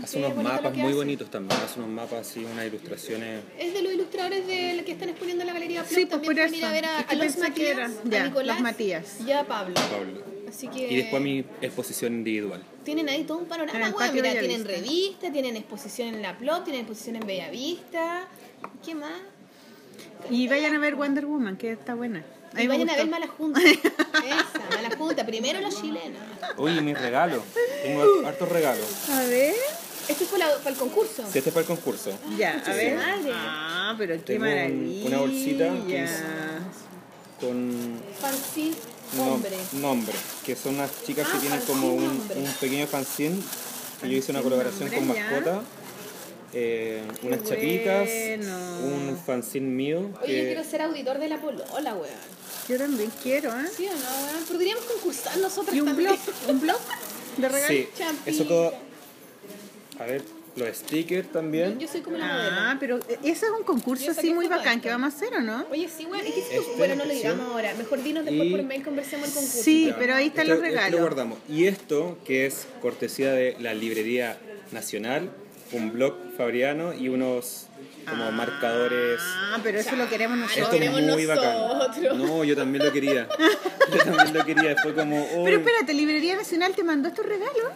Sí, 0.05 0.17
unos 0.17 0.35
mapas 0.35 0.73
muy 0.75 0.88
hace. 0.88 0.95
bonitos 0.95 1.29
también, 1.29 1.59
hace 1.61 1.79
unos 1.79 1.91
mapas 1.91 2.27
así, 2.27 2.43
unas 2.43 2.65
ilustraciones. 2.65 3.43
Es 3.59 3.73
de 3.73 3.81
los 3.83 3.93
ilustradores 3.93 4.47
de, 4.47 4.81
que 4.85 4.93
están 4.93 5.09
exponiendo 5.09 5.41
en 5.43 5.47
la 5.47 5.53
Galería 5.53 5.83
Plop. 5.83 5.89
Sí, 5.99 6.05
pues, 6.05 6.09
También 6.09 6.35
por 6.35 6.49
pueden 6.49 6.55
ir 6.55 6.65
a 6.65 6.71
ver 6.71 6.85
a, 6.85 6.99
Es 7.01 7.05
que 7.05 7.13
a 7.15 7.17
los 7.23 7.38
Matías, 7.38 7.69
era. 7.69 7.85
a 7.85 7.91
Ya, 8.09 8.23
Nicolás 8.25 8.55
los 8.55 8.63
Matías. 8.63 9.17
y 9.27 9.31
a 9.31 9.43
Pablo. 9.45 9.75
Pablo. 9.75 10.23
Así 10.49 10.67
que 10.67 10.91
Y 10.91 10.95
después 10.97 11.21
mi 11.21 11.45
exposición 11.61 12.13
individual. 12.13 12.63
tienen 12.83 13.07
ahí 13.09 13.23
todo 13.23 13.38
un 13.38 13.45
panorama. 13.45 13.91
Bueno, 13.91 14.13
mira, 14.13 14.31
tienen 14.31 14.65
revista, 14.65 15.31
tienen 15.31 15.55
exposición 15.55 16.07
en 16.09 16.21
la 16.21 16.38
Plop, 16.38 16.63
tienen 16.63 16.81
exposición 16.81 17.17
en 17.17 17.27
Bellavista. 17.27 18.27
¿Qué 18.83 18.95
más? 18.95 19.11
Y 20.29 20.47
vayan 20.47 20.73
a 20.75 20.79
ver 20.79 20.95
Wonder 20.95 21.25
Woman, 21.25 21.57
que 21.57 21.71
está 21.71 21.93
buena. 21.95 22.23
Y 22.57 22.68
vayan 22.68 22.90
a 22.90 22.95
ver. 22.95 23.07
Mala 23.07 23.28
Junta. 23.28 23.60
Esa, 23.69 24.76
Mala 24.76 24.95
Junta. 24.98 25.26
Primero 25.26 25.61
los 25.61 25.80
chilenos. 25.80 26.19
Oye, 26.57 26.82
mis 26.82 26.99
regalos. 26.99 27.44
Tengo 27.84 28.28
hartos 28.28 28.49
regalos. 28.49 28.86
A 29.10 29.22
ver. 29.23 29.56
Este 30.07 30.26
fue 30.26 30.40
la- 30.40 30.57
para 30.57 30.72
el 30.72 30.76
concurso. 30.78 31.23
Si 31.32 31.38
este 31.38 31.49
es 31.49 31.53
para 31.53 31.61
el 31.61 31.68
concurso. 31.68 32.11
Ya, 32.38 32.61
a 32.65 32.73
ver. 32.73 32.95
madre. 32.98 33.32
Ah, 33.34 33.95
pero 33.98 34.15
qué 34.15 34.22
Tengo 34.22 34.45
maravilla. 34.45 35.07
una 35.07 35.18
bolsita 35.19 35.73
que 35.88 36.03
es- 36.03 36.23
Con 37.40 37.99
Fanzine 38.19 38.76
no- 39.18 39.23
hombre. 39.34 39.52
nombre, 39.73 40.14
que 40.45 40.56
son 40.56 40.76
unas 40.76 40.91
chicas 41.06 41.28
que 41.28 41.38
Ah, 41.38 41.40
tienen 41.41 41.60
como 41.61 41.94
un, 41.94 42.06
nombre. 42.06 42.38
un 42.38 42.45
pequeño 42.60 42.86
fanzine. 42.88 43.40
Que 44.02 44.10
yo 44.10 44.18
hice 44.18 44.32
una 44.32 44.41
colaboración 44.41 44.90
con 44.90 44.98
nombre, 45.07 45.18
ya. 45.23 45.30
mascota. 45.32 45.61
eh, 46.53 47.03
unas 47.23 47.44
chapitas, 47.44 48.07
bueno. 48.10 48.78
un 48.84 49.18
fanzine 49.26 49.68
mío. 49.68 50.10
Oye, 50.22 50.38
yo 50.40 50.44
quiero 50.45 50.64
ser 50.64 50.82
auditor 50.82 51.18
de 51.19 51.30
la 51.30 51.38
Polola, 51.40 51.94
weón. 51.94 52.10
Yo 52.69 52.77
también 52.77 53.11
quiero, 53.21 53.49
¿eh? 53.49 53.65
¿Sí 53.75 53.88
o 53.88 53.91
no, 53.91 54.25
weón? 54.33 54.45
Podríamos 54.47 54.85
concursar 54.85 55.38
nosotros 55.38 55.75
Y 55.75 55.81
un 55.81 55.88
también. 55.88 56.09
blog, 56.11 56.49
un 56.49 56.61
blog 56.61 56.79
de 57.38 57.47
regalos. 57.49 57.67
Sí, 57.67 57.88
eso 58.25 58.45
todo. 58.45 58.73
A 59.99 60.05
ver, 60.05 60.23
los 60.55 60.77
stickers 60.77 61.31
también. 61.31 61.79
Yo 61.79 61.88
soy 61.88 62.01
como 62.01 62.17
la 62.17 62.25
Ah, 62.25 62.75
modelo. 62.75 62.79
pero 62.79 63.17
ese 63.23 63.45
es 63.45 63.51
un 63.57 63.63
concurso 63.63 64.11
así 64.11 64.33
muy 64.33 64.47
bacán 64.47 64.73
esto. 64.77 64.83
que 64.83 64.89
vamos 64.89 65.13
a 65.13 65.17
hacer, 65.17 65.33
¿o 65.35 65.41
no? 65.41 65.65
Oye, 65.71 65.89
sí, 65.89 66.05
weón. 66.05 66.25
¿y 66.25 66.31
qué 66.31 66.39
hiciste 66.39 66.55
tú? 66.55 66.61
Este, 66.61 66.77
Bueno, 66.77 66.95
no 66.95 67.05
lo 67.05 67.11
sí. 67.11 67.17
digamos 67.17 67.47
ahora. 67.51 67.73
Mejor 67.75 68.03
dinos 68.03 68.25
después 68.25 68.47
Y- 68.47 68.51
por 68.51 68.63
mail, 68.63 68.83
conversemos 68.83 69.27
el 69.29 69.33
concurso. 69.33 69.63
Sí, 69.63 69.93
pero 69.97 70.15
ahí 70.15 70.27
están 70.27 70.43
Esto- 70.43 70.55
los 70.55 70.63
esto 70.63 70.75
regalos. 70.75 70.99
lo 70.99 71.05
guardamos. 71.05 71.39
Y 71.49 71.65
esto, 71.65 72.17
que 72.25 72.45
es 72.45 72.67
cortesía 72.81 73.31
de 73.33 73.55
la 73.59 73.73
Librería 73.73 74.38
Nacional, 74.71 75.29
un 75.73 75.91
blog 75.93 76.15
fabriano 76.38 76.93
y 76.93 77.09
unos 77.09 77.67
como 78.10 78.32
marcadores. 78.32 79.19
Ah, 79.23 79.60
pero 79.64 79.80
eso 79.80 79.95
lo 79.95 80.07
queremos 80.10 80.38
Esto 80.40 80.60
nosotros. 80.60 80.69
queremos 80.80 80.99
es 80.99 81.06
muy 81.07 81.23
nosotros. 81.26 81.80
bacán. 81.80 82.18
No, 82.18 82.44
yo 82.44 82.56
también 82.56 82.86
lo 82.86 82.91
quería. 82.91 83.28
Yo 83.91 83.98
también 84.03 84.34
lo 84.34 84.45
quería. 84.45 84.76
Fue 84.82 84.94
como. 84.94 85.23
oh, 85.23 85.44
Pero 85.44 85.57
espérate, 85.57 85.94
Librería 85.94 86.36
Nacional 86.36 86.73
te 86.76 86.84
mandó 86.84 87.10
estos 87.10 87.26
regalos. 87.26 87.72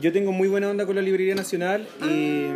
Yo 0.00 0.12
tengo 0.12 0.32
muy 0.32 0.48
buena 0.48 0.70
onda 0.70 0.86
con 0.86 0.96
la 0.96 1.02
Librería 1.02 1.34
Nacional 1.34 1.86
y, 2.02 2.46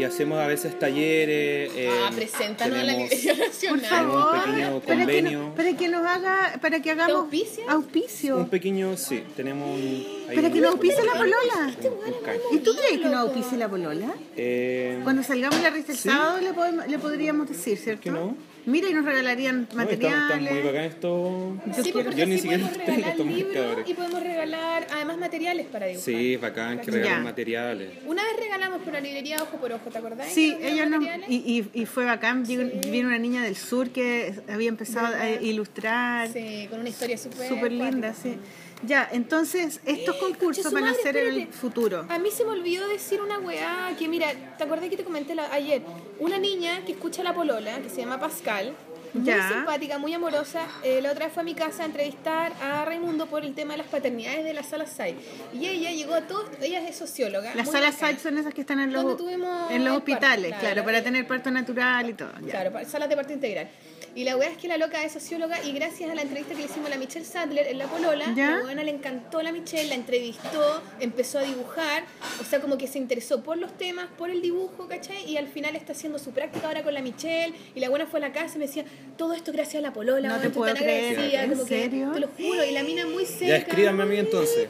y 0.00 0.04
hacemos 0.04 0.38
a 0.38 0.46
veces 0.46 0.78
talleres. 0.78 1.70
eh, 1.76 1.90
ah, 2.02 2.10
preséntanos 2.14 2.78
a 2.78 2.82
la 2.82 2.92
Librería 2.94 3.34
Por 3.34 3.46
Nacional. 3.46 4.06
Un 4.06 4.12
favor, 4.12 4.82
para 4.82 4.96
que, 4.96 5.04
convenio. 5.04 5.38
no- 5.40 5.54
para 5.54 5.76
que 5.76 5.88
nos 5.88 6.06
haga, 6.06 6.58
para 6.62 6.80
que 6.80 6.90
hagamos 6.90 7.28
auspicio. 7.68 8.36
Un 8.38 8.48
pequeño, 8.48 8.96
sí, 8.96 9.22
tenemos 9.36 9.68
un. 9.68 10.06
Para 10.34 10.46
un- 10.48 10.52
que 10.54 10.60
nos 10.60 10.70
auspicie 10.72 11.04
la 11.04 11.12
polola. 11.12 11.36
un- 11.82 12.14
un 12.14 12.22
canje. 12.24 12.40
¿Y 12.52 12.58
tú 12.58 12.70
crees 12.74 12.98
que 13.00 13.04
nos 13.08 13.14
auspicie 13.16 13.58
la 13.58 13.68
polola? 13.68 14.14
Eh, 14.36 15.00
Cuando 15.02 15.22
salgamos 15.22 15.60
la 15.60 15.70
revista 15.70 15.92
el 15.92 15.98
Sí. 15.98 16.08
sábado 16.08 16.40
le, 16.40 16.54
podemos- 16.54 16.86
le 16.86 16.98
podríamos 16.98 17.48
decir, 17.48 17.76
¿cierto? 17.76 18.02
que 18.02 18.10
no? 18.12 18.34
Mira, 18.66 18.88
y 18.88 18.94
nos 18.94 19.04
regalarían 19.04 19.68
no, 19.74 19.82
está, 19.82 19.92
está 19.94 20.06
muy 20.08 20.44
materiales. 20.44 20.64
bacán 20.64 20.84
esto. 20.84 21.56
Sí, 21.82 21.92
pues, 21.92 22.04
porque 22.04 22.20
Yo 22.20 22.26
ni 22.26 22.32
así 22.34 22.42
siquiera 22.42 22.64
podemos 22.66 22.78
tengo 22.86 22.96
regalar 22.96 23.10
estos 23.10 23.26
libros 23.26 23.54
marcadores. 23.54 23.88
y 23.90 23.94
podemos 23.94 24.22
regalar 24.22 24.86
además 24.94 25.18
materiales 25.18 25.66
para 25.66 25.86
dibujar. 25.86 26.04
Sí, 26.04 26.36
bacán 26.36 26.78
que 26.80 26.86
Ya. 26.86 26.92
regalan 26.98 27.22
materiales. 27.24 27.90
Una 28.06 28.22
vez 28.24 28.32
regalamos 28.38 28.82
por 28.82 28.92
la 28.94 29.00
librería 29.00 29.42
Ojo 29.42 29.56
por 29.58 29.72
Ojo, 29.72 29.90
¿te 29.90 29.98
acordás? 29.98 30.28
Sí, 30.32 30.56
ella 30.62 30.86
materiales? 30.86 31.28
y, 31.30 31.34
y, 31.74 31.80
y 31.82 31.86
fue 31.86 32.04
bacán. 32.04 32.44
Vino, 32.44 32.64
vino 32.90 33.08
una 33.08 33.18
niña 33.18 33.42
del 33.42 33.56
sur 33.56 33.90
que 33.90 34.34
había 34.48 34.68
empezado 34.68 35.14
a 35.14 35.30
ilustrar. 35.30 36.28
Sí, 36.28 36.66
con 36.70 36.80
una 36.80 36.88
historia 36.88 37.18
súper 37.18 37.48
Súper 37.48 37.72
linda, 37.72 38.14
sí. 38.14 38.36
Ya, 38.82 39.08
entonces, 39.12 39.80
estos 39.86 40.16
concursos 40.16 40.64
Concha 40.64 40.68
su 40.68 40.74
van 40.74 40.84
a 40.84 40.94
ser 40.94 41.16
en 41.16 41.34
el 41.34 41.48
futuro. 41.48 42.04
A 42.08 42.18
mí 42.18 42.30
se 42.30 42.44
me 42.44 42.50
olvidó 42.50 42.86
decir 42.88 43.20
una 43.22 43.38
weá 43.38 43.94
que, 43.98 44.08
mira, 44.08 44.28
¿te 44.58 44.64
acordás 44.64 44.88
que 44.90 44.96
te 44.96 45.04
comenté 45.04 45.34
la- 45.34 45.52
ayer? 45.52 45.82
Una 46.18 46.36
niña 46.38 46.84
que 46.84 46.92
escucha 46.92 47.22
la 47.22 47.32
polola, 47.32 47.78
que 47.80 47.88
se 47.88 47.96
llama 48.02 48.20
Pascal, 48.20 48.74
muy 49.14 49.24
Ya. 49.24 49.48
simpática, 49.48 49.96
muy 49.98 50.12
amorosa, 50.12 50.66
eh, 50.82 51.00
la 51.00 51.12
otra 51.12 51.26
vez 51.26 51.32
fue 51.34 51.42
a 51.42 51.44
mi 51.44 51.54
casa 51.54 51.84
a 51.84 51.86
entrevistar 51.86 52.52
a 52.60 52.84
Raimundo 52.84 53.26
por 53.26 53.44
el 53.44 53.54
tema 53.54 53.72
de 53.74 53.78
las 53.78 53.86
paternidades 53.86 54.44
de 54.44 54.52
la 54.52 54.62
sala 54.64 54.86
SAI. 54.86 55.14
Y 55.54 55.66
ella 55.66 55.90
llegó 55.92 56.14
a 56.14 56.22
todos, 56.22 56.50
ella 56.60 56.86
es 56.86 56.96
socióloga. 56.96 57.54
Las 57.54 57.70
salas 57.70 57.94
site 57.94 58.18
son 58.18 58.36
esas 58.38 58.52
que 58.52 58.60
están 58.62 58.80
en 58.80 58.92
los, 58.92 59.04
en 59.04 59.40
los 59.40 59.94
parto, 59.94 59.94
hospitales, 59.98 60.48
claro, 60.48 60.60
claro, 60.60 60.76
la 60.76 60.84
para 60.84 61.02
tener 61.02 61.26
parto 61.26 61.50
natural 61.50 62.10
y 62.10 62.14
todo. 62.14 62.32
ya. 62.44 62.50
Claro, 62.68 62.88
salas 62.88 63.08
de 63.08 63.16
parto 63.16 63.32
integral. 63.32 63.70
Y 64.16 64.22
la 64.24 64.36
weá 64.36 64.48
es 64.48 64.56
que 64.56 64.68
la 64.68 64.76
loca 64.76 65.02
es 65.04 65.12
socióloga 65.12 65.60
y 65.64 65.72
gracias 65.72 66.08
a 66.08 66.14
la 66.14 66.22
entrevista 66.22 66.54
que 66.54 66.60
le 66.60 66.66
hicimos 66.66 66.86
a 66.86 66.90
la 66.90 66.98
Michelle 66.98 67.24
Sadler 67.24 67.66
en 67.66 67.78
La 67.78 67.86
Polola, 67.86 68.32
¿Ya? 68.36 68.50
la 68.52 68.60
buena 68.62 68.84
le 68.84 68.92
encantó 68.92 69.42
la 69.42 69.50
Michelle, 69.50 69.88
la 69.88 69.96
entrevistó, 69.96 70.82
empezó 71.00 71.40
a 71.40 71.42
dibujar, 71.42 72.04
o 72.40 72.44
sea, 72.44 72.60
como 72.60 72.78
que 72.78 72.86
se 72.86 72.98
interesó 72.98 73.42
por 73.42 73.58
los 73.58 73.76
temas, 73.76 74.06
por 74.16 74.30
el 74.30 74.40
dibujo, 74.40 74.86
¿cachai? 74.86 75.28
Y 75.28 75.36
al 75.36 75.48
final 75.48 75.74
está 75.74 75.92
haciendo 75.92 76.20
su 76.20 76.30
práctica 76.30 76.68
ahora 76.68 76.84
con 76.84 76.94
la 76.94 77.02
Michelle 77.02 77.54
y 77.74 77.80
la 77.80 77.88
buena 77.88 78.06
fue 78.06 78.20
a 78.20 78.22
la 78.22 78.32
casa 78.32 78.54
y 78.54 78.58
me 78.58 78.66
decía, 78.66 78.84
todo 79.16 79.34
esto 79.34 79.50
gracias 79.52 79.82
a 79.82 79.86
La 79.88 79.92
Polola, 79.92 80.28
No 80.28 80.34
te 80.36 80.46
estoy 80.46 80.58
puedo 80.58 80.74
tan 80.74 80.82
creer, 80.84 81.10
agradecida", 81.18 81.42
¿en 81.42 81.50
como 81.50 81.64
que, 81.64 81.82
serio? 81.82 82.10
te 82.12 82.20
lo 82.20 82.28
juro, 82.28 82.64
y 82.64 82.70
la 82.70 82.82
mina 82.84 83.06
muy 83.06 83.26
seca. 83.26 83.46
Ya 83.46 83.56
escríbanme 83.56 84.02
a 84.04 84.06
mí 84.06 84.16
entonces. 84.16 84.68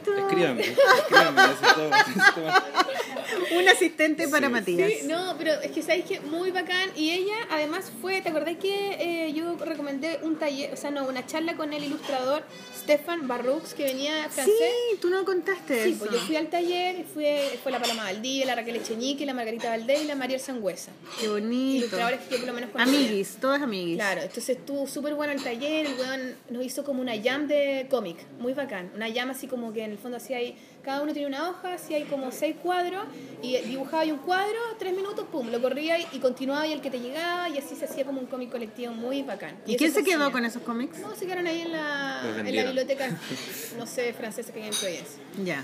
Necesito 0.55 1.31
más. 1.33 1.55
Un 3.55 3.67
asistente 3.69 4.27
para 4.27 4.49
Matías. 4.49 4.91
Sí, 5.01 5.07
no, 5.07 5.35
pero 5.37 5.53
es 5.61 5.71
que 5.71 5.81
sabéis 5.81 6.05
que 6.05 6.19
muy 6.19 6.51
bacán. 6.51 6.89
Y 6.95 7.11
ella 7.11 7.35
además 7.49 7.91
fue, 8.01 8.21
¿te 8.21 8.29
acordás 8.29 8.57
que 8.57 9.27
eh, 9.27 9.33
yo 9.35 9.55
recomendé 9.57 10.19
un 10.23 10.37
taller, 10.37 10.73
o 10.73 10.77
sea, 10.77 10.89
no, 10.91 11.07
una 11.07 11.25
charla 11.25 11.55
con 11.55 11.73
el 11.73 11.83
ilustrador 11.83 12.43
Stefan 12.81 13.27
Barrux, 13.27 13.73
que 13.73 13.83
venía 13.83 14.29
francés? 14.29 14.55
Sí, 14.57 14.97
tú 15.01 15.09
no 15.09 15.25
contaste 15.25 15.83
Sí, 15.83 15.89
eso. 15.91 15.99
pues 15.99 16.11
yo 16.11 16.19
fui 16.19 16.35
al 16.35 16.47
taller, 16.49 17.03
fui, 17.05 17.25
fue 17.61 17.71
la 17.71 17.79
Paloma 17.81 18.03
Valdivia, 18.03 18.45
la 18.45 18.55
Raquel 18.55 18.75
Echenique, 18.77 19.25
la 19.25 19.33
Margarita 19.33 19.69
Valdés 19.69 20.03
y 20.03 20.07
la 20.07 20.15
María 20.15 20.39
Sangüesa. 20.39 20.91
Qué 21.19 21.27
bonito. 21.27 21.77
Ilustradores 21.85 22.21
que 22.21 22.31
yo 22.31 22.37
por 22.39 22.47
lo 22.47 22.53
menos 22.53 22.69
conocía. 22.71 22.97
Amiguis, 22.99 23.35
todas 23.41 23.61
amiguis. 23.61 23.95
Claro, 23.97 24.21
entonces 24.21 24.49
estuvo 24.57 24.87
súper 24.87 25.13
bueno 25.15 25.33
el 25.33 25.43
taller, 25.43 25.85
el 25.87 25.93
weón 25.99 26.35
nos 26.49 26.63
hizo 26.63 26.83
como 26.83 27.01
una 27.01 27.13
jam 27.21 27.47
de 27.47 27.87
cómic, 27.89 28.17
muy 28.39 28.53
bacán. 28.53 28.91
Una 28.95 29.11
jam 29.13 29.29
así 29.31 29.47
como 29.47 29.73
que 29.73 29.83
en 29.83 29.91
el 29.91 29.97
fondo 29.97 30.17
así 30.17 30.33
hay, 30.33 30.55
cada 30.85 31.01
uno 31.01 31.11
tiene 31.11 31.27
una 31.27 31.49
hoja, 31.49 31.73
así 31.73 31.93
hay 31.95 32.03
como 32.03 32.31
seis 32.31 32.55
cuadros, 32.61 33.03
y 33.41 33.57
dibujaba 33.57 34.03
ahí 34.03 34.11
un 34.11 34.19
cuadro, 34.19 34.57
tres 34.77 34.95
minutos, 34.95 35.25
pum, 35.31 35.49
lo 35.49 35.59
corría 35.61 35.99
y, 35.99 36.07
y 36.13 36.19
continuaba 36.19 36.65
y 36.67 36.73
el 36.73 36.81
que 36.81 36.91
te 36.91 36.99
llegaba, 36.99 37.49
y 37.49 37.57
así 37.57 37.75
se 37.75 37.85
hacía 37.85 38.05
como 38.05 38.19
un 38.21 38.27
cómic 38.27 38.51
colectivo 38.51 38.93
muy 38.93 39.23
bacán. 39.23 39.57
¿Y 39.65 39.75
quién 39.75 39.91
se 39.91 40.03
quedó 40.03 40.23
hacía. 40.23 40.31
con 40.31 40.45
esos 40.45 40.61
cómics? 40.61 40.99
No, 40.99 41.15
se 41.15 41.25
quedaron 41.25 41.47
ahí 41.47 41.61
en 41.61 41.71
la, 41.71 42.21
en 42.45 42.55
la 42.55 42.63
biblioteca, 42.65 43.09
no 43.77 43.87
sé, 43.87 44.13
francesa 44.13 44.53
que 44.53 44.61
hay 44.61 44.67
en 44.69 44.75
Providencia. 44.75 45.23
Ya. 45.43 45.63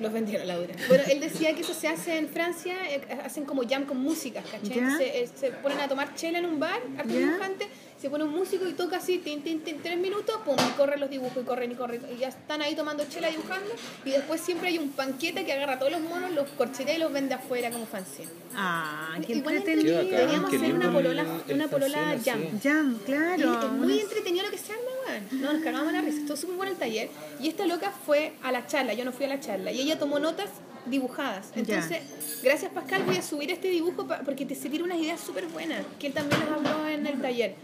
Los 0.00 0.12
vendieron 0.12 0.46
la 0.46 0.58
dura. 0.58 0.74
Bueno, 0.88 1.04
él 1.10 1.20
decía 1.20 1.54
que 1.54 1.62
eso 1.62 1.72
se 1.72 1.88
hace 1.88 2.18
en 2.18 2.28
Francia, 2.28 2.74
eh, 2.90 3.00
hacen 3.24 3.46
como 3.46 3.66
jam 3.66 3.86
con 3.86 3.96
músicas, 3.96 4.44
¿cachai? 4.44 4.78
Entonces, 4.78 5.10
eh, 5.14 5.28
se 5.34 5.50
ponen 5.52 5.80
a 5.80 5.88
tomar 5.88 6.14
chela 6.14 6.38
en 6.38 6.44
un 6.44 6.60
bar, 6.60 6.80
Ya. 6.98 7.02
dibujante, 7.04 7.66
se 8.00 8.10
pone 8.10 8.24
un 8.24 8.30
músico 8.30 8.66
y 8.68 8.72
toca 8.72 8.98
así, 8.98 9.18
tin, 9.18 9.42
tin, 9.42 9.60
tin, 9.62 9.80
tres 9.82 9.98
minutos, 9.98 10.36
pum, 10.44 10.54
y 10.58 10.72
corren 10.76 11.00
los 11.00 11.08
dibujos, 11.08 11.38
y 11.42 11.46
corren 11.46 11.72
y 11.72 11.74
corren, 11.74 12.02
y 12.14 12.18
ya 12.18 12.28
están 12.28 12.60
ahí 12.62 12.74
tomando 12.76 13.04
chela 13.08 13.28
dibujando, 13.28 13.70
y 14.04 14.10
después 14.10 14.40
siempre 14.40 14.68
hay 14.68 14.78
un 14.78 14.90
panquete 14.90 15.44
que 15.44 15.52
agarra 15.52 15.74
a 15.74 15.78
todos 15.78 15.92
los 15.92 16.00
monos, 16.02 16.30
los 16.32 16.48
corchetea 16.50 16.94
y 16.94 16.98
los 16.98 17.12
vende 17.12 17.34
afuera 17.34 17.70
como 17.70 17.86
fanzine. 17.86 18.28
Ah, 18.54 19.16
qué 19.26 19.34
Igual 19.34 19.56
entretenido. 19.56 20.02
Deberíamos 20.04 20.52
hacer 20.52 20.74
una 20.74 20.92
polola, 20.92 21.26
el- 21.48 21.54
una 21.54 21.68
polola 21.68 22.18
jam. 22.24 22.40
Jam, 22.62 22.98
claro. 23.04 23.36
Y 23.60 23.64
es 23.66 23.72
muy 23.72 23.86
Unas- 23.92 24.00
entretenido 24.02 24.44
lo 24.44 24.50
que 24.50 24.58
se 24.58 24.72
arma, 24.72 24.84
weón. 25.08 25.40
No, 25.42 25.52
nos 25.52 25.62
cagamos 25.62 25.92
la 25.92 26.00
risa. 26.00 26.18
Estuvo 26.20 26.36
súper 26.36 26.56
bueno 26.56 26.72
el 26.72 26.78
taller. 26.78 27.08
Y 27.40 27.48
esta 27.48 27.66
loca 27.66 27.92
fue 28.04 28.32
a 28.42 28.52
la 28.52 28.66
charla, 28.66 28.94
yo 28.94 29.04
no 29.04 29.12
fui 29.12 29.26
a 29.26 29.28
la 29.28 29.40
charla. 29.40 29.72
Y 29.72 29.80
ella 29.82 29.98
tomó 29.98 30.18
notas 30.18 30.48
dibujadas. 30.86 31.48
Entonces, 31.54 31.98
gracias 32.42 32.70
Pascal, 32.72 33.02
voy 33.04 33.16
a 33.16 33.22
subir 33.22 33.50
este 33.50 33.68
dibujo 33.68 34.06
porque 34.24 34.46
te 34.46 34.54
se 34.54 34.68
unas 34.68 34.98
ideas 34.98 35.20
súper 35.20 35.46
buenas. 35.48 35.84
Que 35.98 36.06
él 36.08 36.12
también 36.14 36.40
las 36.40 36.50
habló 36.50 36.86
en 36.88 37.06
el 37.06 37.20
taller. 37.20 37.54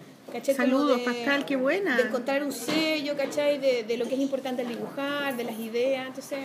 Saludos, 0.56 0.98
de- 0.98 1.04
Pascal, 1.04 1.44
qué 1.44 1.56
buena. 1.56 1.96
De 1.96 2.04
encontrar 2.04 2.42
un 2.42 2.52
sello, 2.52 3.16
¿cachai? 3.16 3.58
De, 3.58 3.82
de 3.84 3.96
lo 3.96 4.06
que 4.08 4.14
es 4.14 4.20
importante 4.20 4.62
al 4.62 4.68
dibujar, 4.68 5.36
de 5.36 5.44
las 5.44 5.58
ideas. 5.58 6.06
Entonces, 6.06 6.38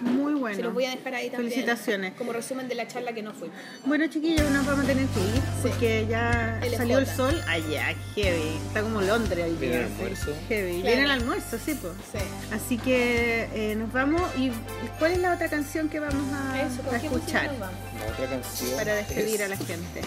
Muy 0.00 0.34
bueno. 0.34 0.56
se 0.56 0.62
los 0.62 0.74
voy 0.74 0.84
a 0.86 0.90
dejar 0.90 1.14
ahí 1.14 1.30
también. 1.30 1.50
Felicitaciones. 1.52 2.14
Como 2.14 2.32
resumen 2.32 2.68
de 2.68 2.74
la 2.74 2.86
charla 2.88 3.12
que 3.12 3.22
no 3.22 3.32
fui. 3.32 3.48
Bueno, 3.84 4.06
chiquillos, 4.08 4.50
nos 4.50 4.66
vamos 4.66 4.84
a 4.84 4.88
tener 4.88 5.06
que 5.06 5.20
ir 5.20 5.26
Sí. 5.36 5.40
porque 5.62 6.06
ya 6.08 6.60
El 6.62 6.74
salió 6.76 6.98
el 6.98 7.06
sol. 7.06 7.40
Allá, 7.48 7.94
heavy. 8.14 8.56
Está 8.68 8.82
como 8.82 9.00
Londres 9.00 9.44
ahí. 9.44 9.56
Viene 9.60 9.76
el 9.76 9.84
almuerzo. 9.84 10.34
Heavy. 10.48 10.70
Claro. 10.80 10.86
Viene 10.86 11.02
el 11.02 11.10
almuerzo, 11.10 11.58
sí, 11.64 11.78
pues. 11.80 11.92
Sí. 12.12 12.18
Así 12.52 12.78
que 12.78 13.48
eh, 13.54 13.74
nos 13.76 13.92
vamos. 13.92 14.22
¿Y 14.36 14.50
cuál 14.98 15.12
es 15.12 15.18
la 15.18 15.34
otra 15.34 15.48
canción 15.48 15.88
que 15.88 16.00
vamos 16.00 16.24
a, 16.32 16.62
Eso, 16.62 16.82
¿con 16.82 16.94
a 16.94 16.98
escuchar? 16.98 17.50
La 17.58 18.12
otra 18.12 18.26
canción. 18.28 18.76
para 18.76 18.94
despedir 18.96 19.36
es- 19.36 19.40
a 19.42 19.48
la 19.48 19.56
gente? 19.56 20.00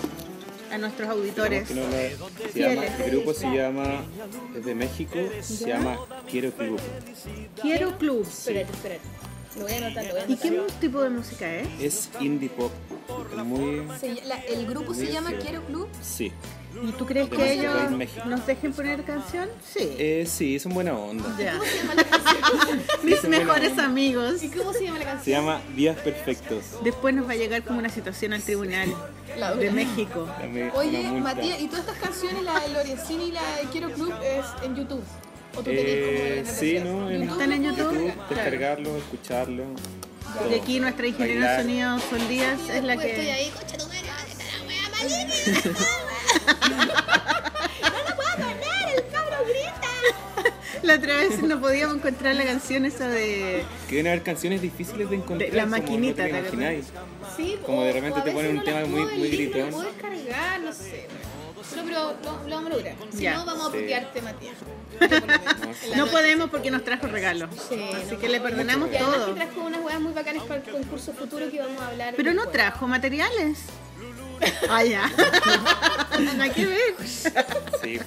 A 0.71 0.77
nuestros 0.77 1.09
auditores. 1.09 1.69
la- 1.71 1.83
se 2.53 2.59
llama- 2.59 2.85
el 2.85 3.11
grupo 3.11 3.33
se 3.33 3.47
llama, 3.55 4.03
es 4.55 4.65
de 4.65 4.75
México, 4.75 5.17
se 5.41 5.67
llama 5.67 5.97
Quiero 6.29 6.51
Club. 6.51 6.79
Quiero 7.61 7.97
Club. 7.97 8.21
Espérate, 8.27 8.71
espérate. 8.71 9.01
Lo 9.57 9.63
voy 9.63 9.73
a 9.73 9.77
anotar, 9.77 10.05
lo 10.05 10.11
voy 10.11 10.21
a 10.21 10.25
¿Y 10.27 10.33
anotar. 10.33 10.51
qué 10.51 10.73
tipo 10.79 11.01
de 11.01 11.09
música 11.09 11.55
es? 11.55 11.67
Es 11.81 12.09
indie 12.19 12.49
pop. 12.49 12.71
Muy. 13.43 13.87
Se- 13.99 14.21
la- 14.25 14.37
el 14.37 14.65
grupo 14.67 14.93
se 14.93 15.11
llama 15.11 15.31
Quiero 15.33 15.63
Club. 15.65 15.87
Sí. 16.01 16.31
¿Y 16.83 16.91
tú 16.91 17.05
crees 17.05 17.29
De 17.29 17.35
que 17.35 17.53
ellos 17.53 17.73
nos 18.27 18.45
dejen 18.45 18.71
poner 18.73 19.03
canción? 19.03 19.49
Sí. 19.73 19.95
Eh, 19.97 20.25
sí, 20.29 20.59
son 20.59 20.73
buena 20.73 20.95
onda. 20.95 21.25
ya. 21.37 21.53
¿Cómo 21.53 21.65
se 21.65 21.77
llama 21.79 21.93
la 21.95 22.03
canción? 22.03 22.81
Mis 23.03 23.23
mejores 23.23 23.77
amigos. 23.79 24.43
¿Y 24.43 24.49
cómo 24.49 24.71
se 24.71 24.83
llama 24.83 24.99
la 24.99 25.05
Se 25.05 25.11
canción? 25.11 25.39
llama 25.41 25.61
Días 25.75 25.97
Perfectos. 25.97 26.63
Después 26.83 27.15
nos 27.15 27.27
va 27.27 27.31
a 27.31 27.35
llegar 27.35 27.63
como 27.63 27.79
una 27.79 27.89
situación 27.89 28.33
al 28.33 28.43
tribunal 28.43 28.93
La 29.37 29.55
de. 29.55 29.71
México. 29.71 30.27
Oye. 30.75 31.11
Matías, 31.19 31.59
¿y 31.59 31.67
todas 31.67 31.87
estas 31.87 31.97
canciones, 31.97 32.43
la 32.43 32.59
de 32.59 32.69
Lorenzini 32.69 33.25
y 33.25 33.31
la 33.31 33.55
de 33.57 33.63
Quiero 33.71 33.89
Club, 33.91 34.13
es 34.23 34.45
en 34.63 34.75
YouTube? 34.75 35.03
¿O 35.55 35.57
tú 35.57 35.63
como 35.65 35.71
Eh, 35.71 36.39
en 36.39 36.45
sí? 36.45 36.79
¿no? 36.83 37.09
En 37.09 37.23
¿Están 37.23 37.51
en 37.51 37.63
YouTube? 37.63 37.93
YouTube, 37.93 38.13
descargarlo, 38.29 38.97
escucharlo. 38.97 39.63
Y 40.49 40.53
aquí 40.53 40.79
nuestra 40.79 41.07
ingeniera 41.07 41.57
de 41.57 41.63
sonido, 41.63 41.99
Sol 41.99 42.27
Díaz, 42.29 42.59
es 42.71 42.83
la 42.83 42.93
Después 42.95 43.07
Estoy 43.07 43.25
que... 43.25 43.31
ahí, 43.31 43.49
concha 43.49 43.77
tu 43.77 43.85
madre, 43.87 44.01
¿dónde 44.27 44.31
está 44.31 44.43
la 44.57 44.67
wea 44.67 44.89
maligna? 44.89 45.33
¡No 47.81 47.89
la 48.03 48.15
puedo 48.15 48.31
poner! 48.35 48.95
¡El 48.95 49.11
cabro 49.11 49.37
grita! 49.45 49.87
La 50.83 50.95
otra 50.95 51.15
vez 51.17 51.41
no 51.41 51.59
podíamos 51.59 51.95
encontrar 51.97 52.35
la 52.35 52.43
canción 52.45 52.85
esa 52.85 53.07
de... 53.07 53.63
Que 53.87 53.95
deben 53.95 54.07
haber 54.11 54.23
canciones 54.23 54.61
difíciles 54.61 55.09
de 55.09 55.15
encontrar. 55.15 55.49
De 55.49 55.55
la 55.57 55.63
como 55.63 55.75
no 55.77 55.81
maquinita, 55.83 56.23
te 56.25 56.31
¿te 56.31 56.39
imagináis. 56.39 56.85
Sí, 57.35 57.57
Como 57.65 57.83
de 57.83 57.93
repente 57.93 58.21
te 58.21 58.31
ponen 58.31 58.57
un 58.57 58.63
tema 58.63 58.85
muy- 58.85 59.17
muy 59.17 59.29
gritón. 59.29 59.59
No 59.61 59.65
lo 59.65 59.71
puedo 59.77 59.87
descargar, 59.91 60.59
no 60.61 60.73
sé. 60.73 61.07
No, 61.75 61.83
pero 61.83 61.99
lo, 62.23 62.47
lo 62.49 62.55
vamos 62.55 62.71
a 62.71 62.75
lograr. 62.75 62.95
Si 63.11 63.21
Ya. 63.23 63.33
no, 63.37 63.45
vamos 63.45 63.67
a 63.67 63.71
Sí. 63.71 63.77
putearte, 63.79 64.21
Matías. 64.21 64.55
En 65.83 65.91
la 65.91 65.97
No 65.97 66.07
podemos 66.07 66.49
porque 66.49 66.71
nos 66.71 66.83
trajo 66.83 67.07
regalo. 67.07 67.47
Sí, 67.69 67.75
Así 67.93 68.13
no. 68.15 68.19
que 68.19 68.29
le 68.29 68.41
perdonamos 68.41 68.89
Y 68.91 68.95
además 68.97 69.15
todo. 69.15 69.27
que 69.35 69.41
trajo 69.41 69.61
unas 69.61 69.81
huevas 69.81 70.01
muy 70.01 70.13
bacanas 70.13 70.43
para 70.43 70.61
el 70.61 70.71
concurso 70.71 71.13
futuro 71.13 71.49
que 71.49 71.59
vamos 71.59 71.81
a 71.81 71.87
hablar. 71.89 72.13
Pero 72.17 72.33
no 72.33 72.41
después. 72.41 72.53
trajo 72.57 72.87
materiales. 72.87 73.59
Ah, 74.69 74.83
ya. 74.83 75.09
Nada 76.19 76.49
que 76.53 76.65
ver. 76.65 76.95
Sí. 77.81 77.99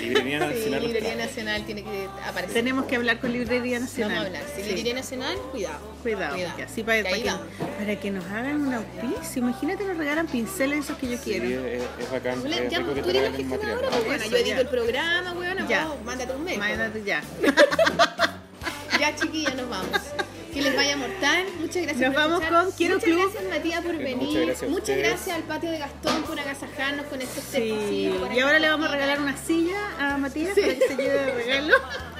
Librería 0.00 0.38
Sí, 0.40 0.46
Nacional. 0.54 0.82
Librería 0.82 1.14
Nacional 1.16 1.64
tiene 1.66 1.84
que 1.84 2.08
aparecer. 2.26 2.54
Tenemos 2.54 2.86
que 2.86 2.96
hablar 2.96 3.20
con 3.20 3.30
Librería 3.32 3.78
Vamos 3.78 3.90
a 3.90 3.98
Nacional. 4.00 4.26
hablar. 4.26 4.42
Si 4.56 4.62
Sí. 4.62 4.68
Librería 4.68 4.94
Nacional, 4.94 5.36
cuidado. 5.52 5.92
Cuidado, 6.02 6.36
que 6.56 6.62
así 6.62 6.82
para, 6.82 7.02
Que 7.02 7.10
para 7.10 7.16
que, 7.16 7.74
para 7.78 7.96
que 8.00 8.10
nos 8.10 8.24
hagan 8.26 8.66
un 8.68 8.74
auspicio. 8.74 9.42
Imagínate 9.42 9.84
nos 9.84 9.96
regalan 9.98 10.26
pinceles 10.26 10.84
esos 10.86 10.96
que 10.98 11.08
yo 11.10 11.16
Sí, 11.18 11.22
quiero. 11.24 11.44
es, 11.66 11.82
es 12.00 12.10
bacán. 12.10 12.38
Es 12.46 12.70
ya, 12.70 12.78
que 12.78 13.02
tú 13.02 13.10
eres 13.10 13.30
la 13.30 13.36
gestionadora, 13.36 13.88
pues 13.90 14.04
bueno, 14.06 14.22
Eso, 14.22 14.30
yo 14.30 14.36
edito 14.38 14.48
ya. 14.56 14.60
el 14.62 14.68
programa, 14.68 15.32
weón, 15.34 15.68
Ya. 15.68 15.84
vamos, 15.84 16.04
mándate 16.04 16.32
un 16.32 16.44
mail. 16.44 16.58
pues. 16.58 16.70
Imagínate 16.70 17.04
ya. 17.04 17.22
Ya, 19.00 19.16
chiquillas, 19.16 19.54
nos 19.56 19.68
vamos. 19.68 19.98
Que 20.52 20.60
les 20.62 20.76
vaya 20.76 20.96
mortal. 20.96 21.46
Muchas 21.60 21.82
gracias 21.82 21.98
Nos 22.00 22.14
por 22.14 22.22
vamos 22.22 22.42
escuchar. 22.42 22.64
con 22.64 22.72
Quiero 22.72 22.94
Muchas 22.96 23.08
Club. 23.10 23.32
gracias 23.32 23.50
Matías 23.54 23.80
por 23.80 23.92
Muchas 23.94 24.04
venir. 24.04 24.46
gracias 24.46 24.70
Muchas 24.70 24.96
gracias 24.98 25.36
al 25.36 25.42
patio 25.44 25.70
de 25.70 25.78
Gastón 25.78 26.22
por 26.24 26.38
agasajarnos 26.40 27.06
con 27.06 27.22
estos 27.22 27.44
Sí. 27.44 28.12
Y 28.34 28.40
ahora 28.40 28.58
le 28.58 28.68
vamos 28.68 28.88
a 28.88 28.92
regalar 28.92 29.20
una 29.20 29.36
silla 29.36 29.78
a 29.98 30.18
Matías 30.18 30.54
para 30.58 30.74
que 30.74 30.88
se 30.88 30.96
lleve 30.96 31.08
de 31.24 31.32
regalo 31.32 31.74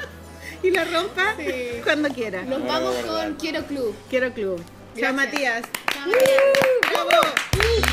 y 0.62 0.70
la 0.70 0.84
rompa 0.84 1.34
Sí. 1.36 1.80
cuando 1.84 2.08
quiera. 2.08 2.42
Nos 2.44 2.64
vamos 2.66 2.94
con 3.06 3.34
Quiero 3.34 3.66
Club. 3.66 3.94
Quiero 4.08 4.32
club. 4.32 4.62
Chao. 4.98 5.12
Matías. 5.12 5.62
Chao, 5.92 6.06
Matías. 7.06 7.91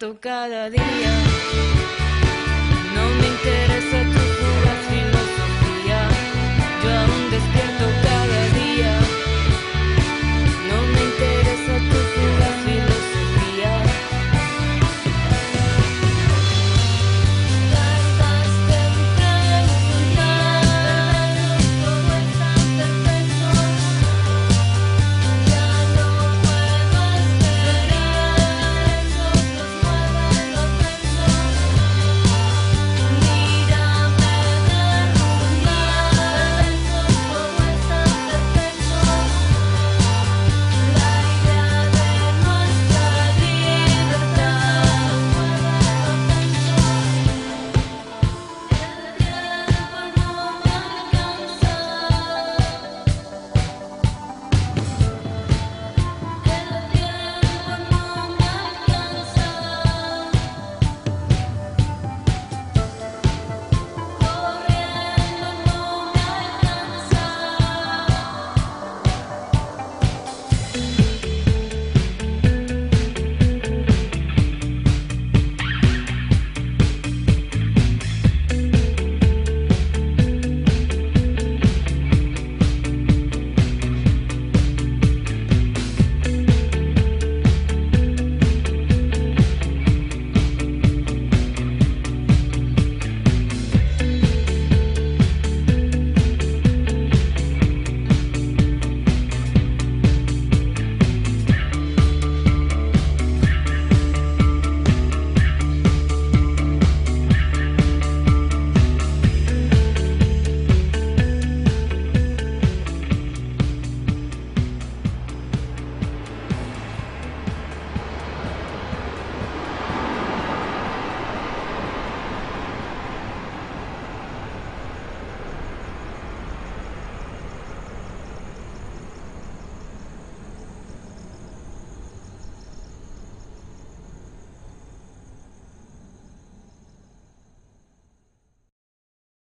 Despierto 0.00 0.18
cada 0.20 0.70
día. 0.70 0.99